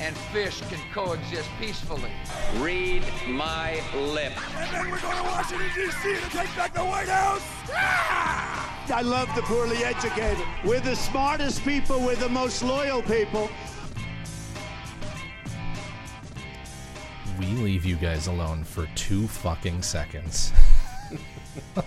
and 0.00 0.16
fish 0.16 0.60
can 0.62 0.80
coexist 0.92 1.48
peacefully. 1.60 2.10
Read 2.56 3.04
my 3.28 3.82
lips. 3.94 4.40
And 4.56 4.74
then 4.74 4.90
we're 4.90 5.00
going 5.00 5.16
to 5.16 5.22
Washington, 5.22 5.68
D.C. 5.74 6.14
to 6.14 6.30
take 6.30 6.56
back 6.56 6.72
the 6.72 6.84
White 6.84 7.08
House. 7.08 7.42
Ah! 7.72 8.90
I 8.92 9.02
love 9.02 9.28
the 9.36 9.42
poorly 9.42 9.84
educated. 9.84 10.44
We're 10.64 10.80
the 10.80 10.96
smartest 10.96 11.62
people, 11.64 12.00
we're 12.00 12.16
the 12.16 12.28
most 12.28 12.62
loyal 12.62 13.02
people. 13.02 13.48
We 17.38 17.46
leave 17.46 17.84
you 17.84 17.96
guys 17.96 18.26
alone 18.26 18.64
for 18.64 18.86
two 18.96 19.28
fucking 19.28 19.82
seconds. 19.82 20.52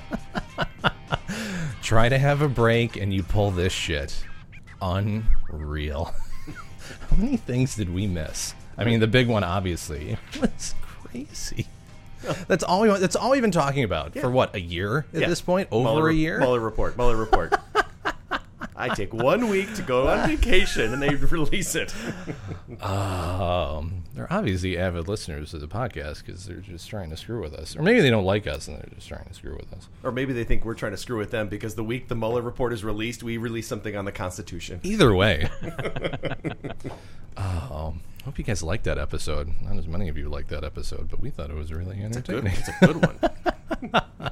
Try 1.82 2.10
to 2.10 2.18
have 2.18 2.42
a 2.42 2.48
break 2.48 2.96
and 2.96 3.14
you 3.14 3.24
pull 3.24 3.52
this 3.52 3.74
shit. 3.74 4.24
Unreal. 4.82 6.14
How 7.10 7.18
many 7.18 7.38
things 7.38 7.76
did 7.76 7.94
we 7.94 8.08
miss? 8.08 8.54
I 8.78 8.84
mean, 8.86 9.00
the 9.00 9.08
big 9.08 9.28
one, 9.28 9.44
obviously, 9.44 10.18
was 10.42 10.74
crazy. 10.82 11.68
That's 12.48 12.64
all 12.64 12.82
we. 12.82 12.88
That's 12.90 13.16
all 13.16 13.32
we've 13.32 13.42
been 13.42 13.52
talking 13.52 13.84
about 13.84 14.18
for 14.18 14.30
what 14.32 14.56
a 14.56 14.60
year 14.62 15.06
at 15.14 15.22
Yeah. 15.22 15.28
this 15.28 15.42
point. 15.42 15.68
Over 15.72 15.84
Mueller, 15.90 16.10
a 16.10 16.14
year. 16.14 16.40
Mueller 16.40 16.60
report. 16.62 16.96
Mueller 16.98 17.18
report. 17.18 17.54
I 18.76 18.94
take 18.96 19.14
one 19.14 19.50
week 19.50 19.74
to 19.76 19.82
go 19.82 20.08
on 20.08 20.28
vacation 20.30 20.94
and 20.94 21.02
they 21.02 21.16
release 21.16 21.76
it. 21.76 21.94
Um, 22.82 24.04
they're 24.14 24.32
obviously 24.32 24.78
avid 24.78 25.08
listeners 25.08 25.54
of 25.54 25.62
the 25.62 25.68
podcast 25.68 26.26
because 26.26 26.46
they're 26.46 26.58
just 26.58 26.90
trying 26.90 27.10
to 27.10 27.18
screw 27.18 27.42
with 27.42 27.54
us, 27.54 27.76
or 27.76 27.82
maybe 27.84 28.02
they 28.02 28.10
don't 28.10 28.26
like 28.26 28.48
us 28.48 28.68
and 28.68 28.78
they're 28.78 28.90
just 28.96 29.08
trying 29.08 29.26
to 29.26 29.34
screw 29.34 29.56
with 29.56 29.72
us. 29.74 29.88
Or 30.04 30.12
maybe 30.12 30.34
they 30.34 30.44
think 30.44 30.66
we're 30.66 30.74
trying 30.74 30.92
to 30.94 30.98
screw 30.98 31.18
with 31.18 31.32
them 31.32 31.48
because 31.50 31.76
the 31.76 31.84
week 31.84 32.08
the 32.08 32.16
Mueller 32.16 32.42
report 32.42 32.74
is 32.74 32.84
released, 32.84 33.24
we 33.24 33.38
release 33.38 33.68
something 33.68 33.96
on 33.96 34.06
the 34.06 34.12
Constitution. 34.12 34.80
Either 34.84 35.14
way. 35.14 35.50
um, 37.38 38.02
hope 38.26 38.38
you 38.38 38.44
guys 38.44 38.64
liked 38.64 38.84
that 38.86 38.98
episode. 38.98 39.50
Not 39.62 39.78
as 39.78 39.88
many 39.88 40.10
of 40.10 40.18
you 40.18 40.30
liked 40.30 40.50
that 40.50 40.64
episode, 40.64 41.10
but 41.10 41.20
we 41.20 41.30
thought 41.30 41.50
it 41.50 41.56
was 41.56 41.72
really 41.74 41.98
Good, 41.98 42.06
entertaining. 42.06 42.54
it's 42.58 42.70
a 42.70 42.86
good 42.86 43.06
one. 43.92 44.32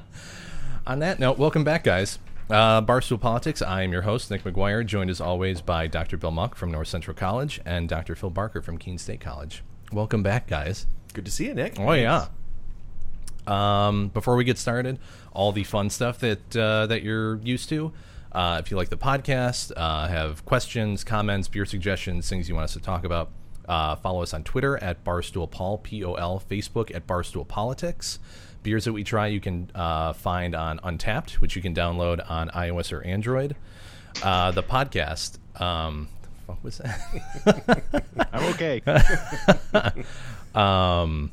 On 0.86 0.98
that 0.98 1.18
note, 1.20 1.38
welcome 1.38 1.64
back, 1.64 1.84
guys. 1.84 2.18
Uh, 2.52 2.82
Barstool 2.82 3.18
Politics. 3.18 3.62
I 3.62 3.80
am 3.80 3.92
your 3.92 4.02
host, 4.02 4.30
Nick 4.30 4.44
McGuire, 4.44 4.84
joined 4.84 5.08
as 5.08 5.22
always 5.22 5.62
by 5.62 5.86
Dr. 5.86 6.18
Bill 6.18 6.30
Muck 6.30 6.54
from 6.54 6.70
North 6.70 6.88
Central 6.88 7.16
College 7.16 7.62
and 7.64 7.88
Dr. 7.88 8.14
Phil 8.14 8.28
Barker 8.28 8.60
from 8.60 8.76
Keene 8.76 8.98
State 8.98 9.22
College. 9.22 9.64
Welcome 9.90 10.22
back, 10.22 10.48
guys. 10.48 10.86
Good 11.14 11.24
to 11.24 11.30
see 11.30 11.46
you, 11.46 11.54
Nick. 11.54 11.80
Oh 11.80 11.92
yeah. 11.92 12.26
Um, 13.46 14.08
before 14.08 14.36
we 14.36 14.44
get 14.44 14.58
started, 14.58 14.98
all 15.32 15.52
the 15.52 15.64
fun 15.64 15.88
stuff 15.88 16.18
that 16.18 16.54
uh, 16.54 16.88
that 16.88 17.02
you're 17.02 17.36
used 17.36 17.70
to. 17.70 17.90
Uh, 18.32 18.60
if 18.62 18.70
you 18.70 18.76
like 18.76 18.90
the 18.90 18.98
podcast, 18.98 19.72
uh, 19.74 20.06
have 20.08 20.44
questions, 20.44 21.04
comments, 21.04 21.48
beer 21.48 21.64
suggestions, 21.64 22.28
things 22.28 22.50
you 22.50 22.54
want 22.54 22.64
us 22.64 22.74
to 22.74 22.80
talk 22.80 23.04
about, 23.04 23.30
uh, 23.66 23.96
follow 23.96 24.20
us 24.22 24.34
on 24.34 24.44
Twitter 24.44 24.76
at 24.84 25.02
Barstool 25.04 25.50
Paul 25.50 25.78
P 25.78 26.04
O 26.04 26.16
L, 26.16 26.42
Facebook 26.50 26.94
at 26.94 27.06
Barstool 27.06 27.48
Politics. 27.48 28.18
Beers 28.62 28.84
that 28.84 28.92
we 28.92 29.02
try 29.04 29.26
you 29.26 29.40
can 29.40 29.70
uh, 29.74 30.12
find 30.12 30.54
on 30.54 30.78
Untappd, 30.78 31.32
which 31.34 31.56
you 31.56 31.62
can 31.62 31.74
download 31.74 32.28
on 32.30 32.48
iOS 32.50 32.92
or 32.92 33.02
Android. 33.02 33.56
Uh, 34.22 34.50
the 34.52 34.62
podcast. 34.62 35.38
Um, 35.60 36.08
what 36.46 36.62
was 36.62 36.78
that? 36.78 38.04
I'm 38.32 38.44
okay. 38.54 38.82
um, 40.54 41.30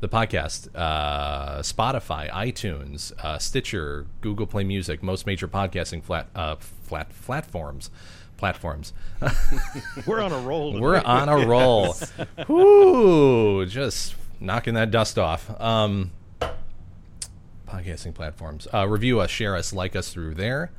the 0.00 0.08
podcast, 0.08 0.68
uh, 0.74 1.58
Spotify, 1.58 2.30
iTunes, 2.30 3.12
uh, 3.18 3.38
Stitcher, 3.38 4.06
Google 4.20 4.46
Play 4.46 4.64
Music, 4.64 5.02
most 5.02 5.26
major 5.26 5.48
podcasting 5.48 6.02
flat 6.02 6.28
uh, 6.34 6.56
flat 6.56 7.10
platforms. 7.22 7.90
Platforms. 8.36 8.92
We're 10.06 10.20
on 10.20 10.30
a 10.30 10.38
roll. 10.38 10.80
We're 10.80 11.00
on 11.00 11.28
a 11.28 11.44
roll. 11.44 11.96
Whoo! 12.46 13.66
Just 13.66 14.14
knocking 14.38 14.74
that 14.74 14.92
dust 14.92 15.18
off. 15.18 15.60
Um, 15.60 16.12
podcasting 17.68 18.14
platforms. 18.14 18.66
Uh, 18.72 18.88
review 18.88 19.20
us, 19.20 19.30
share 19.30 19.54
us, 19.54 19.72
like 19.72 19.94
us 19.94 20.12
through 20.12 20.34
there. 20.34 20.70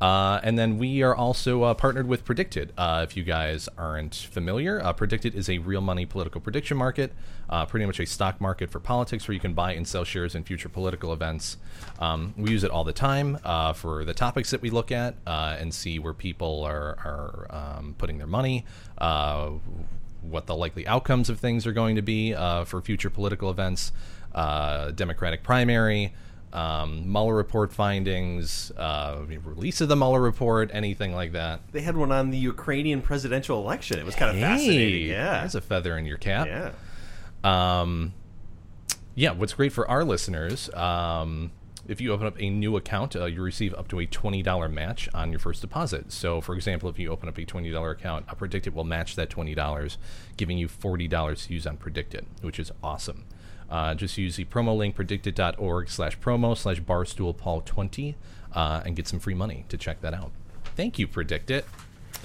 Uh, 0.00 0.40
and 0.42 0.58
then 0.58 0.78
we 0.78 1.02
are 1.02 1.14
also 1.14 1.62
uh, 1.62 1.74
partnered 1.74 2.08
with 2.08 2.24
PredictIt. 2.24 2.70
Uh, 2.78 3.04
if 3.06 3.16
you 3.16 3.22
guys 3.22 3.68
aren't 3.76 4.14
familiar, 4.14 4.82
uh, 4.82 4.94
PredictIt 4.94 5.34
is 5.34 5.50
a 5.50 5.58
real 5.58 5.82
money 5.82 6.06
political 6.06 6.40
prediction 6.40 6.76
market, 6.76 7.12
uh, 7.50 7.66
pretty 7.66 7.84
much 7.84 8.00
a 8.00 8.06
stock 8.06 8.40
market 8.40 8.70
for 8.70 8.80
politics 8.80 9.28
where 9.28 9.34
you 9.34 9.40
can 9.40 9.52
buy 9.52 9.74
and 9.74 9.86
sell 9.86 10.04
shares 10.04 10.34
in 10.34 10.42
future 10.42 10.70
political 10.70 11.12
events. 11.12 11.58
Um, 11.98 12.32
we 12.38 12.50
use 12.50 12.64
it 12.64 12.70
all 12.70 12.84
the 12.84 12.94
time 12.94 13.38
uh, 13.44 13.74
for 13.74 14.06
the 14.06 14.14
topics 14.14 14.50
that 14.52 14.62
we 14.62 14.70
look 14.70 14.90
at 14.90 15.16
and 15.26 15.74
see 15.74 15.98
where 15.98 16.14
people 16.14 16.64
are, 16.64 16.96
are 17.04 17.46
um, 17.50 17.94
putting 17.98 18.16
their 18.16 18.26
money, 18.26 18.64
what 18.98 20.46
the 20.46 20.56
likely 20.56 20.86
outcomes 20.86 21.28
of 21.28 21.40
things 21.40 21.66
are 21.66 21.72
going 21.72 21.96
to 21.96 22.02
be 22.02 22.32
for 22.64 22.80
future 22.80 23.10
political 23.10 23.50
events, 23.50 23.92
Democratic 24.32 25.42
primary 25.42 26.14
um, 26.52 27.10
Mueller 27.10 27.34
report 27.34 27.72
findings, 27.72 28.70
uh, 28.76 29.18
release 29.44 29.80
of 29.80 29.88
the 29.88 29.96
Mueller 29.96 30.20
report, 30.20 30.70
anything 30.72 31.14
like 31.14 31.32
that. 31.32 31.60
They 31.72 31.80
had 31.82 31.96
one 31.96 32.10
on 32.12 32.30
the 32.30 32.38
Ukrainian 32.38 33.02
presidential 33.02 33.60
election. 33.62 33.98
It 33.98 34.04
was 34.04 34.14
kind 34.16 34.30
of 34.30 34.36
Hey, 34.36 34.42
fascinating. 34.42 35.08
Yeah. 35.10 35.40
there's 35.40 35.54
a 35.54 35.60
feather 35.60 35.96
in 35.96 36.06
your 36.06 36.18
cap. 36.18 36.46
Yeah. 36.48 36.72
Um, 37.44 38.14
yeah, 39.14 39.32
what's 39.32 39.54
great 39.54 39.72
for 39.72 39.88
our 39.88 40.04
listeners, 40.04 40.72
um, 40.74 41.52
if 41.88 42.00
you 42.00 42.12
open 42.12 42.26
up 42.26 42.40
a 42.40 42.48
new 42.50 42.76
account, 42.76 43.16
uh, 43.16 43.24
you 43.24 43.42
receive 43.42 43.74
up 43.74 43.88
to 43.88 43.98
a 44.00 44.06
$20 44.06 44.72
match 44.72 45.08
on 45.14 45.30
your 45.30 45.40
first 45.40 45.60
deposit. 45.60 46.12
So, 46.12 46.40
for 46.40 46.54
example, 46.54 46.88
if 46.88 46.98
you 46.98 47.10
open 47.10 47.28
up 47.28 47.36
a 47.38 47.44
$20 47.44 47.90
account, 47.90 48.26
a 48.28 48.36
PredictIt 48.36 48.74
will 48.74 48.84
match 48.84 49.16
that 49.16 49.28
$20, 49.30 49.96
giving 50.36 50.56
you 50.58 50.68
$40 50.68 51.46
to 51.46 51.52
use 51.52 51.66
on 51.66 51.76
PredictIt, 51.78 52.24
which 52.42 52.58
is 52.60 52.70
awesome. 52.82 53.24
Uh, 53.70 53.94
just 53.94 54.18
use 54.18 54.36
the 54.36 54.44
promo 54.46 54.76
link 54.76 54.96
predictit.org 54.96 55.88
slash 55.88 56.18
promo 56.18 56.56
slash 56.56 56.80
barstoolpaul20 56.80 58.14
uh, 58.54 58.82
and 58.84 58.96
get 58.96 59.06
some 59.06 59.20
free 59.20 59.34
money 59.34 59.64
to 59.68 59.76
check 59.76 60.00
that 60.00 60.12
out. 60.12 60.32
Thank 60.76 60.98
you, 60.98 61.06
PredictIt. 61.06 61.64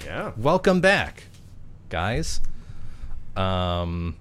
Yeah. 0.04 0.32
Welcome 0.36 0.80
back, 0.80 1.24
guys. 1.88 2.40
Um, 3.36 4.16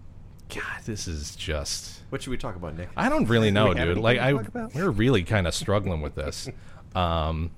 God, 0.53 0.84
this 0.85 1.08
is 1.08 1.35
just. 1.35 2.03
What 2.09 2.22
should 2.22 2.30
we 2.31 2.38
talk 2.38 2.56
about, 2.56 2.78
Nick? 2.78 2.90
I 2.96 3.09
don't 3.09 3.25
really 3.25 3.52
know, 3.59 3.74
dude. 3.74 3.97
Like, 3.97 4.19
I 4.19 4.30
anything 4.30 4.46
to 4.46 4.52
talk 4.52 4.68
about? 4.68 4.75
we're 4.75 4.91
really 4.91 5.24
kind 5.24 5.47
of 5.47 5.56
struggling 5.56 6.02
with 6.02 6.16
this. 6.16 6.50
Um, 6.96 7.52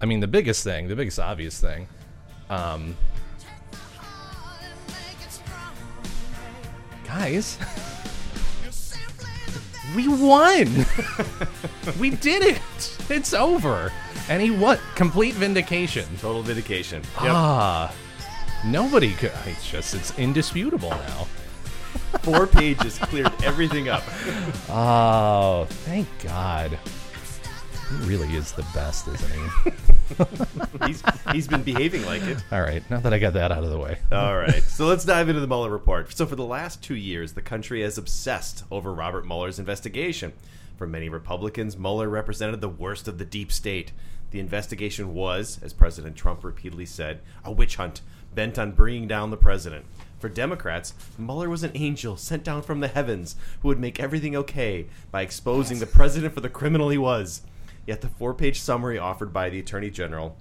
I 0.00 0.06
mean, 0.06 0.20
the 0.20 0.28
biggest 0.28 0.62
thing, 0.62 0.86
the 0.86 0.94
biggest 0.94 1.18
obvious 1.18 1.60
thing, 1.60 1.88
um, 2.48 2.96
guys, 7.04 7.58
we 9.96 10.06
won. 10.08 10.86
we 11.98 12.10
did 12.10 12.42
it. 12.42 12.96
It's 13.08 13.32
over. 13.34 13.90
And 14.28 14.42
he 14.42 14.50
what? 14.50 14.78
Complete 14.94 15.34
vindication. 15.34 16.04
Total 16.20 16.42
vindication. 16.42 17.02
Yep. 17.22 17.32
Ah, 17.32 17.94
nobody 18.64 19.12
could. 19.14 19.32
It's 19.46 19.68
just 19.68 19.94
it's 19.94 20.16
indisputable 20.18 20.90
now. 20.90 21.26
Four 22.22 22.46
pages 22.46 22.98
cleared 22.98 23.32
everything 23.42 23.88
up. 23.88 24.04
Oh, 24.68 25.66
thank 25.84 26.06
God. 26.22 26.78
He 27.88 28.06
really 28.06 28.34
is 28.34 28.52
the 28.52 28.64
best, 28.74 29.06
isn't 29.08 29.32
he? 29.32 30.86
he's, 30.86 31.02
he's 31.32 31.48
been 31.48 31.62
behaving 31.62 32.04
like 32.04 32.22
it. 32.22 32.38
All 32.50 32.62
right, 32.62 32.82
now 32.90 33.00
that 33.00 33.12
I 33.12 33.18
got 33.18 33.34
that 33.34 33.52
out 33.52 33.62
of 33.62 33.70
the 33.70 33.78
way. 33.78 33.98
All 34.10 34.36
right, 34.36 34.62
so 34.62 34.86
let's 34.86 35.04
dive 35.04 35.28
into 35.28 35.40
the 35.40 35.46
Mueller 35.46 35.70
report. 35.70 36.12
So, 36.12 36.26
for 36.26 36.36
the 36.36 36.44
last 36.44 36.82
two 36.82 36.96
years, 36.96 37.34
the 37.34 37.42
country 37.42 37.82
has 37.82 37.96
obsessed 37.96 38.64
over 38.70 38.92
Robert 38.92 39.26
Mueller's 39.26 39.58
investigation. 39.58 40.32
For 40.76 40.86
many 40.86 41.08
Republicans, 41.08 41.76
Mueller 41.78 42.08
represented 42.08 42.60
the 42.60 42.68
worst 42.68 43.08
of 43.08 43.18
the 43.18 43.24
deep 43.24 43.52
state. 43.52 43.92
The 44.30 44.40
investigation 44.40 45.14
was, 45.14 45.58
as 45.62 45.72
President 45.72 46.16
Trump 46.16 46.44
repeatedly 46.44 46.86
said, 46.86 47.20
a 47.44 47.52
witch 47.52 47.76
hunt 47.76 48.02
bent 48.34 48.58
on 48.58 48.72
bringing 48.72 49.08
down 49.08 49.30
the 49.30 49.36
president. 49.36 49.86
For 50.18 50.28
Democrats, 50.28 50.92
Mueller 51.18 51.48
was 51.48 51.62
an 51.62 51.72
angel 51.74 52.16
sent 52.16 52.42
down 52.42 52.62
from 52.62 52.80
the 52.80 52.88
heavens 52.88 53.36
who 53.62 53.68
would 53.68 53.78
make 53.78 54.00
everything 54.00 54.34
okay 54.36 54.86
by 55.10 55.22
exposing 55.22 55.78
the 55.78 55.86
president 55.86 56.34
for 56.34 56.40
the 56.40 56.48
criminal 56.48 56.88
he 56.88 56.98
was. 56.98 57.42
Yet 57.86 58.00
the 58.00 58.08
four 58.08 58.34
page 58.34 58.60
summary 58.60 58.98
offered 58.98 59.32
by 59.32 59.48
the 59.48 59.60
Attorney 59.60 59.90
General 59.90 60.36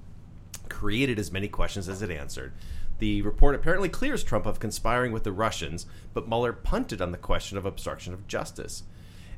created 0.70 1.20
as 1.20 1.32
many 1.32 1.48
questions 1.48 1.88
as 1.88 2.02
it 2.02 2.12
answered. 2.12 2.54
The 3.00 3.22
report 3.22 3.56
apparently 3.56 3.90
clears 3.90 4.24
Trump 4.24 4.46
of 4.46 4.60
conspiring 4.60 5.12
with 5.12 5.24
the 5.24 5.32
Russians, 5.32 5.86
but 6.14 6.28
Mueller 6.28 6.54
punted 6.54 7.02
on 7.02 7.12
the 7.12 7.18
question 7.18 7.58
of 7.58 7.66
obstruction 7.66 8.14
of 8.14 8.28
justice. 8.28 8.84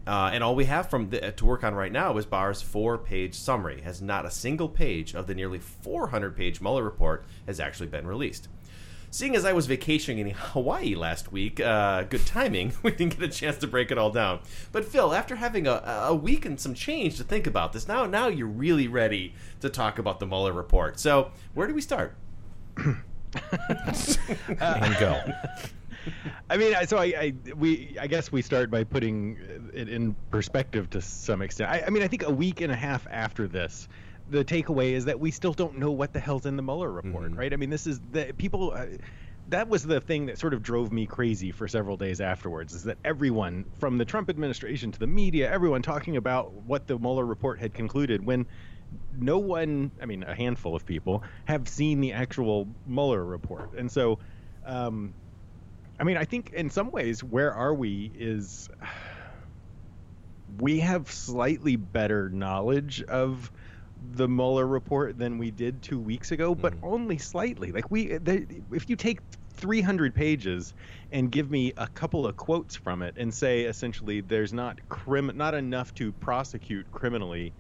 Uh, 0.06 0.30
and 0.31 0.42
all 0.42 0.56
we 0.56 0.65
have 0.65 0.89
from 0.89 1.09
the, 1.09 1.31
to 1.33 1.45
work 1.45 1.65
on 1.65 1.75
right 1.75 1.92
now 1.92 2.15
is 2.18 2.25
Barr's 2.25 2.62
four-page 2.62 3.36
summary. 3.36 3.81
Has 3.81 4.01
not 4.01 4.25
a 4.25 4.31
single 4.31 4.69
page 4.69 5.13
of 5.13 5.27
the 5.27 5.36
nearly 5.36 5.59
400-page 5.59 6.62
Mueller 6.62 6.83
report 6.83 7.25
has 7.45 7.59
actually 7.59 7.88
been 7.88 8.07
released. 8.07 8.48
Seeing 9.17 9.35
as 9.35 9.45
I 9.45 9.53
was 9.53 9.65
vacationing 9.65 10.27
in 10.27 10.35
Hawaii 10.35 10.93
last 10.93 11.31
week, 11.31 11.59
uh, 11.59 12.03
good 12.03 12.23
timing, 12.27 12.73
we 12.83 12.91
didn't 12.91 13.17
get 13.17 13.27
a 13.27 13.33
chance 13.33 13.57
to 13.57 13.65
break 13.65 13.89
it 13.89 13.97
all 13.97 14.11
down. 14.11 14.41
But 14.71 14.85
Phil, 14.85 15.11
after 15.11 15.37
having 15.37 15.65
a, 15.65 15.71
a 16.05 16.13
week 16.13 16.45
and 16.45 16.59
some 16.59 16.75
change 16.75 17.17
to 17.17 17.23
think 17.23 17.47
about 17.47 17.73
this, 17.73 17.87
now 17.87 18.05
now 18.05 18.27
you're 18.27 18.45
really 18.45 18.87
ready 18.87 19.33
to 19.61 19.71
talk 19.71 19.97
about 19.97 20.19
the 20.19 20.27
Mueller 20.27 20.53
report. 20.53 20.99
So 20.99 21.31
where 21.55 21.65
do 21.65 21.73
we 21.73 21.81
start? 21.81 22.15
and 22.77 22.95
go. 24.99 25.19
I 26.51 26.57
mean, 26.57 26.75
so 26.85 26.97
I, 26.99 27.05
I, 27.05 27.33
we 27.55 27.97
I 27.99 28.05
guess 28.05 28.31
we 28.31 28.43
start 28.43 28.69
by 28.69 28.83
putting 28.83 29.39
it 29.73 29.89
in 29.89 30.15
perspective 30.29 30.91
to 30.91 31.01
some 31.01 31.41
extent. 31.41 31.71
I, 31.71 31.85
I, 31.87 31.89
mean, 31.89 32.03
I 32.03 32.07
think 32.07 32.21
a 32.21 32.31
week 32.31 32.61
and 32.61 32.71
a 32.71 32.75
half 32.75 33.07
after 33.09 33.47
this, 33.47 33.87
the 34.29 34.44
takeaway 34.44 34.91
is 34.91 35.06
that 35.06 35.19
we 35.19 35.31
still 35.31 35.53
don't 35.53 35.77
know 35.77 35.91
what 35.91 36.13
the 36.13 36.19
hell's 36.19 36.45
in 36.45 36.56
the 36.56 36.63
Mueller 36.63 36.91
report, 36.91 37.25
mm-hmm. 37.25 37.39
right? 37.39 37.53
I 37.53 37.56
mean, 37.56 37.69
this 37.69 37.88
is 37.88 38.00
the 38.12 38.33
people. 38.38 38.74
Uh, 38.75 38.85
that 39.50 39.69
was 39.69 39.83
the 39.83 40.01
thing 40.01 40.25
that 40.25 40.38
sort 40.38 40.53
of 40.53 40.62
drove 40.62 40.91
me 40.91 41.06
crazy 41.06 41.51
for 41.51 41.69
several 41.69 41.95
days 41.95 42.19
afterwards 42.19 42.74
is 42.74 42.83
that 42.83 42.97
everyone 43.06 43.63
from 43.79 43.97
the 43.97 44.03
Trump 44.03 44.29
administration 44.29 44.91
to 44.91 45.00
the 45.00 45.07
media, 45.07 45.50
everyone 45.50 45.81
talking 45.81 46.18
about 46.18 46.51
what 46.51 46.85
the 46.85 47.00
Mueller 47.00 47.25
report 47.25 47.59
had 47.59 47.74
concluded 47.74 48.25
when 48.25 48.45
no 49.18 49.38
one, 49.38 49.91
I 50.01 50.06
mean, 50.06 50.24
a 50.24 50.35
handful 50.35 50.75
of 50.75 50.85
people 50.85 51.23
have 51.45 51.68
seen 51.69 52.01
the 52.01 52.13
actual 52.13 52.68
Mueller 52.85 53.23
report. 53.23 53.73
And 53.77 53.89
so, 53.89 54.19
um, 54.65 55.13
I 56.00 56.03
mean, 56.03 56.18
I 56.18 56.25
think 56.25 56.51
in 56.51 56.69
some 56.69 56.91
ways, 56.91 57.23
where 57.23 57.53
are 57.53 57.73
we 57.73 58.12
is 58.18 58.69
we 60.59 60.80
have 60.80 61.12
slightly 61.12 61.77
better 61.77 62.30
knowledge 62.30 63.01
of 63.03 63.51
the 64.13 64.27
Mueller 64.27 64.65
report 64.65 65.17
than 65.17 65.38
we 65.38 65.51
did 65.51 65.81
two 65.81 65.99
weeks 65.99 66.31
ago, 66.31 66.55
but 66.55 66.73
mm. 66.73 66.79
only 66.83 67.17
slightly. 67.17 67.71
Like 67.71 67.89
we, 67.91 68.17
they, 68.17 68.45
if 68.71 68.89
you 68.89 68.95
take 68.95 69.19
300 69.55 70.13
pages 70.13 70.73
and 71.11 71.31
give 71.31 71.49
me 71.49 71.73
a 71.77 71.88
couple 71.88 72.27
of 72.27 72.35
quotes 72.35 72.75
from 72.75 73.01
it 73.01 73.15
and 73.17 73.33
say 73.33 73.63
essentially 73.63 74.21
there's 74.21 74.53
not 74.53 74.79
crim, 74.89 75.31
not 75.35 75.53
enough 75.55 75.94
to 75.95 76.11
prosecute 76.13 76.91
criminally 76.91 77.53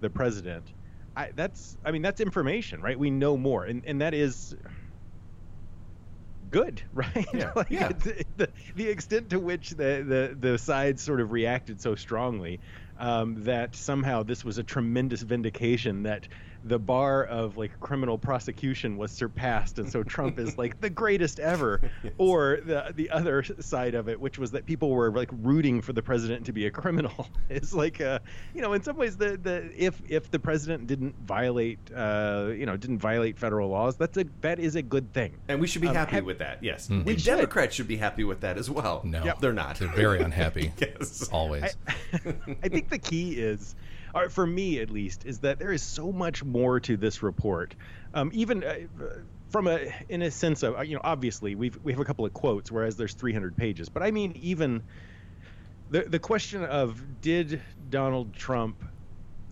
the 0.00 0.10
president. 0.10 0.72
I, 1.16 1.30
that's, 1.34 1.76
I 1.84 1.92
mean, 1.92 2.02
that's 2.02 2.20
information, 2.20 2.82
right? 2.82 2.98
We 2.98 3.10
know 3.10 3.36
more, 3.36 3.64
and 3.64 3.84
and 3.86 4.00
that 4.00 4.14
is 4.14 4.54
good, 6.50 6.82
right? 6.92 7.26
Yeah. 7.32 7.52
like 7.54 7.70
yeah. 7.70 7.88
The, 8.36 8.48
the 8.74 8.88
extent 8.88 9.30
to 9.30 9.38
which 9.38 9.70
the, 9.70 10.04
the, 10.06 10.36
the 10.50 10.58
sides 10.58 11.02
sort 11.02 11.20
of 11.20 11.32
reacted 11.32 11.80
so 11.80 11.94
strongly 11.94 12.60
um, 12.98 13.44
that 13.44 13.74
somehow 13.74 14.22
this 14.22 14.44
was 14.44 14.58
a 14.58 14.62
tremendous 14.62 15.22
vindication 15.22 16.02
that 16.04 16.28
the 16.64 16.78
bar 16.78 17.24
of 17.24 17.56
like 17.56 17.78
criminal 17.80 18.16
prosecution 18.16 18.96
was 18.96 19.12
surpassed, 19.12 19.78
and 19.78 19.90
so 19.90 20.02
Trump 20.02 20.38
is 20.38 20.56
like 20.56 20.80
the 20.80 20.90
greatest 20.90 21.38
ever. 21.38 21.80
yes. 22.02 22.12
Or 22.18 22.60
the 22.64 22.92
the 22.94 23.10
other 23.10 23.42
side 23.42 23.94
of 23.94 24.08
it, 24.08 24.18
which 24.18 24.38
was 24.38 24.50
that 24.52 24.64
people 24.64 24.90
were 24.90 25.10
like 25.10 25.28
rooting 25.42 25.82
for 25.82 25.92
the 25.92 26.02
president 26.02 26.46
to 26.46 26.52
be 26.52 26.66
a 26.66 26.70
criminal, 26.70 27.28
is 27.50 27.74
like 27.74 28.00
uh, 28.00 28.18
you 28.54 28.62
know 28.62 28.72
in 28.72 28.82
some 28.82 28.96
ways 28.96 29.16
the 29.16 29.36
the 29.36 29.70
if 29.76 30.00
if 30.08 30.30
the 30.30 30.38
president 30.38 30.86
didn't 30.86 31.14
violate 31.26 31.78
uh, 31.94 32.48
you 32.56 32.66
know 32.66 32.76
didn't 32.76 32.98
violate 32.98 33.38
federal 33.38 33.68
laws, 33.68 33.96
that's 33.96 34.16
a 34.16 34.24
that 34.40 34.58
is 34.58 34.76
a 34.76 34.82
good 34.82 35.12
thing, 35.12 35.34
and 35.48 35.60
we 35.60 35.66
should 35.66 35.82
be 35.82 35.88
um, 35.88 35.94
happy 35.94 36.16
have, 36.16 36.24
with 36.24 36.38
that. 36.38 36.62
Yes, 36.62 36.88
mm-hmm. 36.88 37.04
we 37.04 37.16
Democrats 37.16 37.74
should 37.74 37.88
be 37.88 37.96
happy 37.96 38.24
with 38.24 38.40
that 38.40 38.56
as 38.56 38.70
well. 38.70 39.02
No, 39.04 39.22
yep. 39.22 39.38
they're 39.40 39.52
not. 39.52 39.76
They're 39.76 39.88
very 39.88 40.20
unhappy. 40.22 40.72
yes, 40.78 41.28
always. 41.28 41.76
I, 41.92 42.34
I 42.62 42.68
think 42.68 42.88
the 42.88 42.98
key 42.98 43.32
is 43.32 43.74
or 44.14 44.28
for 44.28 44.46
me 44.46 44.78
at 44.80 44.90
least, 44.90 45.24
is 45.26 45.40
that 45.40 45.58
there 45.58 45.72
is 45.72 45.82
so 45.82 46.12
much 46.12 46.44
more 46.44 46.80
to 46.80 46.96
this 46.96 47.22
report. 47.22 47.74
Um, 48.12 48.30
even 48.32 48.62
uh, 48.62 48.74
from 49.50 49.66
a, 49.66 49.92
in 50.08 50.22
a 50.22 50.30
sense 50.30 50.62
of, 50.62 50.76
uh, 50.76 50.82
you 50.82 50.94
know, 50.94 51.00
obviously 51.04 51.54
we've 51.54 51.78
we 51.82 51.92
have 51.92 52.00
a 52.00 52.04
couple 52.04 52.24
of 52.24 52.32
quotes, 52.32 52.70
whereas 52.70 52.96
there's 52.96 53.14
300 53.14 53.56
pages. 53.56 53.88
But 53.88 54.02
I 54.02 54.10
mean, 54.10 54.38
even 54.42 54.82
the 55.90 56.02
the 56.02 56.18
question 56.18 56.64
of 56.64 57.20
did 57.20 57.60
Donald 57.90 58.34
Trump 58.34 58.82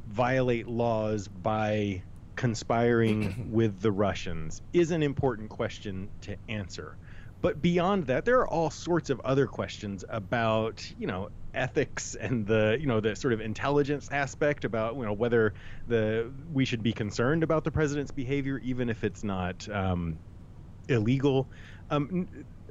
violate 0.09 0.69
laws 0.69 1.29
by 1.29 2.03
conspiring 2.37 3.49
with 3.53 3.81
the 3.81 3.93
Russians 3.93 4.63
is 4.73 4.91
an 4.91 5.03
important 5.03 5.51
question 5.51 6.09
to 6.23 6.37
answer. 6.49 6.97
But 7.41 7.61
beyond 7.61 8.07
that, 8.07 8.25
there 8.25 8.39
are 8.39 8.49
all 8.49 8.71
sorts 8.71 9.11
of 9.11 9.21
other 9.21 9.47
questions 9.47 10.05
about, 10.09 10.85
you 10.99 11.09
know, 11.09 11.31
ethics 11.55 12.15
and 12.15 12.47
the 12.47 12.77
you 12.81 12.87
know 12.87 13.01
the 13.01 13.15
sort 13.17 13.35
of 13.35 13.41
intelligence 13.41 14.09
aspect 14.11 14.65
about 14.65 14.97
you 14.97 15.05
know 15.05 15.13
whether 15.13 15.55
the 15.87 16.33
we 16.51 16.65
should 16.65 16.83
be 16.83 16.93
concerned 16.93 17.43
about 17.43 17.65
the 17.65 17.71
president's 17.71 18.11
behavior 18.11 18.59
even 18.59 18.89
if 18.89 19.05
it's 19.05 19.23
not 19.25 19.69
um, 19.69 20.19
illegal. 20.89 21.51
Um, 21.91 22.29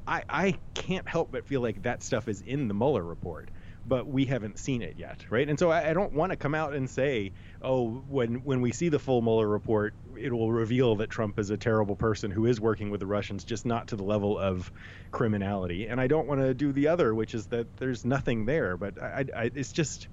I 0.07 0.23
I 0.29 0.55
can't 0.73 1.07
help 1.07 1.31
but 1.31 1.45
feel 1.45 1.61
like 1.61 1.83
that 1.83 2.03
stuff 2.03 2.27
is 2.27 2.41
in 2.41 2.67
the 2.67 2.73
Mueller 2.73 3.03
report 3.03 3.51
but 3.85 4.07
we 4.07 4.25
haven't 4.25 4.59
seen 4.59 4.81
it 4.81 4.95
yet, 4.97 5.25
right? 5.29 5.49
And 5.49 5.57
so 5.57 5.71
I, 5.71 5.89
I 5.89 5.93
don't 5.93 6.13
want 6.13 6.31
to 6.31 6.35
come 6.35 6.53
out 6.53 6.75
and 6.75 6.89
say, 6.89 7.33
oh, 7.63 8.03
when 8.07 8.35
when 8.43 8.61
we 8.61 8.71
see 8.71 8.89
the 8.89 8.99
full 8.99 9.21
Mueller 9.21 9.47
report, 9.47 9.93
it 10.17 10.31
will 10.31 10.51
reveal 10.51 10.95
that 10.97 11.09
Trump 11.09 11.39
is 11.39 11.49
a 11.49 11.57
terrible 11.57 11.95
person 11.95 12.31
who 12.31 12.45
is 12.45 12.59
working 12.59 12.89
with 12.89 12.99
the 12.99 13.05
Russians, 13.05 13.43
just 13.43 13.65
not 13.65 13.87
to 13.89 13.95
the 13.95 14.03
level 14.03 14.37
of 14.37 14.71
criminality. 15.11 15.87
And 15.87 15.99
I 15.99 16.07
don't 16.07 16.27
want 16.27 16.41
to 16.41 16.53
do 16.53 16.71
the 16.71 16.87
other, 16.87 17.13
which 17.13 17.33
is 17.33 17.47
that 17.47 17.77
there's 17.77 18.05
nothing 18.05 18.45
there. 18.45 18.77
But 18.77 19.01
I, 19.01 19.25
I, 19.35 19.51
it's 19.53 19.71
just 19.71 20.07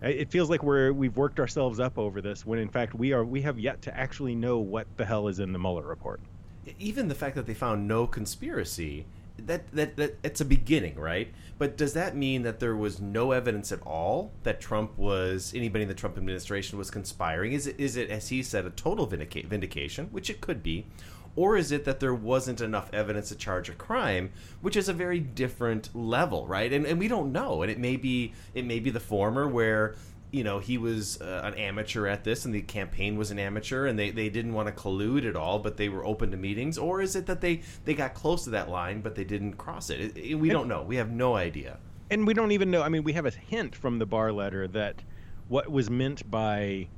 it 0.00 0.30
feels 0.30 0.48
like 0.48 0.62
we're 0.62 0.92
we've 0.92 1.16
worked 1.16 1.40
ourselves 1.40 1.80
up 1.80 1.98
over 1.98 2.20
this 2.20 2.46
when 2.46 2.58
in 2.58 2.68
fact 2.68 2.94
we 2.94 3.12
are 3.12 3.24
we 3.24 3.42
have 3.42 3.58
yet 3.58 3.82
to 3.82 3.96
actually 3.96 4.34
know 4.34 4.58
what 4.58 4.86
the 4.96 5.04
hell 5.04 5.28
is 5.28 5.38
in 5.40 5.52
the 5.52 5.58
Mueller 5.58 5.86
report. 5.86 6.20
Even 6.78 7.08
the 7.08 7.14
fact 7.14 7.34
that 7.36 7.46
they 7.46 7.54
found 7.54 7.88
no 7.88 8.06
conspiracy 8.06 9.06
that, 9.46 9.70
that 9.72 9.96
that 9.96 10.18
it's 10.22 10.40
a 10.40 10.44
beginning, 10.44 10.96
right? 10.96 11.32
But 11.58 11.76
does 11.76 11.92
that 11.94 12.16
mean 12.16 12.42
that 12.42 12.60
there 12.60 12.76
was 12.76 13.00
no 13.00 13.32
evidence 13.32 13.72
at 13.72 13.82
all 13.82 14.32
that 14.42 14.60
Trump 14.60 14.96
was 14.96 15.52
anybody 15.54 15.82
in 15.82 15.88
the 15.88 15.94
Trump 15.94 16.16
administration 16.16 16.78
was 16.78 16.90
conspiring? 16.90 17.52
Is 17.52 17.66
it 17.66 17.78
is 17.78 17.96
it 17.96 18.10
as 18.10 18.28
he 18.28 18.42
said 18.42 18.66
a 18.66 18.70
total 18.70 19.06
vindica- 19.06 19.46
vindication, 19.46 20.06
which 20.06 20.30
it 20.30 20.40
could 20.40 20.62
be, 20.62 20.86
or 21.36 21.56
is 21.56 21.72
it 21.72 21.84
that 21.84 22.00
there 22.00 22.14
wasn't 22.14 22.60
enough 22.60 22.90
evidence 22.92 23.28
to 23.28 23.34
charge 23.34 23.68
a 23.68 23.74
crime, 23.74 24.30
which 24.60 24.76
is 24.76 24.88
a 24.88 24.92
very 24.92 25.20
different 25.20 25.94
level, 25.94 26.46
right? 26.46 26.72
And 26.72 26.86
and 26.86 26.98
we 26.98 27.08
don't 27.08 27.32
know, 27.32 27.62
and 27.62 27.70
it 27.70 27.78
may 27.78 27.96
be 27.96 28.32
it 28.54 28.64
may 28.64 28.80
be 28.80 28.90
the 28.90 29.00
former 29.00 29.48
where 29.48 29.94
you 30.30 30.44
know 30.44 30.58
he 30.58 30.76
was 30.76 31.20
uh, 31.20 31.42
an 31.44 31.54
amateur 31.54 32.06
at 32.06 32.24
this 32.24 32.44
and 32.44 32.54
the 32.54 32.62
campaign 32.62 33.16
was 33.16 33.30
an 33.30 33.38
amateur 33.38 33.86
and 33.86 33.98
they, 33.98 34.10
they 34.10 34.28
didn't 34.28 34.52
want 34.52 34.68
to 34.68 34.82
collude 34.82 35.26
at 35.28 35.36
all 35.36 35.58
but 35.58 35.76
they 35.76 35.88
were 35.88 36.04
open 36.04 36.30
to 36.30 36.36
meetings. 36.36 36.76
Or 36.76 37.00
is 37.00 37.16
it 37.16 37.26
that 37.26 37.40
they 37.40 37.62
they 37.84 37.94
got 37.94 38.14
close 38.14 38.44
to 38.44 38.50
that 38.50 38.68
line 38.68 39.00
but 39.00 39.14
they 39.14 39.24
didn't 39.24 39.54
cross 39.54 39.90
it, 39.90 40.00
it, 40.00 40.16
it 40.16 40.34
we 40.34 40.50
don't 40.50 40.68
know. 40.68 40.82
We 40.82 40.96
have 40.96 41.10
no 41.10 41.36
idea. 41.36 41.78
And 42.10 42.26
we 42.26 42.34
don't 42.34 42.52
even 42.52 42.70
know. 42.70 42.82
I 42.82 42.88
mean 42.88 43.04
we 43.04 43.12
have 43.14 43.26
a 43.26 43.30
hint 43.30 43.74
from 43.74 43.98
the 43.98 44.06
Barr 44.06 44.32
letter 44.32 44.68
that 44.68 45.02
what 45.48 45.70
was 45.70 45.88
meant 45.88 46.30
by 46.30 46.88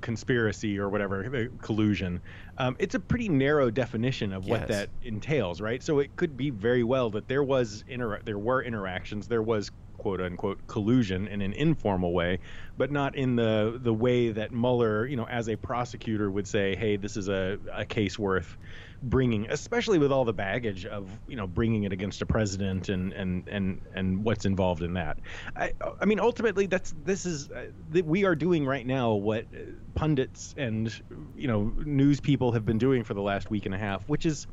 conspiracy 0.00 0.78
or 0.78 0.88
whatever 0.88 1.48
collusion 1.60 2.20
um, 2.58 2.74
it's 2.80 2.96
a 2.96 2.98
pretty 2.98 3.28
narrow 3.28 3.70
definition 3.70 4.32
of 4.32 4.46
what 4.46 4.60
yes. 4.60 4.68
that 4.68 4.88
entails 5.04 5.60
right? 5.60 5.80
So 5.82 6.00
it 6.00 6.16
could 6.16 6.36
be 6.36 6.50
very 6.50 6.82
well 6.82 7.08
that 7.10 7.28
there 7.28 7.44
was 7.44 7.84
inter- 7.86 8.20
there 8.24 8.38
were 8.38 8.62
interactions 8.62 9.28
there 9.28 9.42
was 9.42 9.70
quote 10.02 10.20
unquote 10.20 10.66
collusion 10.66 11.28
in 11.28 11.40
an 11.42 11.52
informal 11.52 12.12
way, 12.12 12.40
but 12.76 12.90
not 12.90 13.14
in 13.14 13.36
the 13.36 13.78
the 13.80 13.94
way 13.94 14.32
that 14.32 14.50
Mueller, 14.50 15.06
you 15.06 15.16
know, 15.16 15.28
as 15.28 15.48
a 15.48 15.54
prosecutor 15.54 16.28
would 16.28 16.48
say, 16.48 16.74
hey, 16.74 16.96
this 16.96 17.16
is 17.16 17.28
a, 17.28 17.56
a 17.72 17.84
case 17.84 18.18
worth 18.18 18.58
bringing, 19.00 19.48
especially 19.48 20.00
with 20.00 20.10
all 20.10 20.24
the 20.24 20.32
baggage 20.32 20.86
of 20.86 21.08
you 21.28 21.36
know 21.36 21.46
bringing 21.46 21.84
it 21.84 21.92
against 21.92 22.20
a 22.20 22.26
president 22.26 22.88
and 22.88 23.12
and 23.12 23.46
and 23.46 23.80
and 23.94 24.24
what's 24.24 24.44
involved 24.44 24.82
in 24.82 24.94
that. 24.94 25.20
I, 25.54 25.72
I 26.00 26.04
mean, 26.04 26.18
ultimately, 26.18 26.66
that's 26.66 26.92
this 27.04 27.24
is 27.24 27.48
uh, 27.52 27.66
we 28.04 28.24
are 28.24 28.34
doing 28.34 28.66
right 28.66 28.86
now 28.86 29.12
what 29.12 29.46
pundits 29.94 30.52
and 30.56 30.92
you 31.36 31.46
know 31.46 31.72
news 31.76 32.18
people 32.18 32.50
have 32.50 32.66
been 32.66 32.78
doing 32.78 33.04
for 33.04 33.14
the 33.14 33.22
last 33.22 33.50
week 33.50 33.66
and 33.66 33.74
a 33.74 33.78
half, 33.78 34.08
which 34.08 34.26
is 34.26 34.48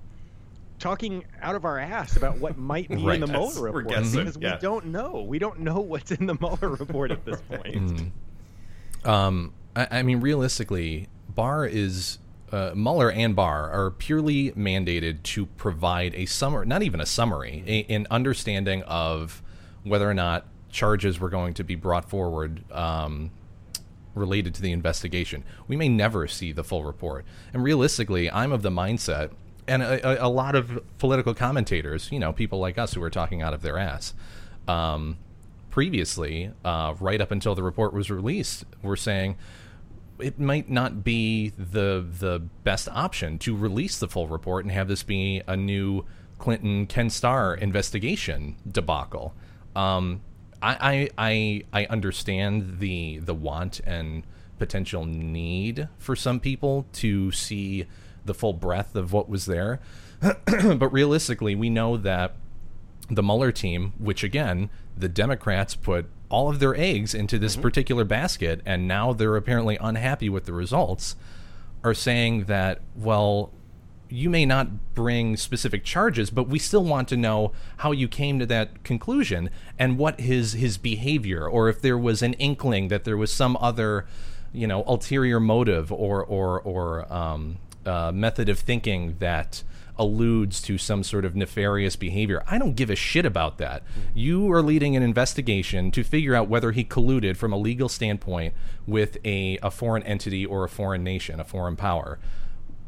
talking 0.80 1.26
out 1.42 1.56
of 1.56 1.66
our 1.66 1.78
ass 1.78 2.16
about 2.16 2.38
what 2.38 2.58
might 2.58 2.90
be 2.90 2.96
right. 2.96 3.16
in 3.16 3.22
the 3.22 3.28
Mueller 3.28 3.62
report 3.62 3.88
because 3.88 4.38
yeah. 4.38 4.56
we 4.56 4.62
don't 4.62 4.88
know. 4.88 5.26
We 5.28 5.40
don't 5.40 5.60
know 5.60 5.80
what's 5.80 6.12
in 6.12 6.26
the 6.26 6.36
Mueller 6.36 6.70
report 6.70 7.12
at 7.12 7.26
this 7.26 7.42
point. 7.42 8.12
Mm. 9.04 9.08
Um, 9.08 9.54
I, 9.76 9.88
I, 9.92 10.04
mean, 10.04 10.22
realistically, 10.22 11.08
Barr 11.30 11.66
is 11.66 12.20
uh, 12.52 12.72
Mueller 12.76 13.12
and 13.12 13.36
Barr 13.36 13.70
are 13.70 13.92
purely 13.92 14.52
mandated 14.52 15.24
to 15.24 15.46
provide 15.46 16.16
a 16.16 16.26
summary, 16.26 16.66
not 16.66 16.82
even 16.82 17.00
a 17.00 17.06
summary, 17.06 17.64
a, 17.68 17.94
an 17.94 18.08
understanding 18.10 18.82
of 18.84 19.42
whether 19.84 20.10
or 20.10 20.14
not 20.14 20.46
charges 20.70 21.20
were 21.20 21.30
going 21.30 21.54
to 21.56 21.64
be 21.64 21.76
brought 21.76 22.10
forward 22.10 22.70
um, 22.72 23.32
related 24.16 24.54
to 24.56 24.62
the 24.62 24.72
investigation. 24.72 25.44
We 25.68 25.76
may 25.76 25.90
never 25.90 26.28
see 26.28 26.52
the 26.52 26.64
full 26.64 26.84
report. 26.84 27.26
And 27.54 27.64
realistically, 27.64 28.30
I'm 28.30 28.52
of 28.52 28.62
the 28.62 28.70
mindset 28.70 29.32
and 29.70 29.84
a, 29.84 30.26
a, 30.26 30.28
lot 30.28 30.56
of 30.56 30.82
political 30.98 31.34
commentators, 31.34 32.12
you 32.12 32.20
know, 32.20 32.34
people 32.34 32.60
like 32.60 32.78
us 32.78 32.94
who 32.94 33.04
are 33.04 33.10
talking 33.10 33.42
out 33.42 33.54
of 33.54 33.62
their 33.62 33.78
ass, 33.78 34.14
um, 34.68 35.18
previously, 35.70 36.52
uh, 36.66 36.96
right 37.00 37.22
up 37.22 37.32
until 37.32 37.56
the 37.56 37.64
report 37.64 37.94
was 37.94 38.10
released, 38.10 38.66
were 38.82 38.98
saying 38.98 39.38
it 40.20 40.40
might 40.40 40.70
not 40.70 41.04
be 41.04 41.54
the 41.58 42.06
the 42.20 42.40
best 42.64 42.90
option 42.90 43.40
to 43.40 43.56
release 43.56 44.00
the 44.00 44.08
full 44.08 44.28
report 44.28 44.66
and 44.66 44.72
have 44.72 44.88
this 44.88 45.04
be 45.04 45.42
a 45.48 45.56
new 45.56 46.06
Clinton 46.38 46.86
Ken 46.86 47.10
Starr 47.10 47.56
investigation 47.56 48.56
debacle. 48.70 49.34
Um, 49.76 50.22
I, 50.62 51.10
I 51.18 51.64
I 51.74 51.82
I 51.82 51.86
understand 51.86 52.80
the 52.80 53.20
the 53.20 53.34
want 53.34 53.80
and 53.86 54.24
potential 54.58 55.06
need 55.06 55.88
for 55.98 56.16
some 56.16 56.40
people 56.40 56.86
to 56.92 57.32
see 57.32 57.86
the 58.30 58.34
full 58.34 58.54
breadth 58.54 58.96
of 58.96 59.12
what 59.12 59.28
was 59.28 59.46
there, 59.46 59.82
but 60.46 60.94
realistically, 60.94 61.56
we 61.56 61.70
know 61.70 61.98
that 61.98 62.36
the 63.10 63.24
Mueller 63.24 63.52
team, 63.52 63.92
which 63.98 64.24
again 64.24 64.70
the 64.96 65.10
Democrats 65.10 65.76
put 65.76 66.06
all 66.30 66.50
of 66.50 66.60
their 66.60 66.76
eggs 66.76 67.14
into 67.16 67.40
this 67.40 67.56
particular 67.56 68.06
basket, 68.06 68.62
and 68.66 68.88
now 68.88 69.12
they're 69.12 69.36
apparently 69.36 69.78
unhappy 69.82 70.30
with 70.30 70.46
the 70.46 70.54
results, 70.54 71.16
are 71.84 71.94
saying 71.94 72.46
that 72.46 72.80
well 72.96 73.52
you 74.10 74.30
may 74.30 74.46
not 74.46 74.96
bring 74.96 75.38
specific 75.38 75.84
charges, 75.84 76.32
but 76.32 76.48
we 76.48 76.58
still 76.58 76.84
want 76.84 77.08
to 77.10 77.18
know 77.18 77.52
how 77.78 77.92
you 77.92 78.08
came 78.08 78.40
to 78.40 78.46
that 78.48 78.84
conclusion 78.84 79.50
and 79.78 79.98
what 79.98 80.20
his 80.20 80.54
his 80.54 80.78
behavior, 80.78 81.48
or 81.48 81.70
if 81.70 81.82
there 81.82 81.98
was 81.98 82.22
an 82.22 82.34
inkling 82.34 82.88
that 82.88 83.04
there 83.04 83.18
was 83.18 83.32
some 83.32 83.56
other, 83.62 84.06
you 84.52 84.66
know, 84.66 84.84
ulterior 84.88 85.40
motive 85.40 85.92
or 85.92 86.24
or 86.24 86.60
or 86.62 87.14
um, 87.14 87.58
uh, 87.86 88.12
method 88.12 88.50
of 88.50 88.60
thinking 88.60 89.16
that 89.20 89.64
alludes 89.98 90.62
to 90.62 90.78
some 90.78 91.04
sort 91.04 91.26
of 91.26 91.36
nefarious 91.36 91.98
behavior. 91.98 92.42
I 92.48 92.58
don't 92.58 92.76
give 92.76 92.90
a 92.90 92.96
shit 92.96 93.26
about 93.26 93.58
that. 93.58 93.84
You 94.14 94.50
are 94.52 94.62
leading 94.62 94.96
an 94.96 95.04
investigation 95.04 95.92
to 95.92 96.04
figure 96.04 96.34
out 96.34 96.48
whether 96.48 96.72
he 96.72 96.86
colluded 96.86 97.36
from 97.36 97.52
a 97.52 97.58
legal 97.58 97.90
standpoint 97.90 98.54
with 98.88 99.18
a, 99.26 99.60
a 99.62 99.70
foreign 99.70 100.04
entity 100.04 100.46
or 100.46 100.64
a 100.64 100.70
foreign 100.70 101.04
nation, 101.04 101.42
a 101.42 101.44
foreign 101.44 101.76
power 101.76 102.18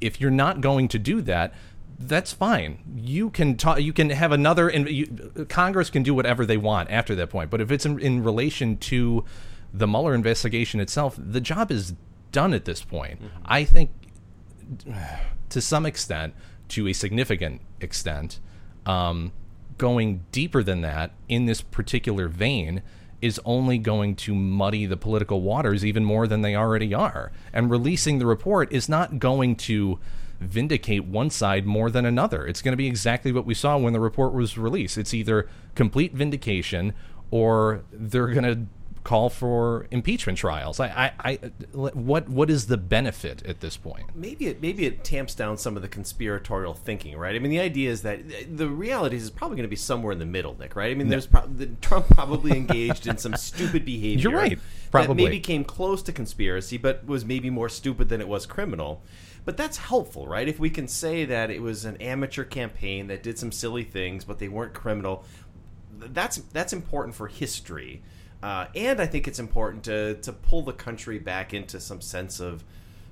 if 0.01 0.19
you're 0.19 0.31
not 0.31 0.59
going 0.59 0.87
to 0.89 0.99
do 0.99 1.21
that, 1.21 1.53
that's 1.97 2.33
fine. 2.33 2.79
You 2.95 3.29
can 3.29 3.55
talk. 3.55 3.79
You 3.79 3.93
can 3.93 4.09
have 4.09 4.31
another. 4.31 4.67
And 4.67 4.89
you, 4.89 5.45
Congress 5.47 5.91
can 5.91 6.01
do 6.03 6.13
whatever 6.13 6.45
they 6.45 6.57
want 6.57 6.89
after 6.89 7.15
that 7.15 7.29
point. 7.29 7.51
But 7.51 7.61
if 7.61 7.71
it's 7.71 7.85
in, 7.85 7.99
in 7.99 8.23
relation 8.23 8.77
to 8.77 9.23
the 9.71 9.87
Mueller 9.87 10.15
investigation 10.15 10.79
itself, 10.79 11.15
the 11.17 11.39
job 11.39 11.71
is 11.71 11.93
done 12.31 12.53
at 12.53 12.65
this 12.65 12.83
point. 12.83 13.21
I 13.45 13.63
think, 13.63 13.91
to 15.49 15.61
some 15.61 15.85
extent, 15.85 16.33
to 16.69 16.87
a 16.87 16.93
significant 16.93 17.61
extent, 17.79 18.39
um, 18.85 19.31
going 19.77 20.23
deeper 20.31 20.63
than 20.63 20.81
that 20.81 21.11
in 21.27 21.45
this 21.45 21.61
particular 21.61 22.27
vein 22.27 22.81
is 23.21 23.39
only 23.45 23.77
going 23.77 24.15
to 24.15 24.33
muddy 24.33 24.85
the 24.85 24.97
political 24.97 25.41
waters 25.41 25.85
even 25.85 26.03
more 26.03 26.27
than 26.27 26.41
they 26.41 26.55
already 26.55 26.93
are. 26.93 27.31
And 27.53 27.69
releasing 27.69 28.19
the 28.19 28.25
report 28.25 28.71
is 28.71 28.89
not 28.89 29.19
going 29.19 29.55
to 29.57 29.99
vindicate 30.39 31.05
one 31.05 31.29
side 31.29 31.65
more 31.65 31.91
than 31.91 32.03
another. 32.03 32.47
It's 32.47 32.63
going 32.63 32.73
to 32.73 32.77
be 32.77 32.87
exactly 32.87 33.31
what 33.31 33.45
we 33.45 33.53
saw 33.53 33.77
when 33.77 33.93
the 33.93 33.99
report 33.99 34.33
was 34.33 34.57
released. 34.57 34.97
It's 34.97 35.13
either 35.13 35.47
complete 35.75 36.13
vindication 36.13 36.93
or 37.29 37.83
they're 37.91 38.27
going 38.27 38.43
to 38.43 38.65
call 39.03 39.29
for 39.29 39.87
impeachment 39.91 40.37
trials. 40.37 40.79
I, 40.79 41.13
I, 41.23 41.31
I, 41.31 41.39
what, 41.73 42.29
what 42.29 42.49
is 42.49 42.67
the 42.67 42.77
benefit 42.77 43.45
at 43.45 43.59
this 43.59 43.77
point? 43.77 44.05
maybe 44.15 44.47
it 44.47 44.61
maybe 44.61 44.85
it 44.85 45.03
tamps 45.03 45.33
down 45.35 45.57
some 45.57 45.75
of 45.75 45.81
the 45.81 45.87
conspiratorial 45.87 46.73
thinking, 46.73 47.17
right? 47.17 47.35
I 47.35 47.39
mean, 47.39 47.51
the 47.51 47.59
idea 47.59 47.89
is 47.89 48.03
that 48.03 48.19
the 48.55 48.67
reality 48.67 49.15
is 49.15 49.27
it's 49.27 49.35
probably 49.35 49.57
going 49.57 49.67
to 49.67 49.69
be 49.69 49.75
somewhere 49.75 50.11
in 50.11 50.19
the 50.19 50.25
middle, 50.25 50.55
Nick. 50.59 50.75
Right? 50.75 50.91
I 50.91 50.95
mean, 50.95 51.09
there's 51.09 51.27
pro- 51.27 51.47
the, 51.47 51.67
Trump 51.81 52.07
probably 52.09 52.51
engaged 52.55 53.07
in 53.07 53.17
some 53.17 53.35
stupid 53.35 53.85
behavior. 53.85 54.29
You're 54.29 54.37
right. 54.37 54.59
That 54.91 54.91
Probably. 54.91 55.23
maybe 55.23 55.39
came 55.39 55.63
close 55.63 56.03
to 56.03 56.11
conspiracy, 56.11 56.77
but 56.77 57.05
was 57.05 57.23
maybe 57.23 57.49
more 57.49 57.69
stupid 57.69 58.09
than 58.09 58.19
it 58.19 58.27
was 58.27 58.45
criminal. 58.45 59.01
But 59.45 59.57
that's 59.57 59.77
helpful, 59.77 60.27
right? 60.27 60.47
If 60.47 60.59
we 60.59 60.69
can 60.69 60.87
say 60.87 61.25
that 61.25 61.49
it 61.49 61.61
was 61.61 61.85
an 61.85 61.97
amateur 61.97 62.43
campaign 62.43 63.07
that 63.07 63.23
did 63.23 63.39
some 63.39 63.51
silly 63.51 63.83
things, 63.83 64.25
but 64.25 64.37
they 64.39 64.47
weren't 64.47 64.73
criminal, 64.73 65.23
that's 65.97 66.37
that's 66.37 66.73
important 66.73 67.15
for 67.15 67.27
history. 67.27 68.01
Uh, 68.43 68.65
and 68.75 68.99
I 68.99 69.05
think 69.05 69.27
it's 69.27 69.39
important 69.39 69.83
to 69.83 70.15
to 70.21 70.33
pull 70.33 70.61
the 70.63 70.73
country 70.73 71.19
back 71.19 71.53
into 71.53 71.79
some 71.79 72.01
sense 72.01 72.39
of 72.39 72.63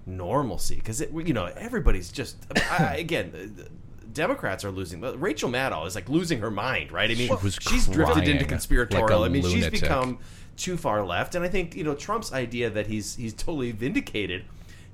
normalcy 0.05 0.75
because 0.75 1.01
you 1.01 1.33
know 1.33 1.45
everybody's 1.45 2.11
just 2.11 2.37
I, 2.69 2.95
again. 2.99 3.31
the- 3.31 3.63
the 3.63 3.69
Democrats 4.11 4.65
are 4.65 4.71
losing. 4.71 5.01
Rachel 5.01 5.51
Maddow 5.51 5.85
is 5.85 5.93
like 5.93 6.09
losing 6.09 6.39
her 6.39 6.49
mind, 6.49 6.91
right? 6.91 7.11
I 7.11 7.13
mean, 7.13 7.27
She 7.27 7.43
was 7.43 7.59
she's 7.61 7.87
drifted 7.87 8.27
into 8.27 8.43
conspiratorial. 8.43 9.19
like 9.19 9.29
a 9.29 9.29
I 9.29 9.29
mean, 9.29 9.43
she's 9.43 9.69
become 9.69 10.17
too 10.57 10.77
far 10.77 11.05
left, 11.05 11.35
and 11.35 11.45
I 11.45 11.47
think 11.47 11.75
you 11.75 11.83
know 11.83 11.93
Trump's 11.93 12.33
idea 12.33 12.71
that 12.71 12.87
he's 12.87 13.15
he's 13.15 13.35
totally 13.35 13.71
vindicated. 13.71 14.45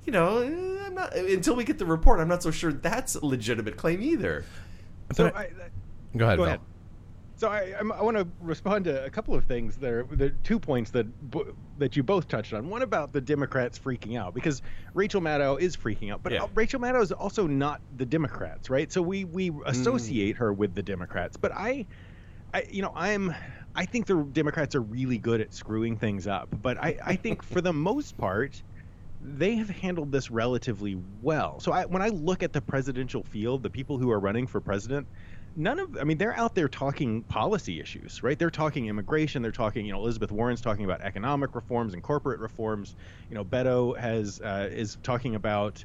You 0.04 0.12
know, 0.12 0.42
I'm 0.84 0.94
not 0.94 1.16
until 1.16 1.56
we 1.56 1.64
get 1.64 1.78
the 1.78 1.86
report. 1.86 2.20
I'm 2.20 2.28
not 2.28 2.42
so 2.42 2.50
sure 2.50 2.74
that's 2.74 3.14
a 3.14 3.24
legitimate 3.24 3.78
claim 3.78 4.02
either. 4.02 4.44
So 5.14 5.28
I, 5.34 5.48
Go 6.14 6.26
ahead, 6.26 6.36
Go 6.36 6.44
Val. 6.44 6.44
ahead. 6.44 6.60
So 7.36 7.48
I, 7.50 7.74
I'm, 7.78 7.92
I 7.92 8.02
want 8.02 8.16
to 8.16 8.26
respond 8.40 8.86
to 8.86 9.04
a 9.04 9.10
couple 9.10 9.34
of 9.34 9.44
things. 9.44 9.76
There, 9.76 10.04
the 10.10 10.30
two 10.42 10.58
points 10.58 10.90
that 10.92 11.06
that 11.78 11.94
you 11.94 12.02
both 12.02 12.28
touched 12.28 12.54
on. 12.54 12.70
One 12.70 12.80
about 12.80 13.12
the 13.12 13.20
Democrats 13.20 13.78
freaking 13.78 14.18
out 14.18 14.34
because 14.34 14.62
Rachel 14.94 15.20
Maddow 15.20 15.60
is 15.60 15.76
freaking 15.76 16.10
out, 16.10 16.22
but 16.22 16.32
Yeah. 16.32 16.46
Rachel 16.54 16.80
Maddow 16.80 17.02
is 17.02 17.12
also 17.12 17.46
not 17.46 17.82
the 17.94 18.06
Democrats, 18.06 18.70
right? 18.70 18.90
So 18.90 19.02
we 19.02 19.24
we 19.24 19.50
mm. 19.50 19.60
associate 19.66 20.36
her 20.36 20.50
with 20.52 20.74
the 20.74 20.82
Democrats, 20.82 21.36
but 21.36 21.52
I, 21.52 21.86
I 22.54 22.64
you 22.70 22.82
know 22.82 22.92
I'm. 22.94 23.34
I 23.78 23.84
think 23.84 24.06
the 24.06 24.26
Democrats 24.32 24.74
are 24.74 24.80
really 24.80 25.18
good 25.18 25.42
at 25.42 25.52
screwing 25.52 25.98
things 25.98 26.26
up, 26.26 26.48
but 26.62 26.78
I, 26.78 26.96
I 27.04 27.16
think 27.16 27.42
for 27.42 27.60
the 27.60 27.74
most 27.74 28.16
part, 28.16 28.62
they 29.26 29.56
have 29.56 29.68
handled 29.68 30.12
this 30.12 30.30
relatively 30.30 30.96
well. 31.20 31.58
So 31.60 31.72
I, 31.72 31.84
when 31.84 32.02
I 32.02 32.08
look 32.08 32.42
at 32.42 32.52
the 32.52 32.60
presidential 32.60 33.24
field, 33.24 33.62
the 33.62 33.70
people 33.70 33.98
who 33.98 34.10
are 34.10 34.20
running 34.20 34.46
for 34.46 34.60
president, 34.60 35.08
none 35.56 35.80
of 35.80 35.96
I 36.00 36.04
mean 36.04 36.18
they're 36.18 36.36
out 36.36 36.54
there 36.54 36.68
talking 36.68 37.24
policy 37.24 37.80
issues, 37.80 38.22
right? 38.22 38.38
They're 38.38 38.50
talking 38.50 38.86
immigration, 38.86 39.42
they're 39.42 39.52
talking, 39.52 39.84
you 39.86 39.92
know, 39.92 39.98
Elizabeth 39.98 40.30
Warren's 40.30 40.60
talking 40.60 40.84
about 40.84 41.00
economic 41.00 41.54
reforms 41.54 41.94
and 41.94 42.02
corporate 42.02 42.40
reforms. 42.40 42.94
You 43.28 43.34
know, 43.34 43.44
Beto 43.44 43.98
has 43.98 44.40
uh, 44.40 44.68
is 44.70 44.96
talking 45.02 45.34
about 45.34 45.84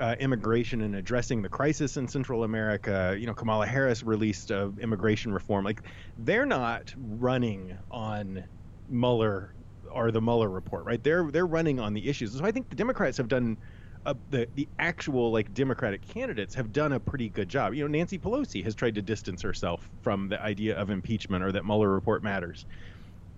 uh, 0.00 0.16
immigration 0.18 0.82
and 0.82 0.96
addressing 0.96 1.42
the 1.42 1.48
crisis 1.48 1.96
in 1.96 2.08
Central 2.08 2.44
America. 2.44 3.16
You 3.18 3.26
know, 3.26 3.34
Kamala 3.34 3.66
Harris 3.66 4.02
released 4.02 4.50
uh, 4.50 4.70
immigration 4.80 5.32
reform. 5.32 5.64
Like, 5.64 5.82
they're 6.18 6.46
not 6.46 6.94
running 6.96 7.78
on 7.90 8.44
Mueller 8.88 9.54
or 9.94 10.10
the 10.10 10.20
Mueller 10.20 10.48
report, 10.48 10.84
right? 10.84 11.02
They're 11.02 11.30
they're 11.30 11.46
running 11.46 11.80
on 11.80 11.94
the 11.94 12.08
issues. 12.08 12.36
So 12.36 12.44
I 12.44 12.50
think 12.50 12.68
the 12.68 12.76
Democrats 12.76 13.16
have 13.18 13.28
done. 13.28 13.58
Uh, 14.04 14.14
the 14.30 14.48
the 14.54 14.68
actual 14.80 15.30
like 15.30 15.54
Democratic 15.54 16.02
candidates 16.02 16.56
have 16.56 16.72
done 16.72 16.92
a 16.92 16.98
pretty 16.98 17.28
good 17.28 17.48
job. 17.48 17.72
You 17.72 17.84
know, 17.84 17.88
Nancy 17.88 18.18
Pelosi 18.18 18.64
has 18.64 18.74
tried 18.74 18.96
to 18.96 19.02
distance 19.02 19.42
herself 19.42 19.88
from 20.00 20.28
the 20.28 20.42
idea 20.42 20.76
of 20.76 20.90
impeachment 20.90 21.44
or 21.44 21.52
that 21.52 21.64
Mueller 21.64 21.88
report 21.88 22.24
matters 22.24 22.66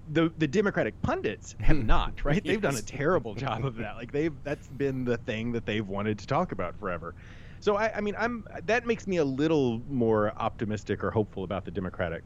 the 0.06 0.32
the 0.37 0.46
Democratic 0.46 1.00
pundits 1.02 1.54
have 1.61 1.84
not, 1.84 2.25
right? 2.25 2.42
They've 2.44 2.61
done 2.61 2.76
a 2.76 2.82
terrible 2.82 3.34
job 3.34 3.64
of 3.64 3.76
that. 3.76 3.96
Like 3.96 4.12
they've 4.12 4.42
that's 4.42 4.68
been 4.68 5.04
the 5.04 5.16
thing 5.18 5.52
that 5.52 5.66
they've 5.66 5.87
wanted 5.87 6.18
to 6.20 6.26
talk 6.26 6.52
about 6.52 6.76
forever. 6.78 7.14
So 7.61 7.76
I, 7.76 7.96
I 7.96 8.00
mean, 8.00 8.14
I'm 8.18 8.44
that 8.64 8.87
makes 8.87 9.06
me 9.06 9.16
a 9.16 9.25
little 9.25 9.80
more 9.88 10.32
optimistic 10.37 11.02
or 11.02 11.11
hopeful 11.11 11.44
about 11.44 11.64
the 11.64 11.70
Democratic 11.70 12.25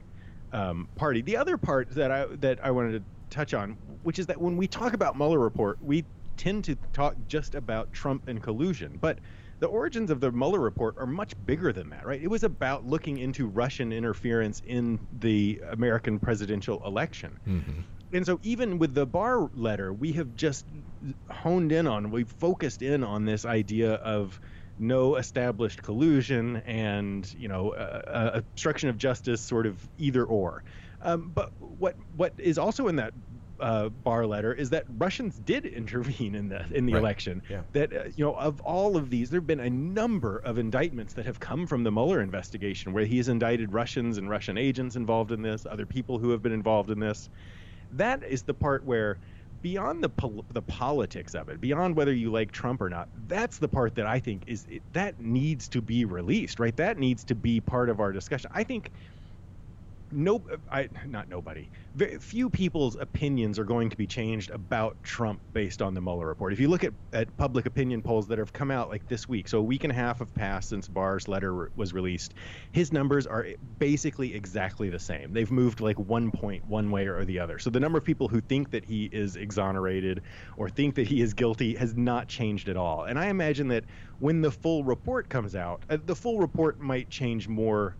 um, 0.52 0.88
Party. 0.96 1.22
The 1.22 1.36
other 1.36 1.56
part 1.56 1.94
that 1.94 2.10
I 2.10 2.26
that 2.36 2.58
I 2.62 2.70
wanted 2.70 2.92
to 2.92 3.04
touch 3.30 3.54
on, 3.54 3.72
which 4.02 4.18
is 4.18 4.26
that 4.26 4.40
when 4.40 4.56
we 4.56 4.66
talk 4.66 4.92
about 4.94 5.16
Mueller 5.16 5.38
report, 5.38 5.78
we 5.82 6.04
tend 6.36 6.64
to 6.64 6.76
talk 6.92 7.16
just 7.26 7.54
about 7.54 7.92
Trump 7.92 8.28
and 8.28 8.42
collusion, 8.42 8.98
but 9.00 9.18
the 9.60 9.66
origins 9.66 10.10
of 10.10 10.20
the 10.20 10.30
Mueller 10.30 10.60
report 10.60 10.94
are 10.98 11.06
much 11.06 11.32
bigger 11.44 11.72
than 11.72 11.90
that, 11.90 12.06
right? 12.06 12.22
It 12.22 12.28
was 12.28 12.44
about 12.44 12.86
looking 12.86 13.18
into 13.18 13.46
Russian 13.48 13.92
interference 13.92 14.62
in 14.64 15.00
the 15.18 15.60
American 15.70 16.20
presidential 16.20 16.80
election. 16.86 17.38
And 18.12 18.24
so, 18.24 18.38
even 18.42 18.78
with 18.78 18.94
the 18.94 19.04
Barr 19.04 19.50
letter, 19.54 19.92
we 19.92 20.12
have 20.12 20.34
just 20.34 20.64
honed 21.28 21.72
in 21.72 21.86
on, 21.86 22.10
we've 22.10 22.30
focused 22.30 22.82
in 22.82 23.04
on 23.04 23.24
this 23.24 23.44
idea 23.44 23.94
of 23.94 24.40
no 24.78 25.16
established 25.16 25.82
collusion 25.82 26.58
and, 26.64 27.30
you 27.34 27.48
know, 27.48 27.70
uh, 27.70 28.00
uh, 28.06 28.30
obstruction 28.34 28.88
of 28.88 28.96
justice, 28.96 29.40
sort 29.40 29.66
of 29.66 29.86
either 29.98 30.24
or. 30.24 30.62
Um, 31.02 31.32
but 31.34 31.52
what 31.78 31.96
what 32.16 32.34
is 32.38 32.58
also 32.58 32.88
in 32.88 32.96
that 32.96 33.12
uh, 33.60 33.88
Barr 33.88 34.26
letter 34.26 34.52
is 34.52 34.70
that 34.70 34.84
Russians 34.88 35.36
did 35.36 35.64
intervene 35.66 36.34
in 36.34 36.48
the 36.48 36.64
in 36.72 36.86
the 36.86 36.94
Right. 36.94 37.00
election. 37.00 37.42
Yeah. 37.48 37.62
That 37.72 37.92
uh, 37.92 38.04
you 38.14 38.24
know, 38.24 38.34
of 38.34 38.60
all 38.60 38.96
of 38.96 39.10
these, 39.10 39.30
there 39.30 39.40
have 39.40 39.46
been 39.46 39.60
a 39.60 39.70
number 39.70 40.38
of 40.38 40.58
indictments 40.58 41.14
that 41.14 41.26
have 41.26 41.40
come 41.40 41.66
from 41.66 41.84
the 41.84 41.90
Mueller 41.92 42.20
investigation, 42.20 42.92
where 42.92 43.04
he's 43.04 43.28
indicted 43.28 43.72
Russians 43.72 44.18
and 44.18 44.28
Russian 44.30 44.58
agents 44.58 44.96
involved 44.96 45.32
in 45.32 45.42
this, 45.42 45.66
other 45.66 45.86
people 45.86 46.18
who 46.18 46.30
have 46.30 46.42
been 46.42 46.52
involved 46.52 46.90
in 46.90 47.00
this. 47.00 47.28
That 47.90 48.22
is 48.22 48.42
the 48.42 48.54
part 48.54 48.84
where 48.84 49.18
beyond 49.60 50.04
the 50.04 50.08
pol- 50.08 50.44
the 50.50 50.62
politics 50.62 51.34
of 51.34 51.48
it, 51.48 51.60
beyond 51.60 51.96
whether 51.96 52.12
you 52.12 52.30
like 52.30 52.52
Trump 52.52 52.80
or 52.80 52.88
not, 52.88 53.08
that's 53.26 53.58
the 53.58 53.68
part 53.68 53.94
that 53.96 54.06
I 54.06 54.20
think 54.20 54.44
is 54.46 54.66
that 54.92 55.18
needs 55.20 55.68
to 55.70 55.80
be 55.80 56.04
released, 56.04 56.60
right? 56.60 56.76
That 56.76 56.98
needs 56.98 57.24
to 57.24 57.34
be 57.34 57.60
part 57.60 57.88
of 57.88 57.98
our 57.98 58.12
discussion. 58.12 58.50
I 58.54 58.62
think 58.62 58.90
no, 60.10 60.44
I 60.70 60.88
not 61.06 61.28
nobody. 61.28 61.70
Few 62.20 62.48
people's 62.50 62.96
opinions 62.96 63.58
are 63.58 63.64
going 63.64 63.90
to 63.90 63.96
be 63.96 64.06
changed 64.06 64.50
about 64.50 64.96
Trump 65.02 65.40
based 65.52 65.82
on 65.82 65.94
the 65.94 66.00
Mueller 66.00 66.26
report. 66.26 66.52
If 66.52 66.60
you 66.60 66.68
look 66.68 66.84
at, 66.84 66.94
at 67.12 67.36
public 67.36 67.66
opinion 67.66 68.02
polls 68.02 68.28
that 68.28 68.38
have 68.38 68.52
come 68.52 68.70
out 68.70 68.88
like 68.88 69.06
this 69.08 69.28
week, 69.28 69.48
so 69.48 69.58
a 69.58 69.62
week 69.62 69.84
and 69.84 69.92
a 69.92 69.94
half 69.94 70.20
have 70.20 70.32
passed 70.34 70.70
since 70.70 70.88
Barr's 70.88 71.28
letter 71.28 71.70
was 71.76 71.92
released, 71.92 72.34
his 72.72 72.92
numbers 72.92 73.26
are 73.26 73.46
basically 73.78 74.34
exactly 74.34 74.88
the 74.88 74.98
same. 74.98 75.32
They've 75.32 75.50
moved 75.50 75.80
like 75.80 75.98
one 75.98 76.30
point 76.30 76.66
one 76.66 76.90
way 76.90 77.06
or 77.06 77.24
the 77.24 77.38
other. 77.38 77.58
So 77.58 77.70
the 77.70 77.80
number 77.80 77.98
of 77.98 78.04
people 78.04 78.28
who 78.28 78.40
think 78.40 78.70
that 78.70 78.84
he 78.84 79.06
is 79.06 79.36
exonerated 79.36 80.22
or 80.56 80.68
think 80.68 80.94
that 80.94 81.06
he 81.06 81.20
is 81.20 81.34
guilty 81.34 81.74
has 81.76 81.94
not 81.96 82.28
changed 82.28 82.68
at 82.68 82.76
all. 82.76 83.04
And 83.04 83.18
I 83.18 83.26
imagine 83.26 83.68
that 83.68 83.84
when 84.18 84.40
the 84.40 84.50
full 84.50 84.84
report 84.84 85.28
comes 85.28 85.54
out, 85.54 85.84
uh, 85.90 85.98
the 86.04 86.16
full 86.16 86.38
report 86.38 86.80
might 86.80 87.10
change 87.10 87.48
more 87.48 87.96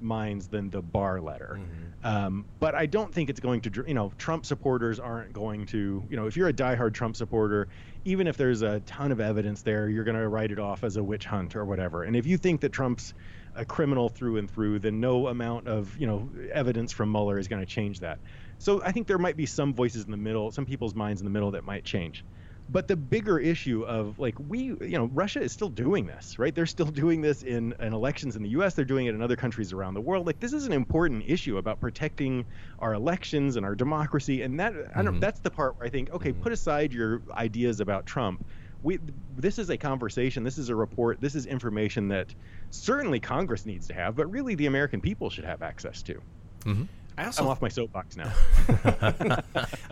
minds 0.00 0.48
than 0.48 0.70
the 0.70 0.82
Barr 0.82 1.20
letter. 1.20 1.60
Mm-hmm. 1.60 2.06
Um, 2.06 2.44
but 2.60 2.74
I 2.74 2.86
don't 2.86 3.12
think 3.12 3.28
it's 3.30 3.40
going 3.40 3.60
to, 3.62 3.84
you 3.86 3.94
know, 3.94 4.12
Trump 4.18 4.46
supporters 4.46 5.00
aren't 5.00 5.32
going 5.32 5.66
to, 5.66 6.02
you 6.08 6.16
know, 6.16 6.26
if 6.26 6.36
you're 6.36 6.48
a 6.48 6.52
diehard 6.52 6.94
Trump 6.94 7.16
supporter, 7.16 7.68
even 8.04 8.26
if 8.26 8.36
there's 8.36 8.62
a 8.62 8.80
ton 8.80 9.12
of 9.12 9.20
evidence 9.20 9.62
there, 9.62 9.88
you're 9.88 10.04
going 10.04 10.16
to 10.16 10.28
write 10.28 10.52
it 10.52 10.58
off 10.58 10.84
as 10.84 10.96
a 10.96 11.02
witch 11.02 11.24
hunt 11.24 11.56
or 11.56 11.64
whatever. 11.64 12.04
And 12.04 12.16
if 12.16 12.26
you 12.26 12.36
think 12.36 12.60
that 12.60 12.72
Trump's 12.72 13.14
a 13.54 13.64
criminal 13.64 14.08
through 14.08 14.36
and 14.36 14.48
through, 14.50 14.78
then 14.78 15.00
no 15.00 15.26
amount 15.26 15.66
of, 15.66 15.98
you 15.98 16.06
know, 16.06 16.28
evidence 16.52 16.92
from 16.92 17.10
Mueller 17.10 17.38
is 17.38 17.48
going 17.48 17.60
to 17.60 17.66
change 17.66 18.00
that. 18.00 18.18
So 18.58 18.80
I 18.84 18.92
think 18.92 19.06
there 19.06 19.18
might 19.18 19.36
be 19.36 19.46
some 19.46 19.74
voices 19.74 20.04
in 20.04 20.10
the 20.10 20.16
middle, 20.16 20.50
some 20.52 20.64
people's 20.64 20.94
minds 20.94 21.20
in 21.20 21.24
the 21.24 21.30
middle 21.30 21.50
that 21.52 21.64
might 21.64 21.84
change 21.84 22.24
but 22.70 22.86
the 22.88 22.96
bigger 22.96 23.38
issue 23.38 23.82
of 23.84 24.18
like 24.18 24.34
we 24.48 24.58
you 24.80 24.98
know 24.98 25.06
russia 25.06 25.40
is 25.40 25.52
still 25.52 25.68
doing 25.68 26.06
this 26.06 26.38
right 26.38 26.54
they're 26.54 26.66
still 26.66 26.86
doing 26.86 27.20
this 27.20 27.42
in, 27.42 27.74
in 27.80 27.92
elections 27.92 28.36
in 28.36 28.42
the 28.42 28.50
us 28.50 28.74
they're 28.74 28.84
doing 28.84 29.06
it 29.06 29.14
in 29.14 29.22
other 29.22 29.36
countries 29.36 29.72
around 29.72 29.94
the 29.94 30.00
world 30.00 30.26
like 30.26 30.40
this 30.40 30.52
is 30.52 30.66
an 30.66 30.72
important 30.72 31.24
issue 31.26 31.58
about 31.58 31.80
protecting 31.80 32.44
our 32.78 32.94
elections 32.94 33.56
and 33.56 33.64
our 33.64 33.74
democracy 33.74 34.42
and 34.42 34.60
that 34.60 34.72
mm-hmm. 34.72 34.98
I 34.98 35.02
don't, 35.02 35.14
mm-hmm. 35.14 35.20
that's 35.20 35.40
the 35.40 35.50
part 35.50 35.78
where 35.78 35.86
i 35.86 35.90
think 35.90 36.10
okay 36.10 36.32
mm-hmm. 36.32 36.42
put 36.42 36.52
aside 36.52 36.92
your 36.92 37.22
ideas 37.30 37.80
about 37.80 38.06
trump 38.06 38.44
we 38.82 38.98
this 39.36 39.58
is 39.58 39.70
a 39.70 39.76
conversation 39.76 40.44
this 40.44 40.58
is 40.58 40.68
a 40.68 40.74
report 40.74 41.20
this 41.20 41.34
is 41.34 41.46
information 41.46 42.08
that 42.08 42.34
certainly 42.70 43.20
congress 43.20 43.66
needs 43.66 43.88
to 43.88 43.94
have 43.94 44.14
but 44.14 44.26
really 44.30 44.54
the 44.54 44.66
american 44.66 45.00
people 45.00 45.30
should 45.30 45.44
have 45.44 45.62
access 45.62 46.02
to 46.02 46.20
mm-hmm. 46.64 46.84
I 47.16 47.24
also, 47.24 47.42
I'm 47.42 47.48
off 47.48 47.60
my 47.60 47.68
soapbox 47.68 48.16
now. 48.16 48.32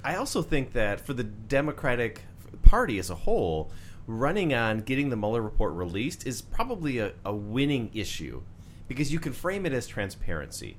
I 0.04 0.14
also 0.14 0.42
think 0.42 0.74
that 0.74 1.00
for 1.00 1.12
the 1.12 1.24
Democratic 1.24 2.22
party 2.66 2.98
as 2.98 3.10
a 3.10 3.14
whole, 3.14 3.70
running 4.06 4.52
on 4.52 4.80
getting 4.80 5.08
the 5.08 5.16
Mueller 5.16 5.42
report 5.42 5.72
released 5.72 6.26
is 6.26 6.42
probably 6.42 6.98
a, 6.98 7.12
a 7.24 7.34
winning 7.34 7.90
issue 7.94 8.42
because 8.88 9.12
you 9.12 9.18
can 9.18 9.32
frame 9.32 9.66
it 9.66 9.72
as 9.72 9.86
transparency. 9.86 10.76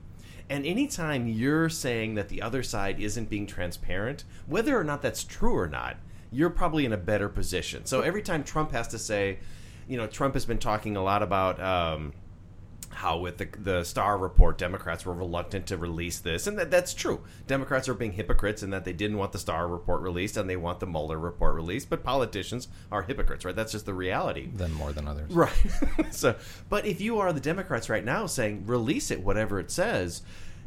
And 0.49 0.65
anytime 0.65 1.27
you're 1.27 1.67
saying 1.67 2.15
that 2.15 2.29
the 2.29 2.41
other 2.41 2.63
side 2.63 2.99
isn't 3.01 3.29
being 3.29 3.47
transparent, 3.47 4.23
whether 4.45 4.79
or 4.79 4.83
not 4.83 5.01
that's 5.01 5.23
true 5.23 5.57
or 5.57 5.67
not, 5.67 5.97
you're 6.31 6.49
probably 6.49 6.85
in 6.85 6.93
a 6.93 6.97
better 6.97 7.27
position. 7.27 7.85
So 7.85 8.01
every 8.01 8.21
time 8.21 8.43
Trump 8.43 8.71
has 8.71 8.87
to 8.89 8.99
say, 8.99 9.39
you 9.87 9.97
know, 9.97 10.07
Trump 10.07 10.35
has 10.35 10.45
been 10.45 10.57
talking 10.57 10.95
a 10.95 11.03
lot 11.03 11.21
about 11.21 11.61
um, 11.61 12.13
how 12.97 13.19
with 13.19 13.37
the, 13.37 13.47
the 13.59 13.83
Starr 13.83 14.17
report, 14.17 14.57
Democrats 14.57 15.05
were 15.05 15.13
reluctant 15.13 15.67
to 15.67 15.77
release 15.77 16.19
this, 16.19 16.47
and 16.47 16.57
that, 16.57 16.71
that's 16.71 16.93
true. 16.93 17.21
Democrats 17.45 17.87
are 17.87 17.93
being 17.93 18.13
hypocrites 18.13 18.63
in 18.63 18.71
that 18.71 18.85
they 18.85 18.93
didn't 18.93 19.17
want 19.17 19.31
the 19.31 19.37
Starr 19.37 19.67
report 19.67 20.01
released 20.01 20.35
and 20.35 20.49
they 20.49 20.55
want 20.55 20.79
the 20.79 20.87
Mueller 20.87 21.19
report 21.19 21.53
released, 21.53 21.89
but 21.89 22.03
politicians 22.03 22.67
are 22.91 23.03
hypocrites, 23.03 23.45
right? 23.45 23.55
That's 23.55 23.71
just 23.71 23.85
the 23.85 23.93
reality. 23.93 24.49
Then 24.51 24.73
more 24.73 24.93
than 24.93 25.07
others, 25.07 25.31
right? 25.31 25.53
so, 26.11 26.35
but 26.69 26.87
if 26.87 26.99
you 26.99 27.19
are 27.19 27.31
the 27.31 27.39
Democrats 27.39 27.87
right 27.87 28.03
now 28.03 28.25
saying 28.25 28.65
release 28.65 29.11
it, 29.11 29.21
whatever 29.21 29.59
it 29.59 29.69
says, 29.69 30.23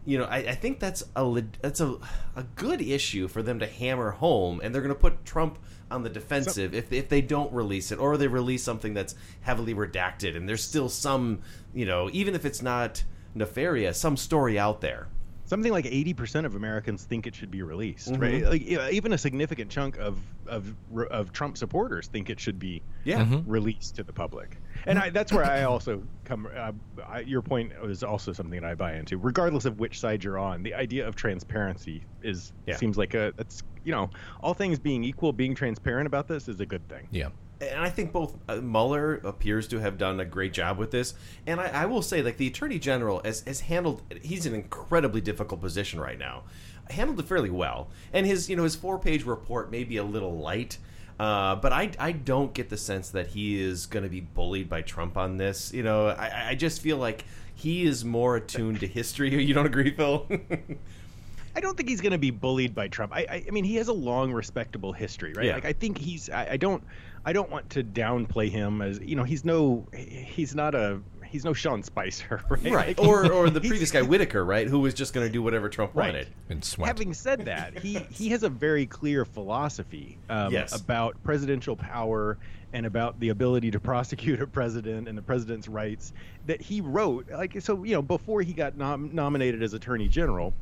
you 0.06 0.16
know, 0.16 0.24
I, 0.24 0.38
I 0.38 0.54
think 0.54 0.78
that's 0.78 1.02
a 1.16 1.44
that's 1.60 1.80
a 1.80 1.98
a 2.36 2.44
good 2.54 2.80
issue 2.80 3.28
for 3.28 3.42
them 3.42 3.58
to 3.58 3.66
hammer 3.66 4.12
home, 4.12 4.60
and 4.62 4.74
they're 4.74 4.82
going 4.82 4.94
to 4.94 5.00
put 5.00 5.24
Trump 5.24 5.58
on 5.90 6.02
the 6.02 6.08
defensive 6.08 6.72
so, 6.72 6.76
if, 6.78 6.92
if 6.92 7.08
they 7.08 7.20
don't 7.20 7.52
release 7.52 7.90
it 7.92 7.98
or 7.98 8.16
they 8.16 8.28
release 8.28 8.62
something 8.62 8.94
that's 8.94 9.14
heavily 9.42 9.74
redacted 9.74 10.36
and 10.36 10.48
there's 10.48 10.62
still 10.62 10.88
some 10.88 11.40
you 11.74 11.86
know 11.86 12.08
even 12.12 12.34
if 12.34 12.44
it's 12.44 12.62
not 12.62 13.02
nefarious 13.34 13.98
some 13.98 14.16
story 14.16 14.58
out 14.58 14.80
there 14.80 15.08
something 15.50 15.72
like 15.72 15.84
80% 15.84 16.44
of 16.44 16.54
Americans 16.54 17.02
think 17.02 17.26
it 17.26 17.34
should 17.34 17.50
be 17.50 17.62
released, 17.62 18.12
mm-hmm. 18.12 18.22
right? 18.22 18.44
Like 18.44 18.62
even 18.62 19.12
a 19.12 19.18
significant 19.18 19.68
chunk 19.68 19.98
of 19.98 20.20
of 20.46 20.74
of 21.10 21.32
Trump 21.32 21.58
supporters 21.58 22.06
think 22.06 22.30
it 22.30 22.38
should 22.38 22.60
be 22.60 22.82
yeah. 23.02 23.24
mm-hmm. 23.24 23.50
released 23.50 23.96
to 23.96 24.04
the 24.04 24.12
public. 24.12 24.58
And 24.86 24.96
I, 24.96 25.10
that's 25.10 25.32
where 25.32 25.44
I 25.44 25.64
also 25.64 26.04
come. 26.24 26.48
Uh, 26.56 26.70
I, 27.04 27.20
your 27.20 27.42
point 27.42 27.72
is 27.82 28.04
also 28.04 28.32
something 28.32 28.60
that 28.60 28.70
I 28.70 28.76
buy 28.76 28.94
into, 28.94 29.18
regardless 29.18 29.64
of 29.64 29.80
which 29.80 29.98
side 29.98 30.22
you're 30.22 30.38
on. 30.38 30.62
The 30.62 30.72
idea 30.72 31.06
of 31.06 31.16
transparency 31.16 32.04
is 32.22 32.52
yeah. 32.66 32.76
seems 32.76 32.96
like 32.96 33.14
a 33.14 33.34
that's 33.36 33.64
you 33.82 33.90
know 33.90 34.08
all 34.40 34.54
things 34.54 34.78
being 34.78 35.02
equal, 35.02 35.32
being 35.32 35.56
transparent 35.56 36.06
about 36.06 36.28
this 36.28 36.46
is 36.46 36.60
a 36.60 36.66
good 36.66 36.88
thing. 36.88 37.08
Yeah 37.10 37.30
and 37.60 37.80
I 37.80 37.90
think 37.90 38.12
both 38.12 38.36
uh, 38.48 38.56
Mueller 38.56 39.16
appears 39.16 39.68
to 39.68 39.78
have 39.78 39.98
done 39.98 40.20
a 40.20 40.24
great 40.24 40.52
job 40.52 40.78
with 40.78 40.90
this, 40.90 41.14
and 41.46 41.60
I, 41.60 41.82
I, 41.82 41.86
will 41.86 42.02
say, 42.02 42.22
like 42.22 42.36
the 42.36 42.46
Attorney 42.46 42.78
General 42.78 43.20
has, 43.24 43.42
has 43.42 43.60
handled. 43.60 44.02
He's 44.22 44.46
in 44.46 44.54
an 44.54 44.60
incredibly 44.60 45.20
difficult 45.20 45.60
position 45.60 46.00
right 46.00 46.18
now. 46.18 46.44
Handled 46.88 47.20
it 47.20 47.26
fairly 47.26 47.50
well, 47.50 47.88
and 48.12 48.26
his 48.26 48.48
you 48.48 48.56
know 48.56 48.64
his 48.64 48.76
four 48.76 48.98
page 48.98 49.24
report 49.24 49.70
may 49.70 49.84
be 49.84 49.96
a 49.96 50.04
little 50.04 50.38
light. 50.38 50.78
Uh, 51.18 51.54
but 51.54 51.70
I, 51.70 51.90
I 51.98 52.12
don't 52.12 52.54
get 52.54 52.70
the 52.70 52.78
sense 52.78 53.10
that 53.10 53.26
he 53.26 53.60
is 53.60 53.84
going 53.84 54.04
to 54.04 54.08
be 54.08 54.20
bullied 54.20 54.70
by 54.70 54.80
Trump 54.80 55.18
on 55.18 55.36
this. 55.36 55.70
You 55.70 55.82
know, 55.82 56.06
I, 56.06 56.48
I 56.48 56.54
just 56.54 56.80
feel 56.80 56.96
like 56.96 57.26
he 57.54 57.84
is 57.84 58.06
more 58.06 58.36
attuned 58.36 58.80
to 58.80 58.86
history. 58.86 59.30
You 59.44 59.52
don't 59.52 59.66
agree, 59.66 59.90
Phil? 59.90 60.26
I 61.56 61.60
don't 61.60 61.76
think 61.76 61.88
he's 61.88 62.00
going 62.00 62.12
to 62.12 62.18
be 62.18 62.30
bullied 62.30 62.74
by 62.74 62.88
Trump. 62.88 63.12
I, 63.14 63.26
I, 63.28 63.44
I, 63.46 63.50
mean, 63.50 63.64
he 63.64 63.76
has 63.76 63.88
a 63.88 63.92
long, 63.92 64.32
respectable 64.32 64.92
history, 64.92 65.32
right? 65.34 65.46
Yeah. 65.46 65.54
Like, 65.54 65.64
I 65.64 65.72
think 65.72 65.98
he's. 65.98 66.30
I, 66.30 66.52
I, 66.52 66.56
don't. 66.56 66.82
I 67.24 67.32
don't 67.32 67.50
want 67.50 67.70
to 67.70 67.84
downplay 67.84 68.50
him 68.50 68.82
as 68.82 69.00
you 69.00 69.16
know. 69.16 69.24
He's 69.24 69.44
no. 69.44 69.86
He's 69.94 70.54
not 70.54 70.74
a. 70.74 71.00
He's 71.26 71.44
no 71.44 71.52
Sean 71.52 71.82
Spicer, 71.82 72.42
right? 72.48 72.72
Right. 72.72 72.98
or 72.98 73.30
or 73.30 73.50
the 73.50 73.60
previous 73.60 73.92
guy 73.92 74.02
Whitaker, 74.02 74.44
right? 74.44 74.66
Who 74.66 74.80
was 74.80 74.94
just 74.94 75.14
going 75.14 75.26
to 75.26 75.32
do 75.32 75.42
whatever 75.42 75.68
Trump 75.68 75.92
right. 75.94 76.06
wanted. 76.06 76.28
And 76.48 76.64
sweat. 76.64 76.88
Having 76.88 77.14
said 77.14 77.44
that, 77.44 77.78
he 77.78 77.94
he 78.10 78.30
has 78.30 78.42
a 78.42 78.48
very 78.48 78.86
clear 78.86 79.24
philosophy 79.24 80.18
um, 80.28 80.52
yes. 80.52 80.74
about 80.74 81.22
presidential 81.22 81.76
power 81.76 82.38
and 82.72 82.86
about 82.86 83.18
the 83.20 83.30
ability 83.30 83.70
to 83.70 83.80
prosecute 83.80 84.40
a 84.40 84.46
president 84.46 85.08
and 85.08 85.16
the 85.16 85.22
president's 85.22 85.68
rights 85.68 86.12
that 86.46 86.60
he 86.60 86.80
wrote 86.80 87.28
like 87.30 87.60
so 87.60 87.82
you 87.82 87.94
know 87.94 88.02
before 88.02 88.42
he 88.42 88.52
got 88.52 88.76
nom- 88.76 89.10
nominated 89.12 89.62
as 89.62 89.74
attorney 89.74 90.08
general 90.08 90.54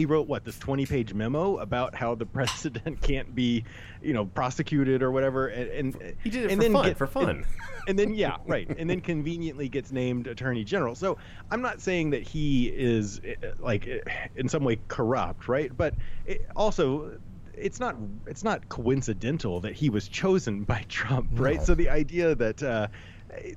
he 0.00 0.06
wrote 0.06 0.26
what 0.26 0.44
this 0.46 0.58
20 0.58 0.86
page 0.86 1.12
memo 1.12 1.58
about 1.58 1.94
how 1.94 2.14
the 2.14 2.24
president 2.40 3.02
can't 3.02 3.34
be 3.34 3.62
you 4.00 4.14
know 4.14 4.24
prosecuted 4.24 5.02
or 5.02 5.10
whatever 5.10 5.48
and, 5.48 5.94
and 5.94 6.14
he 6.24 6.30
did 6.30 6.44
it 6.44 6.50
and 6.50 6.58
for 6.58 6.62
then 6.62 6.72
fun 6.72 6.86
get, 6.86 6.96
for 6.96 7.06
fun 7.06 7.28
and, 7.28 7.44
and, 7.88 7.98
then 7.98 8.14
yeah 8.14 8.38
right 8.46 8.66
and 8.78 8.88
then 8.88 9.02
conveniently 9.02 9.68
gets 9.68 9.92
named 9.92 10.26
attorney 10.26 10.64
general 10.64 10.94
so 10.94 11.18
i'm 11.50 11.60
not 11.60 11.82
saying 11.82 12.08
that 12.08 12.22
he 12.22 12.68
is 12.68 13.20
eh, 13.24 13.34
like 13.58 13.86
eh, 13.86 13.98
in 14.36 14.48
some 14.48 14.64
way 14.64 14.78
corrupt 14.88 15.48
right 15.48 15.76
but 15.76 15.94
it 16.24 16.46
also 16.56 17.12
it's 17.52 17.78
not 17.78 17.94
it's 18.26 18.42
not 18.42 18.70
coincidental 18.70 19.60
that 19.60 19.74
he 19.74 19.90
was 19.90 20.08
chosen 20.08 20.64
by 20.64 20.82
Trump, 20.88 21.28
right? 21.32 21.58
No. 21.58 21.64
So 21.64 21.74
the 21.74 21.90
idea 21.90 22.34
that 22.34 22.62
uh, 22.62 22.86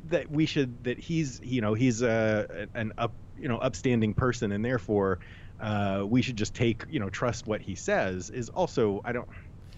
that 0.10 0.30
we 0.30 0.46
should 0.46 0.84
that 0.84 1.00
he's 1.00 1.40
you 1.42 1.62
know 1.62 1.74
he's 1.74 2.04
uh, 2.04 2.66
an 2.74 2.92
up 2.98 3.14
you 3.40 3.48
know 3.48 3.58
upstanding 3.60 4.14
person 4.14 4.52
and 4.52 4.64
therefore 4.64 5.20
uh, 5.64 6.06
we 6.06 6.22
should 6.22 6.36
just 6.36 6.54
take 6.54 6.84
you 6.90 7.00
know 7.00 7.10
trust 7.10 7.48
what 7.48 7.62
he 7.62 7.74
says 7.74 8.30
is 8.30 8.50
also 8.50 9.02
I 9.06 9.14
don't. 9.14 9.28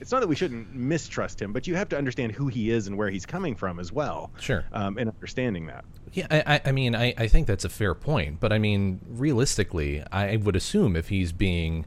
It's 0.01 0.11
not 0.11 0.19
that 0.19 0.27
we 0.27 0.35
shouldn't 0.35 0.75
mistrust 0.75 1.41
him, 1.41 1.53
but 1.53 1.67
you 1.67 1.75
have 1.75 1.87
to 1.89 1.97
understand 1.97 2.33
who 2.33 2.47
he 2.47 2.69
is 2.69 2.87
and 2.87 2.97
where 2.97 3.09
he's 3.09 3.25
coming 3.25 3.55
from 3.55 3.79
as 3.79 3.93
well. 3.93 4.29
Sure. 4.41 4.65
Um, 4.73 4.97
and 4.97 5.09
understanding 5.09 5.67
that. 5.67 5.85
Yeah, 6.11 6.27
I, 6.29 6.59
I 6.65 6.71
mean, 6.73 6.95
I, 6.95 7.13
I 7.17 7.27
think 7.29 7.47
that's 7.47 7.63
a 7.63 7.69
fair 7.69 7.95
point, 7.95 8.41
but 8.41 8.51
I 8.51 8.57
mean, 8.59 8.99
realistically, 9.07 10.03
I 10.11 10.35
would 10.35 10.57
assume 10.57 10.97
if 10.97 11.07
he's 11.07 11.31
being 11.31 11.85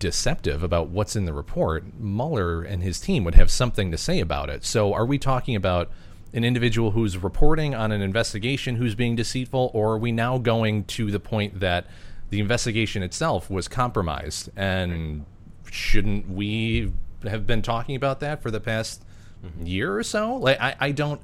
deceptive 0.00 0.64
about 0.64 0.88
what's 0.88 1.14
in 1.14 1.26
the 1.26 1.32
report, 1.32 1.84
Mueller 1.96 2.62
and 2.62 2.82
his 2.82 2.98
team 2.98 3.22
would 3.22 3.36
have 3.36 3.52
something 3.52 3.92
to 3.92 3.96
say 3.96 4.18
about 4.18 4.50
it. 4.50 4.64
So, 4.64 4.92
are 4.92 5.06
we 5.06 5.16
talking 5.16 5.54
about 5.54 5.92
an 6.32 6.42
individual 6.42 6.90
who's 6.90 7.16
reporting 7.16 7.72
on 7.72 7.92
an 7.92 8.02
investigation 8.02 8.76
who's 8.76 8.96
being 8.96 9.14
deceitful, 9.14 9.70
or 9.74 9.92
are 9.92 9.98
we 9.98 10.10
now 10.10 10.38
going 10.38 10.82
to 10.84 11.12
the 11.12 11.20
point 11.20 11.60
that 11.60 11.86
the 12.30 12.40
investigation 12.40 13.02
itself 13.02 13.50
was 13.50 13.68
compromised. 13.68 14.50
And 14.56 15.24
shouldn't 15.70 16.28
we 16.28 16.92
have 17.24 17.46
been 17.46 17.62
talking 17.62 17.96
about 17.96 18.20
that 18.20 18.42
for 18.42 18.50
the 18.50 18.60
past 18.60 19.04
mm-hmm. 19.44 19.66
year 19.66 19.96
or 19.96 20.02
so? 20.02 20.36
Like, 20.36 20.60
I, 20.60 20.76
I 20.78 20.92
don't. 20.92 21.20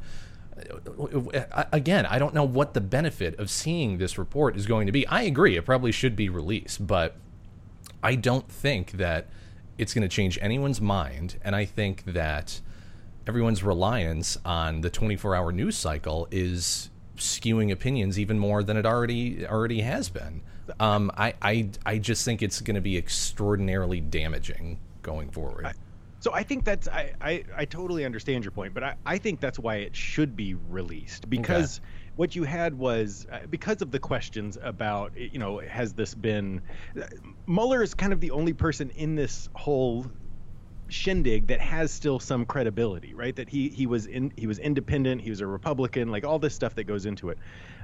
Again, 1.72 2.06
I 2.06 2.18
don't 2.18 2.34
know 2.34 2.44
what 2.44 2.74
the 2.74 2.80
benefit 2.80 3.38
of 3.38 3.50
seeing 3.50 3.98
this 3.98 4.18
report 4.18 4.56
is 4.56 4.66
going 4.66 4.86
to 4.86 4.92
be. 4.92 5.06
I 5.06 5.22
agree, 5.22 5.56
it 5.56 5.64
probably 5.64 5.92
should 5.92 6.14
be 6.14 6.28
released, 6.28 6.86
but 6.86 7.16
I 8.02 8.14
don't 8.16 8.48
think 8.48 8.92
that 8.92 9.28
it's 9.78 9.94
going 9.94 10.02
to 10.02 10.14
change 10.14 10.38
anyone's 10.42 10.80
mind. 10.80 11.36
And 11.42 11.56
I 11.56 11.64
think 11.64 12.04
that 12.04 12.60
everyone's 13.26 13.62
reliance 13.62 14.36
on 14.44 14.82
the 14.82 14.90
24 14.90 15.34
hour 15.34 15.52
news 15.52 15.76
cycle 15.76 16.28
is 16.30 16.90
skewing 17.16 17.70
opinions 17.70 18.18
even 18.18 18.38
more 18.38 18.62
than 18.62 18.76
it 18.76 18.84
already 18.84 19.46
already 19.46 19.80
has 19.80 20.08
been. 20.08 20.42
Um, 20.80 21.10
I, 21.16 21.34
I 21.42 21.70
I 21.84 21.98
just 21.98 22.24
think 22.24 22.42
it's 22.42 22.60
going 22.60 22.74
to 22.74 22.80
be 22.80 22.96
extraordinarily 22.96 24.00
damaging 24.00 24.78
going 25.02 25.30
forward. 25.30 25.66
I, 25.66 25.72
so 26.20 26.32
I 26.32 26.44
think 26.44 26.64
that's 26.64 26.86
I, 26.86 27.12
I, 27.20 27.44
I 27.56 27.64
totally 27.64 28.04
understand 28.04 28.44
your 28.44 28.52
point, 28.52 28.74
but 28.74 28.84
I, 28.84 28.94
I 29.04 29.18
think 29.18 29.40
that's 29.40 29.58
why 29.58 29.76
it 29.76 29.96
should 29.96 30.36
be 30.36 30.54
released 30.54 31.28
because 31.28 31.78
okay. 31.78 31.86
what 32.14 32.36
you 32.36 32.44
had 32.44 32.78
was 32.78 33.26
uh, 33.32 33.40
because 33.50 33.82
of 33.82 33.90
the 33.90 33.98
questions 33.98 34.56
about 34.62 35.12
you 35.16 35.40
know 35.40 35.58
has 35.58 35.92
this 35.94 36.14
been 36.14 36.62
uh, 36.96 37.06
Mueller 37.46 37.82
is 37.82 37.92
kind 37.92 38.12
of 38.12 38.20
the 38.20 38.30
only 38.30 38.52
person 38.52 38.90
in 38.90 39.16
this 39.16 39.48
whole 39.54 40.06
shindig 40.92 41.46
that 41.48 41.60
has 41.60 41.90
still 41.90 42.20
some 42.20 42.44
credibility, 42.44 43.14
right? 43.14 43.34
That 43.34 43.48
he 43.48 43.68
he 43.70 43.86
was 43.86 44.06
in 44.06 44.32
he 44.36 44.46
was 44.46 44.58
independent, 44.58 45.22
he 45.22 45.30
was 45.30 45.40
a 45.40 45.46
Republican, 45.46 46.10
like 46.10 46.24
all 46.24 46.38
this 46.38 46.54
stuff 46.54 46.74
that 46.76 46.84
goes 46.84 47.06
into 47.06 47.30
it. 47.30 47.38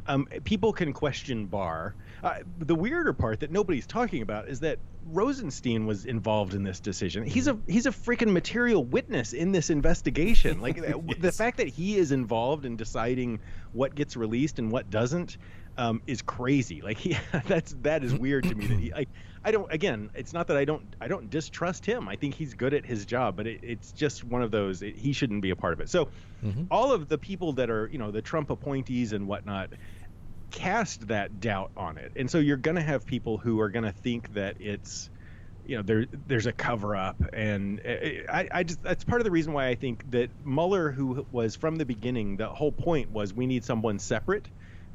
Um, 0.07 0.27
people 0.45 0.73
can 0.73 0.93
question 0.93 1.47
Barr. 1.47 1.95
Uh, 2.23 2.39
the 2.59 2.75
weirder 2.75 3.13
part 3.13 3.41
that 3.41 3.51
nobody's 3.51 3.87
talking 3.87 4.23
about 4.23 4.49
is 4.49 4.61
that 4.61 4.79
Rosenstein 5.11 5.87
was 5.87 6.05
involved 6.05 6.55
in 6.55 6.65
this 6.65 6.81
decision. 6.81 7.25
He's 7.25 7.49
a 7.49 7.59
he's 7.67 7.87
a 7.87 7.91
freaking 7.91 8.33
material 8.33 8.85
witness 8.85 9.33
in 9.33 9.53
this 9.53 9.71
investigation. 9.71 10.61
Like 10.61 10.77
yes. 10.77 10.95
the 11.19 11.33
fact 11.33 11.59
that 11.59 11.69
he 11.69 11.97
is 11.97 12.13
involved 12.13 12.65
in 12.65 12.77
deciding 12.77 13.41
what 13.73 13.95
gets 13.95 14.17
released 14.17 14.59
and 14.59 14.71
what 14.71 14.91
doesn't 14.91 15.39
um, 15.79 16.03
is 16.07 16.21
crazy. 16.21 16.83
Like 16.83 16.99
he 16.99 17.17
that's 17.47 17.75
that 17.83 18.05
is 18.05 18.15
weird 18.15 18.45
to 18.45 18.55
me 18.55 18.67
that 18.67 18.79
he 18.79 18.93
like 18.95 19.09
I 19.45 19.51
don't. 19.51 19.73
Again, 19.73 20.11
it's 20.15 20.33
not 20.33 20.49
that 20.49 20.57
I 20.57 20.65
don't. 20.65 20.83
I 21.01 21.09
don't 21.09 21.31
distrust 21.31 21.87
him. 21.87 22.09
I 22.09 22.17
think 22.17 22.35
he's 22.35 22.55
good 22.55 22.75
at 22.75 22.85
his 22.85 23.07
job, 23.07 23.37
but 23.37 23.47
it, 23.47 23.61
it's 23.63 23.93
just 23.93 24.25
one 24.25 24.43
of 24.43 24.51
those. 24.51 24.83
It, 24.83 24.97
he 24.97 25.13
shouldn't 25.13 25.43
be 25.43 25.51
a 25.51 25.57
part 25.57 25.73
of 25.73 25.81
it. 25.81 25.89
So, 25.89 26.09
mm-hmm. 26.45 26.65
all 26.71 26.93
of 26.93 27.09
the 27.09 27.19
people 27.19 27.53
that 27.55 27.71
are, 27.71 27.89
you 27.91 27.99
know, 27.99 28.11
the 28.11 28.21
Trump 28.21 28.51
appointees 28.51 29.13
and 29.13 29.29
whatnot, 29.29 29.71
cast 30.51 31.09
that 31.09 31.41
doubt 31.41 31.71
on 31.77 31.99
it, 31.99 32.13
and 32.17 32.31
so 32.31 32.39
you're 32.39 32.57
going 32.57 32.77
to 32.77 32.83
have 32.83 33.07
people 33.07 33.39
who 33.39 33.61
are 33.61 33.71
going 33.71 33.85
to 33.85 33.93
think 33.93 34.35
that 34.35 34.57
it's, 34.61 35.09
you 35.65 35.77
know, 35.77 35.83
there 35.83 36.07
there's 36.27 36.47
a 36.47 36.53
cover 36.53 36.97
up, 36.97 37.17
and 37.33 37.81
eh, 37.85 37.99
eh, 38.03 38.23
I, 38.29 38.49
I 38.53 38.63
just 38.65 38.83
that's 38.83 39.05
part 39.05 39.21
of 39.21 39.25
the 39.25 39.31
reason 39.31 39.53
why 39.53 39.69
I 39.69 39.77
think 39.77 40.11
that 40.11 40.31
Mueller, 40.45 40.91
who 40.91 41.25
was 41.31 41.55
from 41.55 41.77
the 41.77 41.87
beginning, 41.87 42.37
the 42.37 42.49
whole 42.49 42.73
point 42.73 43.13
was 43.13 43.33
we 43.33 43.47
need 43.47 43.65
someone 43.65 44.01
separate 44.01 44.49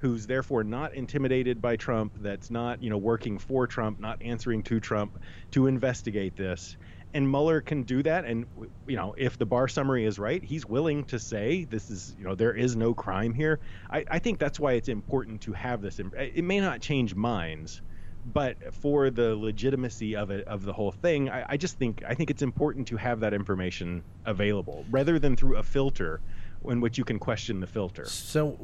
who's 0.03 0.27
therefore 0.27 0.65
not 0.65 0.93
intimidated 0.95 1.61
by 1.61 1.77
Trump, 1.77 2.11
that's 2.19 2.51
not, 2.51 2.83
you 2.83 2.89
know, 2.89 2.97
working 2.97 3.39
for 3.39 3.65
Trump, 3.65 4.01
not 4.01 4.21
answering 4.21 4.61
to 4.61 4.81
Trump 4.81 5.17
to 5.51 5.67
investigate 5.67 6.35
this. 6.35 6.75
And 7.13 7.31
Mueller 7.31 7.61
can 7.61 7.83
do 7.83 8.03
that. 8.03 8.25
And, 8.25 8.45
you 8.85 8.97
know, 8.97 9.15
if 9.17 9.37
the 9.37 9.45
Barr 9.45 9.69
summary 9.69 10.03
is 10.03 10.19
right, 10.19 10.43
he's 10.43 10.65
willing 10.65 11.05
to 11.05 11.17
say 11.17 11.63
this 11.63 11.89
is, 11.89 12.17
you 12.19 12.25
know, 12.25 12.35
there 12.35 12.53
is 12.53 12.75
no 12.75 12.93
crime 12.93 13.33
here. 13.33 13.61
I, 13.89 14.03
I 14.11 14.19
think 14.19 14.39
that's 14.39 14.59
why 14.59 14.73
it's 14.73 14.89
important 14.89 15.39
to 15.43 15.53
have 15.53 15.81
this. 15.81 15.99
It 15.99 16.43
may 16.43 16.59
not 16.59 16.81
change 16.81 17.15
minds, 17.15 17.81
but 18.25 18.73
for 18.73 19.09
the 19.09 19.37
legitimacy 19.37 20.17
of 20.17 20.31
it 20.31 20.45
of 20.47 20.63
the 20.63 20.73
whole 20.73 20.91
thing 20.91 21.29
I, 21.29 21.45
I, 21.49 21.57
just 21.57 21.77
think 21.77 22.03
i 22.07 22.13
think 22.13 22.29
it's 22.29 22.41
important 22.41 22.87
to 22.87 22.95
have 22.95 23.19
that 23.19 23.33
information 23.33 24.01
available 24.25 24.85
rather 24.89 25.19
than 25.19 25.35
through 25.35 25.57
a 25.57 25.63
filter 25.63 26.21
in 26.63 26.79
which 26.79 26.97
you 26.97 27.03
can 27.03 27.19
question 27.19 27.59
the 27.59 27.67
filter 27.67 28.05
so 28.05 28.57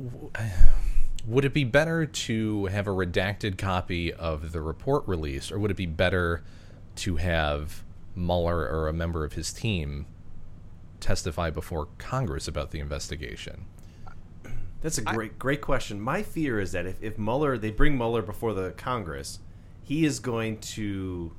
would 1.25 1.45
it 1.45 1.53
be 1.53 1.63
better 1.63 2.05
to 2.05 2.65
have 2.67 2.87
a 2.87 2.91
redacted 2.91 3.57
copy 3.57 4.13
of 4.13 4.51
the 4.51 4.61
report 4.61 5.07
released, 5.07 5.51
or 5.51 5.59
would 5.59 5.71
it 5.71 5.77
be 5.77 5.85
better 5.85 6.43
to 6.95 7.17
have 7.17 7.83
Mueller 8.15 8.67
or 8.67 8.87
a 8.87 8.93
member 8.93 9.23
of 9.23 9.33
his 9.33 9.53
team 9.53 10.05
testify 10.99 11.49
before 11.49 11.87
Congress 11.97 12.47
about 12.47 12.71
the 12.71 12.79
investigation? 12.79 13.65
That's 14.81 14.97
a 14.97 15.01
great, 15.01 15.31
I, 15.31 15.35
great 15.37 15.61
question. 15.61 15.99
My 15.99 16.23
fear 16.23 16.59
is 16.59 16.71
that 16.71 16.85
if, 16.85 17.01
if 17.01 17.17
Mueller, 17.17 17.57
they 17.57 17.71
bring 17.71 17.97
Mueller 17.97 18.21
before 18.21 18.53
the 18.53 18.71
Congress, 18.71 19.39
he 19.83 20.05
is 20.05 20.19
going 20.19 20.59
to 20.59 21.33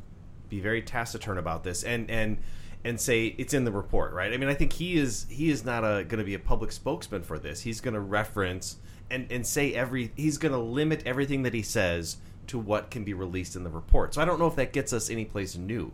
be 0.49 0.61
very 0.61 0.83
taciturn 0.83 1.39
about 1.39 1.63
this 1.63 1.85
and 1.85 2.11
and 2.11 2.37
and 2.83 3.01
say 3.01 3.27
it's 3.39 3.55
in 3.55 3.65
the 3.65 3.71
report, 3.71 4.13
right? 4.13 4.33
I 4.33 4.37
mean, 4.37 4.49
I 4.49 4.55
think 4.55 4.73
he 4.73 4.97
is 4.97 5.27
he 5.31 5.51
is 5.51 5.65
not 5.65 5.83
going 5.83 6.19
to 6.19 6.25
be 6.25 6.35
a 6.35 6.39
public 6.39 6.73
spokesman 6.73 7.23
for 7.23 7.39
this. 7.39 7.61
He's 7.63 7.81
going 7.81 7.95
to 7.95 8.01
reference 8.01 8.77
and 9.11 9.31
and 9.31 9.47
say 9.47 9.75
every 9.75 10.13
he's 10.17 10.39
going 10.39 10.53
to 10.53 10.59
limit 10.59 11.03
everything 11.07 11.43
that 11.43 11.55
he 11.55 11.63
says 11.63 12.19
to 12.47 12.59
what 12.59 12.91
can 12.91 13.05
be 13.05 13.15
released 13.15 13.57
in 13.57 13.65
the 13.65 13.71
report. 13.71 14.15
So 14.15 14.23
I 14.23 14.25
don't 14.25 14.39
know 14.39 14.47
if 14.47 14.57
that 14.57 14.73
gets 14.73 14.93
us 14.93 15.11
any 15.11 15.25
place 15.25 15.57
new. 15.57 15.93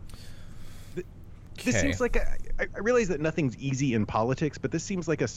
This 1.63 1.75
okay. 1.75 1.81
seems 1.81 1.99
like 1.99 2.15
a, 2.15 2.37
I 2.59 2.79
realize 2.79 3.07
that 3.07 3.19
nothing's 3.19 3.57
easy 3.57 3.95
in 3.95 4.05
politics, 4.05 4.57
but 4.57 4.71
this 4.71 4.83
seems 4.83 5.07
like 5.07 5.21
a 5.21 5.27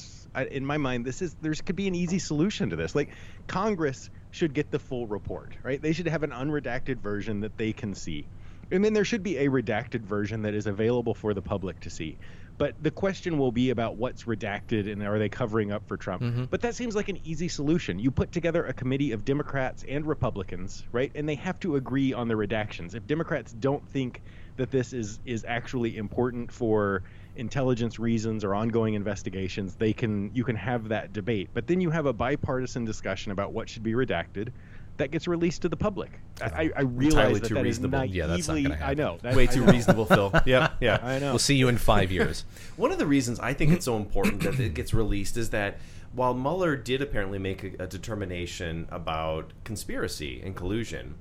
in 0.55 0.64
my 0.64 0.77
mind 0.77 1.05
this 1.05 1.23
is 1.23 1.35
there's 1.40 1.61
could 1.61 1.77
be 1.77 1.88
an 1.88 1.95
easy 1.95 2.19
solution 2.19 2.71
to 2.71 2.77
this. 2.77 2.95
Like 2.95 3.11
Congress 3.47 4.11
should 4.31 4.55
get 4.55 4.71
the 4.71 4.79
full 4.79 5.07
report, 5.07 5.55
right? 5.62 5.81
They 5.81 5.93
should 5.93 6.09
have 6.09 6.23
an 6.23 6.31
unredacted 6.31 6.99
version 6.99 7.40
that 7.40 7.57
they 7.57 7.73
can 7.73 7.95
see. 7.95 8.27
And 8.71 8.85
then 8.85 8.93
there 8.93 9.05
should 9.05 9.23
be 9.23 9.38
a 9.38 9.49
redacted 9.49 10.03
version 10.03 10.43
that 10.43 10.55
is 10.55 10.66
available 10.66 11.14
for 11.14 11.35
the 11.35 11.43
public 11.43 11.81
to 11.81 11.90
see. 11.90 12.16
But 12.61 12.75
the 12.79 12.90
question 12.90 13.38
will 13.38 13.53
be 13.53 13.70
about 13.70 13.96
what's 13.96 14.25
redacted 14.25 14.92
and 14.92 15.03
are 15.03 15.18
they 15.18 15.31
covering 15.31 15.73
up 15.73 15.88
for 15.88 15.96
Trump? 15.96 16.23
Mm-hmm. 16.23 16.44
But 16.51 16.61
that 16.61 16.75
seems 16.75 16.94
like 16.94 17.09
an 17.09 17.18
easy 17.25 17.49
solution. 17.49 17.99
You 17.99 18.11
put 18.11 18.33
together 18.33 18.66
a 18.66 18.75
committee 18.75 19.12
of 19.12 19.25
Democrats 19.25 19.83
and 19.88 20.05
Republicans, 20.05 20.85
right? 20.92 21.11
And 21.14 21.27
they 21.27 21.37
have 21.37 21.59
to 21.61 21.77
agree 21.77 22.12
on 22.12 22.29
the 22.29 22.35
redactions. 22.35 22.94
If 22.94 23.07
Democrats 23.07 23.53
don't 23.53 23.88
think 23.88 24.20
that 24.57 24.70
this 24.70 24.92
is 24.92 25.20
is 25.25 25.46
actually 25.49 25.96
important 25.96 26.53
for 26.53 27.03
intelligence 27.35 27.99
reasons 27.99 28.44
or 28.44 28.55
ongoing 28.55 28.92
investigations, 28.92 29.77
they 29.77 29.94
can 29.94 30.31
you 30.35 30.44
can 30.44 30.57
have 30.57 30.88
that 30.88 31.14
debate. 31.14 31.49
But 31.55 31.66
then 31.66 31.81
you 31.81 31.88
have 31.88 32.05
a 32.05 32.12
bipartisan 32.12 32.85
discussion 32.85 33.33
about 33.33 33.55
what 33.55 33.70
should 33.70 33.83
be 33.83 33.94
redacted 33.94 34.51
that 34.96 35.11
gets 35.11 35.26
released 35.26 35.62
to 35.62 35.68
the 35.68 35.76
public. 35.76 36.11
I, 36.42 36.70
I 36.76 36.83
realize 36.83 37.40
that, 37.40 37.48
too 37.48 37.55
that 37.55 37.62
reasonable. 37.62 37.98
Naively, 37.98 38.16
yeah, 38.16 38.26
that's 38.26 38.48
not 38.48 38.55
going 38.55 38.64
to 38.64 38.76
happen. 38.76 38.90
I 38.90 38.94
know. 38.94 39.18
That, 39.22 39.35
Way 39.35 39.46
too 39.46 39.64
know. 39.64 39.72
reasonable, 39.72 40.05
Phil. 40.05 40.33
Yeah, 40.46 40.70
yeah. 40.81 40.98
I 41.03 41.18
know. 41.18 41.31
We'll 41.31 41.38
see 41.38 41.57
you 41.57 41.68
in 41.68 41.79
five 41.79 42.11
years. 42.11 42.44
One 42.76 42.92
of 42.92 42.98
the 42.98 43.07
reasons 43.07 43.40
I 43.40 43.55
think 43.55 43.72
it's 43.72 43.85
so 43.85 43.96
important 43.96 44.42
that 44.42 44.59
it 44.61 44.74
gets 44.74 44.92
released 44.92 45.37
is 45.37 45.50
that 45.50 45.79
while 46.12 46.35
Mueller 46.35 46.76
did 46.76 47.03
apparently 47.03 47.38
make 47.38 47.62
a, 47.62 47.85
a 47.85 47.87
determination 47.87 48.88
about 48.90 49.53
conspiracy 49.64 50.40
and 50.44 50.57
collusion, 50.57 51.14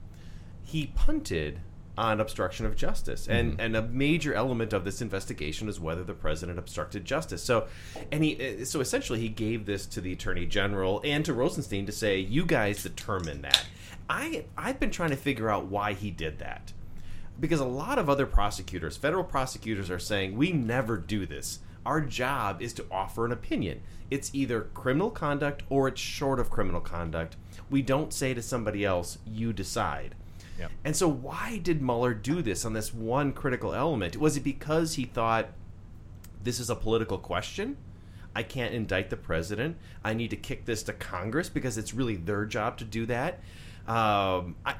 he 0.63 0.87
punted 0.87 1.59
on 1.99 2.21
obstruction 2.21 2.65
of 2.65 2.77
justice. 2.77 3.27
And 3.27 3.51
mm-hmm. 3.51 3.61
and 3.61 3.75
a 3.75 3.81
major 3.81 4.33
element 4.33 4.71
of 4.71 4.85
this 4.85 5.01
investigation 5.01 5.67
is 5.67 5.81
whether 5.81 6.03
the 6.03 6.13
president 6.13 6.57
obstructed 6.57 7.03
justice. 7.03 7.43
So 7.43 7.67
and 8.11 8.23
he 8.23 8.63
so 8.63 8.79
essentially 8.79 9.19
he 9.19 9.27
gave 9.27 9.65
this 9.65 9.85
to 9.87 10.01
the 10.01 10.13
attorney 10.13 10.45
general 10.45 11.01
and 11.03 11.25
to 11.25 11.33
Rosenstein 11.33 11.85
to 11.85 11.91
say 11.91 12.17
you 12.17 12.45
guys 12.45 12.81
determine 12.81 13.41
that. 13.41 13.65
I 14.09 14.45
I've 14.57 14.79
been 14.79 14.91
trying 14.91 15.09
to 15.09 15.17
figure 15.17 15.49
out 15.49 15.65
why 15.65 15.93
he 15.93 16.09
did 16.09 16.39
that. 16.39 16.71
Because 17.37 17.59
a 17.59 17.65
lot 17.65 17.99
of 17.99 18.09
other 18.09 18.25
prosecutors, 18.25 18.97
federal 18.97 19.23
prosecutors 19.23 19.89
are 19.89 19.99
saying 19.99 20.37
we 20.37 20.51
never 20.51 20.97
do 20.97 21.25
this. 21.25 21.59
Our 21.85 22.01
job 22.01 22.61
is 22.61 22.73
to 22.73 22.85
offer 22.91 23.25
an 23.25 23.31
opinion. 23.31 23.81
It's 24.09 24.31
either 24.33 24.69
criminal 24.73 25.09
conduct 25.09 25.63
or 25.69 25.87
it's 25.87 26.01
short 26.01 26.39
of 26.39 26.49
criminal 26.49 26.81
conduct. 26.81 27.35
We 27.69 27.81
don't 27.81 28.13
say 28.13 28.33
to 28.33 28.41
somebody 28.41 28.83
else, 28.83 29.17
you 29.25 29.53
decide. 29.53 30.15
Yep. 30.59 30.71
And 30.83 30.95
so, 30.95 31.07
why 31.07 31.59
did 31.63 31.81
Mueller 31.81 32.13
do 32.13 32.41
this 32.41 32.65
on 32.65 32.73
this 32.73 32.93
one 32.93 33.31
critical 33.31 33.73
element? 33.73 34.17
Was 34.17 34.37
it 34.37 34.43
because 34.43 34.95
he 34.95 35.05
thought 35.05 35.49
this 36.43 36.59
is 36.59 36.69
a 36.69 36.75
political 36.75 37.17
question? 37.17 37.77
I 38.35 38.43
can't 38.43 38.73
indict 38.73 39.09
the 39.09 39.17
president. 39.17 39.77
I 40.03 40.13
need 40.13 40.29
to 40.29 40.35
kick 40.35 40.65
this 40.65 40.83
to 40.83 40.93
Congress 40.93 41.49
because 41.49 41.77
it's 41.77 41.93
really 41.93 42.15
their 42.15 42.45
job 42.45 42.77
to 42.77 42.85
do 42.85 43.05
that. 43.07 43.39
Um, 43.87 44.55
I, 44.65 44.75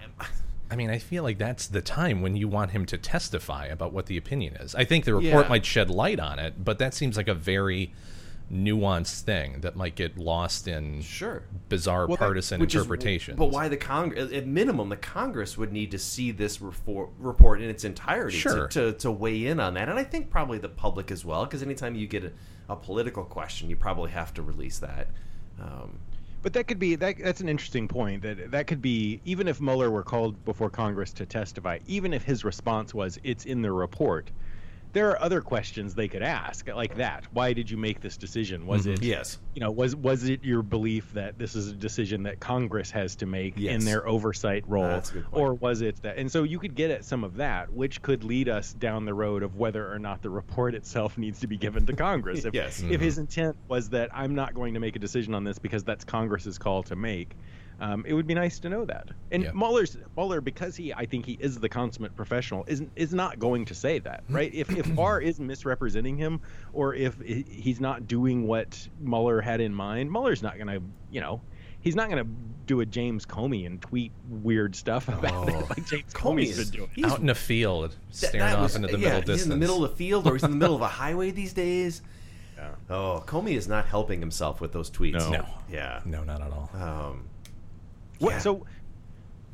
I 0.72 0.76
mean, 0.76 0.89
I 0.89 1.00
feel 1.00 1.24
like 1.24 1.38
that's 1.38 1.68
the 1.68 1.82
time 1.82 2.22
when 2.22 2.36
you 2.36 2.48
want 2.48 2.72
him 2.72 2.86
to 2.88 2.98
testify 2.98 3.65
about 3.65 3.92
what 3.92 4.06
the 4.06 4.18
opinion 4.18 4.56
is. 4.58 4.76
I 4.76 4.86
think 4.86 5.06
the 5.06 5.15
report 5.15 5.46
yeah. 5.46 5.50
might 5.50 5.65
shed 5.65 5.89
light 5.89 6.20
on 6.20 6.38
it, 6.38 6.63
but 6.63 6.78
that 6.78 6.94
seems 6.94 7.18
like 7.18 7.28
a 7.28 7.34
very 7.34 7.92
nuanced 8.51 9.21
thing 9.21 9.62
that 9.62 9.75
might 9.75 9.95
get 9.95 10.17
lost 10.17 10.67
in 10.67 11.01
sure 11.01 11.43
bizarre 11.67 12.07
well, 12.07 12.17
partisan 12.17 12.62
interpretations. 12.62 13.38
but 13.38 13.51
why 13.51 13.67
the 13.67 13.77
Congress? 13.77 14.31
At 14.31 14.47
minimum, 14.47 14.89
the 14.89 14.97
Congress 14.97 15.57
would 15.57 15.71
need 15.71 15.91
to 15.91 15.99
see 15.99 16.31
this 16.31 16.59
report 16.59 17.62
in 17.62 17.69
its 17.69 17.83
entirety 17.83 18.38
sure. 18.38 18.67
to, 18.67 18.91
to, 18.91 18.97
to, 18.99 19.12
weigh 19.12 19.45
in 19.45 19.59
on 19.59 19.75
that, 19.75 19.88
and 19.88 19.99
I 19.99 20.03
think 20.03 20.29
probably 20.29 20.57
the 20.57 20.69
public 20.69 21.12
as 21.12 21.23
well, 21.23 21.45
because 21.45 21.62
anytime 21.62 21.95
you 21.95 22.07
get 22.07 22.23
a, 22.23 22.31
a, 22.69 22.75
political 22.75 23.23
question, 23.23 23.69
you 23.69 23.75
probably 23.75 24.12
have 24.12 24.33
to 24.33 24.41
release 24.41 24.79
that. 24.79 25.07
Um, 25.62 25.99
but 26.41 26.53
that 26.53 26.67
could 26.67 26.79
be 26.79 26.95
that. 26.95 27.17
That's 27.19 27.41
an 27.41 27.49
interesting 27.49 27.88
point. 27.88 28.23
That 28.23 28.51
that 28.51 28.65
could 28.65 28.81
be 28.81 29.21
even 29.25 29.47
if 29.47 29.62
Mueller 29.62 29.91
were 29.91 30.03
called 30.03 30.43
before 30.45 30.69
Congress 30.69 31.13
to 31.13 31.25
testify, 31.25 31.79
even 31.85 32.13
if 32.13 32.23
his 32.23 32.43
response 32.43 32.93
was 32.93 33.19
"it's 33.23 33.45
in 33.45 33.62
the 33.62 33.71
report." 33.71 34.31
There 34.91 35.10
are 35.12 35.21
other 35.21 35.39
questions 35.41 35.93
they 35.93 36.08
could 36.08 36.23
ask 36.23 36.67
like 36.67 36.95
that. 36.97 37.25
Why 37.32 37.54
did 37.54 37.69
you 37.69 37.78
make 37.78 38.02
this 38.02 38.17
decision? 38.17 38.65
Was 38.65 38.86
Mhm. 38.88 38.93
it 38.93 39.04
Yes. 39.04 39.38
You 39.54 39.62
know, 39.62 39.69
was 39.71 39.95
was 39.95 40.23
it 40.28 40.43
your 40.43 40.63
belief 40.63 41.13
that 41.13 41.38
this 41.38 41.56
is 41.56 41.67
a 41.69 41.73
decision 41.75 42.23
that 42.23 42.39
Congress 42.39 42.89
has 42.91 43.15
to 43.17 43.25
make 43.28 43.54
Yes. 43.58 43.75
in 43.80 43.86
their 43.86 44.08
oversight 44.08 44.63
role, 44.67 44.84
That's 44.88 45.12
a 45.12 45.13
good 45.13 45.25
point. 45.25 45.36
or 45.43 45.54
was 45.54 45.82
it 45.82 46.02
that? 46.02 46.17
And 46.17 46.32
so 46.32 46.43
you 46.43 46.58
could 46.58 46.73
get 46.75 46.89
at 46.89 47.06
some 47.06 47.23
of 47.23 47.36
that, 47.38 47.71
which 47.71 48.02
could 48.02 48.23
lead 48.23 48.49
us 48.49 48.73
down 48.73 49.06
the 49.06 49.13
road 49.13 49.43
of 49.43 49.58
whether 49.58 49.91
or 49.91 49.99
not 49.99 50.21
the 50.23 50.30
report 50.30 50.73
itself 50.73 51.17
needs 51.19 51.39
to 51.41 51.47
be 51.47 51.58
given 51.58 51.86
to 51.86 51.93
Congress. 51.93 52.45
If, 52.45 52.54
Yes. 52.60 52.82
if 52.82 52.99
his 52.99 53.17
intent 53.19 53.56
was 53.67 53.89
that 53.89 54.10
I'm 54.13 54.34
not 54.34 54.54
going 54.56 54.73
to 54.73 54.80
make 54.80 54.95
a 54.95 54.99
decision 54.99 55.36
on 55.36 55.43
this 55.43 55.60
because 55.60 55.84
that's 55.84 56.04
Congress's 56.04 56.58
call 56.58 56.82
to 56.84 56.95
make. 56.95 57.36
Um, 57.82 58.04
it 58.06 58.13
would 58.13 58.28
be 58.28 58.34
nice 58.34 58.60
to 58.60 58.70
know 58.70 58.84
that. 58.86 59.08
And 59.32 59.44
Yeah. 59.44 59.52
Mueller's 59.54 59.98
Mueller, 60.18 60.42
because 60.42 60.76
he, 60.76 60.94
I 60.94 61.06
think 61.06 61.26
he 61.26 61.38
is 61.39 61.58
the 61.60 61.70
consummate 61.70 62.15
professional, 62.15 62.65
is 62.68 62.84
is 62.96 63.13
not 63.13 63.39
going 63.39 63.65
to 63.65 63.76
say 63.76 64.00
that, 64.00 64.24
right? 64.30 64.54
If 64.54 64.70
if 64.76 64.94
Barr 64.96 65.22
is 65.22 65.39
misrepresenting 65.39 66.18
him, 66.18 66.42
or 66.74 66.94
if 66.94 67.20
he's 67.22 67.80
not 67.80 68.08
doing 68.08 68.48
what 68.48 68.88
Mueller 69.00 69.39
had 69.42 69.62
in 69.62 69.74
mind, 69.74 70.12
Mueller's 70.12 70.44
not 70.44 70.56
going 70.56 70.68
to, 70.68 70.82
you 71.12 71.22
know, 71.22 71.42
he's 71.82 71.96
not 71.96 72.10
going 72.10 72.24
to 72.24 72.30
do 72.65 72.82
a 72.82 72.86
James 72.86 73.26
Comey 73.26 73.65
and 73.65 73.82
tweet 73.82 74.12
weird 74.30 74.76
stuff 74.76 75.08
about 75.08 75.48
it 75.50 75.56
like 75.70 75.86
James 75.88 76.13
Comey 76.13 76.44
Comey's 76.44 76.60
is- 76.60 76.70
been 76.72 76.80
doing. 76.82 76.89
he's- 76.94 77.12
Out 77.12 77.20
in 77.22 77.30
a 77.30 77.36
field, 77.36 77.92
That- 77.92 78.15
staring 78.15 78.39
that 78.39 78.56
off 78.58 78.62
was- 78.63 78.76
into 78.76 78.89
the 78.89 79.00
yeah, 79.00 79.06
middle 79.06 79.15
he's 79.22 79.26
distance. 79.26 79.44
in 79.46 79.50
the 79.50 79.56
middle 79.58 79.84
of 79.84 79.89
the 79.92 79.96
field, 79.96 80.28
or 80.28 80.34
he's 80.34 80.44
in 80.44 80.52
the 80.52 80.58
middle 80.58 80.76
of 80.76 80.82
a 80.82 80.88
highway 81.02 81.32
these 81.32 81.54
days. 81.54 82.02
Yeah. 82.58 82.72
Oh, 82.89 83.24
Comey 83.26 83.54
is 83.56 83.70
not 83.70 83.86
helping 83.86 84.20
himself 84.20 84.60
with 84.60 84.74
those 84.74 84.92
tweets. 84.92 85.13
No. 85.13 85.30
No. 85.32 85.46
Yeah. 85.72 86.02
No, 86.04 86.26
not 86.26 86.42
at 86.42 86.52
all. 86.52 86.70
Um, 86.74 87.24
What, 88.19 88.32
yeah. 88.32 88.38
So, 88.39 88.65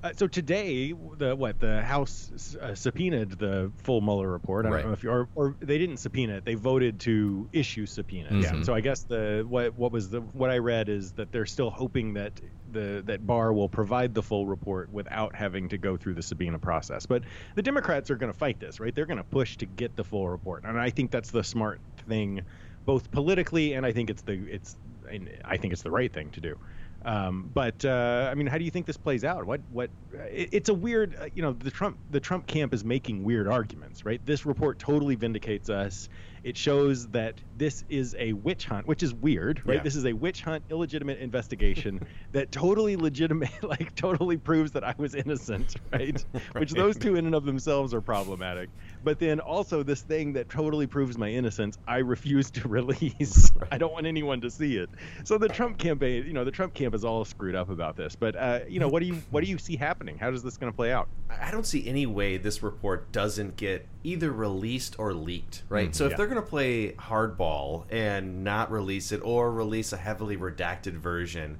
uh, 0.03 0.11
so 0.15 0.27
today, 0.27 0.91
the 1.17 1.35
what 1.35 1.59
the 1.59 1.81
House 1.81 2.55
uh, 2.61 2.75
subpoenaed 2.75 3.31
the 3.39 3.71
full 3.77 4.01
Mueller 4.01 4.29
report. 4.31 4.65
I 4.65 4.69
don't 4.69 4.75
Right. 4.75 4.85
know 4.85 4.91
if 4.91 5.03
you 5.03 5.09
or, 5.09 5.29
or 5.33 5.57
they 5.61 5.79
didn't 5.79 5.97
subpoena 5.97 6.35
it; 6.37 6.45
they 6.45 6.53
voted 6.53 6.99
to 7.01 7.49
issue 7.51 7.87
subpoenas. 7.87 8.43
Yeah. 8.45 8.61
So 8.61 8.75
I 8.75 8.81
guess 8.81 9.03
the 9.05 9.43
what 9.47 9.75
what 9.75 9.91
was 9.91 10.11
the 10.11 10.21
what 10.21 10.51
I 10.51 10.59
read 10.59 10.89
is 10.89 11.13
that 11.13 11.31
they're 11.31 11.47
still 11.47 11.71
hoping 11.71 12.13
that 12.15 12.39
the 12.69 13.01
that 13.07 13.25
Barr 13.25 13.51
will 13.51 13.69
provide 13.69 14.13
the 14.13 14.21
full 14.21 14.45
report 14.45 14.91
without 14.91 15.35
having 15.35 15.69
to 15.69 15.77
go 15.79 15.97
through 15.97 16.13
the 16.15 16.23
subpoena 16.23 16.59
process. 16.59 17.07
But 17.07 17.23
the 17.55 17.63
Democrats 17.63 18.11
are 18.11 18.15
going 18.15 18.31
to 18.31 18.37
fight 18.37 18.59
this, 18.59 18.79
right? 18.79 18.93
They're 18.93 19.07
going 19.07 19.17
to 19.17 19.23
push 19.23 19.57
to 19.57 19.65
get 19.65 19.95
the 19.95 20.03
full 20.03 20.29
report, 20.29 20.65
and 20.65 20.79
I 20.79 20.91
think 20.91 21.09
that's 21.09 21.31
the 21.31 21.43
smart 21.43 21.81
thing, 22.07 22.45
both 22.85 23.09
politically 23.09 23.73
and 23.73 23.87
I 23.87 23.91
think 23.91 24.11
it's 24.11 24.21
the 24.21 24.33
it's 24.51 24.75
and 25.09 25.29
I 25.43 25.57
think 25.57 25.73
it's 25.73 25.81
the 25.81 25.89
right 25.91 26.13
thing 26.13 26.29
to 26.31 26.41
do. 26.41 26.59
Um, 27.05 27.51
but 27.53 27.85
uh, 27.85 28.29
I 28.31 28.35
mean, 28.35 28.47
how 28.47 28.57
do 28.57 28.65
you 28.65 28.71
think 28.71 28.87
this 28.87 28.97
plays 28.97 29.23
out? 29.23 29.45
What 29.45 29.61
what? 29.69 29.91
It, 30.11 30.49
it's 30.51 30.69
a 30.69 30.73
weird, 30.73 31.15
uh, 31.21 31.27
you 31.35 31.43
know, 31.43 31.53
the 31.53 31.69
Trump 31.69 31.99
the 32.09 32.19
Trump 32.19 32.47
camp 32.47 32.73
is 32.73 32.83
making 32.83 33.23
weird 33.23 33.47
arguments, 33.47 34.03
right? 34.05 34.19
This 34.25 34.43
report 34.45 34.79
totally 34.79 35.15
vindicates 35.15 35.69
us. 35.69 36.09
It 36.45 36.55
shows 36.55 37.07
that 37.07 37.41
this 37.57 37.83
is 37.89 38.15
a 38.19 38.33
witch 38.33 38.65
hunt, 38.65 38.85
which 38.85 39.01
is 39.01 39.15
weird, 39.15 39.63
right? 39.65 39.77
Yeah. 39.77 39.81
This 39.81 39.95
is 39.95 40.05
a 40.05 40.13
witch 40.13 40.43
hunt, 40.43 40.63
illegitimate 40.69 41.17
investigation 41.17 42.05
that 42.33 42.51
totally 42.51 42.95
legitimate, 42.95 43.49
like 43.63 43.95
totally 43.95 44.37
proves 44.37 44.71
that 44.73 44.83
I 44.83 44.93
was 44.95 45.15
innocent, 45.15 45.75
right? 45.91 46.23
Which 46.51 46.73
those 46.73 46.97
two 46.97 47.15
in 47.15 47.25
and 47.25 47.33
of 47.33 47.45
themselves 47.45 47.95
are 47.95 48.01
problematic. 48.01 48.69
But 49.03 49.17
then 49.17 49.39
also 49.39 49.81
this 49.81 50.01
thing 50.03 50.33
that 50.33 50.47
totally 50.47 50.85
proves 50.85 51.17
my 51.17 51.29
innocence, 51.29 51.79
I 51.87 51.97
refuse 51.97 52.51
to 52.51 52.67
release. 52.67 53.51
I 53.71 53.79
don't 53.79 53.91
want 53.93 54.05
anyone 54.05 54.39
to 54.41 54.51
see 54.51 54.77
it. 54.77 54.91
So 55.23 55.39
the 55.39 55.49
Trump 55.49 55.79
campaign, 55.79 56.27
you 56.27 56.33
know, 56.33 56.43
the 56.43 56.51
Trump 56.51 56.75
camp 56.75 56.93
is 56.93 57.03
all 57.03 57.25
screwed 57.25 57.55
up 57.55 57.69
about 57.71 57.97
this. 57.97 58.15
But 58.15 58.35
uh, 58.35 58.59
you 58.69 58.79
know, 58.79 58.87
what 58.87 58.99
do 58.99 59.07
you 59.07 59.15
what 59.31 59.43
do 59.43 59.49
you 59.49 59.57
see 59.57 59.77
happening? 59.77 60.19
How 60.19 60.29
is 60.29 60.43
this 60.43 60.57
going 60.57 60.71
to 60.71 60.75
play 60.75 60.91
out? 60.91 61.09
I 61.41 61.49
don't 61.49 61.65
see 61.65 61.87
any 61.87 62.05
way 62.05 62.37
this 62.37 62.61
report 62.61 63.11
doesn't 63.11 63.57
get 63.57 63.87
either 64.03 64.31
released 64.31 64.99
or 64.99 65.11
leaked, 65.15 65.63
right? 65.69 65.95
so 65.95 66.05
if 66.05 66.11
Yeah. 66.11 66.17
they're 66.17 66.27
going 66.35 66.45
to 66.45 66.49
play 66.49 66.91
hardball 66.93 67.85
and 67.89 68.43
not 68.43 68.71
release 68.71 69.11
it 69.11 69.21
or 69.23 69.51
release 69.51 69.93
a 69.93 69.97
heavily 69.97 70.37
redacted 70.37 70.93
version, 70.93 71.57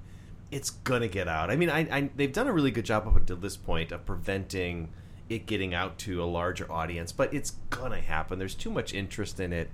it's 0.51 0.69
going 0.69 1.01
to 1.01 1.07
get 1.07 1.27
out. 1.27 1.49
I 1.49 1.55
mean, 1.55 1.69
I, 1.69 1.79
I, 1.91 2.09
they've 2.15 2.31
done 2.31 2.47
a 2.47 2.53
really 2.53 2.71
good 2.71 2.85
job 2.85 3.07
up 3.07 3.15
until 3.15 3.38
this 3.38 3.57
point 3.57 3.91
of 3.91 4.05
preventing 4.05 4.89
it 5.27 5.47
getting 5.47 5.73
out 5.73 5.97
to 5.97 6.23
a 6.23 6.25
larger 6.25 6.71
audience, 6.71 7.11
but 7.11 7.33
it's 7.33 7.51
going 7.69 7.91
to 7.91 7.99
happen. 7.99 8.38
There's 8.38 8.53
too 8.53 8.69
much 8.69 8.93
interest 8.93 9.39
in 9.39 9.53
it. 9.53 9.71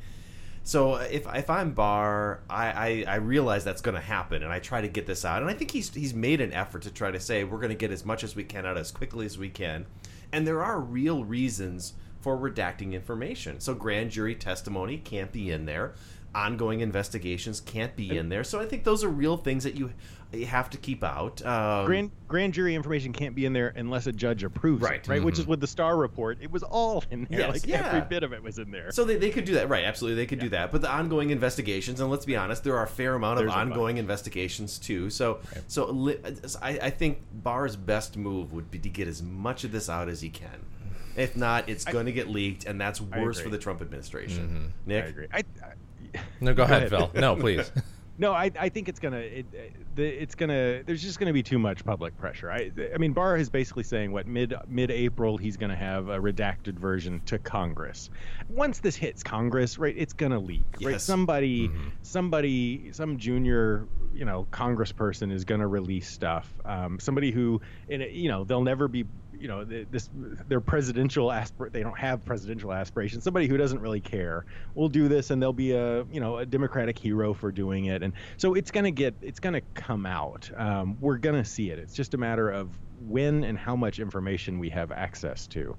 So 0.64 0.94
uh, 0.94 1.08
if, 1.12 1.26
if 1.34 1.50
I'm 1.50 1.72
Barr, 1.72 2.42
I, 2.50 2.68
I, 2.68 3.06
I 3.08 3.16
realize 3.16 3.64
that's 3.64 3.82
going 3.82 3.96
to 3.96 4.02
happen, 4.02 4.44
and 4.44 4.54
I 4.54 4.60
try 4.60 4.80
to 4.80 4.88
get 4.88 5.08
this 5.08 5.26
out. 5.26 5.42
And 5.42 5.50
I 5.50 5.56
think 5.56 5.72
he's 5.72 5.92
he's 5.94 6.14
made 6.14 6.40
an 6.40 6.54
effort 6.54 6.84
to 6.84 6.92
try 6.92 7.10
to 7.10 7.20
say 7.20 7.44
we're 7.44 7.58
going 7.58 7.70
to 7.70 7.76
get 7.76 7.92
as 7.92 8.06
much 8.06 8.24
as 8.24 8.36
we 8.36 8.44
can 8.44 8.66
out 8.66 8.78
as 8.78 8.92
quickly 8.92 9.26
as 9.26 9.40
we 9.40 9.50
can. 9.50 9.88
And 10.32 10.48
there 10.48 10.64
are 10.64 10.80
real 10.80 11.26
reasons 11.26 11.94
for 12.22 12.38
redacting 12.38 12.94
information. 12.94 13.60
So 13.60 13.74
grand 13.74 14.12
jury 14.12 14.36
testimony 14.36 14.98
can't 14.98 15.32
be 15.32 15.52
in 15.52 15.66
there. 15.66 15.94
Ongoing 16.34 16.80
investigations 16.80 17.60
can't 17.60 17.94
be 17.98 18.18
in 18.18 18.30
there. 18.30 18.46
So 18.46 18.62
I 18.62 18.66
think 18.66 18.86
those 18.86 19.04
are 19.04 19.10
real 19.10 19.36
things 19.36 19.66
that 19.66 19.76
you 19.76 19.92
you 20.32 20.46
have 20.46 20.70
to 20.70 20.78
keep 20.78 21.04
out. 21.04 21.46
Um, 21.46 21.86
Grand 21.86 22.10
grand 22.30 22.54
jury 22.54 22.74
information 22.74 23.12
can't 23.12 23.36
be 23.36 23.46
in 23.46 23.52
there 23.52 23.74
unless 23.76 24.08
a 24.08 24.14
judge 24.14 24.46
approves 24.46 24.82
Right. 24.82 25.02
it, 25.02 25.08
right? 25.10 25.22
Which 25.22 25.40
is 25.40 25.46
with 25.46 25.60
the 25.60 25.68
Starr 25.68 25.98
report. 25.98 26.38
It 26.40 26.50
was 26.50 26.64
all 26.64 27.04
in 27.12 27.28
there. 27.30 27.40
Yes, 27.42 27.52
like 27.52 27.68
yeah. 27.68 27.86
every 27.88 28.02
bit 28.08 28.24
of 28.24 28.32
it 28.32 28.42
was 28.42 28.58
in 28.60 28.72
there. 28.72 28.92
So 28.94 29.04
they, 29.04 29.18
they 29.18 29.30
could 29.30 29.44
do 29.44 29.56
that, 29.56 29.68
right? 29.68 29.84
Absolutely, 29.84 30.16
they 30.16 30.26
could 30.26 30.40
do 30.40 30.48
that. 30.50 30.72
But 30.72 30.82
the 30.84 30.90
ongoing 30.90 31.32
investigations, 31.32 32.00
and 32.00 32.10
let's 32.10 32.24
be 32.24 32.38
honest, 32.38 32.64
there 32.64 32.78
are 32.78 32.84
a 32.84 32.88
fair 32.88 33.16
amount 33.16 33.40
of 33.40 33.44
There's 33.44 33.54
bunch. 33.54 33.72
ongoing 33.72 33.98
investigations 33.98 34.80
too. 34.80 35.10
So, 35.10 35.42
so 35.68 35.92
li- 35.92 36.20
I, 36.62 36.80
I 36.84 36.90
think 36.92 37.20
Barr's 37.34 37.76
best 37.76 38.16
move 38.16 38.54
would 38.54 38.72
be 38.72 38.80
to 38.80 38.90
get 38.90 39.10
as 39.10 39.22
much 39.22 39.66
of 39.66 39.74
this 39.74 39.90
out 39.90 40.08
as 40.08 40.22
he 40.22 40.30
can. 40.30 40.66
If 41.16 41.36
not, 41.36 41.68
it's 41.70 41.86
going 41.86 42.06
to 42.06 42.12
get 42.12 42.28
leaked, 42.30 42.66
and 42.66 42.80
that's 42.80 43.02
worse 43.02 43.40
for 43.40 43.50
the 43.50 43.58
Trump 43.58 43.82
administration. 43.82 44.74
Nick, 44.86 45.06
I 45.06 45.08
agree. 45.08 45.28
I, 45.34 45.40
I, 45.64 46.20
No, 46.40 46.54
go, 46.54 46.64
ahead, 46.64 46.78
ahead. 46.84 46.90
Phil. 46.90 47.12
No, 47.22 47.36
please. 47.40 47.72
No, 48.18 48.34
I, 48.34 48.52
I 48.60 48.70
think 48.70 48.88
it's 48.88 49.00
gonna 49.00 49.18
it, 49.18 49.46
it- 49.52 49.74
it's 49.98 50.36
gonna 50.36 50.84
there's 50.86 51.02
just 51.02 51.20
gonna 51.20 51.34
be 51.34 51.42
too 51.44 51.58
much 51.60 51.84
public 51.84 52.16
pressure. 52.18 52.50
I 52.52 52.72
I 52.94 52.98
mean 52.98 53.12
Barr 53.14 53.36
is 53.36 53.50
basically 53.50 53.84
saying 53.84 54.12
what 54.12 54.26
mid 54.28 54.54
mid 54.68 54.90
April 54.92 55.38
he's 55.38 55.58
gonna 55.58 55.76
have 55.76 56.08
a 56.10 56.18
redacted 56.20 56.76
version 56.76 57.22
to 57.26 57.40
Congress. 57.40 58.10
Once 58.48 58.80
this 58.80 58.96
hits 58.96 59.22
Congress, 59.24 59.78
right, 59.80 59.96
it's 59.98 60.14
gonna 60.14 60.40
leak. 60.40 60.64
Right, 60.82 60.92
Yes. 60.94 61.04
somebody 61.04 61.72
somebody 62.04 62.92
some 62.94 63.18
junior 63.18 63.88
you 64.14 64.26
know 64.26 64.46
Congressperson 64.52 65.32
is 65.32 65.44
gonna 65.44 65.68
release 65.68 66.08
stuff. 66.10 66.52
Um, 66.64 67.00
somebody 67.00 67.32
who 67.32 67.60
in 67.90 68.02
a, 68.02 68.08
you 68.10 68.30
know 68.30 68.44
they'll 68.44 68.62
never 68.64 68.88
be 68.88 69.06
you 69.42 69.48
know 69.48 69.66
th- 69.66 69.88
this 69.92 70.10
their 70.48 70.62
presidential 70.62 71.32
aspir 71.32 71.72
they 71.72 71.82
don't 71.82 71.98
have 71.98 72.24
presidential 72.24 72.72
aspirations. 72.72 73.24
Somebody 73.24 73.48
who 73.48 73.58
doesn't 73.58 73.80
really 73.80 74.00
care 74.00 74.46
will 74.76 74.90
do 74.90 75.08
this 75.08 75.32
and 75.32 75.42
they'll 75.42 75.52
be 75.52 75.72
a 75.72 76.04
you 76.06 76.20
know 76.20 76.38
a 76.38 76.46
democratic 76.46 76.98
hero 76.98 77.34
for 77.34 77.52
doing 77.52 77.86
it. 77.86 78.04
And 78.04 78.14
so 78.38 78.54
it's 78.54 78.72
going 78.72 78.84
to 78.84 78.92
get 78.92 79.16
it's 79.22 79.40
going 79.40 79.54
to 79.54 79.62
come 79.74 80.06
out. 80.06 80.50
Um, 80.56 80.98
we're 81.02 81.18
going 81.18 81.42
to 81.42 81.50
see 81.50 81.72
it. 81.72 81.80
It's 81.80 81.96
just 81.96 82.14
a 82.14 82.18
matter 82.18 82.50
of 82.50 82.70
when 83.08 83.44
and 83.44 83.58
how 83.58 83.76
much 83.76 84.00
information 84.00 84.60
we 84.60 84.70
have 84.70 84.92
access 84.92 85.48
to. 85.48 85.76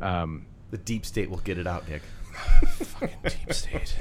Um, 0.00 0.46
the 0.70 0.78
deep 0.78 1.06
state 1.06 1.30
will 1.30 1.38
get 1.38 1.58
it 1.58 1.66
out, 1.66 1.88
Nick. 1.88 2.02
Fucking 2.66 3.18
deep 3.24 3.52
state. 3.52 3.96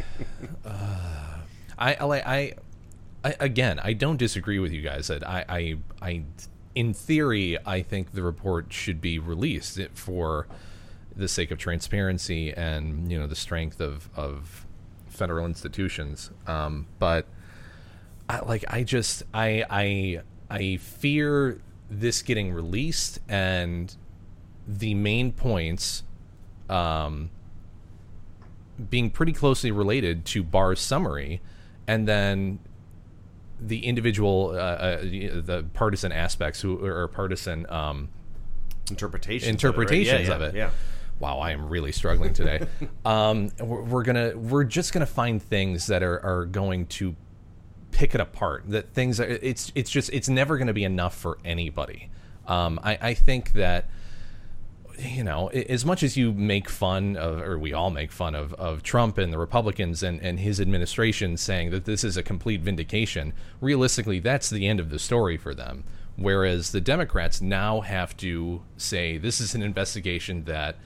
Uh, 0.65 1.39
I, 1.77 1.95
I, 1.95 2.35
I, 2.35 2.53
I, 3.23 3.35
again, 3.39 3.79
I 3.81 3.93
don't 3.93 4.17
disagree 4.17 4.59
with 4.59 4.71
you 4.71 4.81
guys 4.81 5.07
that 5.07 5.27
I, 5.27 5.45
I, 5.47 5.77
I, 6.01 6.23
in 6.77 6.93
theory, 6.93 7.57
I 7.65 7.81
think 7.81 8.11
the 8.11 8.21
report 8.21 8.71
should 8.71 9.01
be 9.01 9.17
released 9.17 9.79
for 9.95 10.45
the 11.15 11.27
sake 11.27 11.49
of 11.49 11.57
transparency 11.57 12.53
and 12.53 13.11
you 13.11 13.19
know 13.19 13.25
the 13.25 13.35
strength 13.35 13.81
of 13.81 14.11
of 14.15 14.67
federal 15.07 15.47
institutions. 15.47 16.29
Um, 16.45 16.85
but 16.99 17.25
I, 18.29 18.41
like, 18.41 18.63
I 18.67 18.83
just, 18.83 19.23
I, 19.33 19.65
I, 19.67 20.21
I 20.51 20.77
fear 20.77 21.59
this 21.89 22.21
getting 22.21 22.53
released 22.53 23.21
and 23.27 23.95
the 24.67 24.93
main 24.93 25.31
points. 25.31 26.03
Um, 26.69 27.31
being 28.91 29.09
pretty 29.09 29.33
closely 29.33 29.71
related 29.71 30.25
to 30.25 30.43
Barr's 30.43 30.79
summary, 30.79 31.41
and 31.87 32.07
then 32.07 32.59
the 33.59 33.85
individual, 33.85 34.51
uh, 34.51 34.57
uh, 34.57 35.01
the 35.01 35.65
partisan 35.73 36.11
aspects 36.11 36.61
who 36.61 36.83
or 36.85 37.07
partisan 37.07 37.69
um, 37.69 38.09
Interpretations, 38.89 39.49
interpretations 39.49 40.29
of 40.29 40.35
of 40.35 40.41
it. 40.41 40.43
it. 40.43 40.47
right? 40.47 40.55
Yeah, 40.55 40.65
yeah. 40.67 40.71
Wow, 41.19 41.39
I 41.39 41.51
am 41.51 41.67
really 41.67 41.91
struggling 41.91 42.33
today. 42.33 42.65
um, 43.05 43.51
we're, 43.59 43.81
we're 43.81 44.03
gonna, 44.03 44.37
we're 44.37 44.63
just 44.63 44.93
gonna 44.93 45.05
find 45.05 45.41
things 45.41 45.87
that 45.87 46.03
are, 46.03 46.23
are 46.23 46.45
going 46.45 46.85
to 46.87 47.15
pick 47.91 48.13
it 48.13 48.21
apart. 48.21 48.63
That 48.67 48.93
things, 48.93 49.19
are, 49.19 49.25
it's, 49.25 49.71
it's 49.75 49.89
just, 49.89 50.11
it's 50.13 50.29
never 50.29 50.57
gonna 50.57 50.73
be 50.73 50.83
enough 50.83 51.17
for 51.17 51.37
anybody. 51.43 52.09
Um, 52.45 52.79
I, 52.83 52.97
I 53.01 53.13
think 53.13 53.53
that 53.53 53.89
you 54.97 55.23
know, 55.23 55.47
as 55.47 55.85
much 55.85 56.01
as 56.03 56.17
you 56.17 56.33
make 56.33 56.69
fun 56.69 57.15
of, 57.17 57.39
or 57.41 57.57
we 57.57 57.73
all 57.73 57.89
make 57.89 58.11
fun 58.11 58.35
of, 58.35 58.53
of 58.55 58.83
Trump 58.83 59.17
and 59.17 59.31
the 59.31 59.37
Republicans 59.37 60.01
and, 60.01 60.21
and 60.21 60.39
his 60.39 60.59
administration 60.59 61.37
saying 61.37 61.69
that 61.71 61.85
this 61.85 62.03
is 62.03 62.17
a 62.17 62.23
complete 62.23 62.61
vindication, 62.61 63.33
realistically, 63.61 64.19
that's 64.19 64.49
the 64.49 64.67
end 64.67 64.79
of 64.79 64.89
the 64.89 64.99
story 64.99 65.37
for 65.37 65.53
them. 65.53 65.83
Whereas 66.15 66.71
the 66.71 66.81
Democrats 66.81 67.41
now 67.41 67.81
have 67.81 68.17
to 68.17 68.63
say 68.75 69.17
this 69.17 69.39
is 69.39 69.53
an 69.53 69.61
investigation 69.61 70.45
that 70.45 70.77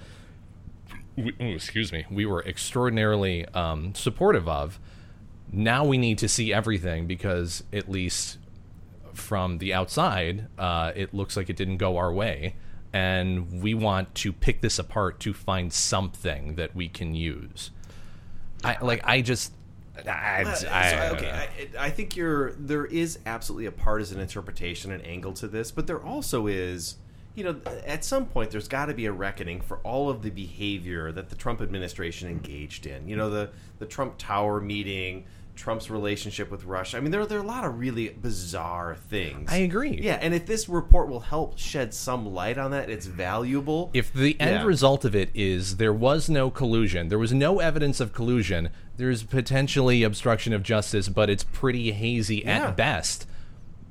we, 1.16 1.34
excuse 1.40 1.92
me, 1.92 2.06
we 2.10 2.26
were 2.26 2.44
extraordinarily 2.44 3.46
um, 3.48 3.96
supportive 3.96 4.48
of. 4.48 4.80
Now 5.52 5.86
we 5.86 5.98
need 5.98 6.18
to 6.20 6.28
see 6.28 6.54
everything 6.54 7.08
because 7.08 7.64
at 7.72 7.90
least 7.90 8.38
from 9.14 9.60
the 9.60 9.74
outside, 9.74 10.48
uh, 10.58 10.92
it 10.96 11.14
looks 11.14 11.38
like 11.38 11.50
it 11.50 11.56
didn't 11.56 11.78
go 11.78 11.98
our 11.98 12.12
way, 12.12 12.56
and 12.94 13.62
we 13.62 13.74
want 13.74 14.14
to 14.16 14.34
pick 14.34 14.62
this 14.62 14.78
apart 14.80 15.20
to 15.22 15.34
find 15.34 15.72
something 15.72 16.56
that 16.56 16.76
we 16.76 16.88
can 16.90 17.16
use. 17.16 17.72
I 18.64 18.78
like. 18.82 19.02
I 19.04 19.22
just. 19.22 19.54
I, 20.08 20.44
Uh, 20.48 20.54
so, 20.56 20.68
I- 20.70 21.10
okay, 21.12 21.30
I, 21.80 21.86
I 21.86 21.90
think 21.90 22.16
you're 22.16 22.54
there 22.54 22.86
is 22.86 23.20
absolutely 23.26 23.66
a 23.66 23.72
partisan 23.72 24.20
interpretation 24.20 24.92
and 24.92 25.06
angle 25.06 25.34
to 25.34 25.48
this, 25.48 25.70
but 25.72 25.86
there 25.88 26.02
also 26.02 26.48
is, 26.48 26.96
you 27.36 27.44
know, 27.44 27.60
at 27.86 28.04
some 28.06 28.26
point 28.26 28.52
there's 28.52 28.68
got 28.70 28.86
to 28.86 28.94
be 28.94 29.06
a 29.06 29.12
reckoning 29.12 29.62
for 29.62 29.78
all 29.80 30.10
of 30.10 30.22
the 30.22 30.30
behavior 30.30 31.12
that 31.12 31.30
the 31.30 31.36
Trump 31.36 31.62
administration 31.62 32.30
engaged 32.30 32.86
in. 32.86 33.08
You 33.08 33.16
know, 33.16 33.30
the 33.30 33.50
the 33.80 33.86
Trump 33.86 34.16
Tower 34.18 34.62
meeting, 34.62 35.26
Trump's 35.62 35.92
relationship 35.92 36.50
with 36.50 36.64
Russia. 36.66 36.98
I 36.98 37.02
mean, 37.02 37.12
there 37.12 37.24
there 37.28 37.38
are 37.38 37.44
a 37.44 37.48
lot 37.48 37.64
of 37.64 37.78
really 37.78 38.10
bizarre 38.10 38.96
things. 38.96 39.52
I 39.52 39.58
agree. 39.58 40.00
Yeah, 40.02 40.18
and 40.20 40.34
if 40.34 40.48
this 40.48 40.68
report 40.68 41.08
will 41.08 41.20
help 41.20 41.60
shed 41.60 41.94
some 41.94 42.26
light 42.34 42.58
on 42.58 42.72
that, 42.72 42.90
it's 42.90 43.06
valuable. 43.06 43.92
If 43.94 44.12
the 44.12 44.36
end 44.40 44.62
Yeah. 44.62 44.66
result 44.66 45.06
of 45.06 45.16
it 45.16 45.30
is 45.36 45.78
there 45.78 45.94
was 45.94 46.30
no 46.30 46.50
collusion, 46.50 47.10
there 47.10 47.20
was 47.20 47.32
no 47.32 47.60
evidence 47.60 48.00
of 48.00 48.12
collusion, 48.12 48.70
there's 48.98 49.22
potentially 49.22 50.02
obstruction 50.02 50.52
of 50.52 50.64
justice, 50.64 51.08
but 51.10 51.30
it's 51.30 51.44
pretty 51.44 51.92
hazy 51.92 52.42
Yeah. 52.44 52.70
at 52.70 52.76
best. 52.78 53.28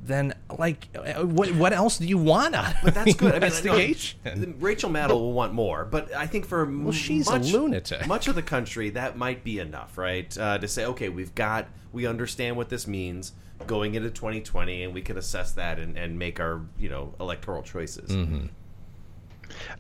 Then, 0.02 0.34
like, 0.58 0.88
uh, 0.96 1.24
what 1.24 1.54
what 1.54 1.72
else 1.72 1.98
do 1.98 2.06
you 2.06 2.16
want 2.16 2.54
out 2.54 2.74
of 2.74 2.80
But 2.82 2.94
that's 2.94 3.12
the 3.12 3.18
good. 3.18 3.34
I 3.34 3.38
mean, 3.38 3.42
investigation? 3.42 4.18
no, 4.24 4.54
Rachel 4.58 4.90
Maddow 4.90 5.10
will 5.10 5.32
want 5.34 5.52
more, 5.52 5.84
but 5.84 6.14
I 6.14 6.26
think 6.26 6.46
for 6.46 6.64
well, 6.64 6.92
she's 6.92 7.28
a 7.28 7.38
lunatic. 7.38 8.06
Much 8.06 8.26
of 8.26 8.34
the 8.34 8.42
country, 8.42 8.90
that 8.90 9.18
might 9.18 9.44
be 9.44 9.58
enough, 9.58 9.98
right? 9.98 10.36
Uh, 10.38 10.58
to 10.58 10.66
say, 10.66 10.86
okay, 10.86 11.10
we've 11.10 11.34
got, 11.34 11.68
we 11.92 12.06
understand 12.06 12.56
what 12.56 12.70
this 12.70 12.86
means 12.86 13.32
going 13.66 13.94
into 13.94 14.10
2020, 14.10 14.84
and 14.84 14.94
we 14.94 15.02
can 15.02 15.18
assess 15.18 15.52
that 15.52 15.78
and, 15.78 15.98
and 15.98 16.18
make 16.18 16.40
our, 16.40 16.62
you 16.78 16.88
know, 16.88 17.14
electoral 17.20 17.62
choices. 17.62 18.10
Mm-hmm. 18.10 18.46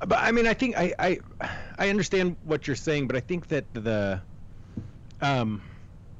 But 0.00 0.18
I 0.18 0.32
mean, 0.32 0.46
I 0.46 0.54
think 0.54 0.76
I, 0.76 0.92
I 0.98 1.18
I 1.78 1.88
understand 1.88 2.36
what 2.44 2.66
you're 2.66 2.76
saying, 2.76 3.06
but 3.06 3.16
I 3.16 3.20
think 3.20 3.48
that 3.48 3.64
the 3.72 4.20
um, 5.20 5.62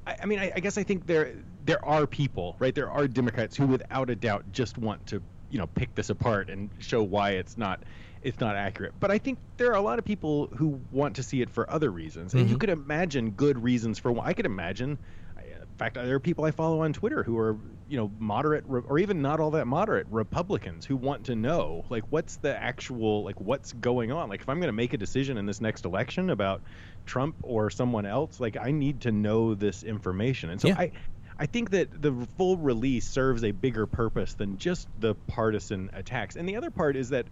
I, 0.07 0.17
I 0.23 0.27
mean, 0.27 0.39
I, 0.39 0.53
I 0.57 0.61
guess 0.61 0.79
I 0.79 0.83
think 0.83 1.07
there 1.07 1.35
there 1.63 1.85
are 1.85 2.07
people, 2.07 2.57
right? 2.61 2.75
There 2.75 2.91
are 2.91 3.07
Democrats 3.09 3.57
who, 3.57 3.67
without 3.67 4.11
a 4.11 4.17
doubt, 4.17 4.51
just 4.53 4.79
want 4.79 5.07
to 5.07 5.23
you 5.49 5.59
know 5.59 5.67
pick 5.67 5.95
this 5.97 6.11
apart 6.11 6.49
and 6.49 6.73
show 6.79 7.03
why 7.03 7.31
it's 7.33 7.57
not 7.57 7.85
it's 8.23 8.39
not 8.41 8.57
accurate. 8.57 8.93
But 9.01 9.11
I 9.11 9.19
think 9.19 9.41
there 9.59 9.71
are 9.71 9.77
a 9.77 9.81
lot 9.83 9.99
of 9.99 10.05
people 10.05 10.49
who 10.57 10.85
want 10.91 11.17
to 11.17 11.23
see 11.23 11.41
it 11.43 11.51
for 11.51 11.69
other 11.71 11.91
reasons, 11.91 12.35
and 12.35 12.49
you 12.49 12.57
Mhm. 12.57 12.61
could 12.61 12.71
imagine 12.71 13.33
good 13.33 13.59
reasons 13.63 13.99
for 13.99 14.13
why. 14.13 14.27
I 14.27 14.33
could 14.35 14.47
imagine. 14.47 14.99
In 15.43 15.77
fact, 15.79 15.95
there 15.95 16.15
are 16.15 16.21
people 16.21 16.45
I 16.45 16.51
follow 16.51 16.83
on 16.83 16.93
Twitter 16.93 17.23
who 17.23 17.39
are, 17.39 17.59
you 17.87 17.97
know, 17.97 18.13
moderate 18.19 18.65
or 18.69 18.99
even 18.99 19.23
not 19.23 19.41
all 19.41 19.51
that 19.53 19.67
moderate 19.67 20.07
Republicans 20.11 20.85
who 20.85 20.97
want 20.97 21.25
to 21.27 21.35
know, 21.35 21.87
like, 21.89 22.05
what's 22.11 22.37
the 22.39 22.55
actual, 22.63 23.25
like, 23.25 23.41
what's 23.41 23.73
going 23.73 24.13
on? 24.13 24.29
Like, 24.29 24.43
if 24.43 24.49
I'm 24.51 24.59
going 24.59 24.69
to 24.69 24.73
make 24.73 24.93
a 24.93 24.99
decision 24.99 25.39
in 25.39 25.47
this 25.47 25.61
next 25.61 25.87
election 25.87 26.29
about 26.31 26.63
Trump 27.07 27.37
or 27.43 27.71
someone 27.71 28.05
else, 28.05 28.39
like, 28.39 28.59
I 28.59 28.71
need 28.71 29.01
to 29.03 29.13
know 29.13 29.55
this 29.55 29.83
information. 29.83 30.51
And 30.51 30.61
so 30.61 30.69
Yeah. 30.69 30.75
I, 30.77 30.93
I 31.41 31.47
think 31.47 31.71
that 31.71 32.03
the 32.03 32.13
full 32.37 32.59
release 32.59 33.09
serves 33.09 33.43
a 33.45 33.51
bigger 33.51 33.87
purpose 33.87 34.35
than 34.35 34.59
just 34.59 34.87
the 35.01 35.15
partisan 35.15 35.89
attacks. 35.95 36.37
And 36.37 36.47
the 36.47 36.57
other 36.57 36.71
part 36.71 36.97
is 36.97 37.09
that 37.09 37.27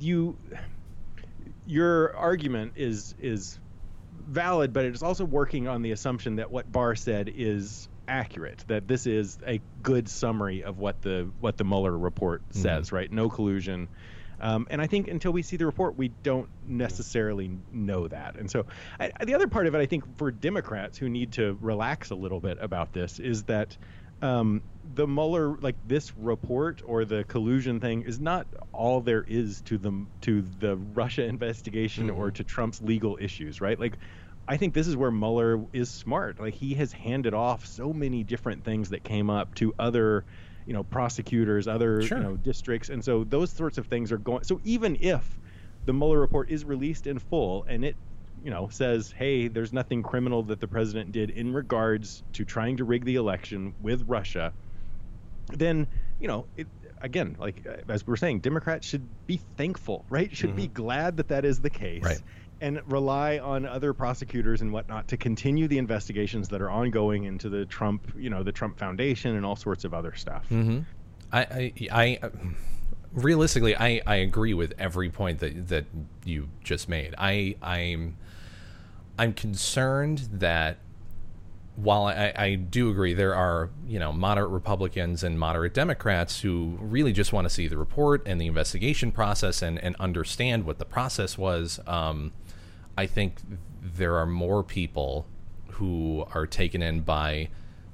you, 0.00 0.38
your 1.66 2.16
argument 2.16 2.72
is 2.76 3.14
is 3.20 3.58
valid, 4.26 4.72
but 4.72 4.86
it's 4.86 5.02
also 5.02 5.26
working 5.26 5.68
on 5.68 5.82
the 5.82 5.92
assumption 5.92 6.36
that 6.36 6.50
what 6.50 6.72
Barr 6.72 6.94
said 6.94 7.30
is 7.34 7.86
accurate. 8.08 8.64
That 8.68 8.88
this 8.88 9.06
is 9.06 9.36
a 9.46 9.60
good 9.82 10.08
summary 10.08 10.64
of 10.64 10.78
what 10.78 11.02
the 11.02 11.30
what 11.38 11.58
the 11.58 11.64
Mueller 11.64 11.96
report 11.96 12.48
mm-hmm. 12.48 12.62
says. 12.62 12.92
Right? 12.92 13.12
No 13.12 13.28
collusion. 13.28 13.88
Um, 14.40 14.66
and 14.70 14.80
I 14.82 14.86
think 14.86 15.08
until 15.08 15.32
we 15.32 15.42
see 15.42 15.56
the 15.56 15.66
report, 15.66 15.96
we 15.96 16.08
don't 16.08 16.48
necessarily 16.66 17.58
know 17.72 18.08
that. 18.08 18.36
And 18.36 18.50
so, 18.50 18.66
I, 19.00 19.10
the 19.24 19.34
other 19.34 19.46
part 19.46 19.66
of 19.66 19.74
it, 19.74 19.78
I 19.78 19.86
think, 19.86 20.18
for 20.18 20.30
Democrats 20.30 20.98
who 20.98 21.08
need 21.08 21.32
to 21.32 21.56
relax 21.60 22.10
a 22.10 22.14
little 22.14 22.40
bit 22.40 22.58
about 22.60 22.92
this, 22.92 23.18
is 23.18 23.44
that 23.44 23.76
um, 24.22 24.62
the 24.94 25.06
Mueller, 25.06 25.56
like 25.58 25.76
this 25.84 26.16
report 26.16 26.82
or 26.84 27.04
the 27.04 27.24
collusion 27.24 27.80
thing, 27.80 28.02
is 28.02 28.18
not 28.18 28.46
all 28.72 29.00
there 29.00 29.22
is 29.22 29.60
to 29.62 29.78
the 29.78 30.06
to 30.22 30.42
the 30.42 30.76
Russia 30.76 31.24
investigation 31.28 32.10
or 32.10 32.30
to 32.30 32.44
Trump's 32.44 32.80
legal 32.80 33.18
issues, 33.20 33.60
right? 33.60 33.78
Like, 33.78 33.98
I 34.48 34.56
think 34.56 34.74
this 34.74 34.86
is 34.86 34.96
where 34.96 35.10
Mueller 35.10 35.64
is 35.72 35.90
smart. 35.90 36.40
Like, 36.40 36.54
he 36.54 36.74
has 36.74 36.92
handed 36.92 37.34
off 37.34 37.66
so 37.66 37.92
many 37.92 38.24
different 38.24 38.64
things 38.64 38.90
that 38.90 39.02
came 39.04 39.28
up 39.28 39.54
to 39.56 39.74
other, 39.78 40.24
you 40.66 40.72
know, 40.74 40.84
prosecutors, 40.84 41.66
other 41.66 42.02
Sure. 42.02 42.18
you 42.18 42.24
know 42.24 42.36
districts, 42.36 42.88
and 42.90 43.02
so 43.04 43.24
those 43.24 43.52
sorts 43.52 43.78
of 43.78 43.86
things 43.86 44.12
are 44.12 44.18
going. 44.18 44.44
So 44.44 44.60
even 44.64 44.96
if 45.00 45.38
the 45.84 45.92
Mueller 45.92 46.20
report 46.20 46.50
is 46.50 46.64
released 46.64 47.06
in 47.06 47.18
full 47.18 47.64
and 47.68 47.84
it 47.84 47.96
you 48.42 48.50
know 48.50 48.68
says 48.68 49.14
hey 49.16 49.48
there's 49.48 49.72
nothing 49.72 50.02
criminal 50.02 50.42
that 50.42 50.60
the 50.60 50.68
president 50.68 51.12
did 51.12 51.30
in 51.30 51.54
regards 51.54 52.22
to 52.34 52.44
trying 52.44 52.76
to 52.76 52.84
rig 52.84 53.04
the 53.04 53.14
election 53.14 53.72
with 53.80 54.02
Russia 54.06 54.52
then 55.52 55.86
you 56.18 56.26
know 56.26 56.48
it 56.56 56.66
again 57.00 57.36
like 57.38 57.64
uh, 57.68 57.76
as 57.88 58.04
we 58.06 58.10
we're 58.10 58.16
saying 58.16 58.40
democrats 58.40 58.86
should 58.86 59.08
be 59.26 59.40
thankful 59.56 60.04
right 60.10 60.36
should 60.36 60.56
be 60.56 60.66
glad 60.66 61.16
that 61.18 61.28
that 61.28 61.44
is 61.44 61.60
the 61.60 61.70
case 61.70 62.02
Right. 62.02 62.20
And 62.60 62.80
rely 62.90 63.38
on 63.38 63.66
other 63.66 63.92
prosecutors 63.92 64.62
and 64.62 64.72
whatnot 64.72 65.06
to 65.08 65.16
continue 65.16 65.68
the 65.68 65.78
investigations 65.78 66.48
that 66.48 66.62
are 66.62 66.70
ongoing 66.70 67.24
into 67.24 67.48
the 67.48 67.66
trump 67.66 68.12
you 68.16 68.30
know 68.30 68.42
the 68.42 68.52
trump 68.52 68.78
foundation 68.78 69.36
and 69.36 69.44
all 69.44 69.56
sorts 69.56 69.84
of 69.84 69.92
other 69.92 70.14
stuff 70.14 70.46
Mm-hmm. 70.50 70.80
I, 71.32 71.40
I, 71.40 71.72
I, 71.90 72.30
realistically, 73.12 73.76
I, 73.76 74.00
I 74.06 74.16
agree 74.16 74.54
with 74.54 74.74
every 74.78 75.10
point 75.10 75.40
that 75.40 75.68
that 75.68 75.86
you 76.24 76.48
just 76.62 76.88
made. 76.88 77.14
I, 77.18 77.56
I'm, 77.62 78.16
I'm 79.18 79.32
concerned 79.32 80.28
that 80.32 80.78
while 81.74 82.04
I, 82.04 82.32
I 82.34 82.54
do 82.54 82.90
agree 82.90 83.12
there 83.12 83.34
are 83.34 83.68
you 83.86 83.98
know 83.98 84.12
moderate 84.12 84.50
Republicans 84.50 85.22
and 85.22 85.38
moderate 85.38 85.74
Democrats 85.74 86.40
who 86.40 86.78
really 86.80 87.12
just 87.12 87.32
want 87.32 87.46
to 87.46 87.50
see 87.52 87.68
the 87.68 87.76
report 87.76 88.22
and 88.26 88.40
the 88.40 88.46
investigation 88.46 89.12
process 89.12 89.60
and, 89.62 89.78
and 89.80 89.94
understand 89.96 90.64
what 90.64 90.78
the 90.78 90.86
process 90.86 91.36
was. 91.36 91.80
Um, 91.86 92.32
I 92.96 93.06
think 93.06 93.40
there 93.82 94.16
are 94.16 94.26
more 94.26 94.62
people 94.62 95.26
who 95.72 96.26
are 96.34 96.46
taken 96.46 96.82
in 96.82 97.00
by 97.00 97.48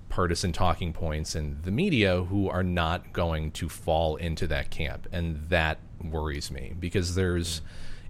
partisan 0.09 0.53
talking 0.53 0.93
points 0.93 1.35
in 1.35 1.59
the 1.62 1.71
media 1.71 2.25
who 2.25 2.49
are 2.49 2.62
not 2.62 3.12
going 3.12 3.51
to 3.51 3.69
fall 3.69 4.17
into 4.17 4.47
that 4.47 4.71
camp. 4.71 5.09
And 5.11 5.49
that 5.49 5.79
worries 6.03 6.51
me 6.51 6.75
because 6.79 7.15
there's 7.15 7.62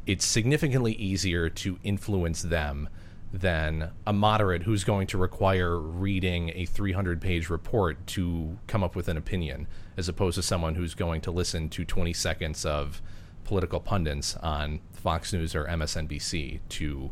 it's 0.05 0.25
significantly 0.25 0.95
easier 0.95 1.49
to 1.49 1.79
influence 1.85 2.43
them 2.43 2.89
than 3.33 3.91
a 4.07 4.13
moderate 4.13 4.65
who's 4.65 4.85
going 4.85 5.07
to 5.07 5.17
require 5.17 5.79
reading 5.79 6.51
a 6.55 6.67
300 6.67 7.21
page 7.21 7.49
report 7.49 8.05
to 8.07 8.59
come 8.67 8.83
up 8.83 8.95
with 8.95 9.09
an 9.09 9.17
opinion 9.17 9.67
as 9.97 10.09
opposed 10.09 10.35
to 10.35 10.43
someone 10.43 10.75
who's 10.75 10.95
going 10.95 11.21
to 11.21 11.31
listen 11.31 11.69
to 11.69 11.85
20 11.85 12.13
seconds 12.13 12.67
of 12.67 13.01
political 13.45 13.81
pundits 13.81 14.37
on 14.37 14.81
Fox 15.03 15.33
News 15.33 15.55
or 15.55 15.65
MSNBC 15.67 16.61
to 16.71 17.11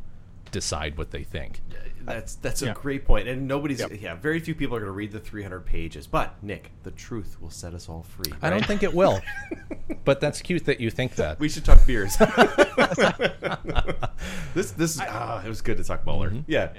decide 0.53 0.99
what 0.99 1.11
they 1.11 1.23
think. 1.23 1.61
That's 2.03 2.35
that's 2.37 2.63
a 2.63 2.67
Yeah. 2.67 2.75
great 2.75 3.05
point, 3.05 3.29
and 3.29 3.47
nobody's 3.47 3.81
Yep. 3.81 3.93
yeah. 4.01 4.15
Very 4.15 4.41
few 4.41 4.55
people 4.55 4.77
are 4.77 4.81
going 4.81 4.89
to 4.89 4.93
read 4.93 5.13
the 5.13 5.21
300 5.21 5.65
pages, 5.67 6.07
but 6.07 6.43
Nick, 6.43 6.71
the 6.83 6.91
truth 6.91 7.37
will 7.41 7.51
set 7.51 7.75
us 7.75 7.89
all 7.89 8.03
free. 8.03 8.33
I 8.43 8.51
don't 8.51 8.65
think 8.65 8.83
it 8.83 8.93
will. 8.95 9.21
but 10.05 10.21
that's 10.21 10.41
cute 10.43 10.65
that 10.65 10.81
you 10.81 10.91
think 10.91 11.15
that. 11.17 11.39
we 11.39 11.49
should 11.49 11.65
talk 11.65 11.85
beers. 11.87 12.17
this 14.55 14.73
this 14.73 14.99
ah, 15.01 15.43
it 15.45 15.49
was 15.49 15.61
good 15.63 15.77
to 15.77 15.85
talk 15.85 16.05
Mueller. 16.07 16.31
Mm-hmm. 16.31 16.51
Yeah. 16.51 16.71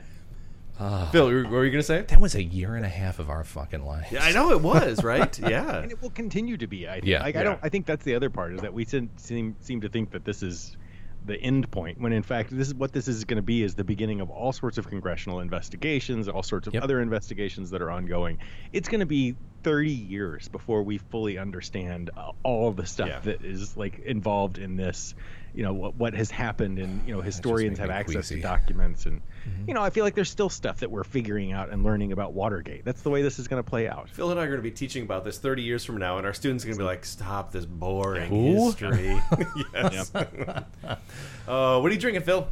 Ah. 0.79 1.09
Phil, 1.11 1.25
what 1.25 1.51
were 1.51 1.65
you 1.65 1.71
going 1.71 1.81
to 1.81 1.83
say? 1.83 2.01
that 2.01 2.19
was 2.19 2.33
a 2.33 2.41
year 2.41 2.75
and 2.75 2.83
a 2.83 2.89
half 2.89 3.19
of 3.19 3.29
our 3.29 3.43
fucking 3.43 3.85
lives. 3.85 4.11
Yeah, 4.11 4.23
I 4.23 4.31
know 4.31 4.51
it 4.51 4.61
was 4.61 5.03
right. 5.03 5.37
Yeah. 5.39 5.77
and 5.77 5.91
it 5.91 6.01
will 6.01 6.09
continue 6.09 6.57
to 6.57 6.65
be. 6.65 6.87
I 6.87 6.93
think. 6.93 7.05
Yeah. 7.05 7.21
like 7.21 7.35
I 7.35 7.43
don't. 7.43 7.59
I 7.61 7.69
think 7.69 7.85
that's 7.85 8.03
the 8.03 8.15
other 8.15 8.31
part 8.31 8.53
is 8.53 8.61
that 8.61 8.73
we 8.73 8.85
seem 8.85 9.09
seem, 9.17 9.55
seem 9.59 9.81
to 9.81 9.89
think 9.89 10.09
that 10.11 10.25
this 10.25 10.41
is 10.41 10.77
the 11.23 11.39
end 11.39 11.69
point 11.71 11.99
when 11.99 12.13
in 12.13 12.23
fact 12.23 12.49
this 12.49 12.67
is 12.67 12.73
what 12.75 12.91
this 12.93 13.07
is 13.07 13.23
going 13.25 13.37
to 13.37 13.43
be 13.43 13.61
is 13.63 13.75
the 13.75 13.83
beginning 13.83 14.21
of 14.21 14.29
all 14.29 14.51
sorts 14.51 14.77
of 14.77 14.87
congressional 14.87 15.39
investigations, 15.39 16.27
all 16.27 16.43
sorts 16.43 16.67
of 16.67 16.73
Yep. 16.73 16.83
other 16.83 16.99
investigations 17.01 17.69
that 17.71 17.81
are 17.81 17.91
ongoing. 17.91 18.37
It's 18.71 18.89
going 18.89 19.01
to 19.01 19.05
be 19.05 19.35
30 19.63 19.91
years 19.91 20.47
before 20.47 20.81
we 20.81 20.97
fully 20.97 21.37
understand 21.37 22.09
uh, 22.17 22.31
all 22.43 22.71
the 22.71 22.85
stuff 22.85 23.07
Yeah. 23.09 23.19
that 23.19 23.43
is 23.43 23.77
like 23.77 23.99
involved 23.99 24.57
in 24.57 24.75
this. 24.75 25.13
You 25.53 25.63
know 25.63 25.73
what 25.73 25.95
what 25.95 26.13
has 26.13 26.31
happened, 26.31 26.79
and 26.79 27.05
you 27.07 27.13
know 27.13 27.21
historians 27.21 27.77
have 27.79 27.89
access 27.89 28.27
queasy. 28.27 28.35
to 28.35 28.41
documents, 28.41 29.05
and 29.05 29.21
you 29.67 29.73
know 29.73 29.81
I 29.81 29.89
feel 29.89 30.03
like 30.03 30.15
there's 30.15 30.29
still 30.29 30.49
stuff 30.49 30.79
that 30.79 30.89
we're 30.89 31.03
figuring 31.03 31.51
out 31.51 31.69
and 31.69 31.83
learning 31.83 32.11
about 32.11 32.33
Watergate. 32.33 32.85
That's 32.85 33.01
the 33.01 33.09
way 33.09 33.21
this 33.21 33.39
is 33.39 33.47
going 33.47 33.61
to 33.61 33.69
play 33.69 33.87
out. 33.87 34.09
Phil 34.09 34.31
and 34.31 34.39
I 34.39 34.43
are 34.43 34.47
going 34.47 34.59
to 34.59 34.63
be 34.63 34.71
teaching 34.71 35.03
about 35.03 35.23
this 35.23 35.37
30 35.37 35.61
years 35.61 35.83
from 35.83 35.97
now, 35.97 36.17
and 36.17 36.25
our 36.25 36.33
students 36.33 36.63
are 36.63 36.67
going 36.67 36.77
to 36.77 36.83
be 36.83 36.85
like, 36.85 37.05
"Stop 37.05 37.51
this 37.51 37.65
boring 37.65 38.29
Who? 38.29 38.65
history." 38.65 39.19
yes. 39.73 40.13
uh, 40.15 41.79
what 41.79 41.91
are 41.91 41.93
you 41.93 41.99
drinking, 41.99 42.23
Phil? 42.23 42.47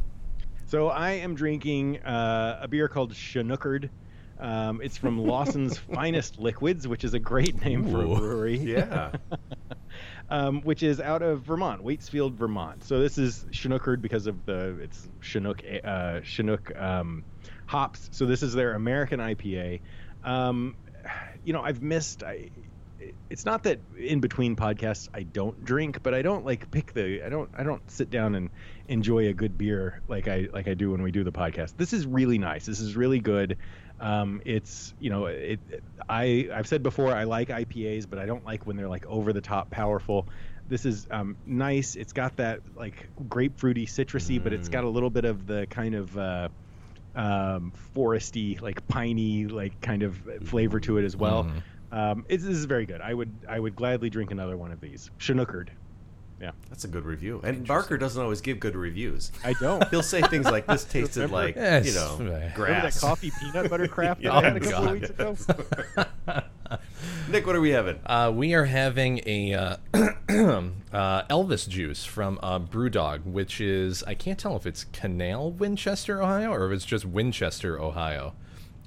So 0.66 0.88
I 0.88 1.12
am 1.12 1.34
drinking 1.34 1.98
uh, 2.02 2.60
a 2.62 2.68
beer 2.68 2.86
called 2.86 3.12
Chinooker'd. 3.12 3.90
Um, 4.40 4.80
it's 4.82 4.96
from 4.96 5.18
Lawson's 5.26 5.78
Finest 5.78 6.38
Liquids, 6.38 6.88
which 6.88 7.04
is 7.04 7.14
a 7.14 7.18
great 7.18 7.64
name 7.64 7.90
for 7.90 8.02
a 8.02 8.06
brewery. 8.06 8.58
Yeah. 8.58 9.12
um, 10.30 10.62
which 10.62 10.82
is 10.82 11.00
out 11.00 11.22
of 11.22 11.42
Vermont, 11.42 11.84
Waitsfield, 11.84 12.34
Vermont. 12.34 12.84
So 12.84 13.00
this 13.00 13.18
is 13.18 13.44
Chinooker'd 13.50 14.00
because 14.00 14.26
of 14.26 14.46
the 14.46 14.78
it's 14.80 15.08
Chinook 15.20 15.62
uh, 15.84 16.20
Chinook 16.22 16.74
um, 16.76 17.24
hops. 17.66 18.08
So 18.12 18.26
this 18.26 18.42
is 18.42 18.54
their 18.54 18.74
American 18.74 19.20
IPA. 19.20 19.80
Um, 20.24 20.76
you 21.44 21.52
know, 21.52 21.62
I've 21.62 21.82
missed. 21.82 22.22
I, 22.22 22.50
it's 23.30 23.46
not 23.46 23.62
that 23.62 23.80
in 23.96 24.20
between 24.20 24.56
podcasts 24.56 25.08
I 25.14 25.22
don't 25.22 25.64
drink, 25.64 26.02
but 26.02 26.14
I 26.14 26.22
don't 26.22 26.44
like 26.44 26.70
pick 26.70 26.92
the. 26.92 27.24
I 27.24 27.28
don't. 27.28 27.50
I 27.56 27.62
don't 27.62 27.88
sit 27.90 28.10
down 28.10 28.34
and 28.34 28.50
enjoy 28.88 29.28
a 29.28 29.32
good 29.32 29.56
beer 29.56 30.02
like 30.08 30.28
I 30.28 30.48
like 30.52 30.68
I 30.68 30.74
do 30.74 30.92
when 30.92 31.02
we 31.02 31.10
do 31.10 31.24
the 31.24 31.32
podcast. 31.32 31.74
This 31.76 31.92
is 31.92 32.06
really 32.06 32.38
nice. 32.38 32.66
This 32.66 32.80
is 32.80 32.96
really 32.96 33.20
good. 33.20 33.56
Um, 34.00 34.40
it's 34.46 34.94
you 34.98 35.10
know 35.10 35.26
it, 35.26 35.60
it- 35.68 35.84
I 36.08 36.48
I've 36.52 36.66
said 36.66 36.82
before 36.82 37.14
I 37.14 37.24
like 37.24 37.48
IPAs, 37.50 38.08
but 38.08 38.18
I 38.18 38.26
don't 38.26 38.44
like 38.44 38.66
when 38.66 38.76
they're 38.76 38.88
like 38.88 39.06
over 39.06 39.32
the 39.32 39.40
top 39.42 39.70
powerful. 39.70 40.28
This 40.66 40.84
is 40.84 41.06
um, 41.10 41.36
nice. 41.44 41.94
It's 41.96 42.12
got 42.12 42.36
that 42.36 42.60
like 42.74 43.10
grapefruity, 43.28 43.84
citrusy, 43.86 44.42
but 44.42 44.52
it's 44.52 44.68
got 44.72 44.84
a 44.84 44.88
little 44.88 45.10
bit 45.10 45.24
of 45.24 45.46
the 45.46 45.66
kind 45.68 45.94
of 45.94 46.16
uh, 46.16 46.48
um, 47.14 47.72
foresty, 47.96 48.60
like 48.60 48.86
piney, 48.88 49.46
like 49.46 49.80
kind 49.80 50.02
of 50.02 50.16
flavor 50.44 50.80
to 50.80 50.98
it 50.98 51.04
as 51.04 51.16
well. 51.16 51.44
Um, 51.92 52.24
it's, 52.28 52.44
this 52.44 52.56
is 52.56 52.66
very 52.66 52.86
good. 52.86 53.00
I 53.00 53.12
would 53.12 53.44
I 53.48 53.58
would 53.58 53.74
gladly 53.74 54.10
drink 54.10 54.30
another 54.30 54.56
one 54.56 54.70
of 54.70 54.80
these. 54.80 55.10
Chinooker'd. 55.18 55.72
Yeah, 56.40 56.52
That's 56.70 56.84
a 56.84 56.88
good 56.88 57.04
review. 57.04 57.40
And 57.44 57.66
Barker 57.66 57.98
doesn't 57.98 58.22
always 58.22 58.40
give 58.40 58.60
good 58.60 58.74
reviews. 58.74 59.30
I 59.44 59.52
don't. 59.60 59.86
He'll 59.88 60.02
say 60.02 60.22
things 60.22 60.46
like 60.46 60.66
this 60.66 60.84
tasted 60.90 61.20
Remember? 61.30 61.36
like, 61.36 61.56
Yes. 61.56 61.86
you 61.86 61.92
know, 61.94 62.16
Remember 62.18 62.32
Remember 62.32 62.40
that 62.48 62.54
grass. 62.80 63.00
coffee 63.00 63.30
peanut 63.40 63.68
butter 63.68 63.86
crap 63.88 64.20
that 64.22 64.32
Oh, 64.32 64.38
I 64.38 64.42
had 64.44 64.56
a 64.56 64.60
couple 64.60 64.84
God. 64.86 64.86
of 64.86 65.00
weeks 65.00 65.46
ago? 65.48 66.42
Nick, 67.28 67.46
what 67.46 67.54
are 67.56 67.60
we 67.60 67.70
having? 67.70 67.98
Uh, 68.06 68.32
we 68.34 68.54
are 68.54 68.64
having 68.64 69.20
a 69.26 69.52
uh, 69.54 69.76
uh, 69.94 71.22
Elvis 71.28 71.68
juice 71.68 72.04
from 72.04 72.38
uh, 72.42 72.58
Brewdog, 72.58 73.24
which 73.24 73.60
is 73.60 74.02
I 74.04 74.14
can't 74.14 74.38
tell 74.38 74.56
if 74.56 74.66
it's 74.66 74.84
Canal 74.84 75.50
Winchester, 75.52 76.22
Ohio, 76.22 76.52
or 76.52 76.66
if 76.70 76.76
it's 76.76 76.84
just 76.84 77.04
Winchester, 77.04 77.80
Ohio. 77.80 78.34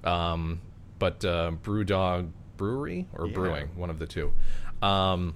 Um, 0.03 0.61
but 0.99 1.23
uh, 1.23 1.51
Brewdog 1.63 2.31
Brewery 2.57 3.07
or 3.13 3.27
Yeah. 3.27 3.33
Brewing, 3.33 3.69
one 3.75 3.89
of 3.89 3.99
the 3.99 4.07
two, 4.07 4.33
um, 4.81 5.35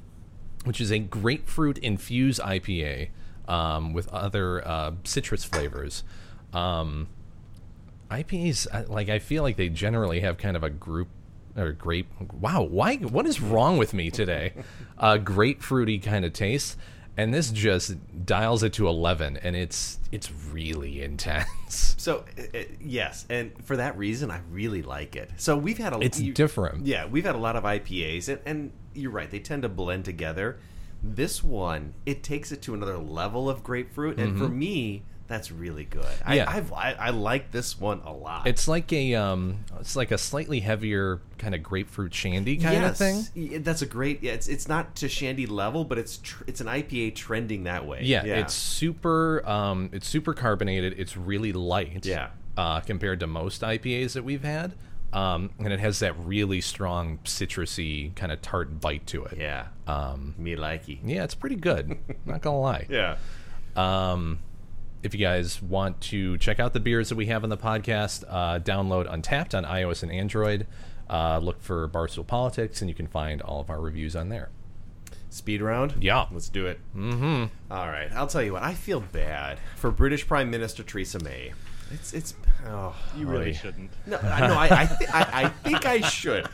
which 0.67 0.81
is 0.81 0.91
a 0.91 0.99
grapefruit 0.99 1.77
infused 1.79 2.39
IPA 2.41 3.09
um, 3.47 3.93
with 3.93 4.07
other 4.09 4.65
uh, 4.67 4.91
citrus 5.03 5.43
flavors. 5.43 6.03
Um, 6.53 7.07
IPAs, 8.11 8.89
like 8.89 9.09
I 9.09 9.19
feel 9.19 9.43
like 9.43 9.57
they 9.57 9.69
generally 9.69 10.19
have 10.21 10.37
kind 10.37 10.55
of 10.55 10.63
a 10.63 10.69
group 10.69 11.09
or 11.55 11.71
grape. 11.71 12.07
Wow, 12.33 12.63
why? 12.63 12.95
What 12.97 13.25
is 13.25 13.41
wrong 13.41 13.77
with 13.77 13.93
me 13.93 14.11
today? 14.11 14.53
A 14.97 15.17
grapefruity 15.17 16.01
kind 16.01 16.23
of 16.23 16.33
taste, 16.33 16.77
and 17.17 17.33
this 17.33 17.49
just 17.49 17.95
dials 18.25 18.63
it 18.63 18.73
to 18.73 18.87
eleven, 18.87 19.37
and 19.37 19.55
it's 19.55 19.99
it's 20.11 20.31
really 20.51 21.01
intense. 21.01 21.47
So, 21.97 22.23
uh, 22.37 22.59
yes, 22.79 23.25
and 23.29 23.51
for 23.65 23.75
that 23.75 23.97
reason, 23.97 24.31
I 24.31 24.39
really 24.49 24.81
like 24.81 25.17
it. 25.17 25.29
So 25.35 25.57
we've 25.57 25.77
had 25.77 25.91
a. 25.91 25.99
It's 25.99 26.17
different. 26.19 26.85
Yeah, 26.85 27.05
we've 27.05 27.25
had 27.25 27.35
a 27.35 27.39
lot 27.39 27.57
of 27.57 27.65
IPAs, 27.65 28.29
and, 28.29 28.39
and 28.45 28.71
you're 28.93 29.11
right; 29.11 29.29
they 29.29 29.39
tend 29.39 29.63
to 29.63 29.69
blend 29.69 30.05
together. 30.05 30.57
This 31.03 31.43
one, 31.43 31.93
it 32.05 32.23
takes 32.23 32.53
it 32.53 32.61
to 32.61 32.73
another 32.73 32.97
level 32.97 33.49
of 33.49 33.63
grapefruit, 33.63 34.17
and 34.17 34.37
for 34.37 34.47
me, 34.47 35.03
that's 35.27 35.51
really 35.51 35.83
good. 35.83 36.03
Mm-hmm. 36.03 36.33
Yeah. 36.33 36.49
I, 36.49 36.57
I've, 36.57 36.73
I 36.73 36.95
I 36.99 37.09
like 37.09 37.51
this 37.51 37.79
one 37.79 38.01
a 38.05 38.11
lot. 38.13 38.47
It's 38.47 38.67
like 38.67 38.91
a 38.93 39.15
um, 39.15 39.65
it's 39.79 39.95
like 39.95 40.11
a 40.11 40.17
slightly 40.17 40.59
heavier 40.61 41.21
kind 41.37 41.53
of 41.53 41.61
grapefruit 41.61 42.13
shandy 42.13 42.57
kind 42.57 42.83
of 42.85 42.97
thing. 42.97 43.61
That's 43.63 43.81
a 43.81 43.85
great. 43.85 44.23
Yeah, 44.23 44.33
it's 44.33 44.47
it's 44.47 44.67
not 44.67 44.95
to 44.97 45.09
shandy 45.09 45.45
level, 45.45 45.83
but 45.83 45.97
it's 45.97 46.17
tr- 46.17 46.43
it's 46.47 46.61
an 46.61 46.67
IPA 46.67 47.15
trending 47.15 47.63
that 47.65 47.85
way. 47.85 48.01
Yeah, 48.03 48.23
it's 48.23 48.53
super. 48.53 49.47
Um, 49.47 49.89
it's 49.93 50.07
super 50.07 50.33
carbonated. 50.33 50.95
It's 50.97 51.17
really 51.17 51.53
light. 51.53 52.05
Yeah. 52.05 52.29
Uh, 52.55 52.79
compared 52.79 53.19
to 53.19 53.27
most 53.27 53.61
IPAs 53.61 54.13
that 54.13 54.23
we've 54.23 54.43
had, 54.43 54.73
um, 55.13 55.51
and 55.59 55.71
it 55.71 55.79
has 55.79 55.99
that 55.99 56.17
really 56.17 56.59
strong 56.59 57.19
citrusy 57.23 58.15
kind 58.15 58.31
of 58.31 58.41
tart 58.41 58.81
bite 58.81 59.05
to 59.07 59.25
it. 59.25 59.37
yeah. 59.37 59.67
Um, 59.85 60.33
Me 60.39 60.55
likey. 60.55 60.97
yeah, 61.03 61.23
it's 61.23 61.35
pretty 61.35 61.55
good. 61.55 61.97
not 62.25 62.41
gonna 62.41 62.59
lie. 62.59 62.87
Yeah. 62.89 63.17
Um, 63.75 64.39
if 65.03 65.13
you 65.13 65.19
guys 65.19 65.61
want 65.61 66.01
to 66.01 66.37
check 66.37 66.59
out 66.59 66.73
the 66.73 66.79
beers 66.79 67.09
that 67.09 67.15
we 67.15 67.27
have 67.27 67.43
on 67.43 67.49
the 67.49 67.57
podcast, 67.57 68.23
uh, 68.27 68.59
download 68.59 69.07
Untappd 69.11 69.55
on 69.55 69.63
iOS 69.65 70.03
and 70.03 70.11
Android. 70.11 70.67
Uh, 71.09 71.39
look 71.39 71.61
for 71.61 71.87
Barstool 71.87 72.25
Politics, 72.27 72.81
and 72.81 72.89
you 72.89 72.95
can 72.95 73.07
find 73.07 73.41
all 73.41 73.61
of 73.61 73.69
our 73.69 73.79
reviews 73.79 74.15
on 74.15 74.29
there. 74.29 74.49
Speed 75.29 75.61
round? 75.61 75.95
Yeah. 76.01 76.25
Let's 76.31 76.49
do 76.49 76.65
it. 76.67 76.79
Mm-hmm. 76.95 77.45
All 77.71 77.87
right. 77.87 78.09
I'll 78.13 78.27
tell 78.27 78.41
you 78.43 78.53
what. 78.53 78.63
I 78.63 78.73
feel 78.73 78.99
bad 79.01 79.59
for 79.75 79.91
British 79.91 80.27
Prime 80.27 80.49
Minister 80.49 80.83
Theresa 80.83 81.23
May. 81.23 81.53
It's 81.91 82.13
it's. 82.13 82.33
Oh, 82.65 82.95
You 83.15 83.27
really 83.27 83.51
oy. 83.51 83.53
shouldn't. 83.53 83.91
No, 84.05 84.17
I, 84.17 84.47
no, 84.47 84.53
I 84.55 84.65
I, 84.65 84.85
th- 84.85 85.09
I 85.13 85.43
I 85.43 85.49
think 85.49 85.85
I 85.85 86.01
should. 86.01 86.47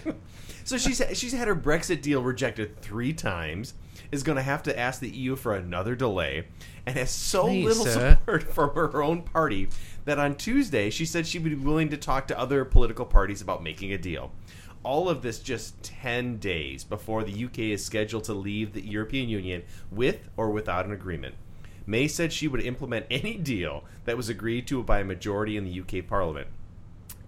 so 0.64 0.76
she's 0.78 1.02
she's 1.14 1.32
had 1.32 1.48
her 1.48 1.56
Brexit 1.56 2.02
deal 2.02 2.22
rejected 2.22 2.80
three 2.82 3.12
times. 3.12 3.74
Is 4.10 4.22
going 4.22 4.36
to 4.36 4.42
have 4.42 4.62
to 4.62 4.78
ask 4.78 5.00
the 5.00 5.10
EU 5.10 5.36
for 5.36 5.54
another 5.54 5.94
delay, 5.94 6.46
and 6.86 6.96
has 6.96 7.10
so 7.10 7.44
little 7.44 7.84
Lisa. 7.84 8.18
support 8.18 8.42
from 8.54 8.74
her 8.74 9.02
own 9.02 9.22
party 9.22 9.68
that 10.06 10.18
on 10.18 10.34
Tuesday 10.34 10.88
she 10.88 11.04
said 11.04 11.26
she 11.26 11.38
would 11.38 11.50
be 11.50 11.66
willing 11.66 11.90
to 11.90 11.96
talk 11.98 12.26
to 12.28 12.38
other 12.38 12.64
political 12.64 13.04
parties 13.04 13.42
about 13.42 13.62
making 13.62 13.92
a 13.92 13.98
deal. 13.98 14.32
All 14.82 15.10
of 15.10 15.20
this 15.20 15.40
just 15.40 15.82
10 15.82 16.38
days 16.38 16.84
before 16.84 17.24
the 17.24 17.44
UK 17.44 17.58
is 17.58 17.84
scheduled 17.84 18.24
to 18.24 18.32
leave 18.32 18.72
the 18.72 18.80
European 18.80 19.28
Union 19.28 19.64
with 19.90 20.30
or 20.36 20.50
without 20.50 20.86
an 20.86 20.92
agreement. 20.92 21.34
May 21.86 22.06
said 22.08 22.32
she 22.32 22.48
would 22.48 22.62
implement 22.62 23.06
any 23.10 23.36
deal 23.36 23.84
that 24.04 24.16
was 24.16 24.28
agreed 24.28 24.66
to 24.68 24.82
by 24.82 25.00
a 25.00 25.04
majority 25.04 25.56
in 25.56 25.64
the 25.64 25.80
UK 25.80 26.06
Parliament. 26.06 26.48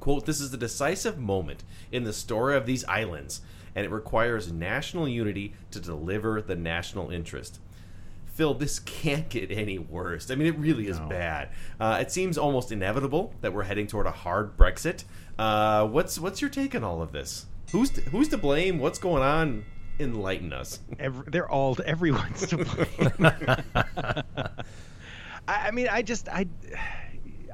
Quote, 0.00 0.24
this 0.24 0.40
is 0.40 0.50
the 0.50 0.56
decisive 0.56 1.18
moment 1.18 1.62
in 1.92 2.04
the 2.04 2.12
story 2.12 2.56
of 2.56 2.64
these 2.64 2.84
islands, 2.86 3.42
and 3.74 3.84
it 3.84 3.90
requires 3.90 4.52
national 4.52 5.08
unity 5.08 5.54
to 5.70 5.80
deliver 5.80 6.42
the 6.42 6.56
national 6.56 7.10
interest. 7.10 7.60
Phil, 8.26 8.54
this 8.54 8.78
can't 8.78 9.28
get 9.28 9.50
any 9.50 9.78
worse. 9.78 10.30
I 10.30 10.34
mean, 10.34 10.46
it 10.46 10.58
really 10.58 10.86
is 10.86 10.98
bad. 10.98 11.50
Uh, 11.78 11.98
it 12.00 12.10
seems 12.10 12.38
almost 12.38 12.72
inevitable 12.72 13.34
that 13.42 13.52
we're 13.52 13.64
heading 13.64 13.86
toward 13.86 14.06
a 14.06 14.12
hard 14.12 14.56
Brexit. 14.56 15.04
Uh, 15.38 15.86
what's 15.86 16.18
what's 16.18 16.40
your 16.40 16.48
take 16.48 16.74
on 16.74 16.84
all 16.84 17.02
of 17.02 17.12
this? 17.12 17.46
Who's 17.72 17.90
to, 17.90 18.00
who's 18.02 18.28
to 18.28 18.38
blame? 18.38 18.78
What's 18.78 18.98
going 18.98 19.22
on? 19.22 19.64
Enlighten 19.98 20.52
us. 20.52 20.80
Every, 20.98 21.24
they're 21.30 21.50
all 21.50 21.76
everyone's 21.84 22.46
to 22.46 22.64
blame. 22.64 23.12
I, 23.74 25.68
I 25.68 25.70
mean, 25.70 25.88
I 25.90 26.02
just 26.02 26.28
I 26.28 26.46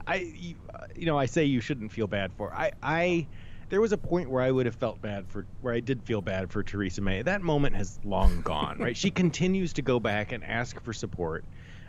I 0.06 0.54
you 0.94 1.06
know 1.06 1.18
I 1.18 1.26
say 1.26 1.44
you 1.44 1.60
shouldn't 1.60 1.90
feel 1.90 2.06
bad 2.06 2.32
for 2.36 2.54
I 2.54 2.72
I 2.82 3.26
there 3.68 3.80
was 3.80 3.92
a 3.92 3.98
point 3.98 4.30
where 4.30 4.42
I 4.42 4.50
would 4.50 4.66
have 4.66 4.76
felt 4.76 5.00
bad 5.00 5.26
for 5.28 5.46
where 5.60 5.74
I 5.74 5.80
did 5.80 6.02
feel 6.02 6.20
bad 6.20 6.50
for 6.50 6.62
Theresa 6.62 7.00
May. 7.00 7.22
That 7.22 7.42
moment 7.42 7.74
has 7.76 7.98
long 8.04 8.40
gone, 8.42 8.78
right? 8.78 8.96
She 8.96 9.10
continues 9.22 9.72
to 9.74 9.82
go 9.82 9.98
back 9.98 10.32
and 10.32 10.44
ask 10.44 10.80
for 10.82 10.92
support. 10.92 11.44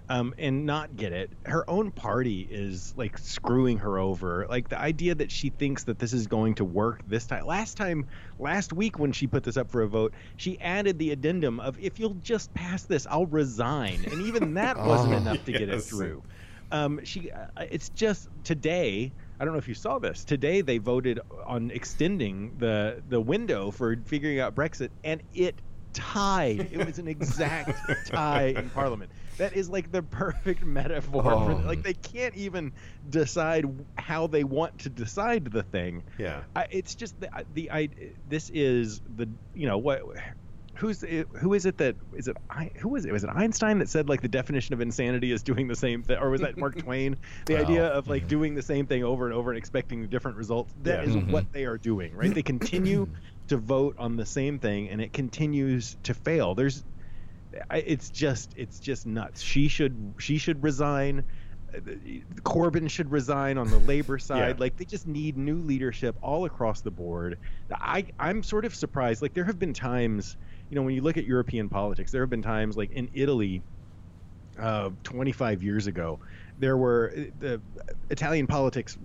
Um, 0.10 0.34
and 0.38 0.66
not 0.66 0.96
get 0.96 1.12
it. 1.12 1.34
Her 1.46 1.70
own 1.70 1.92
party 1.92 2.48
is 2.50 2.94
like 2.96 3.18
screwing 3.18 3.80
her 3.80 3.98
over. 3.98 4.48
Like 4.50 4.70
the 4.70 4.80
idea 4.80 5.14
that 5.16 5.30
she 5.30 5.50
thinks 5.50 5.84
that 5.84 6.00
this 6.00 6.14
is 6.14 6.28
going 6.28 6.56
to 6.56 6.64
work 6.64 7.02
this 7.06 7.26
time. 7.26 7.46
Last 7.46 7.76
time, 7.76 8.06
last 8.40 8.72
week 8.72 8.98
when 8.98 9.12
she 9.12 9.28
put 9.28 9.44
this 9.44 9.58
up 9.58 9.70
for 9.70 9.82
a 9.82 9.88
vote, 9.90 10.14
she 10.38 10.62
added 10.62 10.98
the 10.98 11.12
addendum 11.12 11.60
of 11.60 11.78
if 11.78 12.00
you'll 12.00 12.14
just 12.22 12.54
pass 12.54 12.84
this, 12.84 13.06
I'll 13.10 13.26
resign. 13.26 14.06
And 14.10 14.22
even 14.22 14.54
that 14.54 14.78
wasn't 14.88 15.14
enough 15.14 15.44
to 15.44 15.52
get 15.52 15.68
it 15.68 15.82
through. 15.82 16.24
Um, 16.72 17.04
she, 17.04 17.30
uh, 17.30 17.48
it's 17.70 17.90
just 17.90 18.30
today. 18.46 19.12
I 19.40 19.46
don't 19.46 19.54
know 19.54 19.60
if 19.60 19.68
you 19.68 19.74
saw 19.76 20.00
this. 20.00 20.24
Today 20.24 20.62
they 20.62 20.78
voted 20.80 21.20
on 21.46 21.72
extending 21.72 22.58
the 22.58 23.02
the 23.08 23.22
window 23.22 23.72
for 23.72 23.96
figuring 24.06 24.40
out 24.40 24.56
Brexit, 24.56 24.90
and 25.04 25.22
it 25.34 25.62
tied. 25.94 26.70
It 26.72 26.86
was 26.86 27.00
an 27.00 27.08
exact 27.08 27.78
tie 28.06 28.54
in 28.58 28.70
Parliament. 28.70 29.12
That 29.38 29.56
is 29.56 29.70
like 29.70 29.92
the 29.92 30.02
perfect 30.04 30.64
metaphor. 30.66 31.24
For, 31.24 31.30
Oh. 31.30 31.62
like 31.66 31.84
they 31.84 31.94
can't 31.94 32.36
even 32.36 32.72
decide 33.10 33.66
how 33.98 34.28
they 34.28 34.44
want 34.44 34.80
to 34.80 34.90
decide 34.90 35.46
the 35.46 35.64
thing. 35.64 36.04
Yeah. 36.18 36.42
I, 36.56 36.68
it's 36.72 36.96
just 36.96 37.20
the 37.20 37.30
the 37.54 37.72
I. 37.72 37.90
This 38.28 38.50
is 38.52 39.02
the 39.16 39.28
you 39.54 39.68
know 39.68 39.78
what. 39.78 40.02
Who's 40.78 41.04
it, 41.04 41.28
who 41.40 41.54
is 41.54 41.66
it 41.66 41.78
that 41.78 41.96
is 42.16 42.28
it 42.28 42.38
who 42.80 42.90
was 42.90 43.06
it? 43.06 43.12
Was 43.12 43.24
it 43.24 43.30
Einstein 43.34 43.80
that 43.80 43.90
said 43.90 44.10
like 44.10 44.22
the 44.22 44.28
definition 44.28 44.74
of 44.74 44.82
insanity 44.82 45.32
is 45.32 45.44
doing 45.44 45.68
the 45.68 45.76
same 45.76 46.04
thing 46.04 46.18
or 46.20 46.30
was 46.30 46.42
that 46.42 46.58
Mark 46.58 46.78
Twain? 46.84 47.18
The 47.46 47.56
Wow. 47.56 47.62
idea 47.62 47.88
of 47.88 48.08
like 48.08 48.28
doing 48.28 48.54
the 48.56 48.62
same 48.62 48.86
thing 48.86 49.04
over 49.04 49.26
and 49.26 49.34
over 49.34 49.52
and 49.52 49.58
expecting 49.58 50.08
different 50.08 50.38
results 50.38 50.74
That 50.84 51.04
is 51.06 51.16
Yeah. 51.16 51.22
what 51.24 51.44
mm-hmm. 51.46 51.54
they 51.54 51.66
are 51.66 51.78
doing 51.78 52.14
right? 52.16 52.34
They 52.34 52.44
continue 52.44 53.08
to 53.48 53.58
vote 53.58 53.96
on 53.98 54.18
the 54.18 54.26
same 54.26 54.60
thing 54.60 54.90
and 54.90 55.02
it 55.02 55.14
continues 55.14 55.98
to 56.04 56.14
fail. 56.14 56.54
There's 56.56 56.84
I, 57.70 57.78
it's 57.78 58.10
just 58.10 58.54
it's 58.56 58.80
just 58.80 59.06
nuts. 59.06 59.42
She 59.42 59.68
should 59.70 60.16
she 60.20 60.38
should 60.38 60.64
resign 60.64 61.26
Corbyn 62.43 62.89
should 62.89 63.11
resign 63.11 63.57
on 63.57 63.70
the 63.70 63.80
labor 63.80 64.18
side. 64.18 64.55
Yeah. 64.55 64.59
Like 64.59 64.78
they 64.78 64.86
just 64.86 65.07
need 65.07 65.38
new 65.38 65.57
leadership 65.57 66.15
all 66.22 66.45
across 66.45 66.82
the 66.82 66.91
board. 66.91 67.38
I 67.72 68.05
I'm 68.20 68.43
sort 68.43 68.65
of 68.65 68.74
surprised. 68.74 69.22
Like 69.22 69.34
there 69.34 69.43
have 69.43 69.59
been 69.59 69.74
times, 69.74 70.38
you 70.70 70.76
know, 70.76 70.84
when 70.84 70.95
you 70.95 71.01
look 71.01 71.18
at 71.18 71.26
European 71.26 71.70
politics, 71.70 72.11
there 72.11 72.22
have 72.22 72.30
been 72.30 72.41
times 72.41 72.78
like 72.78 72.91
in 72.91 73.09
Italy, 73.13 73.61
uh, 74.59 74.91
25 75.03 75.61
years 75.61 75.88
ago, 75.88 76.20
there 76.57 76.78
were 76.78 77.13
the 77.39 77.61
Italian 78.09 78.47
politics. 78.47 78.97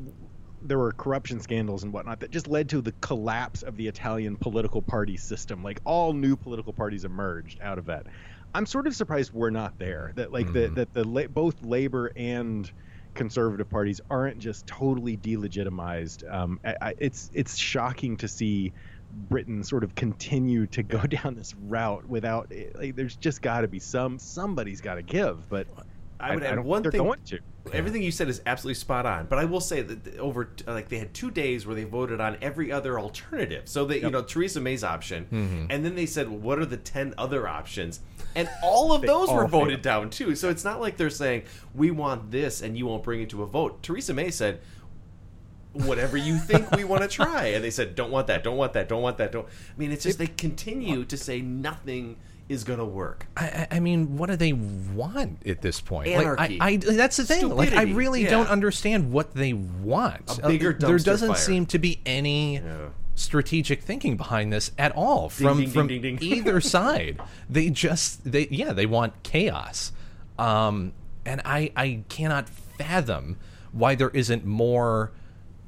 There 0.64 0.78
were 0.78 0.92
corruption 0.92 1.40
scandals 1.40 1.82
and 1.82 1.92
whatnot 1.92 2.20
that 2.20 2.30
just 2.30 2.46
led 2.46 2.68
to 2.68 2.80
the 2.80 2.92
collapse 3.00 3.62
of 3.62 3.76
the 3.76 3.88
Italian 3.88 4.36
political 4.36 4.80
party 4.80 5.16
system. 5.16 5.64
Like 5.64 5.80
all 5.84 6.12
new 6.12 6.36
political 6.36 6.72
parties 6.72 7.04
emerged 7.04 7.60
out 7.60 7.78
of 7.78 7.86
that. 7.86 8.06
I'm 8.54 8.66
sort 8.66 8.86
of 8.86 8.94
surprised 8.94 9.32
we're 9.32 9.50
not 9.50 9.78
there. 9.78 10.12
That 10.16 10.32
like 10.32 10.52
the 10.52 10.68
that 10.68 10.92
the 10.92 11.04
la- 11.04 11.26
both 11.28 11.62
Labor 11.62 12.10
and 12.16 12.70
conservative 13.14 13.68
parties 13.68 14.00
aren't 14.10 14.38
just 14.38 14.66
totally 14.66 15.16
delegitimized. 15.16 16.30
Um, 16.30 16.58
I, 16.64 16.76
I, 16.80 16.94
it's 16.98 17.30
it's 17.32 17.56
shocking 17.56 18.16
to 18.18 18.28
see 18.28 18.72
Britain 19.10 19.62
sort 19.64 19.84
of 19.84 19.94
continue 19.94 20.66
to 20.68 20.82
go 20.82 20.98
down 21.06 21.34
this 21.34 21.54
route 21.54 22.06
without. 22.06 22.52
Like, 22.74 22.96
there's 22.96 23.16
just 23.16 23.42
got 23.42 23.62
to 23.62 23.68
be 23.68 23.80
some 23.80 24.18
somebody's 24.18 24.80
got 24.80 24.94
to 24.96 25.02
give, 25.02 25.48
but 25.48 25.66
I 26.22 26.34
would 26.34 26.44
add 26.44 26.54
don't 26.56 26.64
one 26.64 26.82
think 26.82 26.92
thing. 26.92 26.98
they're 27.02 27.08
going 27.08 27.24
to. 27.26 27.40
Everything 27.76 28.02
you 28.02 28.10
said 28.10 28.28
is 28.28 28.42
absolutely 28.44 28.74
spot 28.74 29.06
on, 29.06 29.26
but 29.26 29.38
I 29.38 29.44
will 29.44 29.60
say 29.60 29.82
that 29.82 30.18
over 30.18 30.50
like 30.66 30.88
they 30.88 30.98
had 30.98 31.14
two 31.14 31.30
days 31.30 31.64
where 31.66 31.74
they 31.76 31.84
voted 31.84 32.20
on 32.20 32.36
every 32.42 32.72
other 32.72 32.98
alternative. 32.98 33.68
So 33.68 33.84
they, 33.84 34.00
you 34.00 34.10
know, 34.10 34.22
Theresa 34.22 34.60
May's 34.60 34.82
option, 34.84 35.24
Mm-hmm. 35.30 35.66
and 35.70 35.84
then 35.84 35.94
they 35.94 36.06
said, 36.06 36.28
well, 36.28 36.38
"What 36.38 36.58
are 36.58 36.66
the 36.66 36.76
ten 36.76 37.14
other 37.16 37.46
options?" 37.46 38.00
And 38.34 38.48
all 38.62 38.92
of 38.92 39.02
those 39.02 39.28
all 39.28 39.36
were 39.36 39.48
failed. 39.48 39.64
voted 39.64 39.82
down 39.82 40.10
too. 40.10 40.34
So 40.34 40.48
it's 40.48 40.64
not 40.64 40.80
like 40.80 40.96
they're 40.96 41.10
saying 41.10 41.42
we 41.74 41.90
want 41.90 42.30
this 42.30 42.62
and 42.62 42.76
you 42.76 42.86
won't 42.86 43.02
bring 43.04 43.20
it 43.22 43.30
to 43.30 43.42
a 43.42 43.46
vote. 43.46 43.82
Theresa 43.82 44.12
May 44.14 44.30
said, 44.30 44.60
"Whatever 45.72 46.16
you 46.16 46.38
think 46.38 46.70
we 46.72 46.84
want 46.84 47.02
to 47.02 47.08
try," 47.08 47.46
and 47.48 47.62
they 47.64 47.70
said, 47.70 47.94
"Don't 47.94 48.10
want 48.10 48.26
that, 48.26 48.42
don't 48.44 48.56
want 48.56 48.72
that, 48.74 48.88
don't 48.88 49.02
want 49.02 49.18
that, 49.18 49.32
don't." 49.32 49.46
I 49.46 49.78
mean, 49.78 49.92
it's 49.92 50.02
just 50.02 50.18
they 50.18 50.26
continue 50.26 51.04
to 51.04 51.16
say 51.16 51.40
nothing 51.40 52.16
is 52.48 52.64
going 52.64 52.78
to 52.78 52.84
work. 52.84 53.26
I, 53.36 53.66
I 53.70 53.80
mean, 53.80 54.16
what 54.16 54.28
do 54.28 54.36
they 54.36 54.52
want 54.52 55.46
at 55.46 55.62
this 55.62 55.80
point? 55.80 56.08
Anarchy. 56.08 56.58
Like, 56.58 56.60
I, 56.60 56.66
I, 56.66 56.76
that's 56.94 57.16
the 57.16 57.24
thing. 57.24 57.48
Like, 57.48 57.72
I 57.72 57.82
really 57.84 58.24
Yeah. 58.24 58.30
don't 58.30 58.48
understand 58.48 59.12
what 59.12 59.34
they 59.34 59.52
want. 59.52 60.38
A 60.42 60.48
bigger 60.48 60.72
there 60.72 60.98
doesn't 60.98 61.28
fire. 61.28 61.36
seem 61.36 61.66
to 61.66 61.78
be 61.78 62.00
any 62.04 62.60
strategic 63.14 63.82
thinking 63.82 64.16
behind 64.16 64.52
this 64.52 64.72
at 64.78 64.92
all 64.92 65.28
from 65.28 65.58
ding, 65.58 65.64
ding, 65.66 65.70
from 65.70 65.86
ding, 65.88 66.18
either 66.20 66.60
side. 66.76 67.20
They 67.48 67.70
just 67.70 68.30
they 68.30 68.48
yeah 68.50 68.72
they 68.72 68.86
want 68.86 69.22
chaos, 69.22 69.92
um, 70.38 70.92
and 71.24 71.40
I 71.44 71.70
I 71.76 72.02
cannot 72.08 72.48
fathom 72.48 73.36
why 73.72 73.94
there 73.94 74.10
isn't 74.10 74.44
more 74.44 75.12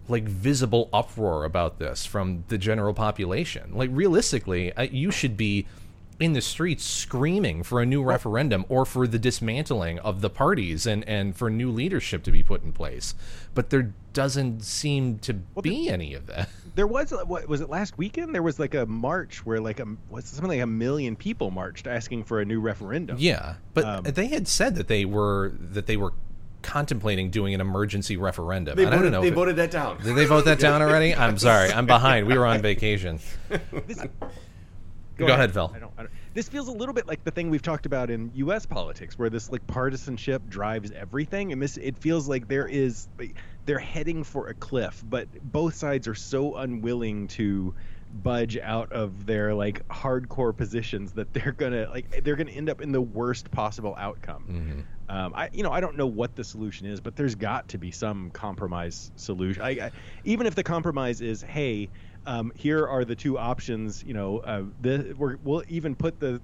like 0.09 0.25
visible 0.25 0.89
uproar 0.93 1.45
about 1.45 1.79
this 1.79 2.05
from 2.05 2.45
the 2.49 2.59
general 2.59 2.93
population. 2.95 3.72
Like 3.75 3.91
realistically, 3.93 4.72
uh, 4.72 4.83
you 4.83 5.11
should 5.11 5.37
be 5.37 5.66
in 6.21 6.33
the 6.33 6.41
streets 6.41 6.85
screaming 6.85 7.62
for 7.62 7.81
a 7.81 7.87
new 7.87 8.03
referendum 8.03 8.65
or 8.69 8.85
for 8.85 9.07
the 9.07 9.19
dismantling 9.19 9.99
of 9.99 10.21
the 10.21 10.31
parties 10.31 10.87
and 10.87 11.03
and 11.09 11.37
for 11.37 11.51
new 11.51 11.71
leadership 11.71 12.23
to 12.23 12.31
be 12.33 12.43
put 12.43 12.62
in 12.62 12.73
place. 12.73 13.15
But 13.55 13.71
there 13.71 13.93
doesn't 14.12 14.62
seem 14.62 15.19
to 15.21 15.35
be 15.35 15.89
any 15.89 16.15
of 16.15 16.27
that. 16.27 16.49
There 16.77 16.89
was 16.89 17.12
what 17.27 17.47
was 17.49 17.61
it 17.61 17.71
last 17.71 17.97
weekend? 17.97 18.35
There 18.35 18.43
was 18.43 18.59
like 18.59 18.75
a 18.75 18.85
march 18.85 19.47
where 19.47 19.61
like 19.61 19.79
a 19.79 19.87
was 20.11 20.25
something 20.25 20.49
like 20.49 20.61
a 20.61 20.67
million 20.67 21.15
people 21.15 21.53
marched 21.53 21.87
asking 21.87 22.25
for 22.25 22.41
a 22.41 22.45
new 22.45 22.59
referendum. 22.59 23.17
Yeah, 23.21 23.55
but 23.75 23.85
Um, 23.85 24.03
they 24.03 24.27
had 24.27 24.49
said 24.49 24.75
that 24.75 24.89
they 24.89 25.05
were 25.05 25.53
that 25.57 25.87
they 25.87 25.97
were 25.97 26.15
contemplating 26.62 27.31
doing 27.31 27.55
an 27.55 27.61
emergency 27.61 28.17
referendum. 28.17 28.75
They 28.77 28.87
and 28.87 28.93
I 28.93 28.97
voted, 28.97 29.12
don't 29.12 29.19
know. 29.19 29.21
they 29.21 29.29
if 29.29 29.33
it- 29.33 29.37
voted 29.37 29.55
that 29.57 29.71
down. 29.71 30.03
Did 30.03 30.17
they 30.17 30.25
vote 30.25 30.47
that 30.47 30.59
down 30.59 30.83
already? 30.87 31.15
I'm 31.15 31.39
sorry. 31.39 31.71
I'm 31.73 31.87
behind. 31.87 32.27
We 32.27 32.37
were 32.37 32.47
on 32.47 32.61
vacation. 32.73 33.21
Go, 35.17 35.27
ahead, 35.27 35.53
Phil. 35.53 35.71
I 35.75 35.79
don't, 35.79 35.93
I 35.97 36.03
don't, 36.03 36.12
this 36.33 36.49
feels 36.49 36.69
a 36.69 36.73
little 36.73 36.95
bit 36.95 37.07
like 37.07 37.23
the 37.25 37.31
thing 37.31 37.51
we've 37.51 37.62
talked 37.62 37.87
about 37.87 38.11
in 38.11 38.31
U.S. 38.35 38.67
politics, 38.67 39.19
where 39.19 39.31
this 39.31 39.51
like 39.51 39.67
partisanship 39.67 40.49
drives 40.49 40.91
everything, 40.91 41.53
and 41.53 41.62
this 41.62 41.77
it 41.77 41.97
feels 41.97 42.29
like 42.29 42.49
there 42.49 42.67
is 42.67 43.09
they're 43.67 43.79
heading 43.79 44.25
for 44.25 44.49
a 44.49 44.55
cliff, 44.55 45.03
but 45.09 45.29
both 45.43 45.75
sides 45.75 46.09
are 46.09 46.15
so 46.15 46.57
unwilling 46.57 47.29
to 47.29 47.75
budge 48.23 48.57
out 48.59 48.93
of 48.93 49.27
their 49.27 49.55
like 49.55 49.87
hardcore 49.89 50.57
positions 50.57 51.12
that 51.12 51.33
they're 51.33 51.53
gonna 51.53 51.89
like 51.91 52.23
they're 52.25 52.37
gonna 52.37 52.51
end 52.51 52.69
up 52.69 52.81
in 52.81 52.93
the 52.93 53.01
worst 53.01 53.51
possible 53.51 53.95
outcome. 53.99 54.85
Um, 55.09 55.33
I 55.35 55.51
you 55.53 55.62
know 55.62 55.71
I 55.71 55.81
don't 55.81 55.97
know 55.97 56.07
what 56.07 56.35
the 56.35 56.45
solution 56.45 56.87
is, 56.87 57.01
but 57.01 57.17
there's 57.17 57.35
got 57.35 57.69
to 57.69 57.79
be 57.79 57.91
some 57.91 58.31
compromise 58.31 59.11
solution. 59.17 59.62
I, 59.62 59.71
I, 59.71 59.91
even 60.25 60.47
if 60.47 60.55
the 60.55 60.62
compromise 60.62 61.21
is, 61.21 61.43
hey, 61.43 61.91
um, 62.27 62.53
here 62.55 62.87
are 62.87 63.05
the 63.05 63.16
two 63.16 63.39
options. 63.39 64.03
You 64.05 64.14
know, 64.14 64.39
uh, 64.39 64.62
the, 64.81 65.14
we're, 65.16 65.37
we'll 65.43 65.62
even 65.68 65.95
put 65.95 66.20
the 66.20 66.41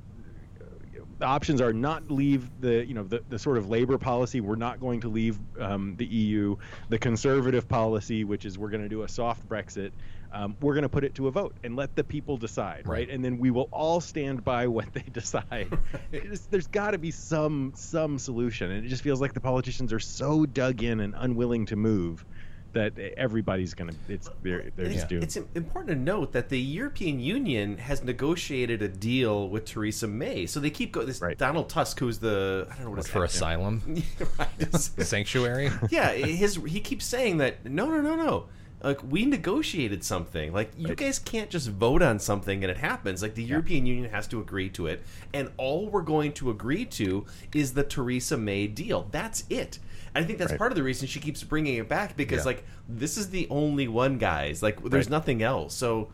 the 1.18 1.24
options 1.26 1.60
are 1.60 1.72
not 1.72 2.10
leave 2.10 2.48
the 2.60 2.84
you 2.86 2.94
know 2.94 3.04
the, 3.04 3.22
the 3.28 3.38
sort 3.38 3.58
of 3.58 3.68
labor 3.68 3.98
policy. 3.98 4.40
We're 4.40 4.56
not 4.56 4.80
going 4.80 5.00
to 5.02 5.08
leave 5.08 5.38
um, 5.58 5.96
the 5.96 6.06
EU 6.06 6.56
the 6.88 6.98
conservative 6.98 7.68
policy 7.68 8.24
which 8.24 8.44
is 8.44 8.58
we're 8.58 8.70
going 8.70 8.82
to 8.82 8.88
do 8.88 9.02
a 9.02 9.08
soft 9.08 9.46
Brexit 9.48 9.92
um, 10.32 10.56
we're 10.60 10.74
going 10.74 10.82
to 10.82 10.88
put 10.88 11.02
it 11.04 11.14
to 11.16 11.26
a 11.26 11.30
vote 11.30 11.56
and 11.64 11.74
let 11.74 11.96
the 11.96 12.04
people 12.04 12.36
decide 12.36 12.82
right, 12.86 13.00
Right. 13.00 13.10
and 13.10 13.24
then 13.24 13.38
we 13.38 13.50
will 13.50 13.68
all 13.72 14.00
stand 14.00 14.44
by 14.44 14.66
what 14.76 14.92
they 14.92 15.02
decide. 15.12 15.68
It's- 16.12 16.46
there's 16.50 16.68
got 16.68 16.92
to 16.92 16.98
be 16.98 17.10
some 17.10 17.72
some 17.76 18.18
solution. 18.18 18.70
And 18.70 18.84
it 18.84 18.88
just 18.88 19.02
feels 19.02 19.20
like 19.20 19.32
the 19.32 19.40
politicians 19.40 19.92
are 19.92 20.00
so 20.00 20.46
dug 20.46 20.82
in 20.82 21.00
and 21.00 21.14
unwilling 21.16 21.66
to 21.66 21.76
move 21.76 22.24
that 22.72 22.98
everybody's 23.16 23.74
going 23.74 23.90
to 23.90 23.96
it's 24.08 24.28
they're, 24.42 24.70
they're 24.76 24.86
It's, 24.86 24.94
just 24.94 25.08
doomed 25.08 25.22
it's 25.22 25.36
important 25.36 25.88
to 25.88 25.94
note 25.96 26.32
that 26.32 26.48
the 26.48 26.58
European 26.60 27.20
Union 27.20 27.78
has 27.78 28.02
negotiated 28.04 28.82
a 28.82 28.88
deal 28.88 29.48
with 29.48 29.64
Theresa 29.64 30.06
May, 30.06 30.46
so 30.46 30.60
they 30.60 30.70
keep 30.70 30.92
going. 30.92 31.06
This 31.06 31.20
Right. 31.20 31.36
Donald 31.36 31.68
Tusk, 31.68 31.98
who's 31.98 32.18
the 32.18 32.66
I 32.70 32.74
don't 32.74 32.84
know 32.84 32.90
what 32.90 32.98
What, 32.98 33.06
his 33.06 33.12
for 33.12 33.24
asylum 33.24 34.02
right. 34.38 34.76
sanctuary. 35.04 35.70
yeah, 35.90 36.12
his 36.12 36.56
he 36.66 36.80
keeps 36.80 37.04
saying 37.04 37.38
that 37.38 37.64
no, 37.64 37.88
no, 37.88 38.00
no, 38.00 38.14
no. 38.16 38.46
Like 38.82 39.00
we 39.02 39.26
negotiated 39.26 40.02
something. 40.02 40.52
Like 40.54 40.70
you 40.78 40.94
guys 40.94 41.18
can't 41.18 41.50
just 41.50 41.68
vote 41.68 42.00
on 42.00 42.18
something 42.18 42.64
and 42.64 42.70
it 42.70 42.78
happens. 42.78 43.20
Like 43.22 43.34
the 43.34 43.42
European 43.44 43.84
Union 43.84 44.10
has 44.10 44.26
to 44.28 44.40
agree 44.40 44.70
to 44.70 44.86
it, 44.86 45.02
and 45.34 45.50
all 45.58 45.88
we're 45.88 46.00
going 46.00 46.32
to 46.34 46.48
agree 46.50 46.86
to 46.86 47.26
is 47.54 47.74
the 47.74 47.82
Theresa 47.82 48.38
May 48.38 48.66
deal. 48.66 49.08
That's 49.10 49.44
it. 49.50 49.78
And 50.14 50.24
I 50.24 50.26
think 50.26 50.38
that's 50.38 50.52
Right. 50.52 50.58
part 50.58 50.72
of 50.72 50.76
the 50.76 50.82
reason 50.82 51.06
she 51.06 51.20
keeps 51.20 51.42
bringing 51.44 51.76
it 51.76 51.88
back 51.88 52.16
because 52.16 52.38
Yeah. 52.40 52.44
like 52.46 52.64
this 52.88 53.16
is 53.16 53.30
the 53.30 53.46
only 53.50 53.86
one, 53.88 54.18
guys. 54.18 54.62
Like 54.62 54.82
there's 54.82 55.06
Right. 55.06 55.10
nothing 55.10 55.42
else. 55.42 55.74
So 55.74 56.08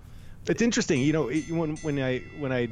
It's 0.49 0.63
interesting, 0.63 1.01
you 1.01 1.13
know, 1.13 1.29
it- 1.29 1.51
when 1.51 1.77
when 1.79 1.99
I 1.99 2.21
when 2.39 2.53
I, 2.53 2.69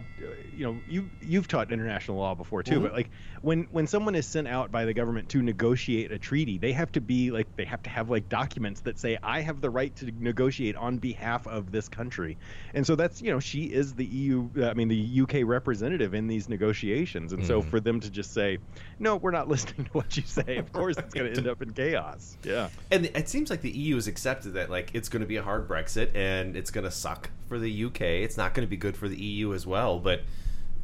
you 0.56 0.64
know, 0.64 0.76
you 0.88 1.08
you've 1.20 1.48
taught 1.48 1.72
international 1.72 2.18
law 2.18 2.34
before 2.34 2.62
too, 2.62 2.80
but 2.80 2.88
mm-hmm. 2.88 2.96
like 2.96 3.10
when 3.42 3.64
when 3.70 3.86
someone 3.86 4.14
is 4.14 4.26
sent 4.26 4.48
out 4.48 4.70
by 4.70 4.84
the 4.84 4.94
government 4.94 5.28
to 5.30 5.42
negotiate 5.42 6.12
a 6.12 6.18
treaty, 6.18 6.58
they 6.58 6.72
have 6.72 6.92
to 6.92 7.00
be 7.00 7.30
like 7.30 7.46
they 7.56 7.64
have 7.64 7.82
to 7.82 7.90
have 7.90 8.10
like 8.10 8.28
documents 8.28 8.80
that 8.82 8.98
say 8.98 9.18
I 9.22 9.40
have 9.40 9.60
the 9.60 9.70
right 9.70 9.94
to 9.96 10.10
negotiate 10.18 10.76
on 10.76 10.98
behalf 10.98 11.46
of 11.46 11.72
this 11.72 11.88
country, 11.88 12.36
and 12.74 12.86
so 12.86 12.96
that's 12.96 13.20
you 13.20 13.30
know 13.30 13.40
she 13.40 13.64
is 13.64 13.94
the 13.94 14.04
EU, 14.04 14.48
I 14.62 14.74
mean 14.74 14.88
the 14.88 15.20
UK 15.22 15.44
representative 15.44 16.14
in 16.14 16.26
these 16.26 16.48
negotiations, 16.48 17.32
and 17.32 17.44
so 17.44 17.60
mm-hmm. 17.60 17.70
for 17.70 17.80
them 17.80 18.00
to 18.00 18.10
just 18.10 18.32
say, 18.32 18.58
no, 18.98 19.16
we're 19.16 19.30
not 19.30 19.48
listening 19.54 19.86
to 19.86 19.92
what 19.92 20.16
you 20.16 20.22
say, 20.22 20.56
of 20.56 20.72
course 20.72 20.96
it's 20.96 21.14
going 21.14 21.32
to 21.32 21.38
end 21.38 21.48
up 21.48 21.62
in 21.62 21.72
chaos. 21.72 22.36
Yeah. 22.44 22.68
And 22.90 23.06
it 23.06 23.28
seems 23.28 23.50
like 23.50 23.60
the 23.60 23.70
EU 23.70 23.96
has 23.96 24.06
accepted 24.06 24.54
that 24.54 24.70
like 24.70 24.90
it's 24.94 25.08
going 25.08 25.20
to 25.20 25.26
be 25.26 25.36
a 25.36 25.42
hard 25.42 25.68
Brexit 25.68 26.14
and 26.14 26.56
it's 26.56 26.70
going 26.70 26.84
to 26.84 26.90
suck 26.90 27.30
for 27.48 27.58
the 27.58 27.84
UK. 27.84 28.00
It's 28.00 28.36
not 28.36 28.54
going 28.54 28.66
to 28.66 28.70
be 28.70 28.76
good 28.76 28.96
for 28.96 29.08
the 29.08 29.16
EU 29.16 29.54
as 29.54 29.66
well. 29.66 29.98
But 29.98 30.22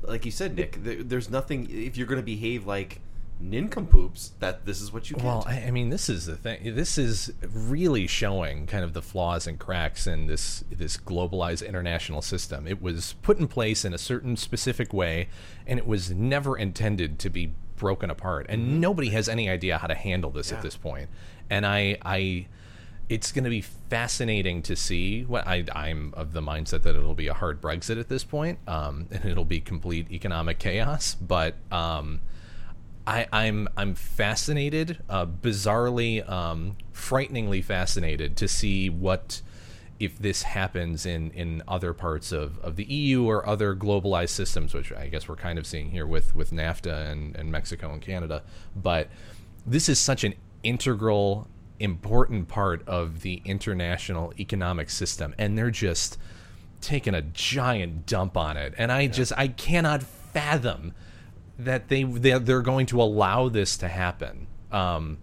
like 0.03 0.25
you 0.25 0.31
said, 0.31 0.57
Nick, 0.57 0.83
there, 0.83 1.03
there's 1.03 1.31
nothing. 1.31 1.69
If 1.71 1.97
you're 1.97 2.07
going 2.07 2.21
to 2.21 2.25
behave 2.25 2.67
like 2.67 3.01
nincompoops, 3.41 4.33
that 4.41 4.67
this 4.67 4.81
is 4.81 4.93
what 4.93 5.11
you 5.11 5.17
get. 5.17 5.25
Well, 5.25 5.45
I, 5.47 5.63
I 5.63 5.71
mean, 5.71 5.91
this 5.91 6.09
is 6.09 6.27
the 6.27 6.37
thing. 6.37 6.75
This 6.75 6.99
is 6.99 7.33
really 7.43 8.07
showing 8.07 8.67
kind 8.67 8.85
of 8.85 8.93
the 8.93 9.03
flaws 9.03 9.47
and 9.47 9.59
cracks 9.59 10.07
in 10.07 10.27
this 10.27 10.65
this 10.71 10.97
globalized 10.97 11.67
international 11.67 12.23
system. 12.23 12.67
It 12.67 12.83
was 12.83 13.15
put 13.23 13.39
in 13.39 13.49
place 13.49 13.85
in 13.85 13.95
a 13.95 13.99
certain 13.99 14.37
specific 14.37 14.93
way, 14.93 15.29
and 15.67 15.79
it 15.79 15.87
was 15.87 16.11
never 16.11 16.57
intended 16.57 17.19
to 17.21 17.31
be 17.31 17.53
broken 17.81 18.11
apart. 18.11 18.47
And 18.49 18.63
mm-hmm. 18.63 18.81
nobody 18.81 19.09
has 19.11 19.29
any 19.29 19.49
idea 19.49 19.79
how 19.79 19.89
to 19.89 19.95
handle 19.95 20.31
this 20.31 20.53
at 20.53 20.63
this 20.63 20.77
point. 20.77 21.09
And 21.49 21.67
I, 21.67 21.97
I, 22.05 22.47
it's 23.11 23.33
going 23.33 23.45
to 23.45 23.51
be 23.51 23.61
fascinating 23.61 24.63
to 24.63 24.77
see. 24.77 25.25
What 25.25 25.47
I, 25.47 25.65
I'm 25.75 26.15
of 26.17 26.33
the 26.33 26.41
mindset 26.41 26.83
that 26.83 26.95
it'll 26.95 27.17
be 27.17 27.27
a 27.27 27.35
hard 27.35 27.61
Brexit 27.61 27.99
at 27.99 28.09
this 28.09 28.23
point, 28.23 28.61
um, 28.69 29.09
and 29.11 29.25
it'll 29.25 29.45
be 29.45 29.61
complete 29.61 30.11
economic 30.11 30.61
chaos. 30.61 31.17
But 31.17 31.57
um, 31.73 32.21
I, 33.07 33.27
I'm 33.33 33.69
I'm 33.77 33.97
fascinated, 33.97 35.03
uh, 35.11 35.27
bizarrely, 35.27 36.27
um, 36.31 36.77
frighteningly 36.93 37.63
fascinated 37.63 38.37
to 38.39 38.47
see 38.47 38.89
what 38.89 39.43
if 39.99 40.19
this 40.19 40.45
happens 40.45 41.05
in, 41.05 41.31
in 41.33 41.63
other 41.69 41.93
parts 41.93 42.33
of, 42.33 42.59
of 42.61 42.77
the 42.77 42.85
EU 42.85 43.27
or 43.27 43.47
other 43.47 43.75
globalized 43.75 44.31
systems, 44.31 44.73
which 44.73 44.91
I 44.93 45.09
guess 45.09 45.29
we're 45.29 45.37
kind 45.37 45.59
of 45.59 45.67
seeing 45.67 45.91
here 45.91 46.07
with, 46.07 46.35
with 46.35 46.53
NAFTA 46.53 47.11
and, 47.11 47.37
and 47.37 47.53
Mexico 47.53 47.93
and 47.93 48.01
Canada. 48.01 48.43
But 48.75 49.09
this 49.67 49.91
is 49.91 49.99
such 49.99 50.25
an 50.25 50.33
integral, 50.63 51.49
important 51.81 52.49
part 52.49 52.87
of 52.87 53.23
the 53.23 53.43
international 53.45 54.33
economic 54.39 54.91
system, 54.91 55.35
and 55.39 55.59
they're 55.59 55.71
just 55.71 56.19
taking 56.81 57.15
a 57.15 57.23
giant 57.23 58.07
dump 58.07 58.37
on 58.37 58.57
it. 58.57 58.75
And 58.79 58.93
I 58.93 59.07
just 59.07 59.33
I 59.37 59.49
cannot 59.49 60.03
fathom 60.03 60.95
that 61.59 61.89
they 61.89 62.05
they're, 62.05 62.39
they're 62.39 62.63
going 62.63 62.87
to 62.87 63.03
allow 63.03 63.49
this 63.49 63.77
to 63.79 63.89
happen. 63.89 64.47
Um, 64.71 65.19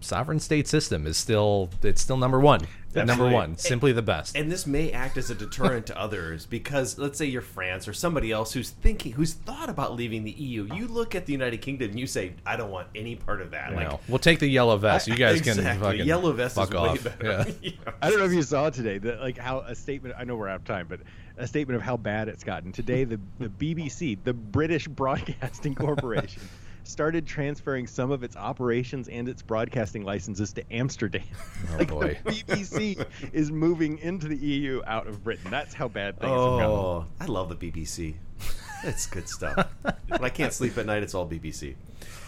sovereign 0.00 0.40
state 0.40 0.66
system 0.66 1.06
is 1.06 1.16
still 1.16 1.70
it's 1.82 2.02
still 2.02 2.16
number 2.16 2.40
one. 2.40 2.60
Number 2.92 3.12
Definitely. 3.12 3.34
one, 3.34 3.56
simply 3.56 3.92
the 3.92 4.02
best. 4.02 4.36
And 4.36 4.50
this 4.50 4.66
may 4.66 4.90
act 4.90 5.16
as 5.16 5.30
a 5.30 5.34
deterrent 5.36 5.86
to 5.86 5.98
others 5.98 6.44
because 6.44 6.98
let's 6.98 7.16
say 7.18 7.26
you're 7.26 7.40
France 7.40 7.86
or 7.86 7.92
somebody 7.92 8.32
else 8.32 8.52
who's 8.52 8.70
thinking, 8.70 9.12
who's 9.12 9.34
thought 9.34 9.68
about 9.68 9.94
leaving 9.94 10.24
the 10.24 10.32
EU. 10.32 10.66
You 10.74 10.88
look 10.88 11.14
at 11.14 11.24
the 11.24 11.32
United 11.32 11.58
Kingdom 11.58 11.90
and 11.90 12.00
you 12.00 12.08
say, 12.08 12.32
I 12.44 12.56
don't 12.56 12.72
want 12.72 12.88
any 12.96 13.14
part 13.14 13.42
of 13.42 13.52
that. 13.52 13.70
You 13.70 13.76
Like, 13.76 13.88
know, 13.90 14.00
we'll 14.08 14.18
take 14.18 14.40
the 14.40 14.48
yellow 14.48 14.76
vest. 14.76 15.06
You 15.06 15.14
guys 15.14 15.40
can 15.40 15.50
Exactly. 15.58 15.86
fucking 15.86 16.06
Yellow 16.06 16.32
vest 16.32 16.58
is 16.58 16.64
fuck 16.64 16.70
way 16.72 16.88
off. 16.90 17.04
better. 17.04 17.24
Yeah. 17.24 17.44
Yeah. 17.62 17.92
I 18.02 18.10
don't 18.10 18.18
know 18.18 18.24
if 18.24 18.32
you 18.32 18.42
saw 18.42 18.70
today 18.70 18.98
that 18.98 19.20
like 19.20 19.38
how 19.38 19.60
a 19.60 19.74
statement. 19.76 20.14
I 20.18 20.24
know 20.24 20.34
we're 20.36 20.48
out 20.48 20.56
of 20.56 20.64
time, 20.64 20.86
but 20.88 21.00
a 21.36 21.46
statement 21.46 21.76
of 21.76 21.82
how 21.82 21.96
bad 21.96 22.26
it's 22.28 22.42
gotten 22.42 22.72
today. 22.72 23.04
The 23.04 23.20
the 23.38 23.48
BBC, 23.48 24.18
the 24.24 24.32
British 24.34 24.88
Broadcasting 24.88 25.74
Corporation, 25.76 26.42
started 26.90 27.26
transferring 27.26 27.86
some 27.86 28.10
of 28.10 28.22
its 28.24 28.36
operations 28.36 29.08
and 29.08 29.28
its 29.28 29.42
broadcasting 29.42 30.04
licenses 30.04 30.52
to 30.54 30.72
Amsterdam. 30.72 31.22
Oh, 31.72 31.76
like 31.76 31.88
boy. 31.88 32.18
the 32.24 32.30
BBC 32.32 33.04
is 33.32 33.52
moving 33.52 33.98
into 33.98 34.26
the 34.26 34.36
EU 34.36 34.82
out 34.86 35.06
of 35.06 35.22
Britain. 35.22 35.50
That's 35.50 35.74
how 35.74 35.88
bad 35.88 36.18
things 36.18 36.30
have 36.30 36.38
gotten. 36.38 36.62
Oh, 36.66 37.06
I 37.20 37.26
love 37.26 37.48
the 37.48 37.70
BBC. 37.70 38.14
It's 38.82 39.04
good 39.06 39.28
stuff. 39.28 39.68
when 39.82 40.24
I 40.24 40.30
can't 40.30 40.54
sleep 40.54 40.78
at 40.78 40.86
night, 40.86 41.02
it's 41.02 41.14
all 41.14 41.28
BBC. 41.28 41.74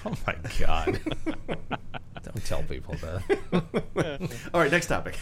Oh 0.04 0.12
my 0.26 0.36
god! 0.60 1.00
Don't 2.22 2.44
tell 2.44 2.62
people 2.64 2.94
that. 2.96 4.30
All 4.52 4.60
right, 4.60 4.70
next 4.70 4.88
topic. 4.88 5.18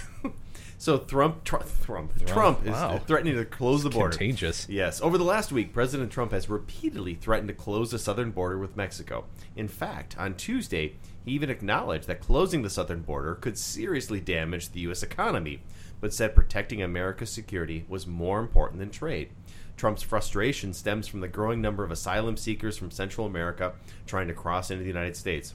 So 0.81 0.97
Trump, 0.97 1.45
Trump, 1.45 1.67
Trump, 1.85 2.27
Trump 2.27 2.63
is 2.65 2.73
wow. 2.73 2.97
threatening 3.07 3.37
to 3.37 3.45
close 3.45 3.83
the 3.83 3.91
border. 3.91 4.17
Contagious. 4.17 4.67
Yes. 4.67 5.03
Over 5.03 5.19
the 5.19 5.25
last 5.25 5.53
week, 5.53 5.75
President 5.75 6.11
Trump 6.11 6.33
has 6.33 6.49
repeatedly 6.49 7.15
threatened 7.15 7.49
to 7.49 7.55
close 7.55 7.91
the 7.91 7.99
southern 7.99 8.31
border 8.31 8.57
with 8.57 8.79
Mexico. 8.79 9.27
In 9.55 9.69
fact, 9.69 10.17
on 10.17 10.37
Tuesday, 10.37 10.95
he 11.23 11.33
even 11.33 11.51
acknowledged 11.51 12.07
that 12.07 12.23
closing 12.23 12.63
the 12.63 12.71
southern 12.71 13.03
border 13.03 13.35
could 13.35 13.59
seriously 13.59 14.21
damage 14.21 14.71
the 14.71 14.81
U.S. 14.81 15.03
economy, 15.03 15.61
but 16.01 16.15
said 16.15 16.35
protecting 16.35 16.83
America's 16.83 17.29
security 17.31 17.85
was 17.87 18.07
more 18.07 18.41
important 18.41 18.81
than 18.81 18.89
trade. 18.89 19.29
Trump's 19.77 20.03
frustration 20.03 20.73
stems 20.73 21.07
from 21.07 21.21
the 21.21 21.29
growing 21.29 21.61
number 21.61 21.85
of 21.85 21.91
asylum 21.91 22.39
seekers 22.39 22.79
from 22.79 22.91
Central 22.91 23.27
America 23.27 23.75
trying 24.07 24.29
to 24.29 24.35
cross 24.35 24.71
into 24.71 24.83
the 24.83 24.89
United 24.89 25.15
States. 25.15 25.53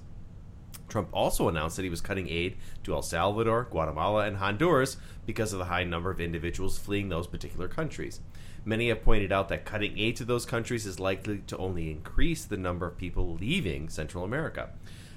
Trump 0.87 1.09
also 1.11 1.49
announced 1.49 1.75
that 1.75 1.83
he 1.83 1.89
was 1.89 2.01
cutting 2.01 2.29
aid 2.29 2.57
to 2.83 2.93
El 2.93 3.01
Salvador, 3.01 3.67
Guatemala, 3.69 4.25
and 4.25 4.37
Honduras 4.37 4.97
because 5.25 5.53
of 5.53 5.59
the 5.59 5.65
high 5.65 5.83
number 5.83 6.11
of 6.11 6.21
individuals 6.21 6.77
fleeing 6.77 7.09
those 7.09 7.27
particular 7.27 7.67
countries. 7.67 8.19
Many 8.63 8.89
have 8.89 9.03
pointed 9.03 9.31
out 9.31 9.49
that 9.49 9.65
cutting 9.65 9.97
aid 9.97 10.15
to 10.17 10.25
those 10.25 10.45
countries 10.45 10.85
is 10.85 10.99
likely 10.99 11.39
to 11.47 11.57
only 11.57 11.91
increase 11.91 12.45
the 12.45 12.57
number 12.57 12.87
of 12.87 12.97
people 12.97 13.35
leaving 13.35 13.89
Central 13.89 14.23
America. 14.23 14.69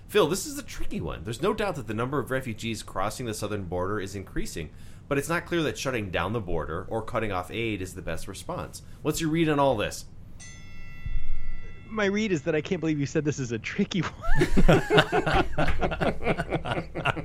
Phil, 0.06 0.26
this 0.26 0.46
is 0.46 0.58
a 0.58 0.62
tricky 0.62 1.00
one. 1.00 1.24
There's 1.24 1.42
no 1.42 1.52
doubt 1.52 1.76
that 1.76 1.86
the 1.86 1.94
number 1.94 2.18
of 2.18 2.30
refugees 2.30 2.82
crossing 2.82 3.26
the 3.26 3.34
southern 3.34 3.64
border 3.64 4.00
is 4.00 4.14
increasing, 4.14 4.70
but 5.06 5.18
it's 5.18 5.28
not 5.28 5.46
clear 5.46 5.62
that 5.62 5.78
shutting 5.78 6.10
down 6.10 6.32
the 6.32 6.40
border 6.40 6.86
or 6.88 7.02
cutting 7.02 7.32
off 7.32 7.50
aid 7.50 7.80
is 7.82 7.94
the 7.94 8.02
best 8.02 8.28
response. 8.28 8.82
What's 9.02 9.20
your 9.20 9.30
read 9.30 9.48
on 9.48 9.58
all 9.58 9.76
this? 9.76 10.06
My 11.91 12.05
read 12.07 12.32
is 12.32 12.43
that 12.43 12.55
I 12.55 12.61
can't 12.61 12.80
believe 12.80 12.99
you 13.01 13.07
said 13.07 13.24
this 13.24 13.39
is 13.39 13.53
a 13.53 13.59
tricky 13.59 14.01
one. 14.01 14.12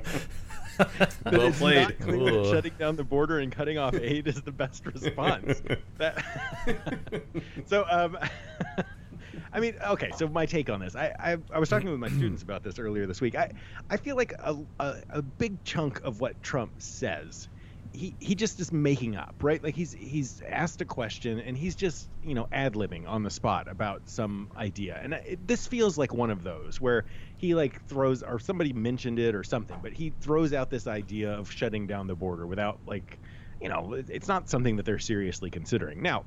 Well 1.30 1.52
played. 1.52 1.82
not 1.82 1.98
clear 2.00 2.24
that 2.42 2.50
shutting 2.50 2.72
down 2.78 2.96
the 2.96 3.04
border 3.04 3.38
and 3.38 3.52
cutting 3.52 3.78
off 3.78 3.94
aid 3.94 4.26
is 4.26 4.42
the 4.42 4.50
best 4.50 4.84
response. 4.92 5.62
That- 5.98 6.24
so, 7.66 7.84
um, 7.88 8.18
I 9.52 9.60
mean, 9.60 9.74
okay. 9.86 10.10
So 10.16 10.26
my 10.28 10.46
take 10.46 10.68
on 10.68 10.80
this, 10.80 10.96
I, 10.96 11.14
I 11.18 11.36
I 11.52 11.58
was 11.60 11.68
talking 11.68 11.88
with 11.90 12.00
my 12.00 12.08
students 12.08 12.42
about 12.42 12.64
this 12.64 12.80
earlier 12.80 13.06
this 13.06 13.20
week. 13.20 13.36
I 13.36 13.52
I 13.88 13.96
feel 13.96 14.16
like 14.16 14.32
a, 14.40 14.56
a 14.80 14.94
a 15.10 15.22
big 15.22 15.62
chunk 15.62 16.00
of 16.02 16.20
what 16.20 16.42
Trump 16.42 16.72
says. 16.78 17.48
He, 17.94 18.16
he 18.18 18.34
just 18.34 18.58
is 18.58 18.72
making 18.72 19.16
up, 19.16 19.36
right? 19.40 19.62
Like 19.62 19.76
he's 19.76 19.92
he's 19.92 20.42
asked 20.48 20.80
a 20.80 20.84
question 20.84 21.38
and 21.38 21.56
he's 21.56 21.76
just 21.76 22.08
you 22.22 22.34
know 22.34 22.48
ad 22.50 22.74
libbing 22.74 23.08
on 23.08 23.22
the 23.22 23.30
spot 23.30 23.68
about 23.70 24.08
some 24.08 24.50
idea, 24.56 24.98
and 25.00 25.14
it, 25.14 25.46
this 25.46 25.66
feels 25.68 25.96
like 25.96 26.12
one 26.12 26.30
of 26.30 26.42
those 26.42 26.80
where 26.80 27.04
he 27.36 27.54
like 27.54 27.80
throws 27.86 28.22
or 28.22 28.38
somebody 28.40 28.72
mentioned 28.72 29.18
it 29.20 29.34
or 29.34 29.44
something, 29.44 29.78
but 29.80 29.92
he 29.92 30.12
throws 30.20 30.52
out 30.52 30.70
this 30.70 30.88
idea 30.88 31.32
of 31.32 31.50
shutting 31.50 31.86
down 31.86 32.08
the 32.08 32.16
border 32.16 32.46
without 32.46 32.80
like, 32.86 33.20
you 33.60 33.68
know, 33.68 33.94
it's 33.94 34.28
not 34.28 34.48
something 34.48 34.76
that 34.76 34.84
they're 34.84 34.98
seriously 34.98 35.50
considering. 35.50 36.02
Now, 36.02 36.24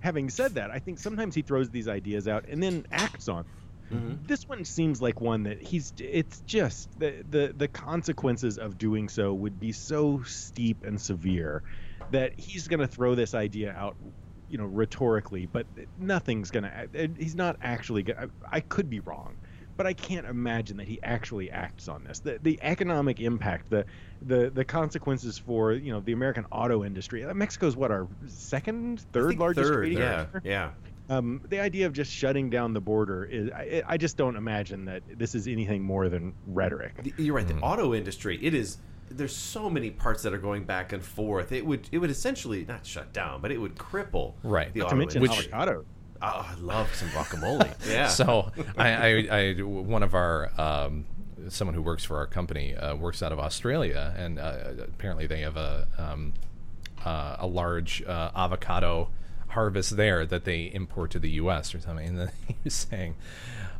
having 0.00 0.28
said 0.28 0.54
that, 0.54 0.70
I 0.70 0.78
think 0.78 0.98
sometimes 0.98 1.34
he 1.34 1.42
throws 1.42 1.70
these 1.70 1.88
ideas 1.88 2.28
out 2.28 2.44
and 2.48 2.62
then 2.62 2.84
acts 2.92 3.28
on. 3.28 3.38
them. 3.38 3.46
Mm-hmm. 3.92 4.26
This 4.26 4.48
one 4.48 4.64
seems 4.64 5.00
like 5.00 5.20
one 5.20 5.44
that 5.44 5.62
he's. 5.62 5.92
It's 5.98 6.40
just 6.40 6.98
the 6.98 7.24
the 7.28 7.54
the 7.56 7.68
consequences 7.68 8.58
of 8.58 8.78
doing 8.78 9.08
so 9.08 9.32
would 9.32 9.60
be 9.60 9.72
so 9.72 10.22
steep 10.24 10.84
and 10.84 11.00
severe 11.00 11.62
that 12.10 12.38
he's 12.38 12.68
going 12.68 12.80
to 12.80 12.88
throw 12.88 13.14
this 13.14 13.34
idea 13.34 13.72
out, 13.72 13.96
you 14.48 14.58
know, 14.58 14.64
rhetorically, 14.64 15.46
but 15.46 15.66
nothing's 15.98 16.50
going 16.50 16.64
to. 16.64 16.70
Uh, 16.70 17.04
uh, 17.04 17.06
he's 17.16 17.36
not 17.36 17.56
actually. 17.62 18.02
Gonna, 18.02 18.28
I 18.50 18.60
could 18.60 18.90
be 18.90 19.00
wrong, 19.00 19.36
but 19.76 19.86
I 19.86 19.92
can't 19.92 20.26
imagine 20.26 20.78
that 20.78 20.88
he 20.88 21.00
actually 21.02 21.50
acts 21.50 21.88
on 21.88 22.04
this. 22.04 22.20
The 22.20 22.38
the 22.42 22.58
economic 22.62 23.20
impact, 23.20 23.70
the 23.70 23.84
the 24.22 24.50
the 24.50 24.64
consequences 24.64 25.38
for 25.38 25.72
you 25.72 25.92
know 25.92 26.00
the 26.00 26.12
American 26.12 26.46
auto 26.50 26.84
industry. 26.84 27.24
Uh, 27.24 27.34
Mexico's 27.34 27.76
what 27.76 27.90
our 27.90 28.08
second, 28.26 29.00
third 29.12 29.38
largest 29.38 29.68
third, 29.68 29.76
trading 29.76 29.98
yeah, 29.98 30.24
partner? 30.24 30.42
yeah. 30.44 30.70
Um, 31.08 31.40
the 31.48 31.60
idea 31.60 31.86
of 31.86 31.92
just 31.92 32.10
shutting 32.12 32.50
down 32.50 32.72
the 32.72 32.80
border 32.80 33.24
is, 33.24 33.50
I, 33.52 33.82
I 33.86 33.96
just 33.96 34.16
don't 34.16 34.34
imagine 34.36 34.84
that 34.86 35.02
this 35.16 35.34
is 35.34 35.46
anything 35.46 35.82
more 35.82 36.08
than 36.08 36.34
rhetoric. 36.46 37.12
You're 37.16 37.34
right. 37.36 37.46
The 37.46 37.54
auto 37.58 37.94
industry, 37.94 38.38
it 38.42 38.54
is. 38.54 38.78
There's 39.08 39.34
so 39.34 39.70
many 39.70 39.90
parts 39.90 40.22
that 40.24 40.32
are 40.34 40.38
going 40.38 40.64
back 40.64 40.92
and 40.92 41.04
forth. 41.04 41.52
It 41.52 41.64
would 41.64 41.88
it 41.92 41.98
would 41.98 42.10
essentially 42.10 42.64
not 42.64 42.84
shut 42.84 43.12
down, 43.12 43.40
but 43.40 43.52
it 43.52 43.58
would 43.58 43.76
cripple 43.76 44.34
Right. 44.42 44.72
the 44.74 44.80
Not 44.80 44.86
auto 44.86 44.94
to 44.94 44.96
mention 44.98 45.22
industry. 45.22 45.52
avocado. 45.52 45.84
Oh, 46.22 46.46
I 46.50 46.54
love 46.60 46.92
some 46.94 47.08
guacamole. 47.10 47.72
Yeah. 47.88 48.08
So 48.08 48.50
I, 48.76 48.88
I, 48.92 49.08
I, 49.58 49.62
one 49.62 50.02
of 50.02 50.14
our, 50.14 50.50
um, 50.60 51.04
someone 51.48 51.74
who 51.74 51.82
works 51.82 52.04
for 52.04 52.16
our 52.16 52.26
company 52.26 52.74
uh, 52.74 52.96
works 52.96 53.22
out 53.22 53.30
of 53.32 53.38
Australia, 53.38 54.12
and 54.16 54.38
uh, 54.40 54.70
apparently 54.82 55.26
they 55.28 55.42
have 55.42 55.56
a, 55.56 55.86
um, 55.98 56.32
uh, 57.04 57.36
a 57.40 57.46
large 57.46 58.02
uh, 58.02 58.30
avocado 58.34 59.08
harvest 59.48 59.96
there 59.96 60.26
that 60.26 60.44
they 60.44 60.64
import 60.64 61.10
to 61.12 61.18
the 61.18 61.30
U.S. 61.30 61.74
or 61.74 61.80
something. 61.80 62.08
And 62.08 62.18
then 62.18 62.30
he 62.48 62.56
was 62.64 62.74
saying, 62.74 63.16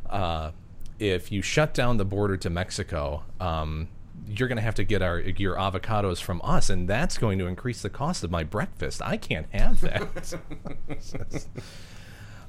uh, 0.09 0.51
if 0.99 1.31
you 1.31 1.41
shut 1.41 1.73
down 1.73 1.97
the 1.97 2.05
border 2.05 2.37
to 2.37 2.49
Mexico, 2.49 3.23
um, 3.39 3.87
you're 4.27 4.47
going 4.47 4.57
to 4.57 4.63
have 4.63 4.75
to 4.75 4.83
get 4.83 5.01
our 5.01 5.19
your 5.19 5.55
avocados 5.55 6.21
from 6.21 6.41
us, 6.43 6.69
and 6.69 6.87
that's 6.87 7.17
going 7.17 7.37
to 7.39 7.45
increase 7.45 7.81
the 7.81 7.89
cost 7.89 8.23
of 8.23 8.31
my 8.31 8.43
breakfast. 8.43 9.01
I 9.01 9.17
can't 9.17 9.47
have 9.51 9.81
that. 9.81 10.35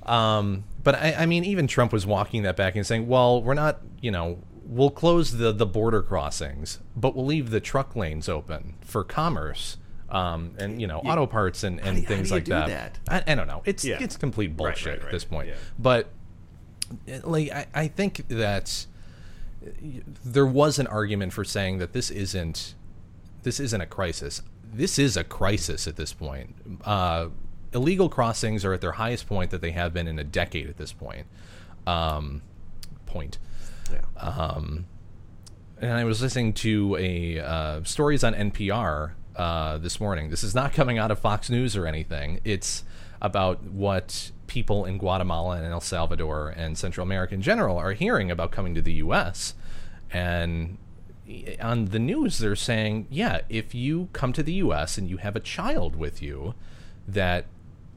Um, 0.08 0.64
but 0.82 0.94
I, 0.94 1.12
I 1.18 1.26
mean, 1.26 1.44
even 1.44 1.66
Trump 1.66 1.92
was 1.92 2.06
walking 2.06 2.42
that 2.44 2.56
back 2.56 2.74
and 2.74 2.86
saying, 2.86 3.06
"Well, 3.06 3.42
we're 3.42 3.52
not, 3.52 3.80
you 4.00 4.10
know, 4.10 4.38
we'll 4.64 4.90
close 4.90 5.36
the 5.36 5.52
the 5.52 5.66
border 5.66 6.00
crossings, 6.00 6.78
but 6.96 7.14
we'll 7.14 7.26
leave 7.26 7.50
the 7.50 7.60
truck 7.60 7.94
lanes 7.94 8.26
open 8.26 8.74
for 8.80 9.04
commerce." 9.04 9.76
Um, 10.10 10.52
and 10.58 10.80
you 10.80 10.86
know, 10.86 10.98
auto 11.00 11.26
parts 11.26 11.64
and, 11.64 11.80
and 11.80 11.98
how 11.98 12.04
things 12.08 12.28
do 12.28 12.34
like 12.34 12.44
do 12.44 12.50
that. 12.52 12.98
that? 13.04 13.26
I, 13.28 13.32
I 13.32 13.34
don't 13.34 13.46
know. 13.46 13.62
It's 13.66 13.84
Yeah. 13.84 13.98
it's 14.00 14.16
complete 14.16 14.48
Right, 14.50 14.56
bullshit 14.56 14.98
right, 14.98 15.06
at 15.06 15.12
this 15.12 15.24
point. 15.24 15.48
Yeah. 15.48 15.54
But 15.78 16.08
uh, 17.12 17.18
like, 17.24 17.50
I, 17.52 17.66
I 17.74 17.88
think 17.88 18.26
that 18.28 18.86
uh, 19.64 19.68
there 20.24 20.46
was 20.46 20.78
an 20.78 20.86
argument 20.86 21.32
for 21.34 21.44
saying 21.44 21.78
that 21.78 21.92
this 21.92 22.10
isn't 22.10 22.74
this 23.42 23.60
isn't 23.60 23.80
a 23.80 23.86
crisis. 23.86 24.40
This 24.64 24.98
is 24.98 25.16
a 25.16 25.24
crisis 25.24 25.86
at 25.86 25.96
this 25.96 26.12
point. 26.12 26.54
Uh, 26.84 27.28
illegal 27.74 28.08
crossings 28.08 28.64
are 28.64 28.72
at 28.72 28.80
their 28.80 28.92
highest 28.92 29.26
point 29.26 29.50
that 29.50 29.60
they 29.60 29.70
have 29.72 29.92
been 29.92 30.08
in 30.08 30.18
a 30.18 30.24
decade 30.24 30.68
at 30.68 30.76
this 30.78 30.92
point. 30.92 31.26
Um, 31.86 32.42
point. 33.06 33.38
Yeah. 33.92 34.00
Um, 34.20 34.86
and 35.80 35.92
I 35.92 36.04
was 36.04 36.20
listening 36.20 36.52
to 36.54 36.96
a 36.98 37.38
uh, 37.40 37.82
stories 37.84 38.24
on 38.24 38.34
NPR 38.34 39.12
uh, 39.38 39.78
this 39.78 40.00
morning. 40.00 40.30
This 40.30 40.42
is 40.42 40.54
not 40.54 40.72
coming 40.72 40.98
out 40.98 41.10
of 41.10 41.18
Fox 41.18 41.48
News 41.48 41.76
or 41.76 41.86
anything. 41.86 42.40
It's 42.44 42.84
about 43.22 43.62
what 43.62 44.32
people 44.48 44.84
in 44.84 44.98
Guatemala 44.98 45.56
and 45.56 45.66
El 45.66 45.80
Salvador 45.80 46.48
and 46.48 46.76
Central 46.76 47.04
America 47.04 47.34
in 47.34 47.42
general 47.42 47.76
are 47.76 47.92
hearing 47.92 48.30
about 48.30 48.50
coming 48.50 48.74
to 48.74 48.82
the 48.82 48.94
U.S. 48.94 49.54
And 50.10 50.78
on 51.60 51.86
the 51.86 51.98
news, 51.98 52.38
they're 52.38 52.56
saying, 52.56 53.06
yeah, 53.10 53.42
if 53.48 53.74
you 53.74 54.08
come 54.12 54.32
to 54.32 54.42
the 54.42 54.54
U.S. 54.54 54.98
and 54.98 55.08
you 55.08 55.18
have 55.18 55.36
a 55.36 55.40
child 55.40 55.94
with 55.94 56.20
you, 56.20 56.54
that 57.06 57.46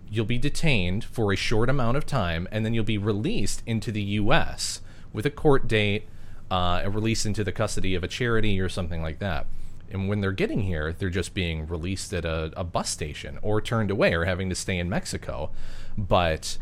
you'll 0.10 0.26
be 0.26 0.38
detained 0.38 1.04
for 1.04 1.32
a 1.34 1.36
short 1.36 1.70
amount 1.70 1.98
of 1.98 2.06
time 2.06 2.48
and 2.52 2.66
then 2.66 2.74
you'll 2.74 2.84
be 2.84 2.98
released 2.98 3.64
into 3.66 3.92
the 3.92 4.02
U.S. 4.02 4.82
with 5.14 5.26
a 5.26 5.30
court 5.30 5.68
date 5.68 6.08
uh, 6.52 6.82
and 6.84 6.94
released 6.94 7.26
into 7.26 7.44
the 7.44 7.52
custody 7.52 7.96
of 7.96 8.04
a 8.04 8.08
charity 8.08 8.60
or 8.60 8.70
something 8.70 9.02
like 9.02 9.20
that. 9.20 9.48
And 9.92 10.08
when 10.08 10.22
they're 10.22 10.32
getting 10.32 10.62
here, 10.62 10.94
they're 10.94 11.10
just 11.10 11.34
being 11.34 11.68
released 11.68 12.14
at 12.14 12.26
a, 12.26 12.52
a 12.56 12.64
bus 12.64 12.90
station 12.90 13.40
or 13.42 13.62
turned 13.62 13.92
away 13.92 14.14
or 14.14 14.26
having 14.26 14.50
to 14.50 14.56
stay 14.56 14.78
in 14.78 14.90
Mexico. 14.90 15.52
But 15.98 16.58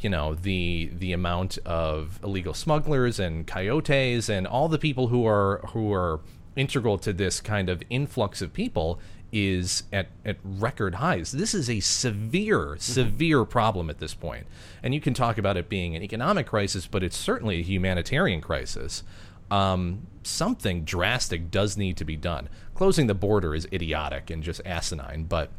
you 0.00 0.08
know 0.08 0.34
the 0.34 0.90
the 0.94 1.12
amount 1.12 1.58
of 1.66 2.18
illegal 2.24 2.54
smugglers 2.54 3.20
and 3.20 3.46
coyotes 3.46 4.30
and 4.30 4.46
all 4.46 4.68
the 4.68 4.78
people 4.78 5.08
who 5.08 5.26
are 5.26 5.60
who 5.72 5.92
are 5.92 6.20
integral 6.56 6.98
to 6.98 7.12
this 7.12 7.40
kind 7.40 7.68
of 7.68 7.82
influx 7.90 8.42
of 8.42 8.52
people 8.52 8.98
is 9.32 9.84
at, 9.92 10.08
at 10.24 10.36
record 10.42 10.96
highs. 10.96 11.32
This 11.32 11.54
is 11.54 11.70
a 11.70 11.80
severe, 11.80 12.58
mm-hmm. 12.58 12.78
severe 12.78 13.44
problem 13.44 13.88
at 13.88 13.98
this 13.98 14.14
point. 14.14 14.46
And 14.82 14.92
you 14.92 15.00
can 15.00 15.14
talk 15.14 15.38
about 15.38 15.56
it 15.56 15.68
being 15.68 15.94
an 15.94 16.02
economic 16.02 16.46
crisis, 16.46 16.86
but 16.86 17.02
it's 17.02 17.16
certainly 17.16 17.60
a 17.60 17.62
humanitarian 17.62 18.40
crisis. 18.40 19.04
Um, 19.50 20.06
something 20.22 20.84
drastic 20.84 21.50
does 21.50 21.76
need 21.76 21.96
to 21.96 22.04
be 22.04 22.16
done. 22.16 22.48
Closing 22.74 23.06
the 23.06 23.14
border 23.14 23.54
is 23.54 23.66
idiotic 23.72 24.30
and 24.30 24.42
just 24.42 24.60
asinine, 24.64 25.24
but 25.24 25.50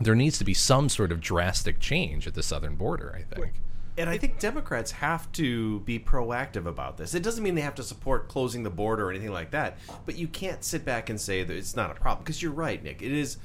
there 0.00 0.14
needs 0.14 0.38
to 0.38 0.44
be 0.44 0.54
some 0.54 0.88
sort 0.88 1.12
of 1.12 1.20
drastic 1.20 1.78
change 1.80 2.26
at 2.26 2.34
the 2.34 2.42
southern 2.42 2.76
border, 2.76 3.14
I 3.16 3.22
think. 3.22 3.54
And 3.96 4.10
I 4.10 4.18
think 4.18 4.40
Democrats 4.40 4.90
have 4.90 5.30
to 5.32 5.80
be 5.80 6.00
proactive 6.00 6.66
about 6.66 6.96
this. 6.96 7.14
It 7.14 7.22
doesn't 7.22 7.44
mean 7.44 7.54
they 7.54 7.60
have 7.60 7.76
to 7.76 7.84
support 7.84 8.28
closing 8.28 8.64
the 8.64 8.70
border 8.70 9.06
or 9.06 9.10
anything 9.10 9.30
like 9.30 9.52
that, 9.52 9.78
but 10.04 10.16
you 10.16 10.26
can't 10.26 10.64
sit 10.64 10.84
back 10.84 11.08
and 11.08 11.20
say 11.20 11.44
that 11.44 11.56
it's 11.56 11.76
not 11.76 11.92
a 11.92 11.94
problem 11.94 12.24
because 12.24 12.42
you're 12.42 12.50
right, 12.50 12.82
Nick. 12.82 13.02
It 13.02 13.12
is 13.12 13.36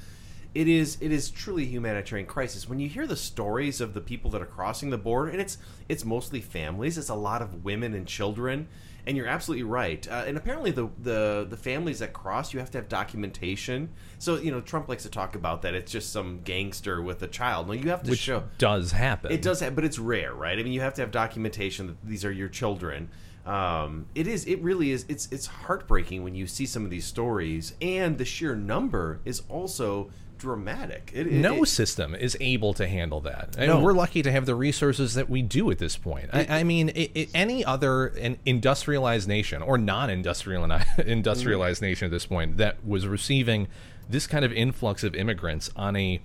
it 0.56 0.68
is 0.68 0.98
it 1.00 1.12
is 1.12 1.30
truly 1.30 1.64
a 1.64 1.68
humanitarian 1.68 2.28
crisis. 2.28 2.68
When 2.68 2.80
you 2.80 2.90
hear 2.90 3.06
the 3.06 3.16
stories 3.16 3.82
of 3.82 3.94
the 3.94 4.02
people 4.02 4.32
that 4.32 4.42
are 4.42 4.48
crossing 4.48 4.90
the 4.90 4.98
border, 4.98 5.30
and 5.32 5.40
it's 5.40 5.58
it's 5.88 6.04
mostly 6.04 6.42
families, 6.42 6.98
it's 6.98 7.10
a 7.10 7.16
lot 7.16 7.42
of 7.42 7.64
women 7.64 7.94
and 7.94 8.08
children, 8.08 8.68
and 9.06 9.16
you're 9.16 9.28
absolutely 9.28 9.64
right. 9.64 10.08
Uh, 10.08 10.24
and 10.26 10.38
apparently, 10.38 10.72
the, 10.72 10.90
the 11.02 11.46
the 11.48 11.58
families 11.58 12.00
that 12.00 12.14
cross, 12.14 12.52
you 12.52 12.60
have 12.60 12.72
to 12.72 12.80
have 12.80 12.90
documentation. 12.90 13.90
So 14.18 14.38
you 14.38 14.50
know, 14.50 14.60
Trump 14.62 14.90
likes 14.90 15.04
to 15.04 15.10
talk 15.10 15.36
about 15.36 15.62
that. 15.62 15.76
It's 15.76 15.92
just 15.92 16.12
some 16.12 16.42
gangster 16.44 17.02
with 17.02 17.22
a 17.22 17.28
child. 17.28 17.68
No, 17.68 17.74
you 17.74 17.90
have 17.90 18.02
to 18.04 18.10
Which 18.10 18.20
show 18.20 18.46
does 18.58 18.92
happen. 18.92 19.32
it 19.32 19.44
does, 19.44 19.62
but 19.62 19.84
it's 19.86 20.00
rare, 20.00 20.34
right? 20.34 20.58
I 20.58 20.64
mean, 20.64 20.74
you 20.74 20.82
have 20.82 20.96
to 20.96 21.02
have 21.02 21.12
documentation 21.12 21.88
that 21.88 21.98
these 22.04 22.26
are 22.26 22.32
your 22.32 22.50
children. 22.50 23.10
Um, 23.46 24.08
it 24.16 24.28
is. 24.28 24.46
It 24.46 24.62
really 24.62 24.92
is. 24.92 25.06
It's 25.08 25.28
it's 25.32 25.46
heartbreaking 25.46 26.24
when 26.24 26.34
you 26.36 26.48
see 26.48 26.66
some 26.66 26.84
of 26.86 26.90
these 26.92 27.06
stories, 27.06 27.74
and 27.82 28.18
the 28.18 28.26
sheer 28.26 28.56
number 28.56 29.20
is 29.26 29.44
also 29.48 30.10
dramatic. 30.40 31.12
It, 31.14 31.28
it- 31.28 31.34
no 31.34 31.64
it- 31.64 31.68
system 31.68 32.16
is 32.16 32.36
able 32.40 32.74
to 32.74 32.88
handle 32.88 33.20
that. 33.22 33.56
And 33.58 33.68
No. 33.68 33.80
we're 33.82 33.94
lucky 33.94 34.22
to 34.24 34.32
have 34.32 34.46
the 34.48 34.56
resources 34.56 35.14
that 35.14 35.30
we 35.30 35.42
do 35.44 35.70
at 35.70 35.78
this 35.78 35.98
point. 35.98 36.30
I, 36.34 36.48
I 36.60 36.64
mean, 36.64 36.92
i 36.96 37.10
i 37.16 37.28
any 37.36 37.64
other 37.64 38.08
an 38.08 38.38
industrialized 38.46 39.28
nation 39.28 39.62
or 39.62 39.78
non-industrialized 39.78 41.00
industrialized 41.06 41.82
nation 41.82 42.06
at 42.08 42.12
this 42.12 42.26
point 42.26 42.58
that 42.58 42.84
was 42.86 43.06
receiving 43.06 43.68
this 44.10 44.26
kind 44.26 44.44
of 44.44 44.52
influx 44.52 45.04
of 45.04 45.14
immigrants 45.14 45.70
on 45.76 45.96
a 45.96 46.20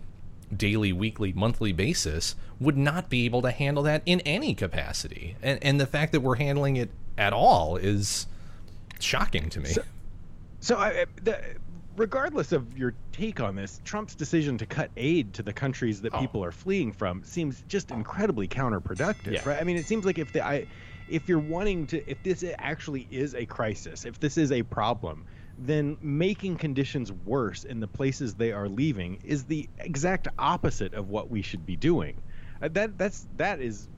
daily, 0.57 0.93
weekly, 0.93 1.33
monthly 1.33 1.73
basis 1.73 2.35
would 2.61 2.77
not 2.79 3.11
be 3.11 3.25
able 3.25 3.43
to 3.43 3.51
handle 3.51 3.83
that 3.83 4.03
in 4.07 4.21
any 4.21 4.55
capacity. 4.55 5.37
And 5.43 5.59
and 5.63 5.81
the 5.81 5.87
fact 5.87 6.13
that 6.13 6.21
we're 6.21 6.37
handling 6.37 6.77
it 6.77 6.91
at 7.19 7.33
all 7.33 7.77
is 7.77 8.27
shocking 9.01 9.51
to 9.51 9.61
me. 9.61 9.71
So, 10.61 10.77
I, 10.79 11.05
the, 11.23 11.39
regardless 11.97 12.53
of 12.53 12.77
your 12.77 12.97
take 13.13 13.41
on 13.41 13.55
this, 13.57 13.81
Trump's 13.85 14.15
decision 14.15 14.59
to 14.59 14.67
cut 14.67 14.91
aid 14.97 15.35
to 15.35 15.43
the 15.43 15.53
countries 15.53 16.01
that 16.03 16.13
people 16.15 16.45
are 16.45 16.53
fleeing 16.53 16.93
from 16.93 17.23
seems 17.25 17.63
just 17.69 17.91
incredibly 17.91 18.49
counterproductive, 18.49 19.33
Yeah. 19.33 19.49
right? 19.49 19.61
I 19.61 19.65
mean, 19.65 19.77
it 19.77 19.87
seems 19.87 20.05
like 20.05 20.19
if 20.19 20.33
the 20.33 20.45
I, 20.45 20.67
if 21.09 21.29
you're 21.29 21.39
wanting 21.39 21.87
to, 21.89 22.11
if 22.11 22.23
this 22.23 22.45
actually 22.59 23.07
is 23.11 23.35
a 23.35 23.47
crisis, 23.47 24.05
if 24.05 24.19
this 24.21 24.37
is 24.37 24.51
a 24.53 24.63
problem, 24.63 25.27
then 25.57 25.97
making 26.01 26.57
conditions 26.57 27.13
worse 27.13 27.65
in 27.65 27.81
the 27.81 27.87
places 27.89 28.35
they 28.35 28.53
are 28.53 28.69
leaving 28.69 29.19
is 29.23 29.45
the 29.45 29.69
exact 29.79 30.27
opposite 30.39 30.95
of 30.95 31.09
what 31.09 31.31
we 31.31 31.43
should 31.43 31.65
be 31.65 31.77
doing. 31.77 32.21
Uh, 32.61 32.69
that 32.73 32.99
that's 32.99 33.27
that 33.37 33.61
is 33.61 33.89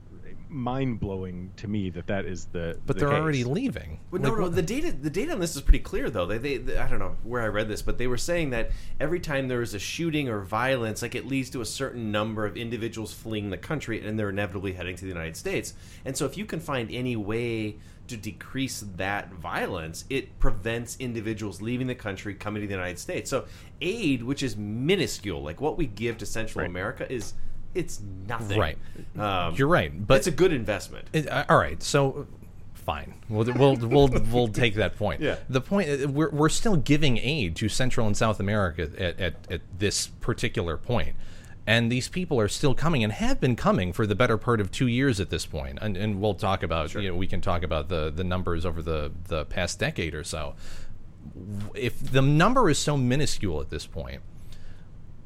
mind 0.49 0.99
blowing 0.99 1.51
to 1.57 1.67
me 1.67 1.89
that 1.91 2.07
that 2.07 2.25
is 2.25 2.45
the. 2.45 2.77
but 2.85 2.95
the 2.95 3.01
they're 3.05 3.09
case. 3.13 3.19
already 3.21 3.43
leaving. 3.43 3.99
But 4.11 4.21
no, 4.21 4.33
no. 4.35 4.41
what- 4.43 4.55
The 4.55 4.61
data, 4.61 4.91
the 4.91 5.09
data 5.09 5.31
on 5.33 5.39
this 5.39 5.55
is 5.55 5.61
pretty 5.61 5.79
clear, 5.79 6.09
though. 6.09 6.25
They, 6.25 6.37
they, 6.37 6.57
they- 6.57 6.77
I 6.77 6.87
don't 6.87 6.99
know 6.99 7.15
where 7.23 7.41
I 7.41 7.47
read 7.47 7.67
this, 7.67 7.81
but 7.81 7.97
they 7.97 8.07
were 8.07 8.17
saying 8.17 8.51
that 8.51 8.71
every 8.99 9.19
time 9.19 9.47
there 9.47 9.61
is 9.61 9.73
a 9.73 9.79
shooting 9.79 10.29
or 10.29 10.41
violence, 10.41 11.01
like 11.01 11.15
it 11.15 11.25
leads 11.27 11.49
to 11.51 11.61
a 11.61 11.65
certain 11.65 12.11
number 12.11 12.45
of 12.45 12.57
individuals 12.57 13.13
fleeing 13.13 13.49
the 13.49 13.57
country, 13.57 14.05
and 14.05 14.17
they're 14.17 14.29
inevitably 14.29 14.73
heading 14.73 14.95
to 14.95 15.01
the 15.03 15.09
United 15.09 15.35
States. 15.37 15.73
And 16.05 16.15
so, 16.15 16.25
if 16.25 16.37
you 16.37 16.45
can 16.45 16.59
find 16.59 16.89
any 16.91 17.15
way 17.15 17.77
to 18.07 18.15
decrease 18.15 18.85
that 18.95 19.33
violence, 19.33 20.05
it 20.09 20.39
prevents 20.39 20.95
individuals 20.97 21.61
leaving 21.61 21.87
the 21.87 21.95
country, 21.95 22.33
coming 22.33 22.61
to 22.61 22.67
the 22.67 22.73
United 22.73 22.97
States. 22.97 23.29
So, 23.29 23.45
aid, 23.81 24.23
which 24.23 24.41
is 24.43 24.55
minuscule, 24.55 25.43
like 25.43 25.59
what 25.59 25.77
we 25.77 25.87
give 25.87 26.17
to 26.19 26.25
Central 26.25 26.61
Right. 26.61 26.69
America, 26.69 27.11
is 27.11 27.33
it's 27.77 28.01
nothing. 28.27 28.59
Right. 28.59 28.77
Um, 29.17 29.55
You're 29.55 29.67
right, 29.67 29.91
but 30.07 30.17
it's 30.17 30.27
a 30.27 30.31
good 30.31 30.53
investment. 30.53 31.07
It, 31.13 31.29
uh, 31.29 31.45
all 31.49 31.57
right, 31.57 31.81
so 31.81 32.27
fine. 32.73 33.13
We'll 33.29 33.45
we'll 33.53 33.75
we'll, 33.75 34.07
we'll 34.07 34.47
take 34.47 34.75
that 34.75 34.97
point. 34.97 35.21
Yeah. 35.21 35.37
The 35.49 35.61
point 35.61 35.89
uh, 35.89 36.07
we're 36.07 36.29
we're 36.29 36.49
still 36.49 36.75
giving 36.75 37.17
aid 37.17 37.55
to 37.57 37.69
Central 37.69 38.07
and 38.07 38.15
South 38.15 38.39
America 38.39 38.89
at, 38.97 39.19
at, 39.19 39.35
at 39.51 39.61
this 39.77 40.07
particular 40.07 40.77
point. 40.77 41.15
And 41.69 41.91
these 41.91 42.07
people 42.07 42.39
are 42.39 42.47
still 42.47 42.73
coming 42.73 43.03
and 43.03 43.11
have 43.11 43.41
been 43.41 43.57
coming 43.57 43.91
for 43.91 44.07
the 44.07 44.15
better 44.15 44.37
part 44.37 44.61
of 44.61 44.71
two 44.71 44.87
years 44.87 45.19
at 45.19 45.29
this 45.29 45.45
point. 45.45 45.79
And, 45.81 45.97
and 45.97 46.21
we'll 46.21 46.33
talk 46.33 46.63
about, 46.63 46.93
you 46.93 47.09
know, 47.09 47.15
we 47.15 47.27
can 47.27 47.41
talk 47.41 47.61
about 47.61 47.89
the, 47.89 48.09
the 48.09 48.23
numbers 48.23 48.65
over 48.65 48.81
the, 48.81 49.11
the 49.27 49.43
past 49.43 49.77
decade 49.77 50.15
or 50.15 50.23
so. 50.23 50.55
If 51.75 51.99
the 51.99 52.21
number 52.21 52.69
is 52.69 52.79
so 52.79 52.95
minuscule 52.95 53.59
at 53.59 53.69
this 53.69 53.85
point, 53.85 54.21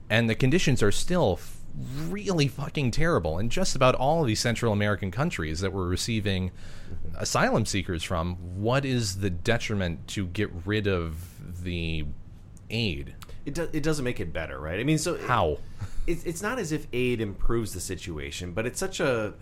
and 0.10 0.28
the 0.28 0.34
conditions 0.34 0.82
are 0.82 0.92
still 0.92 1.40
really 1.76 2.48
fucking 2.48 2.92
terrible 2.92 3.40
in 3.40 3.50
just 3.50 3.76
about 3.76 3.96
all 3.96 4.22
of 4.22 4.28
these 4.28 4.40
Central 4.40 4.74
American 4.74 5.12
countries 5.12 5.60
that 5.62 5.74
we're 5.74 5.88
receiving 5.88 6.52
asylum 7.18 7.66
seekers 7.66 8.04
from. 8.04 8.36
What 8.62 8.86
is 8.86 9.20
the 9.20 9.30
detriment 9.30 10.08
to 10.10 10.28
get 10.28 10.50
rid 10.66 10.88
of 10.88 11.64
the 11.64 12.06
aid? 12.70 13.16
It, 13.46 13.56
do, 13.56 13.70
it 13.74 13.84
doesn't 13.84 14.06
make 14.06 14.20
it 14.20 14.34
better, 14.34 14.60
right? 14.60 14.80
I 14.80 14.84
mean, 14.84 14.98
so 14.98 15.18
How? 15.18 15.58
it's, 16.08 16.24
it's 16.26 16.42
not 16.42 16.60
as 16.60 16.72
if 16.72 16.88
aid 16.94 17.22
improves 17.22 17.74
the 17.74 17.80
situation, 17.80 18.54
but 18.54 18.66
it's 18.66 18.80
such 18.80 19.00
a 19.00 19.34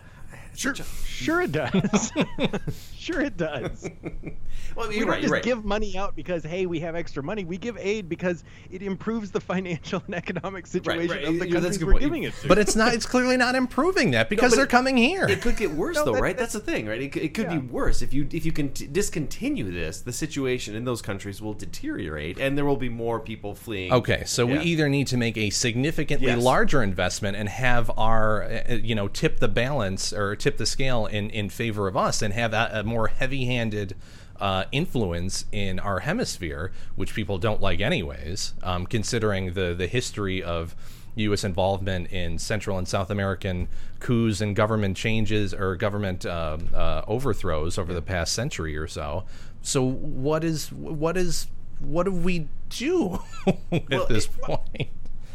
Sure, 0.55 0.75
sure 0.75 1.41
it 1.41 1.51
does. 1.51 2.11
sure 2.97 3.21
it 3.21 3.37
does. 3.37 3.89
well, 4.75 4.91
you're 4.91 5.01
don't 5.01 5.09
right. 5.09 5.15
just 5.21 5.23
You're 5.23 5.31
right. 5.33 5.43
give 5.43 5.63
money 5.63 5.97
out 5.97 6.15
because 6.15 6.43
hey, 6.43 6.65
we 6.65 6.79
have 6.81 6.95
extra 6.95 7.23
money. 7.23 7.45
We 7.45 7.57
give 7.57 7.77
aid 7.77 8.09
because 8.09 8.43
it 8.69 8.81
improves 8.81 9.31
the 9.31 9.39
financial 9.51 10.01
and 10.05 10.15
economic 10.15 10.67
situation 10.67 11.09
right. 11.15 11.23
of 11.25 11.39
the 11.39 11.47
Yeah, 11.47 11.53
countries 11.59 11.83
we're 11.83 11.91
point. 11.93 12.03
giving 12.03 12.23
it 12.23 12.33
to. 12.41 12.47
But 12.47 12.57
it's 12.57 12.75
not. 12.75 12.93
It's 12.93 13.05
clearly 13.05 13.37
not 13.37 13.55
improving 13.55 14.11
that 14.11 14.29
because 14.29 14.51
but 14.51 14.57
they're 14.57 14.65
it- 14.65 14.69
coming 14.69 14.97
here. 14.97 15.25
It 15.27 15.41
could 15.41 15.55
get 15.57 15.71
worse, 15.71 15.95
No, 15.95 16.05
though, 16.05 16.13
that- 16.13 16.21
right? 16.21 16.37
That's 16.37 16.53
the 16.53 16.59
thing, 16.59 16.87
right? 16.87 17.01
It, 17.01 17.11
could- 17.13 17.23
it 17.23 17.33
could 17.33 17.45
Yeah. 17.51 17.59
be 17.59 17.67
worse 17.67 18.01
if 18.01 18.13
you 18.13 18.27
if 18.31 18.45
you 18.45 18.51
can 18.51 18.73
t- 18.73 18.87
discontinue 18.87 19.71
this. 19.71 20.01
The 20.01 20.13
situation 20.13 20.75
in 20.75 20.83
those 20.83 21.01
countries 21.01 21.41
will 21.41 21.53
deteriorate, 21.53 22.37
and 22.39 22.57
there 22.57 22.65
will 22.65 22.75
be 22.77 22.89
more 22.89 23.19
people 23.19 23.55
fleeing. 23.55 23.93
Okay, 23.93 24.23
so 24.25 24.45
Yeah. 24.47 24.57
we 24.59 24.63
either 24.65 24.89
need 24.89 25.07
to 25.07 25.17
make 25.17 25.37
a 25.37 25.49
significantly 25.51 26.27
Yes. 26.27 26.43
larger 26.43 26.83
investment 26.83 27.37
and 27.37 27.47
have 27.49 27.89
our, 27.97 28.43
uh, 28.43 28.73
you 28.75 28.95
know, 28.95 29.07
tip 29.07 29.39
the 29.39 29.47
balance 29.47 30.11
or 30.13 30.35
tip 30.39 30.57
the 30.57 30.65
scale 30.65 31.05
in, 31.05 31.29
in 31.29 31.49
favor 31.49 31.87
of 31.87 31.95
us 31.95 32.21
and 32.21 32.33
have 32.33 32.53
a, 32.53 32.69
a 32.73 32.83
more 32.83 33.07
heavy 33.07 33.45
handed 33.45 33.95
uh, 34.39 34.63
influence 34.71 35.45
in 35.51 35.79
our 35.79 35.99
hemisphere, 35.99 36.71
which 36.95 37.13
people 37.13 37.37
don't 37.37 37.61
like 37.61 37.81
anyways, 37.81 38.53
um, 38.63 38.85
considering 38.85 39.53
the, 39.53 39.73
the 39.73 39.87
history 39.87 40.41
of 40.41 40.75
U.S. 41.15 41.43
involvement 41.43 42.09
in 42.11 42.39
Central 42.39 42.77
and 42.77 42.87
South 42.87 43.09
American 43.09 43.67
coups 43.99 44.39
and 44.39 44.55
government 44.55 44.95
changes 44.95 45.53
or 45.53 45.75
government 45.75 46.25
uh, 46.25 46.57
uh, 46.73 47.03
overthrows 47.07 47.77
over 47.77 47.93
the 47.93 48.01
past 48.01 48.33
century 48.33 48.77
or 48.77 48.87
so. 48.87 49.25
So, 49.61 49.83
what 49.83 50.45
is 50.45 50.71
what 50.71 51.17
is 51.17 51.47
what 51.79 52.03
do 52.03 52.11
we 52.11 52.47
do 52.69 53.19
at 53.71 53.89
Well, 53.89 54.05
this 54.07 54.25
it- 54.25 54.41
point? 54.41 54.87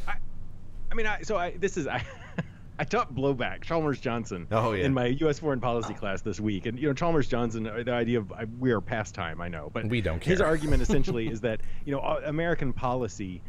I 0.06 0.94
mean, 0.94 1.06
I, 1.06 1.20
so 1.22 1.36
I 1.36 1.50
this 1.58 1.76
is 1.76 1.86
I. 1.86 2.02
I 2.78 2.84
taught 2.84 3.14
blowback 3.14 3.62
Chalmers 3.62 4.00
Johnson 4.00 4.46
Oh, 4.50 4.72
yeah. 4.72 4.84
in 4.84 4.94
my 4.94 5.06
U.S. 5.06 5.38
foreign 5.38 5.60
policy 5.60 5.94
class 5.94 6.22
this 6.22 6.40
week, 6.40 6.66
and 6.66 6.78
you 6.78 6.88
know 6.88 6.94
Chalmers 6.94 7.28
Johnson, 7.28 7.66
uh, 7.66 7.82
the 7.84 7.92
idea 7.92 8.18
of 8.18 8.32
I, 8.32 8.44
we 8.58 8.72
are 8.72 8.80
past 8.80 9.14
time, 9.14 9.40
I 9.40 9.48
know, 9.48 9.70
but 9.72 9.86
We 9.86 10.00
don't 10.00 10.20
care. 10.20 10.32
His 10.32 10.40
argument 10.40 10.82
essentially 10.88 11.28
is 11.28 11.40
that 11.42 11.60
you 11.84 11.92
know 11.92 12.00
uh, 12.00 12.20
American 12.24 12.72
policy 12.72 13.42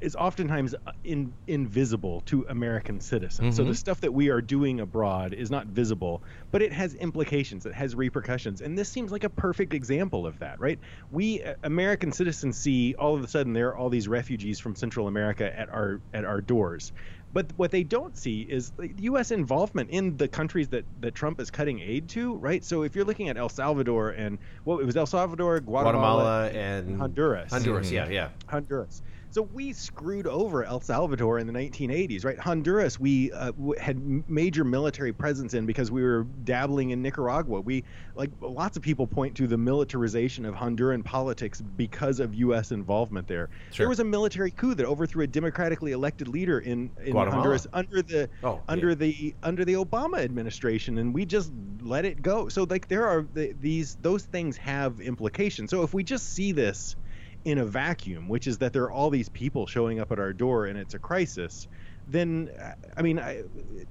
is 0.00 0.16
oftentimes 0.16 0.74
uh, 0.84 0.90
in, 1.04 1.32
invisible 1.46 2.22
to 2.22 2.44
American 2.48 2.98
citizens. 2.98 3.54
So 3.54 3.62
the 3.62 3.72
stuff 3.74 4.00
that 4.00 4.12
we 4.12 4.30
are 4.30 4.40
doing 4.40 4.80
abroad 4.80 5.32
is 5.32 5.48
not 5.48 5.66
visible, 5.68 6.24
but 6.50 6.60
it 6.60 6.72
has 6.72 6.94
implications, 6.94 7.66
it 7.66 7.72
has 7.74 7.94
repercussions, 7.94 8.62
and 8.62 8.76
this 8.76 8.88
seems 8.88 9.12
like 9.12 9.22
a 9.22 9.28
perfect 9.30 9.74
example 9.74 10.26
of 10.26 10.40
that, 10.40 10.58
right? 10.58 10.80
We 11.12 11.42
uh, 11.44 11.54
American 11.62 12.10
citizens 12.10 12.56
see 12.58 12.94
all 12.98 13.14
of 13.14 13.22
a 13.22 13.28
sudden 13.28 13.52
there 13.52 13.68
are 13.68 13.76
all 13.76 13.90
these 13.90 14.08
refugees 14.08 14.58
from 14.58 14.74
Central 14.74 15.06
America 15.06 15.56
at 15.56 15.68
our 15.68 16.00
at 16.12 16.24
our 16.24 16.40
doors. 16.40 16.92
But 17.32 17.52
what 17.56 17.70
they 17.70 17.82
don't 17.82 18.16
see 18.16 18.42
is 18.42 18.72
the 18.78 18.92
U.S. 18.98 19.30
involvement 19.30 19.90
in 19.90 20.16
the 20.16 20.28
countries 20.28 20.68
that, 20.68 20.84
that 21.00 21.14
Trump 21.14 21.40
is 21.40 21.50
cutting 21.50 21.80
aid 21.80 22.08
to, 22.10 22.36
right? 22.36 22.64
So 22.64 22.82
if 22.82 22.94
you're 22.94 23.04
looking 23.04 23.28
at 23.28 23.36
El 23.36 23.48
Salvador 23.48 24.10
and 24.10 24.38
what 24.64 24.74
well, 24.74 24.82
it 24.82 24.86
was 24.86 24.96
El 24.96 25.06
Salvador, 25.06 25.60
Guatemala, 25.60 26.02
Guatemala 26.02 26.50
and 26.50 27.00
Honduras. 27.00 27.50
Honduras, 27.50 27.90
yeah, 27.90 28.08
yeah. 28.08 28.28
Honduras. 28.48 29.02
So 29.32 29.40
we 29.40 29.72
screwed 29.72 30.26
over 30.26 30.62
El 30.62 30.82
Salvador 30.82 31.38
in 31.38 31.46
the 31.46 31.54
1980s, 31.54 32.22
right? 32.22 32.38
Honduras, 32.38 33.00
we 33.00 33.32
uh, 33.32 33.46
w- 33.52 33.74
had 33.80 33.98
major 34.28 34.62
military 34.62 35.14
presence 35.14 35.54
in 35.54 35.64
because 35.64 35.90
we 35.90 36.02
were 36.02 36.24
dabbling 36.44 36.90
in 36.90 37.00
Nicaragua. 37.00 37.62
We 37.62 37.84
like 38.14 38.30
lots 38.42 38.76
of 38.76 38.82
people 38.82 39.06
point 39.06 39.34
to 39.38 39.46
the 39.46 39.56
militarization 39.56 40.44
of 40.44 40.54
Honduran 40.54 41.02
politics 41.02 41.62
because 41.62 42.20
of 42.20 42.34
U.S. 42.34 42.72
involvement 42.72 43.26
there. 43.26 43.48
Sure. 43.70 43.84
There 43.84 43.88
was 43.88 44.00
a 44.00 44.04
military 44.04 44.50
coup 44.50 44.74
that 44.74 44.84
overthrew 44.84 45.24
a 45.24 45.26
democratically 45.26 45.92
elected 45.92 46.28
leader 46.28 46.58
in, 46.58 46.90
in 47.02 47.12
Guatemala. 47.12 47.30
Honduras 47.30 47.66
under 47.72 48.02
the 48.02 48.28
Oh, 48.42 48.60
under 48.68 48.90
yeah. 48.90 48.94
the 48.96 49.34
under 49.42 49.64
the 49.64 49.74
Obama 49.74 50.18
administration, 50.18 50.98
and 50.98 51.14
we 51.14 51.24
just 51.24 51.50
let 51.80 52.04
it 52.04 52.20
go. 52.20 52.50
So 52.50 52.64
like 52.68 52.86
there 52.88 53.06
are 53.08 53.26
the, 53.32 53.54
these 53.58 53.96
those 53.96 54.24
things 54.24 54.58
have 54.58 55.00
implications. 55.00 55.70
So 55.70 55.84
if 55.84 55.94
we 55.94 56.04
just 56.04 56.28
see 56.34 56.52
this 56.52 56.96
in 57.44 57.58
a 57.58 57.64
vacuum, 57.64 58.28
which 58.28 58.46
is 58.46 58.58
that 58.58 58.72
there 58.72 58.84
are 58.84 58.92
all 58.92 59.10
these 59.10 59.28
people 59.28 59.66
showing 59.66 60.00
up 60.00 60.12
at 60.12 60.18
our 60.18 60.32
door 60.32 60.66
and 60.66 60.78
it's 60.78 60.94
a 60.94 60.98
crisis, 60.98 61.66
then 62.06 62.50
uh, 62.60 62.72
I 62.96 63.02
mean 63.02 63.18
I, 63.18 63.42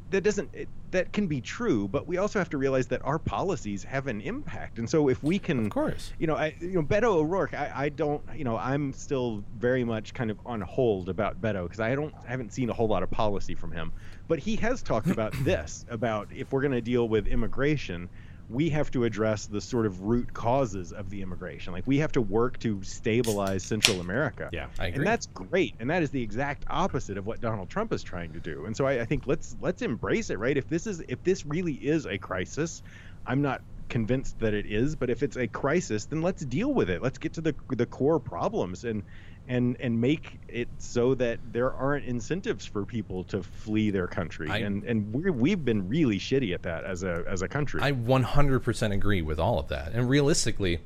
that 0.09 0.21
doesn't 0.21 0.49
it, 0.53 0.69
that 0.91 1.13
can 1.13 1.27
be 1.27 1.39
true, 1.41 1.87
but 1.87 2.07
we 2.07 2.17
also 2.17 2.37
have 2.39 2.49
to 2.49 2.57
realize 2.57 2.87
that 2.87 3.01
our 3.05 3.17
policies 3.17 3.83
have 3.83 4.07
an 4.07 4.19
impact. 4.21 4.77
And 4.77 4.89
so 4.89 5.07
if 5.07 5.23
we 5.23 5.39
can, 5.39 5.65
Of 5.65 5.71
course. 5.71 6.11
you 6.19 6.27
know, 6.27 6.35
I, 6.35 6.53
you 6.59 6.73
know, 6.73 6.83
Beto 6.83 7.15
O'Rourke, 7.15 7.53
I, 7.53 7.71
I 7.73 7.89
don't, 7.89 8.21
you 8.35 8.43
know, 8.43 8.57
I'm 8.57 8.91
still 8.91 9.45
very 9.57 9.85
much 9.85 10.13
kind 10.13 10.29
of 10.29 10.39
on 10.45 10.59
hold 10.61 11.07
about 11.07 11.39
Beto 11.39 11.63
because 11.63 11.79
I 11.79 11.95
don't, 11.95 12.13
I 12.25 12.29
haven't 12.31 12.51
seen 12.51 12.69
a 12.69 12.73
whole 12.73 12.89
lot 12.89 13.03
of 13.03 13.11
policy 13.11 13.55
from 13.55 13.71
him. 13.71 13.93
But 14.27 14.39
he 14.39 14.57
has 14.57 14.81
talked 14.81 15.07
about 15.07 15.31
this, 15.45 15.85
about 15.89 16.27
if 16.33 16.51
we're 16.51 16.61
going 16.61 16.73
to 16.73 16.81
deal 16.81 17.07
with 17.07 17.25
immigration, 17.27 18.09
we 18.51 18.69
have 18.69 18.91
to 18.91 19.05
address 19.05 19.45
the 19.45 19.61
sort 19.61 19.85
of 19.85 20.01
root 20.01 20.33
causes 20.33 20.91
of 20.91 21.09
the 21.09 21.21
immigration. 21.21 21.73
Like 21.73 21.87
we 21.87 21.99
have 21.99 22.11
to 22.13 22.21
work 22.21 22.59
to 22.59 22.83
stabilize 22.83 23.63
Central 23.63 24.01
America. 24.01 24.49
Yeah, 24.51 24.67
I 24.77 24.87
agree. 24.87 24.97
And 24.97 25.07
that's 25.07 25.27
great. 25.27 25.75
And 25.79 25.89
that 25.89 26.03
is 26.03 26.09
the 26.09 26.21
exact 26.21 26.65
opposite 26.69 27.17
of 27.17 27.25
what 27.25 27.39
Donald 27.39 27.69
Trump 27.69 27.93
is 27.93 28.03
trying 28.03 28.33
to 28.33 28.39
do. 28.39 28.65
And 28.65 28.75
so 28.75 28.85
I, 28.85 29.01
I 29.01 29.05
think 29.05 29.23
let's 29.25 29.55
let's 29.61 29.81
embrace 29.81 30.29
it, 30.29 30.39
right? 30.39 30.57
If 30.57 30.67
this 30.67 30.85
is 30.85 31.01
if 31.07 31.23
this 31.23 31.45
really 31.45 31.73
is 31.73 32.05
a 32.05 32.17
crisis, 32.17 32.83
I'm 33.25 33.41
not 33.41 33.61
convinced 33.89 34.39
that 34.39 34.53
it 34.53 34.65
is, 34.65 34.95
but 34.95 35.09
if 35.09 35.23
it's 35.23 35.37
a 35.37 35.47
crisis, 35.47 36.05
then 36.05 36.21
let's 36.21 36.43
deal 36.43 36.73
with 36.73 36.89
it. 36.89 37.01
Let's 37.01 37.17
get 37.17 37.33
to 37.33 37.41
the 37.41 37.55
the 37.69 37.85
core 37.85 38.19
problems 38.19 38.83
and 38.83 39.03
and 39.47 39.75
and 39.79 39.99
make 39.99 40.39
it 40.47 40.67
so 40.77 41.13
that 41.15 41.39
there 41.51 41.73
aren't 41.73 42.05
incentives 42.05 42.65
for 42.65 42.85
people 42.85 43.23
to 43.25 43.41
flee 43.43 43.89
their 43.89 44.07
country. 44.07 44.49
I- 44.49 44.57
and 44.59 44.83
and 44.83 45.13
we 45.13 45.29
we've 45.31 45.65
been 45.65 45.87
really 45.89 46.19
shitty 46.19 46.53
at 46.53 46.63
that 46.63 46.83
as 46.83 47.03
a 47.03 47.23
as 47.27 47.41
a 47.41 47.47
country. 47.47 47.81
I 47.81 47.91
100% 47.91 48.93
agree 48.93 49.21
with 49.21 49.39
all 49.39 49.59
of 49.59 49.67
that. 49.69 49.91
And 49.93 50.09
realistically, 50.09 50.79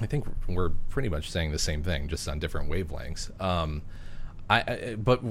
I 0.00 0.06
think 0.06 0.26
we're 0.46 0.70
pretty 0.90 1.08
much 1.08 1.30
saying 1.30 1.52
the 1.52 1.58
same 1.58 1.82
thing, 1.82 2.08
just 2.08 2.28
on 2.28 2.38
different 2.38 2.70
wavelengths. 2.70 3.30
Um, 3.40 3.82
I, 4.50 4.60
I 4.60 4.94
but 4.96 5.22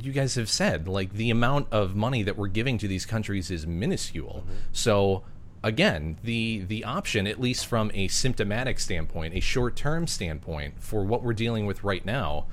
you 0.00 0.12
guys 0.12 0.34
have 0.34 0.48
said 0.48 0.88
like 0.88 1.12
the 1.12 1.30
amount 1.30 1.68
of 1.72 1.94
money 1.94 2.22
that 2.22 2.36
we're 2.36 2.48
giving 2.48 2.78
to 2.78 2.88
these 2.88 3.06
countries 3.06 3.50
is 3.50 3.66
minuscule. 3.66 4.44
So 4.72 5.24
again, 5.64 6.18
the 6.22 6.60
the 6.68 6.84
option, 6.84 7.26
at 7.26 7.40
least 7.40 7.66
from 7.66 7.90
a 7.94 8.06
symptomatic 8.08 8.78
standpoint, 8.78 9.34
a 9.34 9.40
short 9.40 9.74
term 9.74 10.06
standpoint, 10.06 10.74
for 10.78 11.04
what 11.04 11.24
we're 11.24 11.32
dealing 11.32 11.66
with 11.66 11.82
right 11.82 12.04
now, 12.04 12.46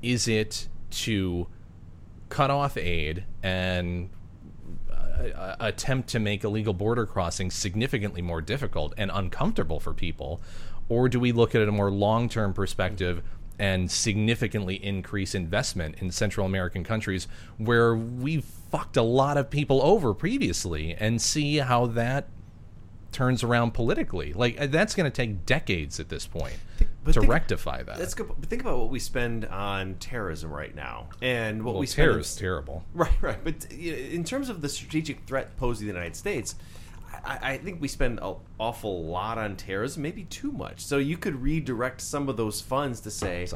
is 0.00 0.28
it 0.28 0.68
to 0.90 1.48
cut 2.28 2.50
off 2.50 2.76
aid 2.76 3.24
and 3.42 4.08
uh, 4.90 5.56
attempt 5.58 6.08
to 6.10 6.18
make 6.18 6.44
illegal 6.44 6.72
border 6.72 7.04
crossing 7.04 7.50
significantly 7.50 8.22
more 8.22 8.40
difficult 8.40 8.94
and 8.96 9.10
uncomfortable 9.12 9.80
for 9.80 9.92
people, 9.92 10.40
or 10.88 11.08
do 11.08 11.18
we 11.18 11.32
look 11.32 11.54
at 11.54 11.60
it 11.60 11.68
a 11.68 11.72
more 11.72 11.90
long 11.90 12.28
term 12.28 12.54
perspective 12.54 13.22
and 13.58 13.90
significantly 13.90 14.76
increase 14.84 15.34
investment 15.34 15.96
in 15.98 16.10
Central 16.10 16.46
American 16.46 16.84
countries 16.84 17.26
where 17.56 17.96
we've 17.96 18.44
fucked 18.44 18.96
a 18.96 19.02
lot 19.02 19.36
of 19.36 19.48
people 19.50 19.80
over 19.82 20.12
previously 20.12 20.94
and 20.94 21.20
see 21.20 21.56
how 21.56 21.86
that 21.86 22.28
turns 23.12 23.42
around 23.42 23.72
politically? 23.72 24.32
Like 24.32 24.60
uh, 24.60 24.66
that's 24.66 24.94
going 24.94 25.10
to 25.10 25.14
take 25.14 25.46
decades 25.46 26.00
at 26.00 26.08
this 26.08 26.26
point 26.26 26.58
But 27.04 27.12
to 27.14 27.20
think- 27.20 27.32
rectify 27.32 27.82
that. 27.82 27.98
Let's 27.98 28.14
go. 28.14 28.24
But 28.24 28.48
think 28.48 28.62
about 28.62 28.78
what 28.78 28.90
we 28.90 28.98
spend 28.98 29.44
on 29.46 29.94
terrorism 29.94 30.50
right 30.50 30.74
now, 30.74 31.08
and 31.22 31.64
what 31.64 31.72
well, 31.74 31.80
we 31.80 31.86
spend. 31.86 32.08
terror 32.10 32.18
is 32.18 32.34
terrible. 32.36 32.84
Right, 32.94 33.12
right. 33.20 33.42
But 33.42 33.70
in 33.72 34.24
terms 34.24 34.48
of 34.48 34.60
the 34.62 34.68
strategic 34.68 35.20
threat 35.26 35.56
posed 35.56 35.80
to 35.80 35.86
the 35.86 35.92
United 35.92 36.16
States, 36.16 36.54
I, 37.24 37.52
I 37.52 37.58
think 37.58 37.80
we 37.80 37.88
spend 37.88 38.18
an 38.20 38.36
awful 38.58 39.04
lot 39.04 39.38
on 39.38 39.56
terrorism, 39.56 40.02
maybe 40.02 40.24
too 40.24 40.52
much. 40.52 40.80
So 40.80 40.98
you 40.98 41.16
could 41.16 41.40
redirect 41.40 42.00
some 42.00 42.28
of 42.28 42.36
those 42.36 42.60
funds 42.60 43.00
to 43.00 43.10
say 43.10 43.42
It's 43.42 43.52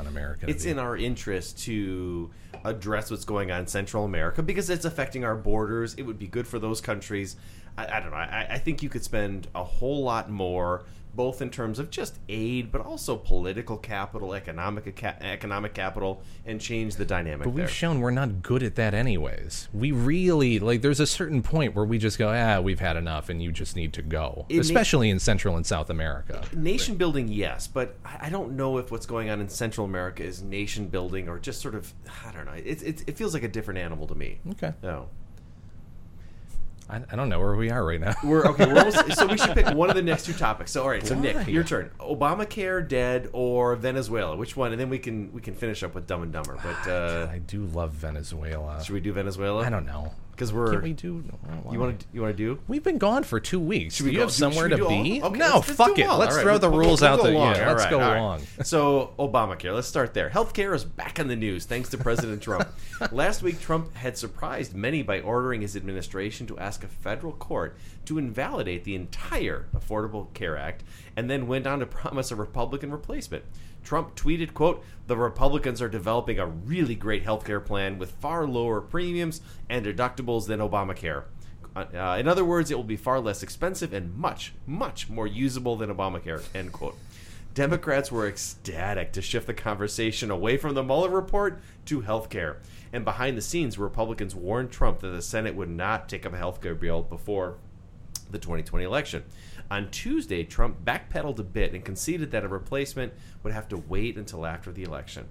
It's 0.48 0.64
in 0.64 0.78
our 0.78 0.96
interest 0.96 1.58
to 1.64 2.30
address 2.64 3.10
what's 3.10 3.24
going 3.24 3.50
on 3.50 3.60
in 3.60 3.66
Central 3.66 4.04
America 4.04 4.42
because 4.42 4.70
it's 4.70 4.84
affecting 4.84 5.24
our 5.24 5.36
borders. 5.36 5.94
It 5.94 6.02
would 6.02 6.18
be 6.18 6.26
good 6.26 6.46
for 6.46 6.58
those 6.58 6.80
countries. 6.80 7.36
I, 7.78 7.96
I 7.96 8.00
don't 8.00 8.10
know. 8.10 8.16
I, 8.16 8.46
I 8.50 8.58
think 8.58 8.82
you 8.82 8.88
could 8.88 9.04
spend 9.04 9.48
a 9.54 9.64
whole 9.64 10.02
lot 10.04 10.30
more. 10.30 10.84
Both 11.12 11.42
in 11.42 11.50
terms 11.50 11.80
of 11.80 11.90
just 11.90 12.20
aid, 12.28 12.70
but 12.70 12.82
also 12.82 13.16
political 13.16 13.76
capital, 13.76 14.32
economic 14.32 14.94
ca- 14.94 15.16
economic 15.20 15.74
capital, 15.74 16.22
and 16.46 16.60
change 16.60 16.94
the 16.94 17.04
dynamic 17.04 17.42
But 17.42 17.50
we've 17.50 17.68
shown 17.68 17.98
we're 17.98 18.12
not 18.12 18.42
good 18.44 18.62
at 18.62 18.76
that 18.76 18.94
anyways. 18.94 19.68
We 19.72 19.90
really 19.90 20.60
like 20.60 20.82
there's 20.82 21.00
a 21.00 21.08
certain 21.08 21.42
point 21.42 21.74
where 21.74 21.84
we 21.84 21.98
just 21.98 22.16
go, 22.16 22.28
ah, 22.32 22.60
we've 22.60 22.78
had 22.78 22.96
enough 22.96 23.28
and 23.28 23.42
you 23.42 23.50
just 23.50 23.74
need 23.74 23.92
to 23.94 24.02
go. 24.02 24.46
Especially 24.50 25.10
in 25.10 25.18
Central 25.18 25.56
and 25.56 25.66
South 25.66 25.90
America. 25.90 26.44
nation 26.54 26.94
building 26.94 27.26
yes 27.26 27.66
but 27.66 27.96
i 28.04 28.30
don't 28.30 28.52
know 28.52 28.78
if 28.78 28.92
what's 28.92 29.06
going 29.06 29.30
on 29.30 29.40
in 29.40 29.48
central 29.48 29.84
america 29.84 30.22
is 30.22 30.42
nation 30.42 30.86
building 30.86 31.28
or 31.28 31.38
just 31.40 31.60
sort 31.60 31.74
of 31.74 31.92
i 32.24 32.30
don't 32.32 32.46
know 32.46 32.52
it, 32.52 32.82
it, 32.84 33.04
it 33.08 33.16
feels 33.18 33.34
like 33.34 33.42
a 33.42 33.48
different 33.48 33.78
animal 33.78 34.06
to 34.06 34.14
me 34.14 34.38
Okay. 34.52 34.72
no 34.82 35.08
I, 36.90 37.02
I 37.12 37.16
don't 37.16 37.28
know 37.28 37.38
where 37.38 37.54
we 37.54 37.70
are 37.70 37.84
right 37.84 38.00
now. 38.00 38.14
we're 38.24 38.44
okay 38.46 38.66
we're 38.66 38.78
almost, 38.78 39.12
so 39.16 39.26
we 39.26 39.38
should 39.38 39.54
pick 39.54 39.68
one 39.74 39.90
of 39.90 39.96
the 39.96 40.02
next 40.02 40.26
two 40.26 40.32
topics 40.32 40.72
so 40.72 40.82
all 40.82 40.88
right 40.88 41.06
so 41.06 41.14
Why? 41.14 41.20
nick 41.20 41.46
your 41.48 41.64
turn 41.64 41.90
obamacare 42.00 42.86
dead 42.86 43.28
or 43.32 43.76
venezuela 43.76 44.36
which 44.36 44.56
one 44.56 44.72
and 44.72 44.80
then 44.80 44.88
we 44.90 44.98
can 44.98 45.32
we 45.32 45.40
can 45.40 45.54
finish 45.54 45.82
up 45.82 45.94
with 45.94 46.06
dumb 46.06 46.22
and 46.22 46.32
dumber 46.32 46.58
but 46.62 46.90
uh 46.90 47.28
I 47.30 47.38
do 47.38 47.64
love 47.66 47.92
Venezuela. 47.92 48.82
should 48.84 48.94
we 48.94 49.00
do 49.00 49.12
venezuela 49.12 49.64
I 49.64 49.70
don't 49.70 49.86
know. 49.86 50.12
Because 50.40 50.54
we're 50.54 50.70
Can 50.72 50.80
we 50.82 50.94
do? 50.94 51.22
you 51.70 51.78
want 51.78 52.00
to 52.00 52.06
you 52.14 52.22
want 52.22 52.34
to 52.34 52.36
do 52.42 52.58
We've 52.66 52.82
been 52.82 52.96
gone 52.96 53.24
for 53.24 53.38
two 53.38 53.60
weeks. 53.60 53.96
Should 53.96 54.06
we 54.06 54.12
do 54.12 54.14
you 54.14 54.18
go- 54.20 54.24
have 54.24 54.32
somewhere 54.32 54.68
to 54.68 54.88
be? 54.88 55.20
Okay, 55.22 55.38
no, 55.38 55.56
let's- 55.56 55.68
let's 55.68 55.70
fuck 55.72 55.98
it. 55.98 56.06
all. 56.06 56.18
Let's 56.18 56.30
All 56.32 56.36
right, 56.38 56.42
throw 56.44 56.52
we'll- 56.52 56.58
the 56.60 56.70
we'll- 56.70 56.78
rules 56.78 57.00
we'll 57.02 57.10
out 57.10 57.22
there. 57.22 57.32
Yeah, 57.34 57.68
let's 57.68 57.82
right, 57.82 57.90
go 57.90 58.00
all 58.00 58.08
right. 58.10 58.16
along. 58.16 58.40
So 58.62 59.12
Obamacare. 59.18 59.74
Let's 59.74 59.86
start 59.86 60.14
there. 60.14 60.30
Healthcare 60.30 60.74
is 60.74 60.82
back 60.84 61.18
in 61.18 61.28
the 61.28 61.36
news 61.36 61.66
thanks 61.66 61.90
to 61.90 61.98
President 61.98 62.40
Trump. 62.42 62.68
Last 63.12 63.42
week, 63.42 63.60
Trump 63.60 63.94
had 63.96 64.16
surprised 64.16 64.74
many 64.74 65.02
by 65.02 65.20
ordering 65.20 65.60
his 65.60 65.76
administration 65.76 66.46
to 66.46 66.58
ask 66.58 66.84
a 66.84 66.88
federal 66.88 67.34
court 67.34 67.76
to 68.06 68.16
invalidate 68.16 68.84
the 68.84 68.94
entire 68.94 69.66
Affordable 69.76 70.32
Care 70.32 70.56
Act, 70.56 70.84
and 71.16 71.28
then 71.28 71.48
went 71.48 71.66
on 71.66 71.80
to 71.80 71.86
promise 72.00 72.30
a 72.30 72.36
Republican 72.36 72.90
replacement. 72.90 73.44
Trump 73.82 74.14
tweeted, 74.14 74.54
quote, 74.54 74.84
The 75.06 75.16
Republicans 75.16 75.80
are 75.82 75.88
developing 75.88 76.38
a 76.38 76.46
really 76.46 76.94
great 76.94 77.24
healthcare 77.24 77.64
plan 77.64 77.98
with 77.98 78.12
far 78.12 78.46
lower 78.46 78.80
premiums 78.80 79.40
and 79.68 79.84
deductibles 79.84 80.46
than 80.46 80.60
Obamacare. 80.60 81.24
Uh, 81.76 82.16
in 82.18 82.26
other 82.26 82.44
words, 82.44 82.70
it 82.70 82.76
will 82.76 82.84
be 82.84 82.96
far 82.96 83.20
less 83.20 83.42
expensive 83.42 83.92
and 83.92 84.16
much, 84.16 84.52
much 84.66 85.08
more 85.08 85.26
usable 85.26 85.76
than 85.76 85.94
Obamacare. 85.94 86.42
End 86.54 86.72
quote. 86.72 86.96
Democrats 87.54 88.12
were 88.12 88.28
ecstatic 88.28 89.12
to 89.12 89.22
shift 89.22 89.46
the 89.46 89.54
conversation 89.54 90.30
away 90.30 90.56
from 90.56 90.74
the 90.74 90.84
Mueller 90.84 91.10
report 91.10 91.60
to 91.84 92.02
healthcare. 92.02 92.56
And 92.92 93.04
behind 93.04 93.36
the 93.36 93.42
scenes, 93.42 93.78
Republicans 93.78 94.34
warned 94.34 94.70
Trump 94.70 95.00
that 95.00 95.08
the 95.08 95.22
Senate 95.22 95.54
would 95.54 95.68
not 95.68 96.08
take 96.08 96.24
up 96.26 96.32
a 96.32 96.36
healthcare 96.36 96.78
bill 96.78 97.02
before 97.02 97.56
the 98.30 98.38
2020 98.38 98.84
election. 98.84 99.24
On 99.70 99.88
Tuesday, 99.90 100.42
Trump 100.42 100.84
backpedaled 100.84 101.38
a 101.38 101.44
bit 101.44 101.74
and 101.74 101.84
conceded 101.84 102.32
that 102.32 102.44
a 102.44 102.48
replacement 102.48 103.12
would 103.42 103.52
have 103.52 103.68
to 103.68 103.76
wait 103.76 104.16
until 104.16 104.44
after 104.44 104.72
the 104.72 104.82
election. 104.82 105.28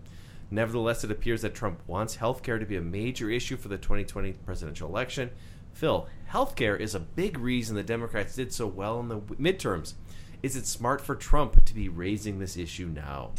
Nevertheless, 0.50 1.04
it 1.04 1.12
appears 1.12 1.42
that 1.42 1.54
Trump 1.54 1.82
wants 1.88 2.18
healthcare 2.18 2.60
to 2.60 2.66
be 2.66 2.78
a 2.78 2.82
major 2.82 3.30
issue 3.30 3.58
for 3.58 3.68
the 3.68 3.78
2020 3.78 4.34
presidential 4.46 4.88
election. 4.88 5.30
Phil, 5.74 6.08
healthcare 6.32 6.80
is 6.80 6.96
a 6.96 7.00
big 7.00 7.38
reason 7.38 7.76
the 7.76 7.84
Democrats 7.84 8.36
did 8.36 8.54
so 8.54 8.66
well 8.66 9.00
in 9.00 9.10
the 9.10 9.20
midterms. 9.20 9.94
Is 10.42 10.56
it 10.56 10.66
smart 10.66 11.02
for 11.02 11.16
Trump 11.16 11.66
to 11.66 11.74
be 11.74 11.90
raising 11.90 12.40
this 12.40 12.56
issue 12.56 12.88
now? 12.88 13.32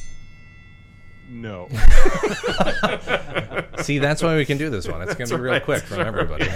No. 1.31 1.69
See, 3.83 3.99
that's 3.99 4.23
why 4.23 4.37
we 4.37 4.45
can 4.45 4.59
do 4.59 4.69
this 4.69 4.89
one. 4.89 5.01
It's 5.03 5.15
going 5.15 5.31
to 5.31 5.37
be 5.37 5.41
real 5.41 5.53
right. 5.53 5.65
quick 5.65 5.83
from 5.83 6.01
everybody. 6.01 6.49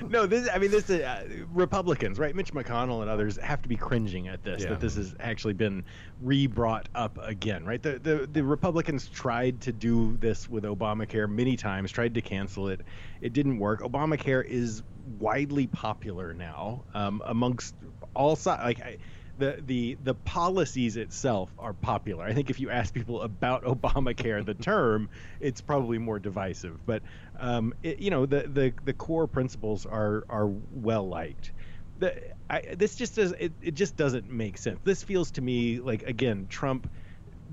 no, 0.08 0.26
this. 0.26 0.48
I 0.52 0.58
mean, 0.58 0.70
this. 0.70 0.90
Uh, 0.90 1.24
Republicans, 1.52 2.18
right? 2.18 2.34
Mitch 2.34 2.52
McConnell 2.52 3.02
and 3.02 3.10
others 3.10 3.36
have 3.38 3.62
to 3.62 3.68
be 3.68 3.76
cringing 3.76 4.28
at 4.28 4.42
this. 4.42 4.62
Yeah. 4.62 4.70
That 4.70 4.80
this 4.80 4.96
has 4.96 5.14
actually 5.20 5.54
been 5.54 5.84
re-brought 6.20 6.88
up 6.94 7.18
again, 7.22 7.64
right? 7.64 7.82
The, 7.82 7.98
the 7.98 8.28
the 8.30 8.42
Republicans 8.42 9.08
tried 9.08 9.60
to 9.62 9.72
do 9.72 10.16
this 10.18 10.50
with 10.50 10.64
Obamacare 10.64 11.28
many 11.28 11.56
times, 11.56 11.92
tried 11.92 12.14
to 12.14 12.20
cancel 12.20 12.68
it. 12.68 12.80
It 13.20 13.32
didn't 13.32 13.58
work. 13.58 13.80
Obamacare 13.80 14.44
is 14.44 14.82
widely 15.18 15.68
popular 15.68 16.34
now 16.34 16.82
um, 16.94 17.22
amongst 17.24 17.74
all 18.14 18.36
sides. 18.36 18.64
Like. 18.64 18.80
I, 18.80 18.98
the, 19.38 19.62
the 19.64 19.96
the 20.02 20.14
policies 20.14 20.96
itself 20.96 21.52
are 21.58 21.72
popular. 21.72 22.24
I 22.24 22.32
think 22.32 22.50
if 22.50 22.60
you 22.60 22.70
ask 22.70 22.92
people 22.92 23.22
about 23.22 23.64
Obamacare, 23.64 24.44
the 24.44 24.54
term, 24.54 25.08
it's 25.40 25.60
probably 25.60 25.98
more 25.98 26.18
divisive. 26.18 26.84
But 26.86 27.02
um, 27.38 27.74
it, 27.82 27.98
you 27.98 28.10
know, 28.10 28.26
the, 28.26 28.42
the 28.42 28.72
the 28.84 28.92
core 28.92 29.26
principles 29.26 29.86
are 29.86 30.24
are 30.28 30.48
well 30.72 31.08
liked. 31.08 31.52
The, 31.98 32.14
I, 32.50 32.62
this 32.76 32.96
just 32.96 33.16
does 33.16 33.32
it, 33.32 33.52
it 33.62 33.74
just 33.74 33.96
doesn't 33.96 34.30
make 34.30 34.58
sense. 34.58 34.78
This 34.84 35.02
feels 35.02 35.30
to 35.32 35.42
me 35.42 35.80
like 35.80 36.02
again 36.02 36.46
Trump 36.48 36.90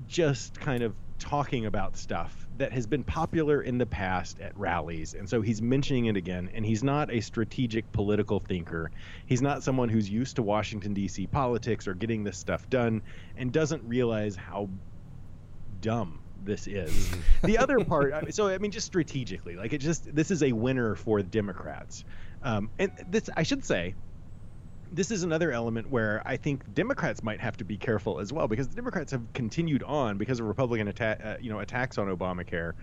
just 0.06 0.58
kind 0.60 0.82
of 0.82 0.94
talking 1.18 1.66
about 1.66 1.96
stuff 1.96 2.43
that 2.58 2.72
has 2.72 2.86
been 2.86 3.02
popular 3.02 3.62
in 3.62 3.78
the 3.78 3.86
past 3.86 4.40
at 4.40 4.56
rallies 4.58 5.14
and 5.14 5.28
so 5.28 5.40
he's 5.40 5.60
mentioning 5.60 6.06
it 6.06 6.16
again 6.16 6.48
and 6.54 6.64
he's 6.64 6.84
not 6.84 7.12
a 7.12 7.20
strategic 7.20 7.90
political 7.92 8.38
thinker. 8.38 8.90
He's 9.26 9.42
not 9.42 9.62
someone 9.62 9.88
who's 9.88 10.08
used 10.08 10.36
to 10.36 10.42
washington 10.42 10.94
d.c 10.94 11.26
politics 11.28 11.88
or 11.88 11.94
getting 11.94 12.24
this 12.24 12.38
stuff 12.38 12.68
done 12.70 13.02
and 13.36 13.52
doesn't 13.52 13.82
realize 13.84 14.36
how 14.36 14.68
dumb 15.80 16.20
this 16.44 16.66
is. 16.66 17.10
The 17.42 17.58
other 17.64 17.84
part 17.84 18.34
so 18.34 18.48
i 18.48 18.58
mean 18.58 18.70
just 18.70 18.86
strategically 18.86 19.56
like 19.56 19.72
it 19.72 19.78
just 19.78 20.14
this 20.14 20.30
is 20.30 20.42
a 20.42 20.52
winner 20.52 20.94
for 20.94 21.22
the 21.22 21.28
democrats. 21.28 22.04
Um, 22.42 22.70
and 22.78 22.92
this 23.10 23.28
i 23.36 23.42
should 23.42 23.64
say 23.64 23.94
this 24.94 25.10
is 25.10 25.22
another 25.22 25.50
element 25.50 25.90
where 25.90 26.22
I 26.24 26.36
think 26.36 26.72
Democrats 26.72 27.22
might 27.22 27.40
have 27.40 27.56
to 27.58 27.64
be 27.64 27.76
careful 27.76 28.20
as 28.20 28.32
well 28.32 28.46
because 28.48 28.68
the 28.68 28.76
Democrats 28.76 29.12
have 29.12 29.32
continued 29.32 29.82
on 29.82 30.18
because 30.18 30.40
of 30.40 30.46
Republican 30.46 30.88
attack, 30.88 31.20
uh, 31.24 31.36
you 31.40 31.50
know, 31.50 31.58
attacks 31.58 31.98
on 31.98 32.06
Obamacare 32.06 32.74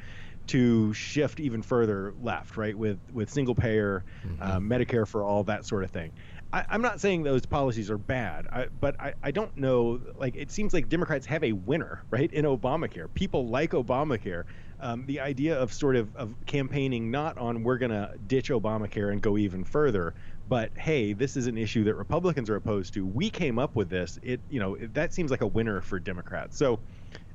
to 0.47 0.93
shift 0.93 1.39
even 1.39 1.61
further 1.61 2.13
left, 2.21 2.57
right? 2.57 2.77
With 2.77 2.99
with 3.13 3.29
single 3.29 3.55
payer, 3.55 4.03
uh, 4.41 4.57
Medicare 4.57 5.07
for 5.07 5.23
all, 5.23 5.43
that 5.45 5.65
sort 5.65 5.83
of 5.83 5.91
thing. 5.91 6.11
I, 6.53 6.65
I'm 6.69 6.81
not 6.81 6.99
saying 6.99 7.23
those 7.23 7.45
policies 7.45 7.89
are 7.89 7.97
bad, 7.97 8.47
I, 8.51 8.67
but 8.79 8.99
I, 8.99 9.13
I 9.23 9.31
don't 9.31 9.55
know. 9.55 10.01
Like 10.17 10.35
it 10.35 10.51
seems 10.51 10.73
like 10.73 10.89
Democrats 10.89 11.25
have 11.27 11.43
a 11.43 11.53
winner, 11.53 12.03
right, 12.09 12.31
in 12.31 12.45
Obamacare. 12.45 13.13
People 13.13 13.47
like 13.47 13.71
Obamacare. 13.71 14.43
Um, 14.83 15.05
the 15.05 15.19
idea 15.19 15.59
of 15.59 15.71
sort 15.71 15.95
of, 15.95 16.15
of 16.15 16.33
campaigning 16.47 17.11
not 17.11 17.37
on 17.37 17.63
we're 17.63 17.77
going 17.77 17.91
to 17.91 18.15
ditch 18.25 18.49
Obamacare 18.49 19.11
and 19.11 19.21
go 19.21 19.37
even 19.37 19.63
further, 19.63 20.15
but 20.51 20.69
hey, 20.77 21.13
this 21.13 21.37
is 21.37 21.47
an 21.47 21.57
issue 21.57 21.85
that 21.85 21.95
Republicans 21.95 22.49
are 22.49 22.57
opposed 22.57 22.93
to. 22.93 23.05
We 23.05 23.29
came 23.29 23.57
up 23.57 23.73
with 23.73 23.89
this. 23.89 24.19
It 24.21 24.41
you 24.49 24.59
know 24.59 24.75
that 24.91 25.13
seems 25.13 25.31
like 25.31 25.39
a 25.39 25.47
winner 25.47 25.79
for 25.79 25.97
Democrats. 25.97 26.57
So, 26.57 26.81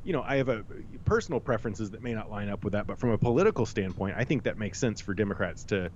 you 0.05 0.13
know, 0.13 0.23
I 0.23 0.37
have 0.37 0.51
a 0.51 0.67
personal 1.07 1.41
preferences 1.41 1.93
that 1.93 2.03
may 2.03 2.13
not 2.13 2.31
line 2.31 2.51
up 2.51 2.63
with 2.63 2.75
that, 2.75 2.87
but 2.87 2.99
from 2.99 3.13
a 3.13 3.17
political 3.17 3.65
standpoint, 3.65 4.17
I 4.19 4.25
think 4.25 4.43
that 4.43 4.59
makes 4.59 4.79
sense 4.79 5.01
for 5.01 5.15
Democrats 5.15 5.65
to 5.65 5.91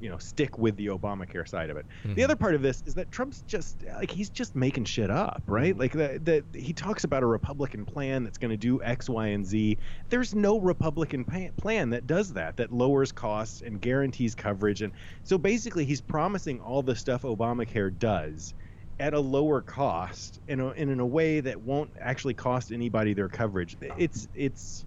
you 0.00 0.10
know 0.10 0.18
stick 0.18 0.58
with 0.58 0.76
the 0.76 0.86
Obamacare 0.86 1.48
side 1.48 1.70
of 1.70 1.76
it. 1.76 1.86
The 2.02 2.08
mm-hmm. 2.08 2.24
other 2.24 2.36
part 2.36 2.54
of 2.54 2.62
this 2.62 2.82
is 2.86 2.94
that 2.94 3.10
Trump's 3.10 3.42
just 3.46 3.82
like 3.96 4.10
he's 4.10 4.30
just 4.30 4.54
making 4.54 4.84
shit 4.84 5.10
up, 5.10 5.42
right? 5.46 5.72
Mm-hmm. 5.72 5.80
Like 5.80 5.92
that 5.92 6.24
that 6.24 6.44
he 6.54 6.72
talks 6.72 7.04
about 7.04 7.22
a 7.22 7.26
Republican 7.26 7.84
plan 7.84 8.24
that's 8.24 8.38
going 8.38 8.50
to 8.50 8.56
do 8.56 8.82
X, 8.82 9.08
Y, 9.08 9.28
and 9.28 9.44
Z. 9.44 9.78
There's 10.08 10.34
no 10.34 10.58
Republican 10.58 11.24
pa- 11.24 11.52
plan 11.56 11.90
that 11.90 12.06
does 12.06 12.32
that 12.34 12.56
that 12.56 12.72
lowers 12.72 13.12
costs 13.12 13.62
and 13.62 13.80
guarantees 13.80 14.34
coverage 14.34 14.82
and 14.82 14.92
so 15.24 15.38
basically 15.38 15.84
he's 15.84 16.00
promising 16.00 16.60
all 16.60 16.82
the 16.82 16.96
stuff 16.96 17.22
Obamacare 17.22 17.96
does 17.98 18.54
at 19.00 19.14
a 19.14 19.20
lower 19.20 19.62
cost 19.62 20.40
and, 20.46 20.60
and 20.60 20.90
in 20.90 21.00
a 21.00 21.06
way 21.06 21.40
that 21.40 21.60
won't 21.60 21.90
actually 21.98 22.34
cost 22.34 22.70
anybody 22.70 23.14
their 23.14 23.28
coverage. 23.28 23.76
It's 23.96 24.28
it's 24.34 24.84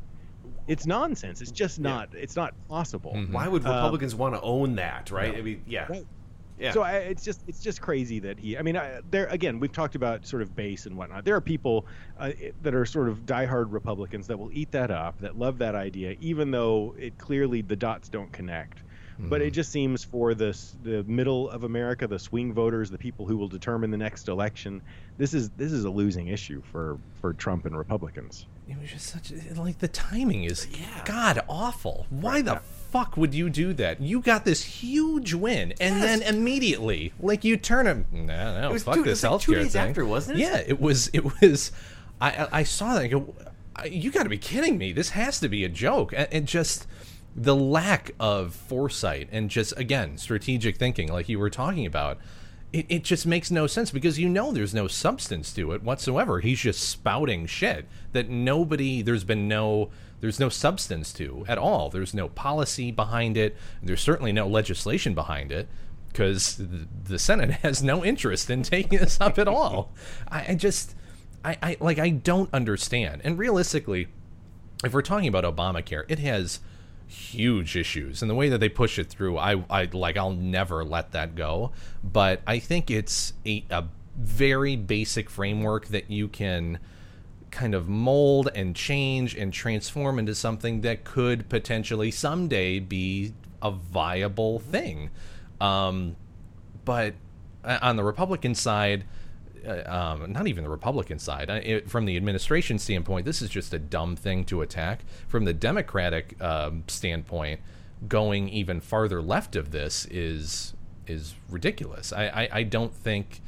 it's 0.68 0.86
nonsense. 0.86 1.42
It's 1.42 1.52
just 1.52 1.80
not 1.80 2.10
it's 2.14 2.36
not 2.36 2.54
possible. 2.68 3.18
Why 3.32 3.48
would 3.48 3.66
Um, 3.66 3.74
Republicans 3.76 4.16
want 4.16 4.36
to 4.36 4.42
own 4.42 4.76
that, 4.76 5.12
right? 5.12 5.34
no. 5.34 5.40
I 5.40 5.42
mean, 5.42 5.64
yeah. 5.68 5.88
Right. 5.90 6.06
Yeah. 6.60 6.72
So 6.72 6.84
I, 6.84 6.98
it's 6.98 7.24
just 7.24 7.44
it's 7.48 7.60
just 7.60 7.82
crazy 7.82 8.20
that 8.20 8.40
he. 8.40 8.58
I 8.58 8.62
mean, 8.62 8.78
I, 8.78 9.02
there 9.10 9.26
again, 9.26 9.60
we've 9.60 9.72
talked 9.72 9.96
about 9.96 10.26
sort 10.26 10.44
of 10.44 10.56
base 10.56 10.86
and 10.86 10.96
whatnot. 10.96 11.26
There 11.26 11.36
are 11.36 11.42
people 11.42 11.88
uh, 12.20 12.32
that 12.62 12.76
are 12.76 12.86
sort 12.86 13.10
of 13.10 13.26
diehard 13.26 13.74
Republicans 13.74 14.28
that 14.28 14.38
will 14.38 14.52
eat 14.54 14.72
that 14.72 14.92
up, 14.92 15.20
that 15.20 15.38
love 15.38 15.58
that 15.58 15.74
idea, 15.74 16.16
even 16.22 16.52
though 16.52 16.96
it 16.98 17.18
clearly 17.18 17.62
the 17.64 17.76
dots 17.76 18.08
don't 18.10 18.32
connect. 18.32 18.84
But 19.20 19.42
Mm-hmm. 19.42 19.48
it 19.48 19.52
just 19.52 19.72
seems 19.72 20.04
for 20.04 20.34
the 20.34 20.58
the 20.84 21.04
middle 21.04 21.50
of 21.50 21.64
America, 21.64 22.08
the 22.08 22.20
swing 22.20 22.54
voters, 22.54 22.90
the 22.90 22.98
people 22.98 23.28
who 23.28 23.38
will 23.38 23.48
determine 23.48 23.92
the 23.92 23.98
next 23.98 24.28
election, 24.28 24.82
this 25.18 25.34
is 25.34 25.50
this 25.52 25.72
is 25.72 25.86
a 25.86 25.90
losing 25.90 26.28
issue 26.28 26.62
for 26.72 27.00
for 27.20 27.34
Trump 27.34 27.66
and 27.66 27.78
Republicans. 27.78 28.48
It 28.68 28.80
was 28.80 28.90
just 28.92 29.08
such 29.08 29.32
like 29.58 29.80
the 29.80 29.88
timing 29.90 30.46
is 30.46 30.68
god 31.06 31.44
awful. 31.50 32.08
Why 32.10 32.42
the 32.42 32.62
fuck 32.92 33.18
would 33.18 33.34
you 33.34 33.50
do 33.50 33.74
that? 33.74 34.02
You 34.02 34.22
got 34.22 34.46
this 34.46 34.64
huge 34.64 35.34
win, 35.34 35.74
and 35.82 36.02
then 36.02 36.22
immediately, 36.22 37.12
like 37.20 37.44
you 37.44 37.58
turn 37.58 37.86
him. 37.88 38.06
No, 38.12 38.62
no, 38.62 38.74
It 38.74 38.82
fuck 38.82 38.96
two- 38.96 39.02
it 39.02 39.06
this 39.06 39.24
was 39.24 39.32
like 39.32 39.42
two 39.42 39.52
healthcare 39.52 39.64
days 39.64 39.74
thing. 39.74 39.90
after, 39.90 40.06
wasn't 40.06 40.40
it? 40.40 40.42
Yeah, 40.44 40.64
it 40.66 40.80
was. 40.80 41.10
It 41.14 41.42
was. 41.42 41.72
I 42.22 42.48
I, 42.52 42.64
saw 42.64 42.94
that. 42.94 43.02
I 43.04 43.08
go, 43.08 43.34
you 43.90 44.12
got 44.12 44.24
to 44.24 44.30
be 44.30 44.38
kidding 44.38 44.78
me. 44.78 44.94
This 44.94 45.10
has 45.10 45.40
to 45.42 45.50
be 45.50 45.66
a 45.66 45.70
joke. 45.70 46.14
And 46.16 46.48
just 46.48 46.88
the 47.36 47.56
lack 47.56 48.12
of 48.20 48.54
foresight 48.56 49.28
and 49.32 49.50
just 49.50 49.78
again 49.78 50.18
strategic 50.18 50.78
thinking, 50.78 51.12
like 51.12 51.28
you 51.28 51.38
were 51.40 51.50
talking 51.50 51.86
about. 51.86 52.18
It, 52.74 52.88
it 52.90 53.04
just 53.04 53.26
makes 53.26 53.52
no 53.52 53.68
sense 53.68 53.92
because 53.92 54.20
you 54.20 54.28
know 54.28 54.52
there's 54.52 54.74
no 54.74 54.88
substance 54.88 55.54
to 55.54 55.72
it 55.72 55.84
whatsoever. 55.84 56.40
He's 56.40 56.60
just 56.60 56.90
spouting 56.90 57.46
shit 57.46 57.88
that 58.12 58.30
nobody, 58.30 59.02
there's 59.02 59.24
been 59.24 59.48
no, 59.48 59.92
there's 60.22 60.40
no 60.40 60.50
substance 60.50 61.14
to 61.14 61.46
at 61.48 61.58
all. 61.58 61.90
There's 61.90 62.14
no 62.14 62.30
policy 62.30 62.92
behind 62.92 63.38
it. 63.38 63.56
There's 63.82 64.02
certainly 64.02 64.32
no 64.32 64.48
legislation 64.48 65.14
behind 65.14 65.52
it 65.52 65.70
because 66.14 66.58
the, 66.58 67.20
Senate 67.20 67.52
has 67.62 67.84
no 67.84 68.04
interest 68.04 68.50
in 68.50 68.64
taking 68.64 69.00
this 69.00 69.20
up 69.22 69.38
at 69.38 69.48
all. 69.48 69.92
I, 70.30 70.46
I 70.50 70.56
just, 70.56 70.96
I, 71.44 71.58
I 71.62 71.78
like, 71.80 72.00
I 72.00 72.10
don't 72.10 72.50
understand. 72.54 73.22
And 73.24 73.38
realistically, 73.38 74.08
if 74.84 74.94
we're 74.94 75.02
talking 75.02 75.28
about 75.28 75.44
Obamacare, 75.44 76.06
it 76.08 76.20
has 76.20 76.60
huge 77.08 77.76
issues. 77.76 78.22
And 78.22 78.30
the 78.30 78.36
way 78.36 78.50
that 78.50 78.60
they 78.60 78.70
push 78.70 78.98
it 78.98 79.10
through 79.10 79.38
i 79.38 79.64
i 79.70 79.88
like 79.92 80.18
i'll 80.18 80.32
never 80.32 80.84
let 80.84 81.12
that 81.12 81.36
go. 81.36 81.72
But 82.04 82.42
i 82.48 82.60
think 82.60 82.90
it's 82.90 83.34
a, 83.46 83.64
a 83.70 83.86
very 84.18 84.76
basic 84.76 85.30
framework 85.30 85.88
that 85.88 86.10
you 86.10 86.28
can 86.28 86.80
kind 87.52 87.76
of 87.76 87.88
mold 87.88 88.50
and 88.56 88.76
change 88.76 89.36
and 89.36 89.54
transform 89.54 90.18
into 90.18 90.34
something 90.34 90.82
that 90.82 91.04
could 91.04 91.50
potentially 91.50 92.10
someday 92.10 92.80
be 92.80 93.34
a 93.62 93.72
viable 93.72 94.60
thing. 94.60 95.10
Um 95.62 96.16
but 96.86 97.14
uh, 97.64 97.80
on 97.82 97.96
the 97.96 98.04
republican 98.04 98.54
side 98.54 99.06
uh, 99.66 99.84
um, 100.22 100.32
not 100.32 100.48
even 100.48 100.64
the 100.64 100.70
Republican 100.70 101.20
side. 101.20 101.50
I- 101.50 101.58
It, 101.58 101.90
from 101.90 102.06
the 102.06 102.16
administration 102.18 102.80
standpoint, 102.80 103.26
this 103.26 103.42
is 103.42 103.50
just 103.50 103.74
a 103.74 103.80
dumb 103.80 104.16
thing 104.16 104.46
to 104.46 104.62
attack. 104.62 105.00
From 105.28 105.46
the 105.46 105.54
Democratic 105.54 106.42
um, 106.42 106.84
standpoint, 106.88 107.60
going 108.08 108.50
even 108.50 108.82
farther 108.82 109.22
left 109.22 109.56
of 109.56 109.72
this 109.72 110.06
is 110.06 110.74
is 111.08 111.36
ridiculous. 111.50 112.14
I, 112.14 112.28
I, 112.28 112.50
I 112.60 112.64
don't 112.64 112.94
think. 112.94 113.42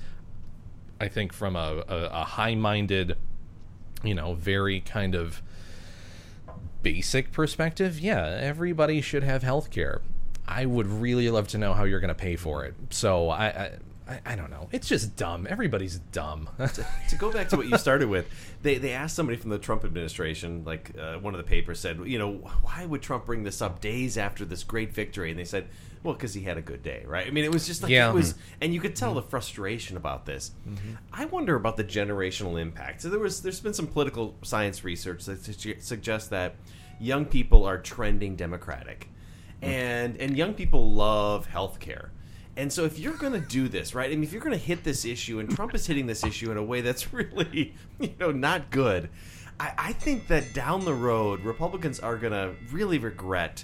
I 0.99 1.09
think 1.09 1.33
from 1.33 1.57
a, 1.57 1.83
a, 1.89 2.05
a 2.21 2.23
high-minded, 2.23 3.17
you 4.01 4.15
know, 4.15 4.33
very 4.33 4.79
kind 4.79 5.13
of 5.13 5.41
basic 6.83 7.33
perspective, 7.33 7.99
yeah, 7.99 8.25
everybody 8.39 9.01
should 9.01 9.23
have 9.23 9.43
health 9.43 9.71
care. 9.71 10.01
I 10.47 10.65
would 10.65 10.87
really 10.87 11.29
love 11.29 11.49
to 11.49 11.57
know 11.57 11.73
how 11.73 11.83
you're 11.83 11.99
going 11.99 12.09
to 12.09 12.13
pay 12.15 12.37
for 12.37 12.63
it. 12.63 12.75
So 12.91 13.29
I, 13.29 13.45
I, 13.47 13.71
I, 14.07 14.19
I 14.25 14.35
don't 14.35 14.51
know. 14.51 14.69
It's 14.71 14.87
just 14.87 15.15
dumb. 15.15 15.47
Everybody's 15.49 15.99
dumb. 16.11 16.49
to 16.59 17.15
go 17.17 17.31
back 17.31 17.49
to 17.49 17.57
what 17.57 17.67
you 17.67 17.77
started 17.77 18.09
with, 18.09 18.27
they, 18.61 18.77
they 18.77 18.91
asked 18.91 19.15
somebody 19.15 19.37
from 19.37 19.49
the 19.49 19.57
Trump 19.57 19.83
administration, 19.83 20.63
like 20.65 20.91
uh, 20.99 21.15
one 21.15 21.33
of 21.33 21.37
the 21.39 21.43
papers 21.43 21.79
said, 21.79 21.99
you 22.05 22.19
know, 22.19 22.33
why 22.61 22.85
would 22.85 23.01
Trump 23.01 23.25
bring 23.25 23.43
this 23.43 23.61
up 23.61 23.81
days 23.81 24.17
after 24.17 24.45
this 24.45 24.63
great 24.63 24.93
victory? 24.93 25.31
And 25.31 25.39
they 25.39 25.45
said, 25.45 25.67
well, 26.03 26.13
because 26.13 26.35
he 26.35 26.41
had 26.41 26.57
a 26.57 26.61
good 26.61 26.83
day, 26.83 27.03
right? 27.07 27.25
I 27.25 27.31
mean, 27.31 27.45
it 27.45 27.51
was 27.51 27.65
just 27.65 27.81
like 27.81 27.91
Yeah. 27.91 28.09
it 28.09 28.13
was, 28.13 28.33
mm-hmm. 28.33 28.41
and 28.61 28.73
you 28.73 28.79
could 28.79 28.95
tell 28.95 29.15
the 29.15 29.21
mm-hmm. 29.21 29.29
frustration 29.29 29.97
about 29.97 30.25
this. 30.25 30.51
Mm-hmm. 30.67 30.93
I 31.11 31.25
wonder 31.25 31.55
about 31.55 31.77
the 31.77 31.83
generational 31.83 32.61
impact. 32.61 33.01
So 33.01 33.09
there 33.09 33.19
was, 33.19 33.41
there's 33.41 33.59
been 33.59 33.73
some 33.73 33.87
political 33.87 34.35
science 34.43 34.83
research 34.83 35.25
that 35.25 35.43
suggests 35.81 36.29
that 36.29 36.55
young 36.99 37.25
people 37.25 37.65
are 37.65 37.77
trending 37.77 38.35
Democratic, 38.35 39.09
mm. 39.61 39.67
and 39.67 40.17
and 40.17 40.37
young 40.37 40.53
people 40.53 40.91
love 40.91 41.45
health 41.47 41.79
care. 41.79 42.11
And 42.57 42.71
so, 42.71 42.85
if 42.85 42.97
you're 42.99 43.17
going 43.17 43.33
to 43.33 43.39
do 43.39 43.67
this, 43.67 43.93
right? 43.93 44.09
I 44.09 44.13
mean, 44.13 44.23
if 44.23 44.31
you're 44.31 44.41
going 44.41 44.57
to 44.57 44.63
hit 44.63 44.83
this 44.83 45.03
issue, 45.03 45.39
and 45.39 45.49
Trump 45.49 45.75
is 45.75 45.85
hitting 45.85 46.07
this 46.07 46.23
issue 46.23 46.51
in 46.51 46.57
a 46.57 46.63
way 46.63 46.81
that's 46.81 47.13
really, 47.13 47.73
you 47.99 48.13
know, 48.19 48.31
not 48.31 48.71
good, 48.71 49.09
I, 49.59 49.73
I 49.77 49.93
think 49.93 50.27
that 50.27 50.53
down 50.53 50.85
the 50.85 50.93
road, 50.93 51.41
Republicans 51.41 51.99
are 51.99 52.17
going 52.17 52.33
to 52.33 52.55
really 52.71 52.97
regret 52.97 53.63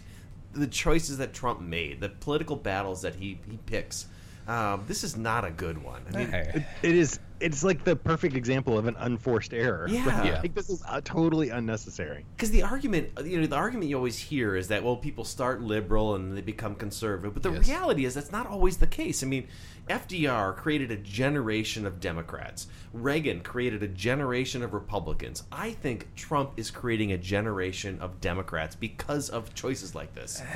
the 0.53 0.67
choices 0.67 1.17
that 1.19 1.33
Trump 1.33 1.61
made, 1.61 2.01
the 2.01 2.09
political 2.09 2.55
battles 2.55 3.01
that 3.03 3.15
he, 3.15 3.39
he 3.49 3.57
picks. 3.65 4.07
Um, 4.47 4.83
this 4.87 5.03
is 5.03 5.15
not 5.15 5.45
a 5.45 5.51
good 5.51 5.81
one. 5.81 6.01
I 6.13 6.17
mean, 6.17 6.33
it, 6.33 6.63
it 6.81 6.95
is. 6.95 7.19
It's 7.41 7.63
like 7.63 7.83
the 7.83 7.95
perfect 7.95 8.35
example 8.35 8.77
of 8.77 8.87
an 8.87 8.95
unforced 8.99 9.53
error. 9.53 9.87
Yeah. 9.89 10.07
Right? 10.07 10.25
Yeah. 10.25 10.41
Like 10.41 10.53
this 10.53 10.69
is 10.69 10.83
uh, 10.87 11.01
totally 11.03 11.49
unnecessary. 11.49 12.25
Because 12.35 12.51
the 12.51 12.63
argument, 12.63 13.09
you 13.25 13.41
know, 13.41 13.47
the 13.47 13.55
argument 13.55 13.89
you 13.89 13.95
always 13.95 14.17
hear 14.17 14.55
is 14.55 14.67
that 14.69 14.83
well, 14.83 14.95
people 14.97 15.23
start 15.23 15.61
liberal 15.61 16.15
and 16.15 16.37
they 16.37 16.41
become 16.41 16.75
conservative, 16.75 17.33
but 17.33 17.43
the 17.43 17.51
Yes. 17.51 17.67
reality 17.67 18.05
is 18.05 18.13
that's 18.13 18.31
not 18.31 18.47
always 18.47 18.77
the 18.77 18.87
case. 18.87 19.23
I 19.23 19.27
mean, 19.27 19.47
FDR 19.91 20.55
created 20.55 20.91
a 20.91 20.97
generation 20.97 21.85
of 21.85 21.99
Democrats. 21.99 22.67
Reagan 22.93 23.41
created 23.41 23.83
a 23.83 23.87
generation 23.87 24.63
of 24.63 24.73
Republicans. 24.73 25.43
I 25.51 25.71
think 25.71 26.13
Trump 26.15 26.53
is 26.57 26.71
creating 26.71 27.11
a 27.13 27.17
generation 27.17 27.97
of 28.01 28.19
Democrats 28.21 28.75
because 28.75 29.29
of 29.29 29.53
choices 29.53 29.93
like 29.95 30.13
this. 30.15 30.41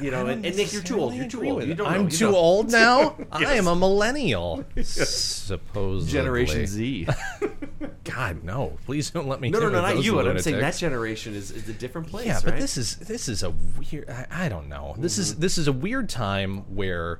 You 0.00 0.12
know, 0.12 0.26
and, 0.26 0.46
and 0.46 0.56
Nick, 0.56 0.72
you're 0.72 0.82
too 0.82 1.00
old. 1.00 1.14
You're 1.14 1.26
too 1.26 1.44
old. 1.44 1.64
You 1.64 1.74
don't. 1.74 1.88
I'm 1.88 2.04
You 2.04 2.10
too 2.10 2.24
don't. 2.26 2.34
old 2.34 2.70
now. 2.70 3.16
I 3.32 3.54
am 3.54 3.66
a 3.66 3.74
millennial. 3.74 4.64
Supposedly. 4.82 6.12
Generation 6.12 6.66
Z. 6.66 7.08
God 8.04 8.44
no! 8.44 8.78
Please 8.86 9.10
don't 9.10 9.26
let 9.26 9.40
me. 9.40 9.50
No, 9.50 9.58
no, 9.58 9.68
no, 9.68 9.80
not 9.82 10.02
you. 10.04 10.14
But 10.14 10.28
I'm 10.28 10.38
saying 10.38 10.60
that 10.60 10.76
generation 10.76 11.34
is, 11.34 11.50
is 11.50 11.68
a 11.68 11.72
different 11.72 12.06
place. 12.08 12.26
yeah, 12.26 12.40
but 12.44 12.52
right? 12.52 12.60
this 12.60 12.76
is 12.76 12.96
this 12.96 13.28
is 13.28 13.42
a 13.42 13.50
weird. 13.50 14.08
I, 14.08 14.26
I 14.30 14.48
don't 14.48 14.68
know. 14.68 14.94
This 14.98 15.18
is 15.18 15.32
Mm-hmm. 15.32 15.40
this 15.40 15.58
is 15.58 15.66
a 15.68 15.72
weird 15.72 16.08
time 16.08 16.58
where 16.74 17.18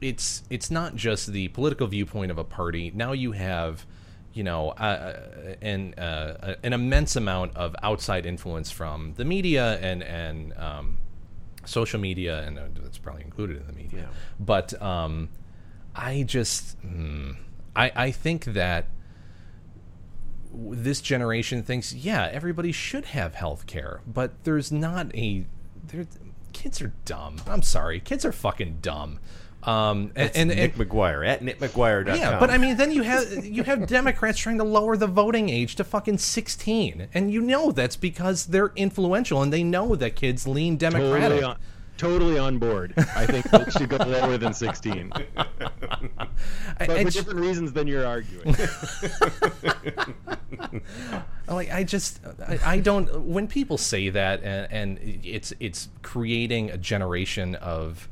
it's 0.00 0.42
it's 0.50 0.70
not 0.70 0.96
just 0.96 1.28
the 1.32 1.48
political 1.48 1.86
viewpoint 1.86 2.30
of 2.30 2.38
a 2.38 2.44
party. 2.44 2.90
Now 2.94 3.12
you 3.12 3.32
have, 3.32 3.86
you 4.32 4.42
know, 4.42 4.70
uh, 4.70 5.56
an 5.60 5.94
uh, 5.94 6.54
an 6.62 6.72
immense 6.72 7.16
amount 7.16 7.56
of 7.56 7.74
outside 7.82 8.26
influence 8.26 8.70
from 8.70 9.14
the 9.14 9.24
media 9.24 9.78
and 9.80 10.02
and 10.02 10.56
um, 10.56 10.98
social 11.64 12.00
media, 12.00 12.42
and 12.42 12.58
uh, 12.58 12.62
that's 12.82 12.98
probably 12.98 13.22
included 13.22 13.58
in 13.58 13.66
the 13.66 13.72
media. 13.72 14.00
Yeah. 14.00 14.06
But 14.38 14.80
um, 14.82 15.28
I 15.94 16.22
just 16.22 16.78
hmm, 16.78 17.32
I 17.76 17.92
I 17.94 18.10
think 18.10 18.44
that 18.46 18.86
this 20.52 21.00
generation 21.00 21.62
thinks, 21.62 21.92
yeah, 21.92 22.28
everybody 22.32 22.72
should 22.72 23.06
have 23.06 23.34
health 23.34 23.66
care, 23.66 24.00
but 24.06 24.44
there's 24.44 24.72
not 24.72 25.14
a. 25.14 25.46
There, 25.86 26.06
kids 26.52 26.82
are 26.82 26.92
dumb. 27.04 27.36
I'm 27.46 27.62
sorry, 27.62 28.00
kids 28.00 28.24
are 28.24 28.32
fucking 28.32 28.78
dumb. 28.82 29.20
Um, 29.62 29.98
and, 29.98 30.10
That's 30.14 30.36
and, 30.38 30.48
Nick 30.50 30.78
and- 30.78 30.88
McGuire 30.90 31.26
at 31.26 31.42
nickmcguire.com. 31.42 32.16
yeah, 32.16 32.38
but 32.38 32.48
I 32.50 32.56
mean, 32.56 32.76
then 32.78 32.92
you 32.92 33.02
have 33.02 33.44
you 33.44 33.62
have 33.64 33.86
Democrats 33.86 34.38
trying 34.38 34.56
to 34.58 34.64
lower 34.64 34.96
the 34.96 35.06
voting 35.06 35.50
age 35.50 35.76
to 35.76 35.84
fucking 35.84 36.16
16, 36.18 37.08
and 37.12 37.30
you 37.30 37.42
know 37.42 37.70
that's 37.70 37.96
because 37.96 38.46
they're 38.46 38.72
influential 38.74 39.42
and 39.42 39.52
they 39.52 39.62
know 39.62 39.94
that 39.96 40.16
kids 40.16 40.48
lean 40.48 40.78
Democratic. 40.78 41.40
Totally 41.40 41.42
on, 41.42 41.56
totally 41.98 42.38
on 42.38 42.58
board. 42.58 42.94
I 42.96 43.26
think 43.26 43.46
folks 43.50 43.76
should 43.76 43.90
go 43.90 43.98
lower 43.98 44.38
than 44.38 44.54
16. 44.54 45.12
I- 45.14 45.26
But 46.78 46.86
for 46.86 46.92
it's- 46.92 47.12
different 47.12 47.40
reasons 47.40 47.74
than 47.74 47.86
you're 47.86 48.06
arguing. 48.06 48.56
like 51.48 51.70
I 51.72 51.84
just 51.84 52.20
I, 52.46 52.58
I 52.64 52.78
don't 52.80 53.22
when 53.26 53.46
people 53.48 53.76
say 53.76 54.08
that 54.10 54.42
and, 54.42 54.72
and 54.72 55.20
it's 55.24 55.52
it's 55.60 55.88
creating 56.02 56.70
a 56.70 56.78
generation 56.78 57.54
of 57.56 58.08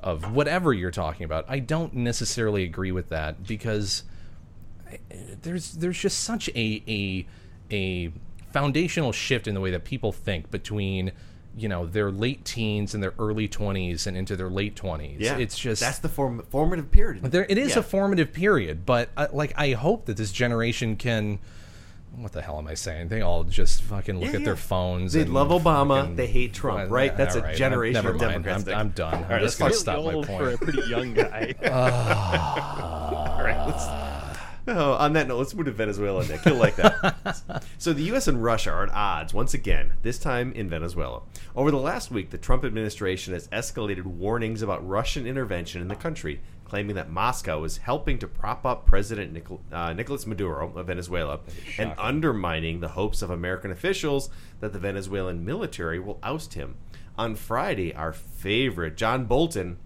of 0.00 0.32
whatever 0.32 0.72
you're 0.72 0.90
talking 0.90 1.24
about 1.24 1.44
I 1.48 1.58
don't 1.58 1.92
necessarily 1.94 2.62
agree 2.64 2.92
with 2.92 3.08
that 3.08 3.46
because 3.46 4.04
there's 5.42 5.72
there's 5.72 5.98
just 5.98 6.20
such 6.20 6.48
a 6.50 6.82
a 6.88 7.26
a 7.70 8.12
foundational 8.52 9.12
shift 9.12 9.46
in 9.46 9.54
the 9.54 9.60
way 9.60 9.70
that 9.70 9.84
people 9.84 10.12
think 10.12 10.50
between 10.50 11.12
you 11.56 11.68
know 11.68 11.86
their 11.86 12.10
late 12.10 12.44
teens 12.44 12.94
and 12.94 13.02
their 13.02 13.12
early 13.18 13.48
20s 13.48 14.06
and 14.06 14.16
into 14.16 14.36
their 14.36 14.48
late 14.48 14.74
20s 14.76 15.16
yeah, 15.18 15.36
it's 15.36 15.58
just 15.58 15.80
that's 15.80 15.98
the 15.98 16.08
form, 16.08 16.44
formative 16.50 16.90
period. 16.90 17.22
there, 17.24 17.44
it 17.48 17.58
is 17.58 17.72
Yeah. 17.72 17.80
a 17.80 17.82
formative 17.82 18.32
period, 18.32 18.86
but 18.86 19.10
uh, 19.16 19.26
like 19.32 19.52
I 19.56 19.72
hope 19.72 20.06
that 20.06 20.16
this 20.16 20.32
generation 20.32 20.96
can. 20.96 21.38
What 22.16 22.32
the 22.32 22.42
hell 22.42 22.58
am 22.58 22.66
I 22.66 22.74
saying? 22.74 23.08
They 23.08 23.20
all 23.20 23.44
just 23.44 23.82
fucking 23.82 24.18
look 24.18 24.30
Yeah, 24.32 24.38
at 24.40 24.44
their 24.44 24.56
phones. 24.56 25.12
They 25.12 25.22
and 25.22 25.32
love 25.32 25.48
Obama, 25.48 26.00
fucking- 26.00 26.16
they 26.16 26.26
hate 26.26 26.52
Trump, 26.52 26.78
Well, 26.78 26.88
right? 26.88 27.16
That's 27.16 27.36
a 27.36 27.38
all 27.40 27.44
right, 27.44 27.56
generation 27.56 28.06
of. 28.06 28.18
Democrats, 28.18 28.66
I'm, 28.66 28.74
I'm 28.74 28.88
done. 28.90 29.14
All 29.14 29.24
I'm 29.24 29.30
right, 29.30 29.40
just 29.42 29.60
let's 29.60 29.82
gonna 29.84 29.96
go. 29.96 30.02
stop 30.02 30.04
my 30.04 30.14
old 30.14 30.26
point. 30.26 30.42
for 30.42 30.50
a 30.50 30.58
pretty 30.58 30.88
young 30.90 31.14
guy. 31.14 31.54
Ah. 31.64 33.34
All 33.38 33.44
right, 33.44 33.66
let's. 33.66 33.84
Oh, 34.70 34.92
on 34.94 35.14
that 35.14 35.26
note, 35.28 35.38
let's 35.38 35.54
move 35.54 35.64
to 35.64 35.72
Venezuela, 35.72 36.26
Nick. 36.26 36.44
You'll 36.44 36.56
like 36.56 36.76
that. 36.76 37.62
so 37.78 37.94
the 37.94 38.02
U.S. 38.04 38.28
and 38.28 38.42
Russia 38.44 38.70
are 38.70 38.82
at 38.82 38.90
odds 38.90 39.32
once 39.32 39.54
again. 39.54 39.92
This 40.02 40.18
time 40.18 40.52
in 40.52 40.68
Venezuela. 40.68 41.22
Over 41.56 41.70
the 41.70 41.78
last 41.78 42.10
week, 42.10 42.28
the 42.28 42.36
Trump 42.36 42.66
administration 42.66 43.32
has 43.32 43.48
escalated 43.48 44.04
warnings 44.04 44.60
about 44.60 44.86
Russian 44.86 45.26
intervention 45.26 45.80
in 45.80 45.88
the 45.88 45.96
country, 45.96 46.42
claiming 46.68 46.96
that 46.96 47.10
Moscow 47.10 47.64
is 47.64 47.78
helping 47.78 48.18
to 48.18 48.28
prop 48.28 48.66
up 48.66 48.86
President 48.86 49.32
Nicol- 49.32 49.60
uh, 49.72 49.92
Nicolas 49.92 50.26
Maduro 50.26 50.72
of 50.76 50.86
Venezuela 50.86 51.40
and 51.78 51.94
undermining 51.98 52.80
the 52.80 52.88
hopes 52.88 53.22
of 53.22 53.30
American 53.30 53.70
officials 53.70 54.30
that 54.60 54.72
the 54.72 54.78
Venezuelan 54.78 55.44
military 55.44 55.98
will 55.98 56.18
oust 56.22 56.54
him. 56.54 56.76
On 57.16 57.34
Friday, 57.34 57.94
our 57.94 58.12
favorite 58.12 58.96
John 58.96 59.24
Bolton 59.24 59.78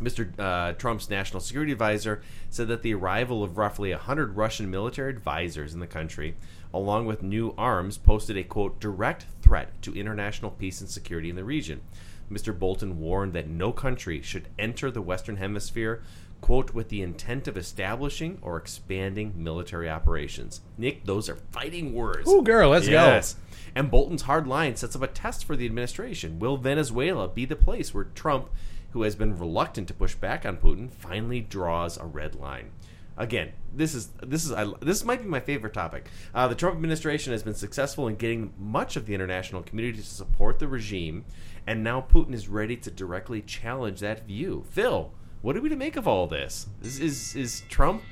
Mr. 0.00 0.32
Uh, 0.38 0.72
Trump's 0.72 1.08
national 1.08 1.40
security 1.40 1.72
advisor 1.72 2.22
said 2.50 2.68
that 2.68 2.82
the 2.82 2.94
arrival 2.94 3.44
of 3.44 3.56
roughly 3.56 3.90
100 3.90 4.36
Russian 4.36 4.70
military 4.70 5.10
advisors 5.10 5.74
in 5.74 5.80
the 5.80 5.86
country, 5.86 6.34
along 6.74 7.06
with 7.06 7.22
new 7.22 7.54
arms, 7.56 7.98
posted 7.98 8.36
a 8.36 8.42
quote 8.42 8.80
direct 8.80 9.26
threat 9.40 9.80
to 9.82 9.94
international 9.94 10.50
peace 10.50 10.80
and 10.80 10.90
security 10.90 11.30
in 11.30 11.36
the 11.36 11.44
region. 11.44 11.82
Mr. 12.30 12.56
Bolton 12.56 12.98
warned 12.98 13.32
that 13.32 13.48
no 13.48 13.72
country 13.72 14.22
should 14.22 14.48
enter 14.58 14.90
the 14.90 15.02
Western 15.02 15.36
Hemisphere, 15.36 16.02
quote, 16.40 16.74
with 16.74 16.88
the 16.88 17.02
intent 17.02 17.46
of 17.48 17.56
establishing 17.56 18.38
or 18.42 18.56
expanding 18.56 19.32
military 19.36 19.88
operations. 19.88 20.60
Nick, 20.76 21.04
those 21.04 21.28
are 21.28 21.36
fighting 21.36 21.94
words. 21.94 22.28
Ooh, 22.28 22.42
girl, 22.42 22.70
let's 22.70 22.86
go. 22.86 22.92
yes. 22.92 23.36
And 23.74 23.90
Bolton's 23.90 24.22
hard 24.22 24.46
line 24.46 24.76
sets 24.76 24.96
up 24.96 25.02
a 25.02 25.06
test 25.06 25.44
for 25.44 25.56
the 25.56 25.66
administration. 25.66 26.38
Will 26.38 26.56
Venezuela 26.56 27.28
be 27.28 27.44
the 27.44 27.56
place 27.56 27.94
where 27.94 28.04
Trump, 28.04 28.50
who 28.90 29.02
has 29.02 29.14
been 29.14 29.38
reluctant 29.38 29.88
to 29.88 29.94
push 29.94 30.14
back 30.14 30.44
on 30.44 30.58
Putin, 30.58 30.90
finally 30.90 31.40
draws 31.40 31.96
a 31.96 32.04
red 32.04 32.34
line? 32.34 32.70
Again, 33.16 33.52
this 33.74 33.94
is 33.94 34.08
this 34.22 34.44
is 34.44 34.52
I, 34.52 34.66
this 34.80 35.04
might 35.04 35.22
be 35.22 35.28
my 35.28 35.40
favorite 35.40 35.74
topic. 35.74 36.08
Uh, 36.34 36.48
the 36.48 36.54
Trump 36.54 36.76
administration 36.76 37.32
has 37.32 37.42
been 37.42 37.54
successful 37.54 38.08
in 38.08 38.16
getting 38.16 38.54
much 38.58 38.96
of 38.96 39.04
the 39.04 39.14
international 39.14 39.62
community 39.62 39.98
to 39.98 40.04
support 40.04 40.58
the 40.58 40.66
regime, 40.66 41.26
and 41.66 41.84
now 41.84 42.00
Putin 42.00 42.34
is 42.34 42.48
ready 42.48 42.76
to 42.76 42.90
directly 42.90 43.40
challenge 43.42 44.00
that 44.00 44.26
view. 44.26 44.64
Phil, 44.70 45.12
what 45.42 45.56
are 45.56 45.60
we 45.60 45.68
to 45.68 45.76
make 45.76 45.96
of 45.96 46.06
all 46.08 46.26
this? 46.26 46.66
Is 46.82 47.00
is, 47.00 47.36
is 47.36 47.62
Trump? 47.68 48.02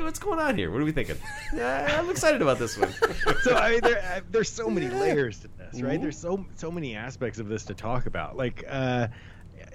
What's 0.00 0.18
going 0.18 0.38
on 0.38 0.56
here? 0.56 0.70
What 0.70 0.82
are 0.82 0.84
we 0.84 0.92
thinking? 0.92 1.16
I'm 1.54 2.10
excited 2.10 2.42
about 2.42 2.58
this 2.58 2.76
one. 2.76 2.92
so 3.42 3.56
I 3.56 3.70
mean, 3.70 3.80
there, 3.80 4.22
there's 4.30 4.50
so 4.50 4.68
many 4.68 4.88
layers 4.88 5.40
to 5.40 5.48
this, 5.58 5.80
right? 5.82 6.00
There's 6.00 6.18
so 6.18 6.44
so 6.56 6.70
many 6.70 6.94
aspects 6.94 7.38
of 7.38 7.48
this 7.48 7.64
to 7.64 7.74
talk 7.74 8.04
about. 8.06 8.36
Like, 8.36 8.64
uh, 8.68 9.08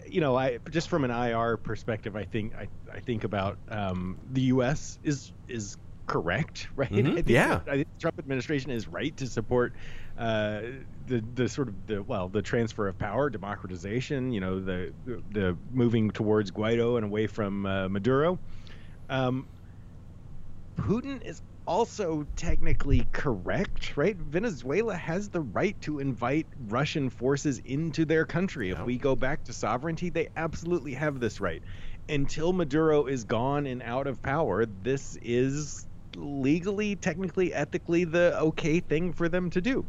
you 0.08 0.22
know, 0.22 0.36
I 0.38 0.60
just 0.70 0.88
from 0.90 1.04
an 1.04 1.12
IR 1.12 1.58
perspective, 1.58 2.16
I 2.16 2.26
think 2.26 2.56
I, 2.56 2.68
I 2.94 3.00
think 3.00 3.24
about 3.24 3.58
um, 3.70 4.18
the 4.34 4.42
U.S. 4.42 5.00
is 5.04 5.34
is 5.48 5.78
correct, 6.06 6.68
right? 6.76 6.92
Mhm, 6.92 7.12
I 7.12 7.16
think 7.16 7.30
yeah. 7.30 7.60
I 7.68 7.76
think 7.78 7.88
the 7.96 8.00
Trump 8.00 8.20
administration 8.20 8.70
is 8.70 8.88
right 8.88 9.16
to 9.18 9.28
support 9.28 9.74
uh, 10.18 10.62
the 11.06 11.24
the 11.36 11.48
sort 11.48 11.68
of 11.68 11.88
the 11.88 12.02
well 12.02 12.28
the 12.28 12.42
transfer 12.42 12.88
of 12.88 12.98
power, 12.98 13.30
democratization. 13.30 14.32
You 14.32 14.42
know, 14.42 14.60
the 14.60 14.94
the, 15.32 15.58
moving 15.72 16.12
towards 16.12 16.52
Guaido 16.52 16.98
and 16.98 17.06
away 17.06 17.28
from 17.28 17.66
uh, 17.66 17.88
Maduro. 17.90 18.40
Um, 19.10 19.48
Putin 20.78 21.24
is 21.24 21.42
also 21.66 22.26
technically 22.36 23.06
correct, 23.12 23.98
right? 23.98 24.16
Venezuela 24.16 24.96
has 24.96 25.30
the 25.30 25.42
right 25.42 25.80
to 25.82 26.00
invite 26.00 26.48
Russian 26.68 27.10
forces 27.10 27.60
into 27.66 28.06
their 28.06 28.26
country. 28.26 28.70
If 28.70 28.82
we 28.82 28.98
go 28.98 29.16
back 29.16 29.44
to 29.46 29.54
sovereignty, 29.54 30.10
they 30.10 30.30
absolutely 30.38 30.94
have 30.94 31.20
this 31.20 31.42
right. 31.42 31.62
Until 32.10 32.54
Maduro 32.54 33.08
is 33.08 33.26
gone 33.26 33.66
and 33.68 33.84
out 33.84 34.08
of 34.08 34.22
power, 34.22 34.66
this 34.66 35.18
is 35.22 35.87
legally, 36.18 36.96
technically, 36.96 37.54
ethically 37.54 38.04
the 38.04 38.38
okay 38.40 38.80
thing 38.80 39.14
for 39.14 39.30
them 39.30 39.50
to 39.52 39.62
do. 39.62 39.86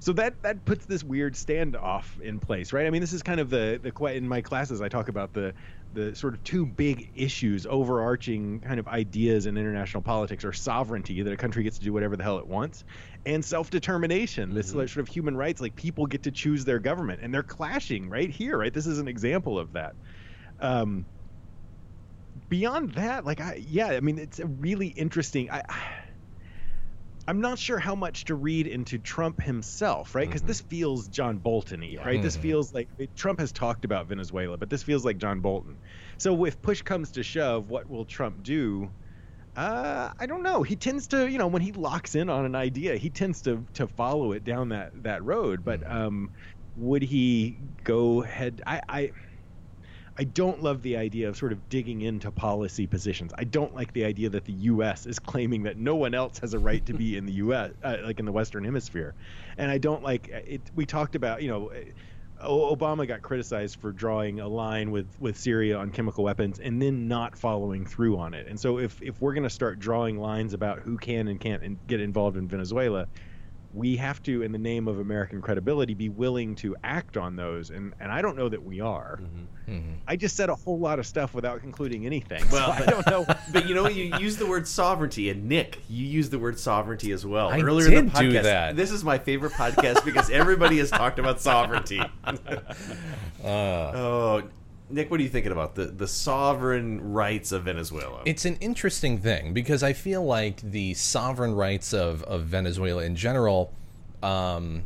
So 0.00 0.12
that 0.14 0.42
that 0.42 0.66
puts 0.66 0.84
this 0.84 1.02
weird 1.02 1.32
standoff 1.34 2.20
in 2.20 2.38
place, 2.38 2.74
right? 2.74 2.86
I 2.86 2.90
mean, 2.90 3.00
this 3.00 3.14
is 3.14 3.22
kind 3.22 3.40
of 3.40 3.48
the 3.48 3.80
the 3.82 4.04
in 4.14 4.28
my 4.28 4.42
classes 4.42 4.82
I 4.82 4.88
talk 4.88 5.08
about 5.08 5.32
the 5.32 5.54
the 5.94 6.14
sort 6.14 6.34
of 6.34 6.42
two 6.44 6.66
big 6.66 7.10
issues, 7.14 7.66
overarching 7.66 8.60
kind 8.60 8.78
of 8.78 8.86
ideas 8.88 9.46
in 9.46 9.56
international 9.56 10.02
politics 10.02 10.44
are 10.44 10.52
sovereignty, 10.52 11.22
that 11.22 11.32
a 11.32 11.36
country 11.38 11.62
gets 11.62 11.78
to 11.78 11.84
do 11.84 11.92
whatever 11.92 12.16
the 12.16 12.22
hell 12.22 12.38
it 12.38 12.46
wants, 12.46 12.84
and 13.24 13.42
self 13.42 13.70
determination, 13.70 14.52
this 14.52 14.72
sort 14.72 14.96
of 14.96 15.08
human 15.08 15.36
rights, 15.36 15.62
like 15.62 15.74
people 15.74 16.06
get 16.06 16.24
to 16.24 16.30
choose 16.30 16.66
their 16.66 16.80
government, 16.80 17.20
and 17.22 17.32
they're 17.32 17.42
clashing 17.42 18.10
right 18.10 18.28
here, 18.30 18.58
right? 18.58 18.74
This 18.74 18.86
is 18.86 18.98
an 18.98 19.08
example 19.08 19.58
of 19.58 19.72
that. 19.72 19.94
Um, 20.60 21.06
beyond 22.54 22.92
that, 22.94 23.24
like 23.24 23.40
I 23.40 23.54
yeah, 23.56 23.88
I 23.88 24.00
mean, 24.00 24.18
it's 24.18 24.38
a 24.38 24.46
really 24.46 24.88
interesting. 24.88 25.50
I, 25.50 25.62
I'm 27.26 27.40
not 27.40 27.58
sure 27.58 27.78
how 27.78 27.94
much 27.94 28.24
to 28.26 28.34
read 28.34 28.66
into 28.66 28.98
Trump 28.98 29.40
himself, 29.40 30.14
right? 30.14 30.28
Because 30.28 30.42
Mm-hmm. 30.42 30.44
this 30.44 30.60
feels 30.60 31.08
John 31.08 31.38
Bolton-y, 31.38 31.96
right? 32.04 32.20
This 32.20 32.36
Mhm. 32.36 32.36
feels 32.36 32.72
like 32.74 32.90
Trump 33.16 33.40
has 33.40 33.50
talked 33.52 33.84
about 33.86 34.08
Venezuela, 34.08 34.58
but 34.58 34.68
this 34.68 34.82
feels 34.82 35.04
like 35.06 35.16
John 35.16 35.40
Bolton. 35.40 35.78
So 36.18 36.44
if 36.44 36.60
push 36.60 36.82
comes 36.82 37.12
to 37.12 37.22
shove, 37.22 37.70
what 37.70 37.88
will 37.88 38.04
Trump 38.04 38.42
do? 38.42 38.94
Uh, 39.56 40.10
I 40.18 40.26
don't 40.26 40.42
know. 40.42 40.62
He 40.64 40.74
tends 40.76 41.06
to, 41.08 41.30
you 41.30 41.38
know, 41.38 41.46
when 41.46 41.62
he 41.62 41.72
locks 41.72 42.14
in 42.16 42.28
on 42.28 42.44
an 42.44 42.56
idea, 42.56 42.96
he 42.96 43.10
tends 43.10 43.42
to 43.42 43.66
to 43.74 43.86
follow 43.86 44.32
it 44.32 44.42
down 44.42 44.70
that 44.70 44.90
that 45.04 45.22
road. 45.22 45.64
But 45.64 45.88
um, 45.90 46.30
would 46.74 47.02
he 47.02 47.60
go 47.84 48.20
head? 48.20 48.62
I, 48.66 48.82
I 48.88 49.10
I 50.16 50.24
don't 50.24 50.62
love 50.62 50.82
the 50.82 50.96
idea 50.96 51.28
of 51.28 51.36
sort 51.36 51.52
of 51.52 51.68
digging 51.68 52.02
into 52.02 52.30
policy 52.30 52.86
positions. 52.86 53.32
I 53.36 53.44
don't 53.44 53.74
like 53.74 53.92
the 53.92 54.04
idea 54.04 54.30
that 54.30 54.44
the 54.44 54.52
U.S. 54.52 55.06
is 55.06 55.18
claiming 55.18 55.64
that 55.64 55.76
no 55.76 55.96
one 55.96 56.14
else 56.14 56.38
has 56.38 56.54
a 56.54 56.58
right 56.58 56.84
to 56.86 56.94
be 56.94 57.16
in 57.16 57.26
the 57.26 57.32
U.S. 57.34 57.72
Uh, 57.84 57.96
like 58.02 58.18
in 58.18 58.24
the 58.24 58.32
Western 58.32 58.64
Hemisphere, 58.64 59.14
and 59.58 59.70
I 59.70 59.78
don't 59.78 60.02
like 60.02 60.28
it. 60.28 60.62
We 60.74 60.86
talked 60.86 61.14
about, 61.14 61.42
you 61.42 61.48
know. 61.48 61.72
Obama 62.42 63.06
got 63.06 63.22
criticized 63.22 63.80
for 63.80 63.92
drawing 63.92 64.40
a 64.40 64.48
line 64.48 64.90
with, 64.90 65.06
with 65.20 65.38
Syria 65.38 65.78
on 65.78 65.90
chemical 65.90 66.24
weapons 66.24 66.58
and 66.58 66.82
then 66.82 67.08
not 67.08 67.38
following 67.38 67.86
through 67.86 68.18
on 68.18 68.34
it. 68.34 68.48
And 68.48 68.58
so 68.58 68.78
if, 68.78 69.00
if 69.00 69.20
we're 69.22 69.32
going 69.32 69.44
to 69.44 69.50
start 69.50 69.78
drawing 69.78 70.18
lines 70.18 70.52
about 70.52 70.80
who 70.80 70.98
can 70.98 71.28
and 71.28 71.40
can't 71.40 71.62
in, 71.62 71.78
get 71.86 72.00
involved 72.00 72.36
in 72.36 72.48
Venezuela, 72.48 73.06
we 73.74 73.96
have 73.96 74.22
to, 74.22 74.42
in 74.42 74.52
the 74.52 74.58
name 74.58 74.86
of 74.86 75.00
American 75.00 75.42
credibility, 75.42 75.94
be 75.94 76.08
willing 76.08 76.54
to 76.56 76.76
act 76.84 77.16
on 77.16 77.34
those. 77.34 77.70
And, 77.70 77.92
and 77.98 78.10
I 78.12 78.22
don't 78.22 78.36
know 78.36 78.48
that 78.48 78.62
we 78.62 78.80
are. 78.80 79.18
I 80.06 80.16
just 80.16 80.36
said 80.36 80.48
a 80.48 80.54
whole 80.54 80.78
lot 80.78 80.98
of 80.98 81.06
stuff 81.06 81.34
without 81.34 81.60
concluding 81.60 82.06
anything. 82.06 82.44
Well, 82.52 82.76
so 82.76 82.84
I 82.84 82.86
don't 82.86 83.06
know. 83.06 83.26
But 83.52 83.68
you 83.68 83.74
know? 83.74 83.88
You 83.88 84.16
use 84.18 84.36
the 84.36 84.46
word 84.46 84.68
sovereignty, 84.68 85.30
and 85.30 85.48
Nick, 85.48 85.80
you 85.88 86.06
used 86.06 86.30
the 86.30 86.38
word 86.38 86.58
sovereignty 86.58 87.12
as 87.12 87.24
well 87.26 87.48
I 87.48 87.60
earlier 87.60 87.88
in 87.88 87.94
the 87.94 88.02
did 88.02 88.12
do 88.12 88.32
podcast. 88.32 88.42
that. 88.42 88.76
This 88.76 88.90
is 88.90 89.02
my 89.02 89.18
favorite 89.18 89.52
podcast 89.52 90.04
because 90.04 90.30
everybody 90.30 90.78
has 90.78 90.90
talked 90.90 91.18
about 91.18 91.40
sovereignty. 91.40 92.00
Uh, 93.44 93.92
oh, 93.94 94.42
Nick, 94.90 95.10
what 95.10 95.18
are 95.18 95.22
you 95.22 95.28
thinking 95.28 95.52
about 95.52 95.74
the 95.74 95.86
the 95.86 96.06
sovereign 96.06 97.12
rights 97.12 97.52
of 97.52 97.64
Venezuela? 97.64 98.22
It's 98.26 98.44
an 98.44 98.56
interesting 98.56 99.18
thing 99.18 99.54
because 99.54 99.82
I 99.82 99.92
feel 99.92 100.22
like 100.22 100.60
the 100.60 100.94
sovereign 100.94 101.54
rights 101.54 101.94
of, 101.94 102.22
of 102.24 102.42
Venezuela 102.42 103.02
in 103.02 103.16
general, 103.16 103.72
um, 104.22 104.84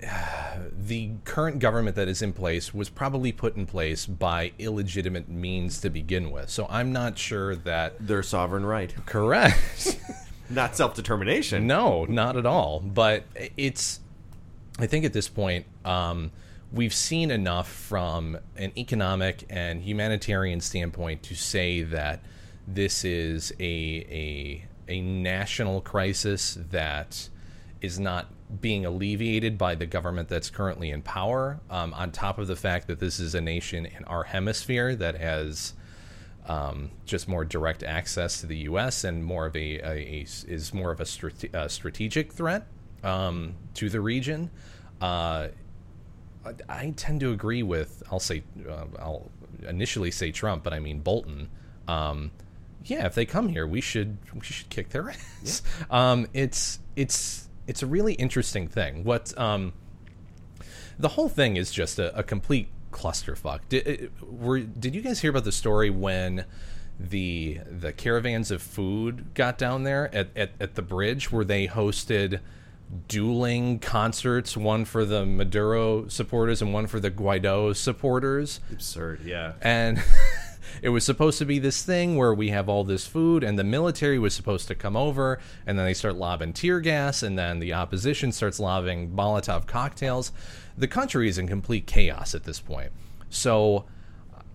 the 0.76 1.12
current 1.24 1.60
government 1.60 1.94
that 1.96 2.08
is 2.08 2.20
in 2.20 2.32
place 2.32 2.74
was 2.74 2.88
probably 2.88 3.30
put 3.30 3.56
in 3.56 3.64
place 3.64 4.06
by 4.06 4.52
illegitimate 4.58 5.28
means 5.28 5.80
to 5.82 5.90
begin 5.90 6.32
with. 6.32 6.50
So 6.50 6.66
I'm 6.68 6.92
not 6.92 7.16
sure 7.16 7.54
that 7.56 8.04
Their 8.04 8.24
sovereign 8.24 8.66
right, 8.66 8.92
correct. 9.06 9.98
not 10.50 10.74
self 10.74 10.94
determination. 10.94 11.68
No, 11.68 12.06
not 12.06 12.36
at 12.36 12.44
all. 12.44 12.80
But 12.80 13.22
it's, 13.56 14.00
I 14.80 14.86
think 14.86 15.04
at 15.04 15.12
this 15.12 15.28
point, 15.28 15.66
um, 15.84 16.32
we've 16.72 16.94
seen 16.94 17.30
enough 17.30 17.68
from 17.68 18.38
an 18.56 18.72
economic 18.76 19.44
and 19.50 19.82
humanitarian 19.82 20.60
standpoint 20.60 21.22
to 21.24 21.34
say 21.34 21.82
that 21.82 22.22
this 22.66 23.04
is 23.04 23.52
a 23.58 24.06
a 24.10 24.64
a 24.88 25.00
national 25.00 25.80
crisis 25.80 26.58
that 26.70 27.28
is 27.80 27.98
not 27.98 28.26
being 28.60 28.84
alleviated 28.84 29.56
by 29.56 29.74
the 29.74 29.86
government 29.86 30.28
that's 30.28 30.50
currently 30.50 30.90
in 30.90 31.02
power. 31.02 31.60
Um, 31.70 31.94
on 31.94 32.10
top 32.10 32.38
of 32.38 32.48
the 32.48 32.56
fact 32.56 32.88
that 32.88 32.98
this 32.98 33.20
is 33.20 33.34
a 33.34 33.40
nation 33.40 33.86
in 33.86 34.04
our 34.04 34.24
hemisphere 34.24 34.96
that 34.96 35.16
has 35.16 35.74
um, 36.46 36.90
just 37.04 37.28
more 37.28 37.44
direct 37.44 37.82
access 37.84 38.40
to 38.40 38.46
the 38.46 38.56
U.S. 38.58 39.04
and 39.04 39.24
more 39.24 39.46
of 39.46 39.54
a, 39.54 39.78
a, 39.78 39.86
a 39.86 40.26
is 40.48 40.74
more 40.74 40.90
of 40.90 41.00
a, 41.00 41.06
strate- 41.06 41.54
a 41.54 41.68
strategic 41.68 42.32
threat 42.32 42.66
um, 43.04 43.54
to 43.74 43.88
the 43.88 44.00
region. 44.00 44.50
Uh, 45.00 45.48
I- 46.44 46.54
I 46.68 46.90
tend 46.96 47.20
to 47.20 47.32
agree 47.32 47.62
with. 47.62 48.02
I'll 48.10 48.20
say. 48.20 48.42
Uh, 48.68 48.84
I'll 48.98 49.30
initially 49.68 50.10
say 50.10 50.30
Trump, 50.32 50.64
but 50.64 50.72
I 50.72 50.78
mean 50.80 51.00
Bolton. 51.00 51.48
Um, 51.88 52.30
yeah, 52.84 53.04
if 53.06 53.14
they 53.14 53.26
come 53.26 53.48
here, 53.48 53.66
we 53.66 53.80
should 53.80 54.16
we 54.34 54.40
should 54.40 54.68
kick 54.70 54.90
their 54.90 55.10
ass. 55.42 55.62
Um, 55.90 56.26
it's 56.32 56.78
it's 56.96 57.48
it's 57.66 57.82
a 57.82 57.86
really 57.86 58.14
interesting 58.14 58.68
thing. 58.68 59.04
What 59.04 59.36
um, 59.38 59.72
the 60.98 61.08
whole 61.08 61.28
thing 61.28 61.56
is 61.56 61.70
just 61.70 61.98
a, 61.98 62.16
a 62.18 62.22
complete 62.22 62.68
clusterfuck. 62.90 63.60
Did 63.68 64.10
uh, 64.22 64.24
were 64.26 64.60
did 64.60 64.94
you 64.94 65.02
guys 65.02 65.20
hear 65.20 65.30
about 65.30 65.44
the 65.44 65.52
story 65.52 65.90
when 65.90 66.44
the 66.98 67.60
the 67.70 67.92
caravans 67.92 68.50
of 68.50 68.60
food 68.62 69.32
got 69.34 69.56
down 69.58 69.84
there 69.84 70.14
at, 70.14 70.28
at, 70.36 70.50
at 70.60 70.74
the 70.74 70.82
bridge 70.82 71.30
where 71.32 71.44
they 71.44 71.66
hosted 71.66 72.40
dueling 73.08 73.78
concerts, 73.78 74.56
one 74.56 74.84
for 74.84 75.04
the 75.04 75.24
Maduro 75.24 76.08
supporters 76.08 76.60
and 76.60 76.72
one 76.72 76.86
for 76.86 77.00
the 77.00 77.10
Guaido 77.10 77.74
supporters? 77.74 78.60
Absurd, 78.72 79.20
yeah. 79.24 79.54
and 79.62 80.02
it 80.82 80.90
was 80.90 81.04
supposed 81.04 81.38
to 81.38 81.44
be 81.44 81.58
this 81.58 81.82
thing 81.82 82.16
where 82.16 82.34
we 82.34 82.48
have 82.50 82.68
all 82.68 82.84
this 82.84 83.06
food 83.06 83.44
and 83.44 83.58
the 83.58 83.64
military 83.64 84.18
was 84.18 84.34
supposed 84.34 84.68
to 84.68 84.74
come 84.74 84.96
over 84.96 85.38
and 85.66 85.78
then 85.78 85.86
they 85.86 85.94
start 85.94 86.16
lobbing 86.16 86.52
tear 86.52 86.80
gas 86.80 87.22
and 87.22 87.38
then 87.38 87.58
the 87.58 87.72
opposition 87.72 88.32
starts 88.32 88.60
lobbing 88.60 89.10
molotov 89.10 89.66
cocktails 89.66 90.32
the 90.76 90.88
country 90.88 91.28
is 91.28 91.38
in 91.38 91.46
complete 91.46 91.86
chaos 91.86 92.34
at 92.34 92.44
this 92.44 92.60
point 92.60 92.92
so 93.28 93.84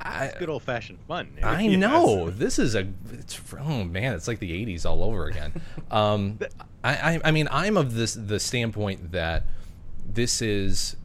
I, 0.01 0.31
Good 0.37 0.49
old 0.49 0.61
fashioned 0.63 0.99
fun. 1.07 1.29
I 1.41 1.61
Yes. 1.61 1.79
know 1.79 2.29
this 2.29 2.59
is 2.59 2.75
a. 2.75 2.87
It's 3.13 3.39
oh 3.59 3.83
man, 3.83 4.13
it's 4.13 4.27
like 4.27 4.39
the 4.39 4.51
'80s 4.65 4.85
all 4.85 5.03
over 5.03 5.25
again. 5.25 5.61
Um, 5.91 6.39
I, 6.83 7.13
I, 7.15 7.21
I 7.25 7.31
mean, 7.31 7.47
I'm 7.51 7.77
of 7.77 7.93
this 7.93 8.13
the 8.15 8.39
standpoint 8.39 9.11
that 9.13 9.43
this 10.05 10.41
is 10.41 10.95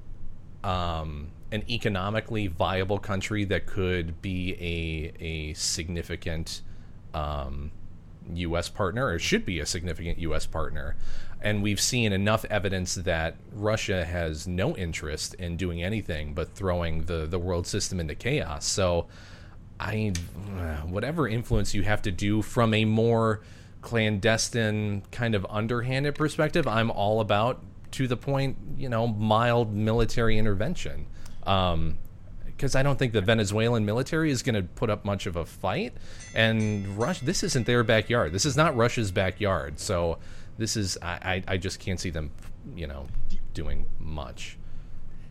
um, 0.65 1.29
an 1.53 1.63
economically 1.71 2.47
viable 2.49 2.99
country 2.99 3.45
that 3.45 3.67
could 3.67 4.21
be 4.21 4.55
a 4.61 5.13
a 5.23 5.55
significant 5.55 6.63
um, 7.15 7.71
U.S. 8.35 8.69
partner, 8.69 9.07
or 9.07 9.19
should 9.19 9.45
be 9.47 9.61
a 9.61 9.67
significant 9.67 10.19
U.S. 10.19 10.47
partner. 10.47 10.97
And 11.43 11.63
we've 11.63 11.81
seen 11.81 12.13
enough 12.13 12.45
evidence 12.51 12.97
that 12.97 13.37
Russia 13.53 14.05
has 14.05 14.47
no 14.47 14.77
interest 14.77 15.35
in 15.35 15.57
doing 15.57 15.83
anything 15.83 16.35
but 16.35 16.55
throwing 16.55 17.05
the, 17.05 17.27
the 17.27 17.39
world 17.39 17.67
system 17.67 17.99
into 17.99 18.15
chaos. 18.15 18.67
So, 18.67 19.07
I, 19.79 20.13
whatever 20.87 21.27
influence 21.27 21.73
you 21.73 21.83
have 21.85 22.03
to 22.03 22.11
do 22.11 22.43
from 22.43 22.75
a 22.75 22.85
more 22.85 23.41
clandestine, 23.81 25.03
kind 25.11 25.35
of 25.35 25.47
underhanded 25.49 26.15
perspective, 26.15 26.69
I'm 26.69 26.91
all 26.91 27.21
about 27.21 27.63
to 27.93 28.07
the 28.07 28.17
point, 28.17 28.57
you 28.77 28.91
know, 28.91 29.07
mild 29.07 29.75
military 29.75 30.37
intervention. 30.37 31.07
Um, 31.45 31.97
because 32.45 32.75
I 32.75 32.83
don't 32.83 32.99
think 32.99 33.15
the 33.15 33.23
Venezuelan 33.23 33.87
military 33.87 34.31
is 34.31 34.43
going 34.43 34.55
to 34.55 34.63
put 34.63 34.91
up 34.91 35.03
much 35.03 35.25
of 35.25 35.35
a 35.35 35.47
fight. 35.47 35.95
And 36.35 36.99
Russia, 36.99 37.25
this 37.25 37.43
isn't 37.43 37.65
their 37.65 37.83
backyard. 37.83 38.33
This 38.33 38.45
is 38.45 38.55
not 38.55 38.77
Russia's 38.77 39.11
backyard. 39.11 39.81
So 39.81 40.19
this 40.61 40.77
is, 40.77 40.99
I, 41.01 41.43
I, 41.49 41.57
just 41.57 41.81
can't 41.81 41.99
see 41.99 42.11
them, 42.11 42.33
you 42.77 42.87
know, 42.87 43.07
doing 43.55 43.87
much. 43.99 44.59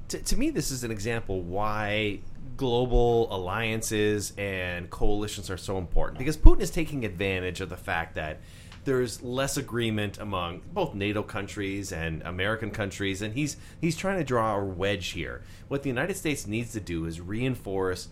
to, 0.07 0.17
to 0.17 0.35
me, 0.35 0.49
this 0.49 0.71
is 0.71 0.83
an 0.83 0.89
example 0.89 1.41
why 1.43 2.19
global 2.57 3.33
alliances 3.33 4.33
and 4.37 4.89
coalitions 4.89 5.51
are 5.51 5.57
so 5.57 5.77
important 5.77 6.17
because 6.17 6.35
Putin 6.35 6.61
is 6.61 6.71
taking 6.71 7.05
advantage 7.05 7.61
of 7.61 7.69
the 7.69 7.77
fact 7.77 8.15
that 8.15 8.39
there's 8.85 9.21
less 9.21 9.55
agreement 9.55 10.17
among 10.17 10.61
both 10.73 10.95
NATO 10.95 11.21
countries 11.21 11.91
and 11.91 12.23
American 12.23 12.71
countries, 12.71 13.21
and 13.21 13.35
he's 13.35 13.57
he's 13.79 13.95
trying 13.95 14.17
to 14.17 14.23
draw 14.23 14.57
a 14.57 14.65
wedge 14.65 15.09
here. 15.09 15.43
What 15.67 15.83
the 15.83 15.89
United 15.89 16.17
States 16.17 16.47
needs 16.47 16.71
to 16.73 16.79
do 16.79 17.05
is 17.05 17.21
reinforce 17.21 18.07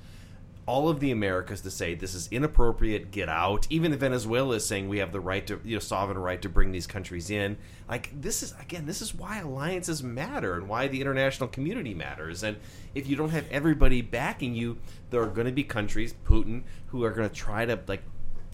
all 0.67 0.89
of 0.89 0.99
the 0.99 1.11
Americas 1.11 1.61
to 1.61 1.71
say 1.71 1.95
this 1.95 2.13
is 2.13 2.27
inappropriate, 2.29 3.09
get 3.09 3.29
out. 3.29 3.65
Even 3.69 3.95
Venezuela 3.95 4.55
is 4.57 4.65
saying 4.65 4.89
we 4.89 4.97
have 4.99 5.13
the 5.13 5.19
right 5.19 5.47
to, 5.47 5.59
you 5.63 5.77
know, 5.77 5.79
sovereign 5.79 6.17
right 6.17 6.41
to 6.41 6.49
bring 6.49 6.73
these 6.73 6.85
countries 6.85 7.29
in. 7.29 7.57
Like 7.89 8.11
this 8.21 8.43
is 8.43 8.53
again, 8.61 8.85
this 8.85 9.01
is 9.01 9.15
why 9.15 9.39
alliances 9.39 10.03
matter 10.03 10.55
and 10.55 10.67
why 10.67 10.89
the 10.89 10.99
international 10.99 11.47
community 11.47 11.93
matters. 11.93 12.43
And 12.43 12.57
if 12.93 13.07
you 13.07 13.15
don't 13.15 13.29
have 13.29 13.45
everybody 13.49 14.01
backing 14.01 14.53
you, 14.55 14.77
there 15.09 15.21
are 15.21 15.27
going 15.27 15.47
to 15.47 15.53
be 15.53 15.63
countries, 15.63 16.13
Putin, 16.25 16.63
who 16.87 17.03
are 17.05 17.11
going 17.11 17.29
to 17.29 17.33
try 17.33 17.65
to 17.65 17.79
like 17.87 18.03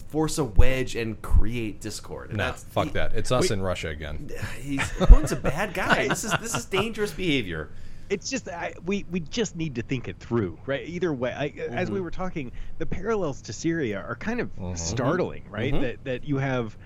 force 0.06 0.38
a 0.38 0.44
wedge 0.44 0.94
and 0.94 1.20
create 1.20 1.80
discord. 1.80 2.30
And 2.30 2.38
that's 2.38 2.62
fuck 2.62 2.84
he- 2.86 2.90
that. 2.92 3.14
It's 3.14 3.32
us 3.32 3.50
we- 3.50 3.54
in 3.56 3.60
Russia 3.62 3.88
again. 3.88 4.30
He's 4.60 4.78
Putin's 4.80 5.32
a 5.32 5.36
bad 5.36 5.74
guy. 5.74 6.06
This 6.06 6.22
is 6.22 6.32
this 6.40 6.54
is 6.54 6.64
dangerous 6.66 7.10
behavior. 7.10 7.70
It's 8.10 8.28
just 8.28 8.48
I, 8.48 8.74
we 8.84 9.04
we 9.08 9.20
just 9.20 9.54
need 9.56 9.76
to 9.76 9.82
think 9.82 10.08
it 10.08 10.18
through, 10.18 10.58
right? 10.66 10.86
Either 10.86 11.12
way, 11.12 11.32
I, 11.32 11.52
as 11.70 11.90
we 11.90 12.00
were 12.00 12.10
talking, 12.10 12.52
the 12.78 12.86
parallels 12.86 13.42
to 13.42 13.52
Syria 13.52 13.98
are 14.00 14.16
kind 14.16 14.40
of 14.40 14.50
startling, 14.78 15.44
right? 15.48 15.72
Mhm. 15.72 15.80
That 15.80 16.04
that 16.04 16.24
you 16.24 16.38
have 16.38 16.76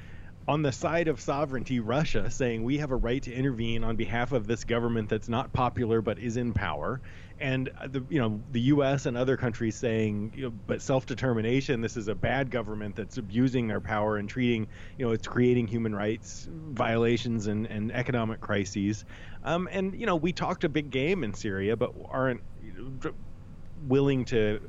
on 0.46 0.62
the 0.62 0.72
side 0.72 1.08
of 1.08 1.20
sovereignty, 1.20 1.78
Russia 1.78 2.30
saying 2.30 2.64
we 2.64 2.78
have 2.78 2.90
a 2.90 2.96
right 2.96 3.22
to 3.22 3.32
intervene 3.32 3.84
on 3.84 3.96
behalf 3.96 4.32
of 4.32 4.46
this 4.46 4.64
government 4.64 5.10
that's 5.10 5.28
not 5.28 5.52
popular 5.52 6.00
but 6.00 6.18
is 6.18 6.36
in 6.38 6.54
power, 6.54 7.02
and 7.40 7.70
the 7.88 8.04
you 8.08 8.20
know 8.20 8.40
the 8.50 8.60
U.S. 8.60 9.06
and 9.06 9.16
other 9.16 9.36
countries 9.36 9.76
saying, 9.76 10.32
you 10.36 10.44
know, 10.44 10.50
but 10.66 10.82
self-determination. 10.82 11.80
This 11.80 11.96
is 11.96 12.08
a 12.08 12.14
bad 12.14 12.50
government 12.50 12.96
that's 12.96 13.18
abusing 13.18 13.68
their 13.68 13.80
power 13.80 14.16
and 14.16 14.28
treating, 14.28 14.66
you 14.96 15.06
know, 15.06 15.12
it's 15.12 15.26
creating 15.26 15.66
human 15.66 15.94
rights 15.94 16.48
violations 16.50 17.46
and, 17.46 17.66
and 17.66 17.92
economic 17.92 18.40
crises. 18.40 19.04
Um, 19.44 19.68
and 19.70 19.98
you 19.98 20.06
know, 20.06 20.16
we 20.16 20.32
talked 20.32 20.64
a 20.64 20.68
big 20.68 20.90
game 20.90 21.24
in 21.24 21.34
Syria, 21.34 21.76
but 21.76 21.94
aren't 22.08 22.42
you 22.62 22.72
know, 23.02 23.12
willing 23.86 24.24
to 24.26 24.60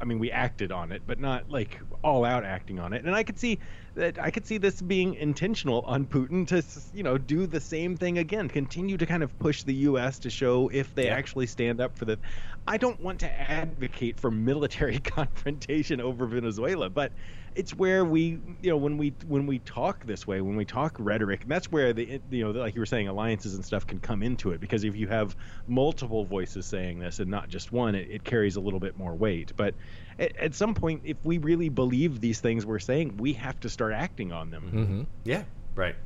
I 0.00 0.04
mean, 0.04 0.18
we 0.18 0.30
acted 0.30 0.72
on 0.72 0.92
it, 0.92 1.02
but 1.06 1.18
not 1.18 1.50
like 1.50 1.80
all 2.02 2.24
out 2.24 2.44
acting 2.44 2.78
on 2.78 2.92
it. 2.92 3.04
And 3.04 3.14
I 3.14 3.22
could 3.22 3.38
see 3.38 3.58
that 3.94 4.18
I 4.18 4.30
could 4.30 4.46
see 4.46 4.58
this 4.58 4.80
being 4.80 5.14
intentional 5.14 5.82
on 5.82 6.06
Putin 6.06 6.46
to, 6.48 6.62
you 6.94 7.02
know, 7.02 7.18
do 7.18 7.46
the 7.46 7.60
same 7.60 7.96
thing 7.96 8.18
again, 8.18 8.48
continue 8.48 8.96
to 8.96 9.06
kind 9.06 9.22
of 9.22 9.36
push 9.38 9.62
the 9.62 9.74
U.S. 9.74 10.18
to 10.20 10.30
show 10.30 10.68
if 10.72 10.94
they 10.94 11.06
yeah. 11.06 11.14
actually 11.14 11.46
stand 11.46 11.80
up 11.80 11.96
for 11.96 12.04
the. 12.04 12.18
I 12.66 12.76
don't 12.76 13.00
want 13.00 13.20
to 13.20 13.40
advocate 13.40 14.18
for 14.20 14.30
military 14.30 14.98
confrontation 15.00 16.00
over 16.00 16.26
Venezuela, 16.26 16.88
but 16.88 17.12
it's 17.54 17.74
where 17.74 18.04
we 18.04 18.38
you 18.60 18.70
know 18.70 18.76
when 18.76 18.96
we 18.96 19.12
when 19.26 19.46
we 19.46 19.58
talk 19.60 20.04
this 20.06 20.26
way 20.26 20.40
when 20.40 20.56
we 20.56 20.64
talk 20.64 20.96
rhetoric 20.98 21.42
and 21.42 21.50
that's 21.50 21.70
where 21.70 21.92
the 21.92 22.20
you 22.30 22.44
know 22.44 22.50
like 22.50 22.74
you 22.74 22.80
were 22.80 22.86
saying 22.86 23.08
alliances 23.08 23.54
and 23.54 23.64
stuff 23.64 23.86
can 23.86 23.98
come 24.00 24.22
into 24.22 24.52
it 24.52 24.60
because 24.60 24.84
if 24.84 24.96
you 24.96 25.06
have 25.06 25.36
multiple 25.66 26.24
voices 26.24 26.66
saying 26.66 26.98
this 26.98 27.18
and 27.18 27.30
not 27.30 27.48
just 27.48 27.72
one 27.72 27.94
it, 27.94 28.08
it 28.10 28.24
carries 28.24 28.56
a 28.56 28.60
little 28.60 28.80
bit 28.80 28.96
more 28.96 29.14
weight 29.14 29.52
but 29.56 29.74
at, 30.18 30.36
at, 30.36 30.54
some 30.54 30.74
point 30.74 31.00
if 31.04 31.16
we 31.24 31.38
really 31.38 31.68
believe 31.68 32.20
these 32.20 32.40
things 32.40 32.64
we're 32.64 32.78
saying 32.78 33.16
we 33.16 33.32
have 33.32 33.58
to 33.60 33.68
start 33.68 33.92
acting 33.92 34.32
on 34.32 34.50
them 34.50 34.70
mm-hmm. 34.72 35.02
yeah 35.24 35.44
right 35.74 35.96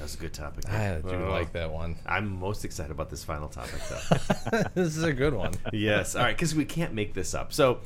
that 0.00 0.04
was 0.04 0.14
a 0.14 0.18
good 0.18 0.32
topic. 0.32 0.66
I 0.66 1.02
do 1.02 1.26
oh, 1.26 1.30
like 1.30 1.52
that 1.52 1.70
one. 1.70 1.94
I'm 2.06 2.40
most 2.40 2.64
excited 2.64 2.90
about 2.90 3.10
this 3.10 3.22
final 3.22 3.48
topic, 3.48 3.82
though. 3.90 4.62
this 4.74 4.96
is 4.96 5.02
a 5.02 5.12
good 5.12 5.34
one. 5.34 5.52
yes. 5.74 6.16
All 6.16 6.22
right, 6.22 6.34
because 6.34 6.54
we 6.54 6.64
can't 6.64 6.94
make 6.94 7.12
this 7.12 7.34
up. 7.34 7.52
So, 7.52 7.80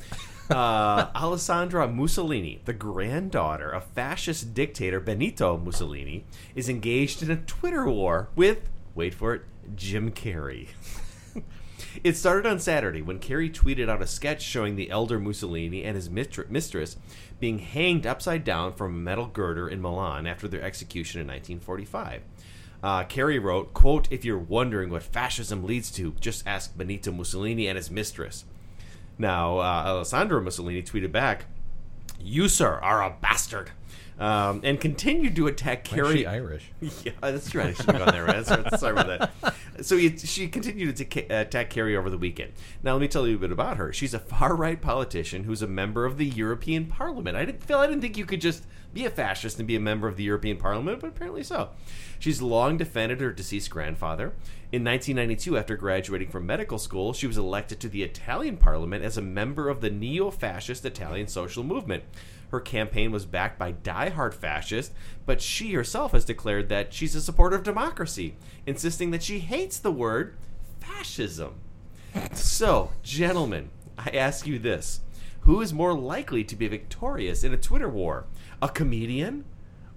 uh, 0.49 1.07
Alessandra 1.15 1.87
Mussolini, 1.87 2.61
the 2.65 2.73
granddaughter 2.73 3.69
of 3.69 3.85
fascist 3.85 4.53
dictator 4.53 4.99
Benito 4.99 5.57
Mussolini, 5.57 6.25
is 6.55 6.69
engaged 6.69 7.23
in 7.23 7.31
a 7.31 7.37
Twitter 7.37 7.85
war 7.85 8.29
with, 8.35 8.69
wait 8.93 9.13
for 9.13 9.33
it, 9.33 9.41
Jim 9.75 10.11
Carrey. 10.11 10.67
it 12.03 12.15
started 12.15 12.47
on 12.47 12.59
Saturday 12.59 13.01
when 13.01 13.19
Carrey 13.19 13.51
tweeted 13.51 13.89
out 13.89 14.01
a 14.01 14.07
sketch 14.07 14.41
showing 14.41 14.75
the 14.75 14.91
elder 14.91 15.19
Mussolini 15.19 15.83
and 15.83 15.95
his 15.95 16.09
mistress 16.09 16.97
being 17.39 17.59
hanged 17.59 18.05
upside 18.05 18.43
down 18.43 18.73
from 18.73 18.93
a 18.93 18.99
metal 18.99 19.27
girder 19.27 19.67
in 19.67 19.81
Milan 19.81 20.27
after 20.27 20.47
their 20.47 20.61
execution 20.61 21.21
in 21.21 21.27
1945. 21.27 22.21
Uh, 22.83 23.03
Carrey 23.05 23.41
wrote, 23.41 23.73
quote, 23.73 24.07
If 24.11 24.23
you're 24.23 24.37
wondering 24.37 24.91
what 24.91 25.01
fascism 25.01 25.63
leads 25.63 25.89
to, 25.91 26.11
just 26.19 26.45
ask 26.45 26.77
Benito 26.77 27.11
Mussolini 27.11 27.67
and 27.67 27.77
his 27.77 27.89
mistress. 27.89 28.45
Now, 29.17 29.59
uh, 29.59 29.83
Alessandra 29.85 30.41
Mussolini 30.41 30.81
tweeted 30.81 31.11
back, 31.11 31.45
"You, 32.19 32.47
sir, 32.47 32.79
are 32.81 33.03
a 33.03 33.15
bastard." 33.21 33.71
Um, 34.17 34.61
and 34.63 34.79
continued 34.79 35.35
to 35.35 35.47
attack 35.47 35.83
Carrey. 35.83 36.25
Irish? 36.25 36.71
yeah, 37.03 37.11
that's 37.19 37.53
right. 37.53 37.67
I 37.67 37.73
should 37.73 37.85
have 37.87 37.97
gone 37.97 38.13
there. 38.13 38.23
Right? 38.23 38.45
Sorry, 38.45 38.63
sorry 38.77 38.91
about 38.93 39.31
that. 39.41 39.55
So 39.85 39.97
he, 39.97 40.17
she 40.17 40.47
continued 40.47 40.95
to 40.95 41.19
attack 41.29 41.69
Carrey 41.69 41.97
over 41.97 42.09
the 42.09 42.17
weekend. 42.17 42.53
Now, 42.81 42.93
let 42.93 43.01
me 43.01 43.09
tell 43.09 43.27
you 43.27 43.35
a 43.35 43.39
bit 43.39 43.51
about 43.51 43.75
her. 43.75 43.91
She's 43.91 44.13
a 44.13 44.19
far 44.19 44.55
right 44.55 44.81
politician 44.81 45.43
who's 45.43 45.61
a 45.61 45.67
member 45.67 46.05
of 46.05 46.17
the 46.17 46.25
European 46.25 46.85
Parliament. 46.85 47.35
I 47.35 47.43
didn't 47.43 47.63
feel 47.63 47.79
I 47.79 47.87
didn't 47.87 48.01
think 48.01 48.17
you 48.17 48.25
could 48.25 48.39
just 48.39 48.63
be 48.95 49.05
a 49.05 49.09
fascist 49.09 49.59
and 49.59 49.67
be 49.67 49.75
a 49.75 49.79
member 49.79 50.07
of 50.07 50.15
the 50.15 50.23
European 50.23 50.57
Parliament, 50.57 51.01
but 51.01 51.09
apparently 51.09 51.43
so. 51.43 51.69
She's 52.17 52.41
long 52.41 52.77
defended 52.77 53.19
her 53.19 53.33
deceased 53.33 53.69
grandfather. 53.69 54.33
In 54.71 54.83
1992, 54.83 55.57
after 55.57 55.75
graduating 55.75 56.29
from 56.29 56.45
medical 56.45 56.79
school, 56.79 57.11
she 57.11 57.27
was 57.27 57.37
elected 57.37 57.81
to 57.81 57.89
the 57.89 58.03
Italian 58.03 58.55
parliament 58.55 59.03
as 59.03 59.17
a 59.17 59.21
member 59.21 59.69
of 59.69 59.81
the 59.81 59.89
neo 59.89 60.31
fascist 60.31 60.85
Italian 60.85 61.27
social 61.27 61.61
movement. 61.61 62.05
Her 62.51 62.61
campaign 62.61 63.11
was 63.11 63.25
backed 63.25 63.59
by 63.59 63.71
die-hard 63.71 64.33
fascists, 64.33 64.93
but 65.25 65.41
she 65.41 65.73
herself 65.73 66.13
has 66.13 66.23
declared 66.23 66.69
that 66.69 66.93
she's 66.93 67.15
a 67.15 67.21
supporter 67.21 67.57
of 67.57 67.63
democracy, 67.63 68.35
insisting 68.65 69.11
that 69.11 69.23
she 69.23 69.39
hates 69.39 69.77
the 69.77 69.91
word 69.91 70.37
fascism. 70.79 71.55
So, 72.33 72.93
gentlemen, 73.03 73.71
I 73.97 74.11
ask 74.11 74.47
you 74.47 74.57
this 74.57 75.01
who 75.45 75.61
is 75.61 75.73
more 75.73 75.93
likely 75.93 76.43
to 76.43 76.55
be 76.55 76.67
victorious 76.67 77.43
in 77.43 77.53
a 77.53 77.57
Twitter 77.57 77.89
war? 77.89 78.25
A 78.61 78.69
comedian 78.69 79.45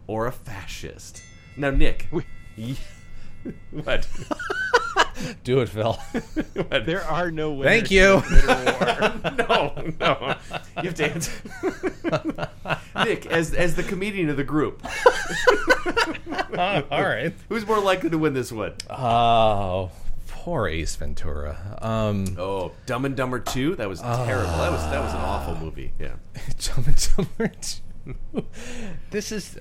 or 0.07 0.27
a 0.27 0.33
fascist? 0.33 1.23
Now, 1.57 1.71
Nick. 1.71 2.09
what? 3.71 4.09
Do 5.45 5.61
it, 5.61 5.69
Phil. 5.69 5.99
there 6.71 7.03
are 7.05 7.31
no 7.31 7.53
winners. 7.53 7.89
Thank 7.89 7.91
you. 7.91 8.23
no, 9.49 9.93
no. 10.01 10.37
You 10.77 10.91
have 10.91 10.95
to 10.95 11.11
answer. 11.11 12.51
Nick, 13.05 13.27
as 13.27 13.53
as 13.53 13.75
the 13.75 13.83
comedian 13.83 14.29
of 14.29 14.37
the 14.37 14.45
group. 14.45 14.85
uh, 16.57 16.83
all 16.91 17.03
right. 17.03 17.35
Who's 17.49 17.67
more 17.67 17.81
likely 17.81 18.11
to 18.11 18.19
win 18.19 18.35
this 18.35 18.53
one? 18.53 18.75
Oh, 18.91 19.91
poor 20.29 20.69
Ace 20.69 20.95
Ventura. 20.95 21.79
Um, 21.83 22.37
oh, 22.39 22.73
Dumb 22.87 23.05
and 23.05 23.17
Dumber 23.17 23.41
Two. 23.41 23.75
That 23.75 23.89
was 23.89 24.01
terrible. 24.01 24.51
Uh, 24.51 24.63
that 24.63 24.73
was 24.73 24.83
that 24.83 25.01
was 25.03 25.15
an 25.15 25.21
awful 25.21 25.57
movie. 25.57 25.93
Yeah. 25.99 26.15
Dumb 26.61 26.85
and 26.87 27.09
Dumber 27.17 27.49
Two. 27.61 27.81
this 29.11 29.33
is 29.33 29.59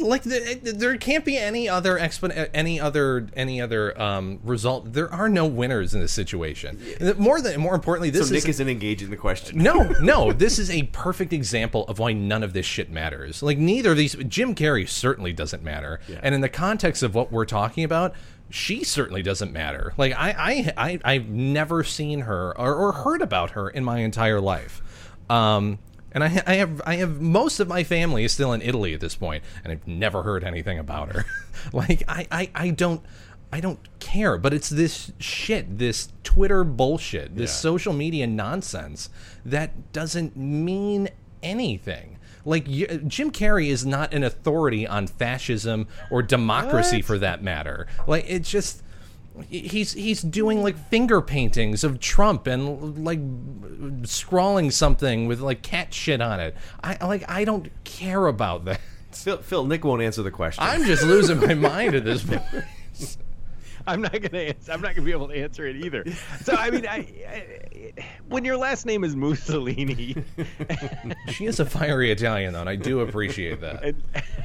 like 0.00 0.22
there 0.22 0.96
can't 0.98 1.24
be 1.24 1.36
any 1.36 1.68
other 1.68 1.98
explan- 1.98 2.50
any 2.52 2.78
other 2.78 3.28
any 3.34 3.60
other 3.60 4.00
um, 4.00 4.38
result. 4.44 4.92
There 4.92 5.12
are 5.12 5.28
no 5.28 5.46
winners 5.46 5.94
in 5.94 6.00
this 6.00 6.12
situation. 6.12 6.78
More 7.16 7.40
than 7.40 7.60
more 7.60 7.74
importantly, 7.74 8.10
this 8.10 8.28
so 8.28 8.34
Nick 8.34 8.44
is, 8.44 8.56
isn't 8.56 8.68
engaged 8.68 9.02
in 9.02 9.10
the 9.10 9.16
question. 9.16 9.58
No, 9.58 9.82
no, 10.00 10.32
this 10.32 10.58
is 10.58 10.70
a 10.70 10.84
perfect 10.84 11.32
example 11.32 11.84
of 11.86 11.98
why 11.98 12.12
none 12.12 12.42
of 12.42 12.52
this 12.52 12.66
shit 12.66 12.90
matters. 12.90 13.42
Like 13.42 13.58
neither 13.58 13.92
of 13.92 13.96
these. 13.96 14.14
Jim 14.14 14.54
Carrey 14.54 14.88
certainly 14.88 15.32
doesn't 15.32 15.62
matter, 15.62 16.00
yeah. 16.06 16.20
and 16.22 16.34
in 16.34 16.42
the 16.42 16.48
context 16.48 17.02
of 17.02 17.14
what 17.14 17.32
we're 17.32 17.46
talking 17.46 17.82
about, 17.82 18.14
she 18.50 18.84
certainly 18.84 19.22
doesn't 19.22 19.52
matter. 19.52 19.94
Like 19.96 20.12
I, 20.12 20.72
I, 20.76 21.00
I 21.02 21.12
have 21.14 21.28
never 21.28 21.82
seen 21.82 22.20
her 22.20 22.56
or, 22.58 22.74
or, 22.74 22.92
heard 22.92 23.22
about 23.22 23.52
her 23.52 23.70
in 23.70 23.84
my 23.84 24.00
entire 24.00 24.40
life. 24.40 24.82
Um, 25.30 25.78
and 26.12 26.22
I, 26.24 26.42
I, 26.46 26.54
have 26.54 26.82
I 26.86 26.96
have 26.96 27.20
most 27.20 27.60
of 27.60 27.68
my 27.68 27.84
family 27.84 28.24
is 28.24 28.32
still 28.32 28.52
in 28.52 28.62
Italy 28.62 28.94
at 28.94 29.00
this 29.00 29.14
point, 29.14 29.42
and 29.64 29.72
I've 29.72 29.86
never 29.86 30.22
heard 30.22 30.44
anything 30.44 30.78
about 30.78 31.12
her. 31.12 31.24
like 31.72 32.04
I, 32.08 32.26
I, 32.30 32.50
I 32.54 32.70
don't 32.70 33.02
I 33.52 33.60
don't 33.60 33.78
care, 34.00 34.38
but 34.38 34.54
it's 34.54 34.70
this 34.70 35.12
shit, 35.18 35.78
this 35.78 36.08
Twitter 36.24 36.64
bullshit, 36.64 37.36
this 37.36 37.50
yeah. 37.50 37.56
social 37.56 37.92
media 37.92 38.26
nonsense 38.26 39.10
that 39.44 39.92
doesn't 39.92 40.36
mean 40.36 41.10
anything. 41.42 42.18
Like 42.46 42.64
Jim 42.66 43.30
Carrey 43.30 43.68
is 43.68 43.84
not 43.84 44.14
an 44.14 44.24
authority 44.24 44.86
on 44.86 45.06
fascism 45.06 45.86
or 46.10 46.22
democracy 46.22 46.96
what? 46.96 47.04
for 47.04 47.18
that 47.18 47.42
matter. 47.42 47.86
Like 48.06 48.24
it's 48.26 48.50
just 48.50 48.82
he's 49.48 49.92
he's 49.92 50.22
doing 50.22 50.62
like 50.62 50.76
finger 50.88 51.20
paintings 51.20 51.84
of 51.84 52.00
Trump 52.00 52.46
and 52.46 53.04
like 53.04 53.20
scrawling 54.06 54.70
something 54.70 55.26
with 55.26 55.40
like 55.40 55.62
cat 55.62 55.92
shit 55.94 56.20
on 56.20 56.40
it. 56.40 56.56
I 56.82 57.04
like 57.04 57.28
I 57.28 57.44
don't 57.44 57.70
care 57.84 58.26
about 58.26 58.64
that. 58.66 58.80
Phil, 59.12 59.38
Phil 59.38 59.66
Nick 59.66 59.84
won't 59.84 60.02
answer 60.02 60.22
the 60.22 60.30
question. 60.30 60.64
I'm 60.64 60.84
just 60.84 61.02
losing 61.02 61.38
my 61.40 61.54
mind 61.68 61.94
at 61.94 62.04
this 62.04 62.22
point. 62.22 62.42
I'm 63.86 64.02
not 64.02 64.12
gonna 64.12 64.44
answer. 64.44 64.72
I'm 64.72 64.80
not 64.80 64.94
gonna 64.94 65.04
be 65.04 65.12
able 65.12 65.28
to 65.28 65.34
answer 65.34 65.66
it 65.66 65.76
either. 65.76 66.04
So 66.42 66.54
I 66.54 66.70
mean, 66.70 66.86
I, 66.86 67.06
I, 67.28 67.92
when 68.28 68.44
your 68.44 68.56
last 68.56 68.86
name 68.86 69.04
is 69.04 69.16
Mussolini, 69.16 70.16
she 71.28 71.46
is 71.46 71.60
a 71.60 71.66
fiery 71.66 72.10
Italian, 72.10 72.52
though, 72.52 72.60
and 72.60 72.68
I 72.68 72.76
do 72.76 73.00
appreciate 73.00 73.60
that, 73.60 73.94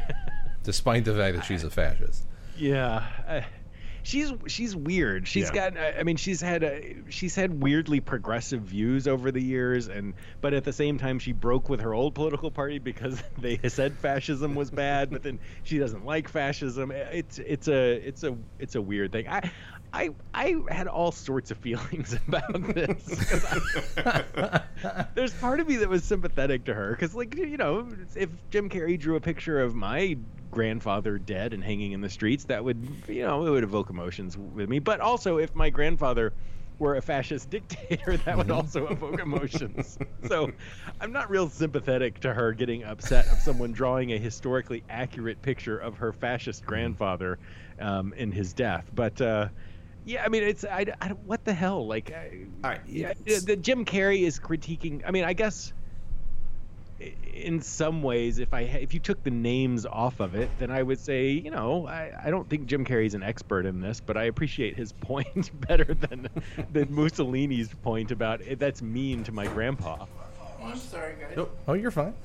despite 0.64 1.06
the 1.06 1.14
fact 1.14 1.36
that 1.36 1.46
she's 1.46 1.64
a 1.64 1.70
fascist. 1.70 2.26
Yeah. 2.58 3.06
Uh, 4.08 4.10
she's 4.10 4.34
she's 4.48 4.76
weird. 4.76 5.28
She's 5.28 5.50
yeah. 5.54 5.72
got 5.72 5.78
I 5.78 6.04
mean 6.04 6.18
she's 6.18 6.42
had 6.42 6.64
a, 6.64 6.96
she's 7.10 7.36
had 7.36 7.62
weirdly 7.62 8.00
progressive 8.00 8.62
views 8.62 9.08
over 9.08 9.32
the 9.32 9.42
years 9.42 9.88
and 9.88 10.14
but 10.42 10.54
at 10.54 10.64
the 10.64 10.74
same 10.74 10.98
time 10.98 11.20
she 11.20 11.34
broke 11.34 11.70
with 11.70 11.82
her 11.82 11.94
old 11.94 12.16
political 12.16 12.52
party 12.52 12.80
because 12.80 13.22
they 13.38 13.60
said 13.68 13.98
fascism 13.98 14.56
was 14.56 14.72
bad, 14.72 15.10
but 15.10 15.24
then 15.24 15.40
she 15.64 15.78
doesn't 15.78 16.06
like 16.06 16.30
fascism. 16.30 16.92
It's 16.92 17.40
it's 17.40 17.68
a 17.68 17.94
it's 17.96 18.24
a 18.24 18.38
it's 18.60 18.76
a 18.76 18.82
weird 18.82 19.12
thing. 19.12 19.28
I 19.28 19.52
I 19.94 20.10
I 20.34 20.56
had 20.70 20.88
all 20.88 21.12
sorts 21.12 21.52
of 21.52 21.58
feelings 21.58 22.14
about 22.28 22.62
this. 22.74 23.06
There's 25.16 25.34
part 25.36 25.60
of 25.60 25.68
me 25.68 25.78
that 25.78 25.90
was 25.90 26.06
sympathetic 26.06 26.66
to 26.66 26.74
her 26.74 26.92
because, 26.92 27.16
like, 27.16 27.36
you 27.36 27.58
know, 27.58 27.92
if 28.16 28.30
Jim 28.50 28.70
Carrey 28.70 29.00
drew 29.00 29.16
a 29.16 29.22
picture 29.22 29.60
of 29.62 29.76
my 29.76 30.18
grandfather 30.52 31.18
dead 31.20 31.54
and 31.54 31.64
hanging 31.64 31.94
in 31.94 32.02
the 32.02 32.10
streets, 32.10 32.46
that 32.46 32.64
would, 32.64 32.86
you 33.08 33.24
know, 33.24 33.46
it 33.46 33.50
would 33.50 33.64
evoke 33.64 33.90
emotions 33.90 34.38
with 34.38 34.70
me. 34.70 34.80
But 34.80 35.00
also, 35.00 35.38
if 35.38 35.56
my 35.56 35.70
grandfather 35.70 36.36
were 36.80 36.96
a 36.96 37.02
fascist 37.02 37.50
dictator, 37.50 38.18
that 38.18 38.38
would 38.38 38.52
also 38.52 38.88
evoke 38.88 39.20
emotions. 39.20 39.98
So 40.28 40.52
I'm 41.02 41.12
not 41.12 41.30
real 41.30 41.50
sympathetic 41.50 42.20
to 42.20 42.34
her 42.34 42.54
getting 42.54 42.84
upset 42.84 43.28
of 43.30 43.42
someone 43.42 43.72
drawing 43.72 44.12
a 44.12 44.18
historically 44.18 44.84
accurate 44.90 45.42
picture 45.42 45.78
of 45.78 45.98
her 45.98 46.14
fascist 46.14 46.66
grandfather 46.66 47.40
um, 47.80 48.14
in 48.14 48.32
his 48.32 48.54
death. 48.54 48.90
But 48.94 49.20
uh, 49.22 49.50
yeah, 50.08 50.24
I 50.24 50.30
mean, 50.30 50.44
it's 50.44 50.64
I, 50.66 50.86
I, 51.02 51.10
what 51.10 51.44
the 51.46 51.54
hell? 51.54 51.86
Like, 51.86 52.12
I, 52.12 52.46
All 52.64 52.72
right, 52.72 52.82
yeah, 52.88 53.10
it's- 53.26 53.44
the 53.44 53.56
Jim 53.56 53.86
Carrey 53.86 54.22
is 54.22 54.40
critiquing. 54.40 55.04
I 55.06 55.12
mean, 55.12 55.24
I 55.26 55.34
guess 55.34 55.74
in 57.34 57.62
some 57.62 58.02
ways, 58.02 58.40
if 58.40 58.54
I 58.54 58.62
if 58.62 58.94
you 58.94 59.00
took 59.00 59.22
the 59.24 59.30
names 59.30 59.86
off 59.86 60.20
of 60.20 60.34
it, 60.34 60.50
then 60.58 60.72
I 60.72 60.82
would 60.82 61.00
say, 61.00 61.30
you 61.30 61.52
know, 61.52 61.86
I, 61.86 62.12
I 62.26 62.30
don't 62.32 62.50
think 62.50 62.66
Jim 62.66 62.84
Carrey's 62.86 63.14
an 63.14 63.22
expert 63.22 63.66
in 63.68 63.82
this, 63.82 64.00
but 64.00 64.18
I 64.18 64.24
appreciate 64.24 64.76
his 64.76 64.92
point 65.02 65.52
better 65.68 65.94
than 65.94 66.28
than 66.72 66.88
Mussolini's 66.94 67.70
point 67.84 68.12
about 68.12 68.42
it, 68.42 68.58
that's 68.58 68.82
mean 68.82 69.24
to 69.26 69.32
my 69.32 69.46
grandpa. 69.48 70.06
Oh, 70.60 70.64
I'm 70.66 70.78
sorry, 70.78 71.14
guys. 71.20 71.34
Nope. 71.36 71.56
Oh, 71.68 71.74
you're 71.74 71.92
fine. 71.92 72.16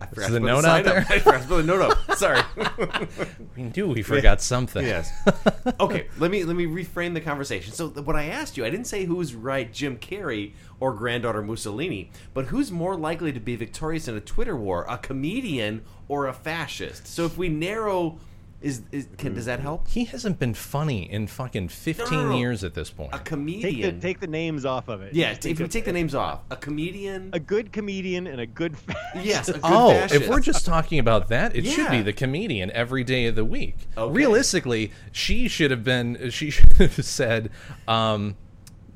I 0.00 0.06
forgot 0.06 0.30
the 0.30 0.40
put 0.40 0.46
note 0.46 0.62
sign 0.62 0.86
out 0.88 0.96
up. 0.96 1.10
I 1.10 1.18
forgot 1.18 1.42
to 1.42 1.48
put 1.48 1.56
the 1.58 1.62
note 1.62 1.82
up. 1.92 2.16
Sorry. 2.16 2.40
We 3.56 3.64
knew 3.64 3.88
we 3.88 4.02
forgot 4.02 4.40
something. 4.40 4.84
Yes. 4.86 5.10
Okay, 5.80 6.08
let 6.18 6.30
me 6.30 6.44
let 6.44 6.56
me 6.56 6.66
reframe 6.66 7.14
the 7.14 7.20
conversation. 7.20 7.72
So 7.72 7.88
th- 7.88 8.06
what 8.06 8.16
I 8.16 8.24
asked 8.26 8.56
you, 8.56 8.64
I 8.64 8.70
didn't 8.70 8.86
say 8.86 9.04
who's 9.04 9.34
right, 9.34 9.70
Jim 9.72 9.96
Carrey 9.98 10.52
or 10.78 10.92
granddaughter 10.92 11.42
Mussolini, 11.42 12.10
but 12.34 12.46
who's 12.46 12.70
more 12.70 12.96
likely 12.96 13.32
to 13.32 13.40
be 13.40 13.56
victorious 13.56 14.08
in 14.08 14.16
a 14.16 14.20
Twitter 14.20 14.56
war, 14.56 14.84
a 14.88 14.98
comedian 14.98 15.82
or 16.08 16.26
a 16.26 16.32
fascist? 16.32 17.06
So 17.06 17.24
if 17.24 17.36
we 17.38 17.48
narrow, 17.48 18.18
is, 18.62 18.82
is 18.92 19.08
can, 19.16 19.34
does 19.34 19.46
that 19.46 19.60
help? 19.60 19.88
He 19.88 20.04
hasn't 20.04 20.38
been 20.38 20.52
funny 20.54 21.10
in 21.10 21.26
fucking 21.26 21.68
15 21.68 22.06
No, 22.10 22.22
no, 22.24 22.28
no. 22.32 22.38
years 22.38 22.62
at 22.62 22.74
this 22.74 22.90
point. 22.90 23.10
A 23.14 23.16
Take 23.16 23.24
the 23.24 23.30
comedian. 23.30 24.00
take 24.00 24.20
the 24.20 24.26
names 24.26 24.64
off 24.66 24.88
of 24.88 25.00
it. 25.00 25.14
yeah, 25.14 25.30
Just 25.32 25.46
if 25.46 25.58
we 25.58 25.64
a- 25.64 25.68
take 25.68 25.86
the 25.86 25.92
names 25.92 26.14
off, 26.14 26.40
a 26.50 26.56
comedian. 26.56 27.30
a 27.32 27.40
good 27.40 27.72
comedian 27.72 28.26
and 28.26 28.40
a 28.40 28.46
good 28.46 28.76
fascist. 28.78 29.24
yes, 29.24 29.48
a 29.48 29.52
good 29.54 29.60
Oh, 29.64 29.90
fascist. 29.92 30.22
if 30.22 30.28
we're 30.28 30.40
just 30.40 30.66
talking 30.66 30.98
about 30.98 31.28
that, 31.28 31.56
it 31.56 31.64
should 31.64 31.88
be 31.90 31.96
Yeah. 31.98 32.02
the 32.02 32.12
comedian 32.12 32.70
every 32.72 33.02
day 33.04 33.26
of 33.26 33.34
the 33.34 33.44
week. 33.44 33.76
Okay. 33.96 34.12
Realistically, 34.12 34.92
she 35.12 35.48
should 35.48 35.70
have 35.70 35.82
been. 35.84 36.18
She 36.30 36.50
should 36.50 36.72
have 36.74 37.04
said, 37.04 37.50
um, 37.88 38.36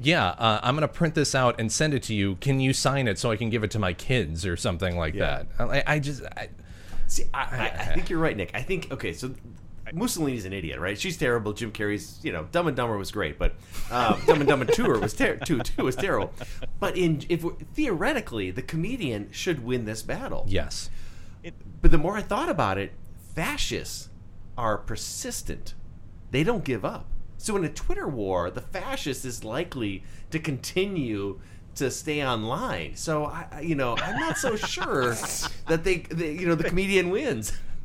"Yeah, 0.01 0.29
uh, 0.29 0.61
I'm 0.63 0.75
going 0.77 0.87
to 0.87 0.93
print 0.93 1.15
this 1.15 1.35
out 1.35 1.59
and 1.59 1.71
send 1.73 1.95
it 1.95 2.03
to 2.05 2.15
you. 2.15 2.37
Can 2.37 2.61
you 2.61 2.73
sign 2.73 3.09
it 3.09 3.19
so 3.19 3.31
I 3.31 3.37
can 3.37 3.49
give 3.51 3.65
it 3.65 3.71
to 3.73 3.79
my 3.79 3.93
kids 3.93 4.45
or 4.47 4.57
something 4.57 4.97
like 4.97 5.15
Yeah. 5.15 5.45
that?" 5.59 5.69
I, 5.89 5.95
I 5.95 5.99
just, 6.01 6.23
I, 6.37 6.49
See, 7.15 7.25
I, 7.33 7.39
I, 7.43 7.67
I 7.79 7.85
think 7.95 8.11
you're 8.11 8.19
right, 8.19 8.37
Nick. 8.37 8.51
I 8.55 8.63
think 8.63 8.91
okay, 8.93 9.13
so 9.13 9.35
Mussolini's 9.93 10.45
an 10.45 10.53
idiot, 10.53 10.81
right? 10.81 10.99
She's 10.99 11.17
terrible. 11.17 11.53
Jim 11.53 11.71
Carrey's, 11.71 12.19
you 12.25 12.33
know, 12.33 12.49
Dumb 12.51 12.67
and 12.67 12.77
Dumber 12.77 12.97
was 12.97 13.13
great, 13.13 13.39
but 13.39 13.55
um, 13.91 14.21
Dumb 14.27 14.41
and 14.41 14.49
Dumber 14.49 14.65
Two 14.65 14.99
was 14.99 15.15
ter- 15.15 15.37
two 15.37 15.61
two 15.61 15.85
was 15.85 15.95
terrible. 15.97 16.33
But 16.81 16.97
in 16.97 17.23
if 17.29 17.45
we're, 17.45 17.55
theoretically, 17.75 18.51
the 18.51 18.63
comedian 18.63 19.31
should 19.31 19.65
win 19.65 19.85
this 19.85 20.03
battle. 20.03 20.45
yes, 20.49 20.91
But 21.81 21.91
the 21.91 21.99
more 21.99 22.17
I 22.17 22.23
thought 22.23 22.49
about 22.49 22.79
it, 22.79 22.93
fascists 23.35 24.09
are 24.59 24.79
persistent. 24.79 25.75
They 26.31 26.43
don't 26.43 26.65
give 26.65 26.85
up. 26.85 27.07
So 27.37 27.57
in 27.57 27.65
a 27.65 27.69
Twitter 27.69 28.09
war, 28.09 28.51
the 28.51 28.61
fascist 28.63 29.25
is 29.25 29.45
likely 29.45 30.03
to 30.31 30.39
continue 30.39 31.41
to 31.77 31.91
stay 31.91 32.25
online. 32.25 32.97
So 32.97 33.27
I, 33.27 33.47
I- 33.53 33.61
you 33.61 33.75
know, 33.75 33.97
I'm 33.99 34.19
not 34.19 34.37
so 34.39 34.57
sure 34.75 35.15
that 35.69 35.85
they, 35.85 35.99
they, 35.99 36.33
you 36.33 36.47
know, 36.47 36.55
the 36.55 36.65
comedian 36.65 37.11
wins. 37.11 37.53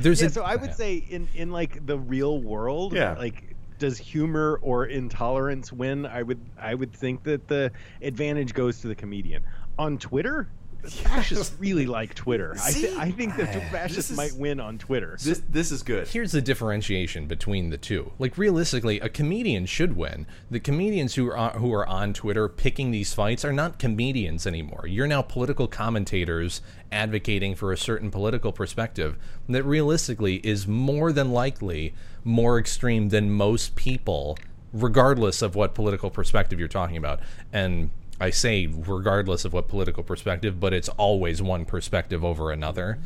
there's 0.00 0.20
yeah, 0.20 0.26
a. 0.26 0.30
so 0.30 0.42
I 0.42 0.56
would 0.56 0.70
yeah. 0.70 0.74
say 0.74 1.04
in 1.08 1.28
in 1.34 1.50
like 1.52 1.86
the 1.86 1.98
real 1.98 2.40
world, 2.40 2.92
Yeah. 2.92 3.14
like 3.16 3.54
does 3.78 3.96
humor 3.96 4.58
or 4.62 4.86
intolerance 4.86 5.72
win? 5.72 6.04
I 6.04 6.22
would 6.24 6.40
I 6.60 6.74
would 6.74 6.92
think 6.92 7.22
that 7.22 7.46
the 7.46 7.70
advantage 8.02 8.54
goes 8.54 8.80
to 8.80 8.88
the 8.88 8.94
comedian. 8.96 9.44
On 9.78 9.98
Twitter, 9.98 10.48
fascists 11.02 11.56
really 11.58 11.86
like 11.86 12.14
Twitter. 12.14 12.56
I, 12.62 12.70
th- 12.70 12.96
I 12.96 13.10
think 13.10 13.36
that 13.36 13.56
ah, 13.56 13.68
fascists 13.70 14.10
is- 14.10 14.16
might 14.16 14.34
win 14.34 14.60
on 14.60 14.78
Twitter. 14.78 15.16
This 15.22 15.42
this 15.48 15.70
is 15.70 15.82
good. 15.82 16.08
Here's 16.08 16.32
the 16.32 16.42
differentiation 16.42 17.26
between 17.26 17.70
the 17.70 17.78
two. 17.78 18.12
Like 18.18 18.38
realistically, 18.38 19.00
a 19.00 19.08
comedian 19.08 19.66
should 19.66 19.96
win. 19.96 20.26
The 20.50 20.60
comedians 20.60 21.14
who 21.14 21.30
are 21.30 21.50
who 21.50 21.72
are 21.72 21.86
on 21.86 22.12
Twitter 22.12 22.48
picking 22.48 22.90
these 22.90 23.14
fights 23.14 23.44
are 23.44 23.52
not 23.52 23.78
comedians 23.78 24.46
anymore. 24.46 24.86
You're 24.86 25.06
now 25.06 25.22
political 25.22 25.68
commentators 25.68 26.60
advocating 26.90 27.54
for 27.54 27.72
a 27.72 27.76
certain 27.76 28.10
political 28.10 28.52
perspective 28.52 29.16
that 29.48 29.62
realistically 29.62 30.36
is 30.36 30.66
more 30.66 31.12
than 31.12 31.32
likely 31.32 31.94
more 32.24 32.58
extreme 32.58 33.10
than 33.10 33.30
most 33.30 33.74
people 33.76 34.38
regardless 34.72 35.42
of 35.42 35.54
what 35.54 35.74
political 35.74 36.10
perspective 36.10 36.58
you're 36.58 36.68
talking 36.68 36.96
about. 36.96 37.20
And 37.52 37.90
I 38.20 38.30
say 38.30 38.66
regardless 38.66 39.44
of 39.44 39.52
what 39.52 39.68
political 39.68 40.02
perspective, 40.02 40.58
but 40.58 40.72
it's 40.72 40.88
always 40.90 41.40
one 41.40 41.64
perspective 41.64 42.24
over 42.24 42.50
another. 42.50 42.98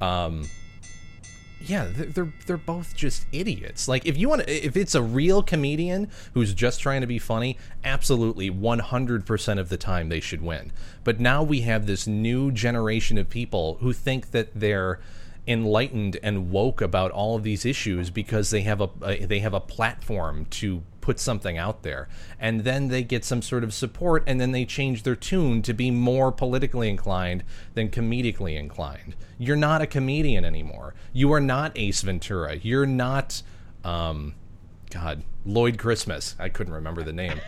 Um, 0.00 0.48
yeah, 1.60 1.88
they're, 1.90 2.32
they're 2.46 2.56
both 2.56 2.94
just 2.94 3.26
idiots. 3.32 3.88
Like 3.88 4.06
if 4.06 4.16
you 4.16 4.28
want, 4.28 4.48
if 4.48 4.76
it's 4.76 4.94
a 4.94 5.02
real 5.02 5.42
comedian 5.42 6.08
who's 6.34 6.54
just 6.54 6.80
trying 6.80 7.00
to 7.00 7.06
be 7.06 7.18
funny, 7.18 7.56
absolutely, 7.82 8.48
one 8.48 8.78
hundred 8.78 9.26
percent 9.26 9.58
of 9.58 9.68
the 9.68 9.76
time 9.76 10.08
they 10.08 10.20
should 10.20 10.42
win. 10.42 10.70
But 11.02 11.18
now 11.18 11.42
we 11.42 11.62
have 11.62 11.86
this 11.86 12.06
new 12.06 12.52
generation 12.52 13.18
of 13.18 13.28
people 13.28 13.78
who 13.80 13.92
think 13.92 14.30
that 14.30 14.50
they're 14.54 15.00
enlightened 15.48 16.18
and 16.22 16.50
woke 16.50 16.80
about 16.80 17.10
all 17.10 17.34
of 17.34 17.42
these 17.42 17.64
issues 17.64 18.10
because 18.10 18.50
they 18.50 18.60
have 18.60 18.80
a, 18.80 18.90
a 19.02 19.24
they 19.24 19.40
have 19.40 19.54
a 19.54 19.60
platform 19.60 20.44
to 20.50 20.82
put 21.08 21.18
something 21.18 21.56
out 21.56 21.84
there. 21.84 22.06
And 22.38 22.64
then 22.64 22.88
they 22.88 23.02
get 23.02 23.24
some 23.24 23.40
sort 23.40 23.64
of 23.64 23.72
support 23.72 24.22
and 24.26 24.38
then 24.38 24.52
they 24.52 24.66
change 24.66 25.04
their 25.04 25.16
tune 25.16 25.62
to 25.62 25.72
be 25.72 25.90
more 25.90 26.30
politically 26.30 26.90
inclined 26.90 27.44
than 27.72 27.88
comedically 27.88 28.58
inclined. 28.58 29.16
You're 29.38 29.56
not 29.56 29.80
a 29.80 29.86
comedian 29.86 30.44
anymore. 30.44 30.94
You 31.14 31.32
are 31.32 31.40
not 31.40 31.72
ace 31.76 32.02
ventura. 32.02 32.56
You're 32.56 32.84
not 32.84 33.42
um 33.84 34.34
god 34.90 35.22
lloyd 35.46 35.78
christmas. 35.78 36.36
I 36.38 36.50
couldn't 36.50 36.74
remember 36.74 37.02
the 37.02 37.14
name. 37.14 37.40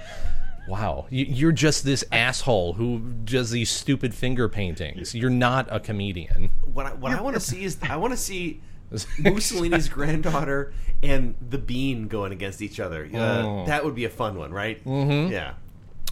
Wow. 0.67 1.05
You- 1.11 1.27
you're 1.27 1.53
just 1.53 1.85
this 1.85 2.03
asshole 2.11 2.75
who 2.75 3.01
does 3.25 3.51
these 3.51 3.69
stupid 3.71 4.15
finger 4.15 4.49
paintings. 4.49 5.15
You're 5.15 5.29
not 5.29 5.69
a 5.71 5.81
comedian. 5.81 6.49
What 6.65 6.87
I, 6.87 6.95
what 6.95 7.13
I 7.13 7.21
want 7.21 7.35
to 7.35 7.41
see 7.41 7.63
is 7.65 7.77
I 7.83 7.97
want 7.97 8.15
to 8.15 8.17
see 8.17 8.63
Mussolini's 9.19 9.89
granddaughter 9.89 10.73
and 11.03 11.35
the 11.41 11.59
Bean 11.59 12.09
going 12.09 12.33
against 12.33 12.61
each 12.63 12.81
other. 12.81 13.09
Uh, 13.13 13.19
Oh. 13.43 13.65
That 13.67 13.85
would 13.85 13.95
be 13.95 14.05
a 14.05 14.11
fun 14.11 14.37
one, 14.37 14.53
right? 14.53 14.85
Mm-hmm. 14.85 15.33
Yeah. 15.33 15.55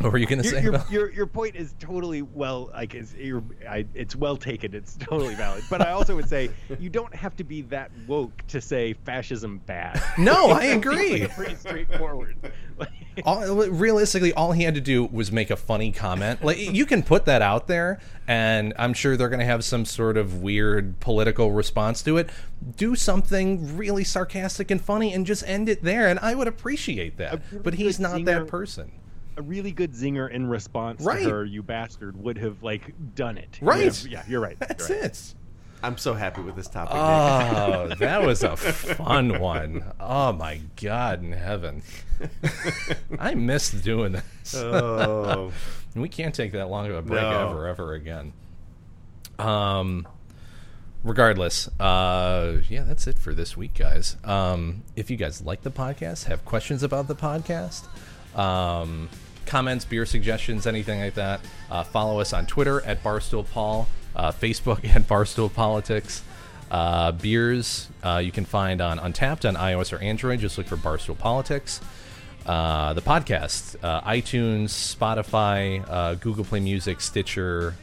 What 0.00 0.12
were 0.12 0.18
you 0.18 0.26
gonna 0.26 0.42
your, 0.42 0.52
say 0.52 0.62
your, 0.62 0.74
about- 0.74 0.90
your, 0.90 1.12
your 1.12 1.26
point 1.26 1.56
is 1.56 1.74
totally 1.78 2.22
well 2.22 2.70
like 2.72 2.94
it's, 2.94 3.14
you're, 3.14 3.42
I, 3.68 3.86
it's 3.94 4.14
well 4.14 4.36
taken 4.36 4.74
it's 4.74 4.96
totally 4.96 5.34
valid 5.34 5.64
but 5.68 5.80
i 5.80 5.90
also 5.90 6.14
would 6.16 6.28
say 6.28 6.50
you 6.78 6.90
don't 6.90 7.14
have 7.14 7.36
to 7.36 7.44
be 7.44 7.62
that 7.62 7.90
woke 8.06 8.46
to 8.48 8.60
say 8.60 8.92
fascism 8.92 9.58
bad 9.66 10.02
no 10.16 10.46
i 10.50 10.64
agree 10.64 11.26
pretty 11.28 11.56
straightforward 11.56 12.36
all, 13.24 13.56
realistically, 13.68 14.32
all 14.32 14.52
he 14.52 14.62
had 14.62 14.74
to 14.74 14.80
do 14.80 15.04
was 15.04 15.32
make 15.32 15.50
a 15.50 15.56
funny 15.56 15.92
comment. 15.92 16.44
Like 16.44 16.58
you 16.58 16.86
can 16.86 17.02
put 17.02 17.24
that 17.24 17.42
out 17.42 17.66
there, 17.66 18.00
and 18.26 18.72
I'm 18.78 18.94
sure 18.94 19.16
they're 19.16 19.28
going 19.28 19.40
to 19.40 19.46
have 19.46 19.64
some 19.64 19.84
sort 19.84 20.16
of 20.16 20.42
weird 20.42 21.00
political 21.00 21.52
response 21.52 22.02
to 22.02 22.16
it. 22.16 22.30
Do 22.76 22.94
something 22.94 23.76
really 23.76 24.04
sarcastic 24.04 24.70
and 24.70 24.80
funny, 24.80 25.12
and 25.12 25.26
just 25.26 25.46
end 25.46 25.68
it 25.68 25.82
there, 25.82 26.08
and 26.08 26.18
I 26.20 26.34
would 26.34 26.48
appreciate 26.48 27.16
that. 27.18 27.62
But 27.62 27.74
he's 27.74 27.98
not 27.98 28.24
that 28.24 28.46
person. 28.46 28.92
A 29.38 29.42
really 29.42 29.72
good 29.72 29.92
zinger 29.92 30.30
in 30.30 30.46
response 30.46 31.00
Right. 31.02 31.22
to 31.22 31.30
her, 31.30 31.44
you 31.44 31.62
bastard, 31.62 32.16
would 32.22 32.38
have 32.38 32.62
like 32.62 32.92
done 33.14 33.38
it. 33.38 33.58
Right. 33.62 33.84
Would 33.84 33.94
have- 33.94 34.06
yeah, 34.06 34.22
you're 34.28 34.40
right. 34.40 34.58
That's 34.58 34.88
you're 34.88 34.98
right. 34.98 35.06
it. 35.06 35.34
I'm 35.80 35.96
so 35.96 36.12
happy 36.14 36.40
with 36.42 36.56
this 36.56 36.66
topic. 36.66 36.96
Oh, 36.96 37.94
that 38.00 38.22
was 38.26 38.42
a 38.42 38.56
fun 38.56 39.38
one. 39.40 39.84
Oh 40.00 40.32
my 40.32 40.60
God 40.80 41.22
in 41.22 41.30
heaven. 41.32 41.82
I 43.18 43.34
missed 43.34 43.82
doing 43.84 44.12
this. 44.12 44.54
oh. 44.56 45.52
We 45.94 46.08
can't 46.08 46.34
take 46.34 46.50
that 46.52 46.68
long 46.68 46.86
of 46.90 46.96
a 46.96 47.02
break 47.02 47.22
No. 47.22 47.48
ever, 47.50 47.66
ever 47.68 47.94
again. 47.94 48.32
Um, 49.38 50.06
regardless, 51.04 51.68
uh, 51.80 52.56
yeah, 52.68 52.82
that's 52.82 53.06
it 53.06 53.18
for 53.18 53.32
this 53.32 53.56
week, 53.56 53.74
guys. 53.74 54.16
Um, 54.24 54.82
if 54.96 55.10
you 55.10 55.16
guys 55.16 55.42
like 55.42 55.62
the 55.62 55.70
podcast, 55.70 56.24
have 56.24 56.44
questions 56.44 56.82
about 56.82 57.06
the 57.08 57.14
podcast, 57.14 57.86
um, 58.38 59.08
comments, 59.48 59.84
beer 59.84 60.06
suggestions, 60.06 60.66
anything 60.66 61.00
like 61.00 61.14
that, 61.14 61.40
uh, 61.70 61.82
follow 61.82 62.20
us 62.20 62.32
on 62.32 62.46
Twitter 62.46 62.80
at 62.84 63.02
Barstool 63.02 63.48
Paul, 63.50 63.88
uh, 64.14 64.30
Facebook 64.30 64.84
at 64.94 65.02
Barstool 65.02 65.52
Politics. 65.52 66.22
Uh, 66.70 67.12
beers 67.12 67.88
uh, 68.04 68.20
you 68.22 68.30
can 68.30 68.44
find 68.44 68.82
on 68.82 68.98
Untappd 68.98 69.48
on 69.48 69.54
iOS 69.56 69.92
or 69.92 69.98
Android. 70.02 70.40
Just 70.40 70.58
look 70.58 70.66
for 70.66 70.76
Barstool 70.76 71.18
Politics. 71.18 71.80
Uh, 72.44 72.92
the 72.92 73.00
podcast, 73.00 73.76
uh, 73.82 74.00
iTunes, 74.02 74.68
Spotify, 74.68 76.20
Google 76.20 76.44
Play 76.44 76.60
Music, 76.60 77.00
Stitcher, 77.00 77.74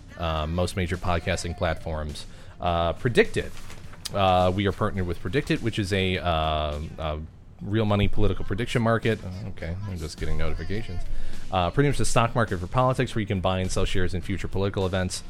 most 0.48 0.76
major 0.76 0.98
podcasting 0.98 1.58
platforms. 1.58 2.26
PredictIt. 2.62 3.52
We 4.56 4.68
are 4.68 4.72
partnered 4.72 5.08
with 5.08 5.22
PredictIt, 5.22 5.62
which 5.62 5.78
is 5.78 5.92
a, 5.94 6.16
a 6.16 7.20
real 7.61 7.86
money 7.86 8.07
political 8.07 8.45
prediction 8.45 8.82
market. 8.82 9.19
Uh, 9.23 9.49
Okay, 9.49 9.76
I'm 9.88 9.98
just 9.98 10.19
getting 10.19 10.38
notifications. 10.38 11.02
Uh, 11.52 11.69
pretty 11.69 11.90
much 11.90 11.98
the 11.98 12.06
stock 12.06 12.36
market 12.36 12.57
for 12.60 12.68
politics, 12.68 13.15
where 13.15 13.22
you 13.22 13.27
can 13.27 13.40
buy 13.40 13.60
and 13.60 13.72
sell 13.72 13.86
shares 13.86 14.14
in 14.14 14.22
future 14.22 14.48
political 14.48 14.86
events. 14.86 15.23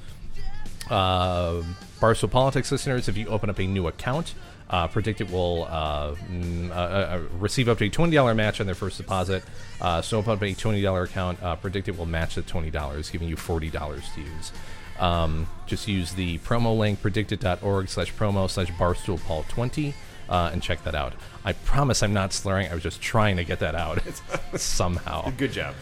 Uh, 0.89 1.61
Barstool 1.99 2.29
Politics 2.29 2.71
listeners, 2.71 3.07
if 3.07 3.17
you 3.17 3.27
open 3.27 3.49
up 3.49 3.59
a 3.59 3.65
new 3.67 3.87
account, 3.87 4.33
uh, 4.69 4.87
PredictIt 4.87 5.31
will 5.31 5.65
uh, 5.69 6.15
mm, 6.15 6.69
uh, 6.69 6.73
uh, 6.73 7.21
receive 7.39 7.69
up 7.69 7.77
to 7.79 7.85
a 7.85 7.89
$20 7.89 8.35
match 8.35 8.59
on 8.59 8.65
their 8.65 8.75
first 8.75 8.97
deposit. 8.97 9.43
Uh, 9.79 10.01
so 10.01 10.17
open 10.17 10.33
up 10.33 10.41
a 10.41 10.53
$20 10.53 11.03
account, 11.03 11.41
uh, 11.43 11.55
PredictIt 11.55 11.97
will 11.97 12.05
match 12.05 12.35
the 12.35 12.41
$20, 12.41 13.11
giving 13.11 13.27
you 13.27 13.35
$40 13.35 14.13
to 14.15 14.21
use. 14.21 14.51
Um, 14.99 15.47
just 15.67 15.87
use 15.87 16.13
the 16.13 16.37
promo 16.39 16.77
link, 16.77 17.01
predictit.org 17.01 17.89
slash 17.89 18.13
promo 18.13 18.49
slash 18.49 18.71
barstoolpaul20, 18.71 19.93
uh, 20.29 20.49
and 20.53 20.61
check 20.63 20.83
that 20.83 20.95
out. 20.95 21.13
I 21.45 21.53
promise 21.53 22.01
I'm 22.01 22.13
not 22.13 22.33
slurring. 22.33 22.67
I 22.69 22.73
was 22.73 22.81
just 22.81 23.01
trying 23.01 23.37
to 23.37 23.43
get 23.43 23.59
that 23.59 23.75
out 23.75 24.01
somehow. 24.55 25.31
Good 25.37 25.51
job. 25.51 25.75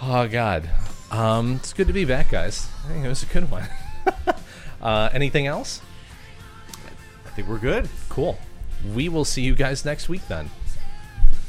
Oh 0.00 0.28
God, 0.28 0.70
um, 1.10 1.56
it's 1.56 1.72
good 1.72 1.88
to 1.88 1.92
be 1.92 2.04
back, 2.04 2.30
guys. 2.30 2.68
I 2.84 2.88
think 2.88 3.04
it 3.04 3.08
was 3.08 3.24
a 3.24 3.26
good 3.26 3.50
one. 3.50 3.68
uh, 4.80 5.10
anything 5.12 5.48
else? 5.48 5.82
I 7.26 7.30
think 7.30 7.48
we're 7.48 7.58
good. 7.58 7.88
Cool. 8.08 8.38
We 8.94 9.08
will 9.08 9.24
see 9.24 9.42
you 9.42 9.54
guys 9.54 9.84
next 9.84 10.08
week 10.08 10.26
then. 10.28 10.48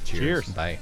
Cheers. 0.06 0.50
Bye. 0.50 0.80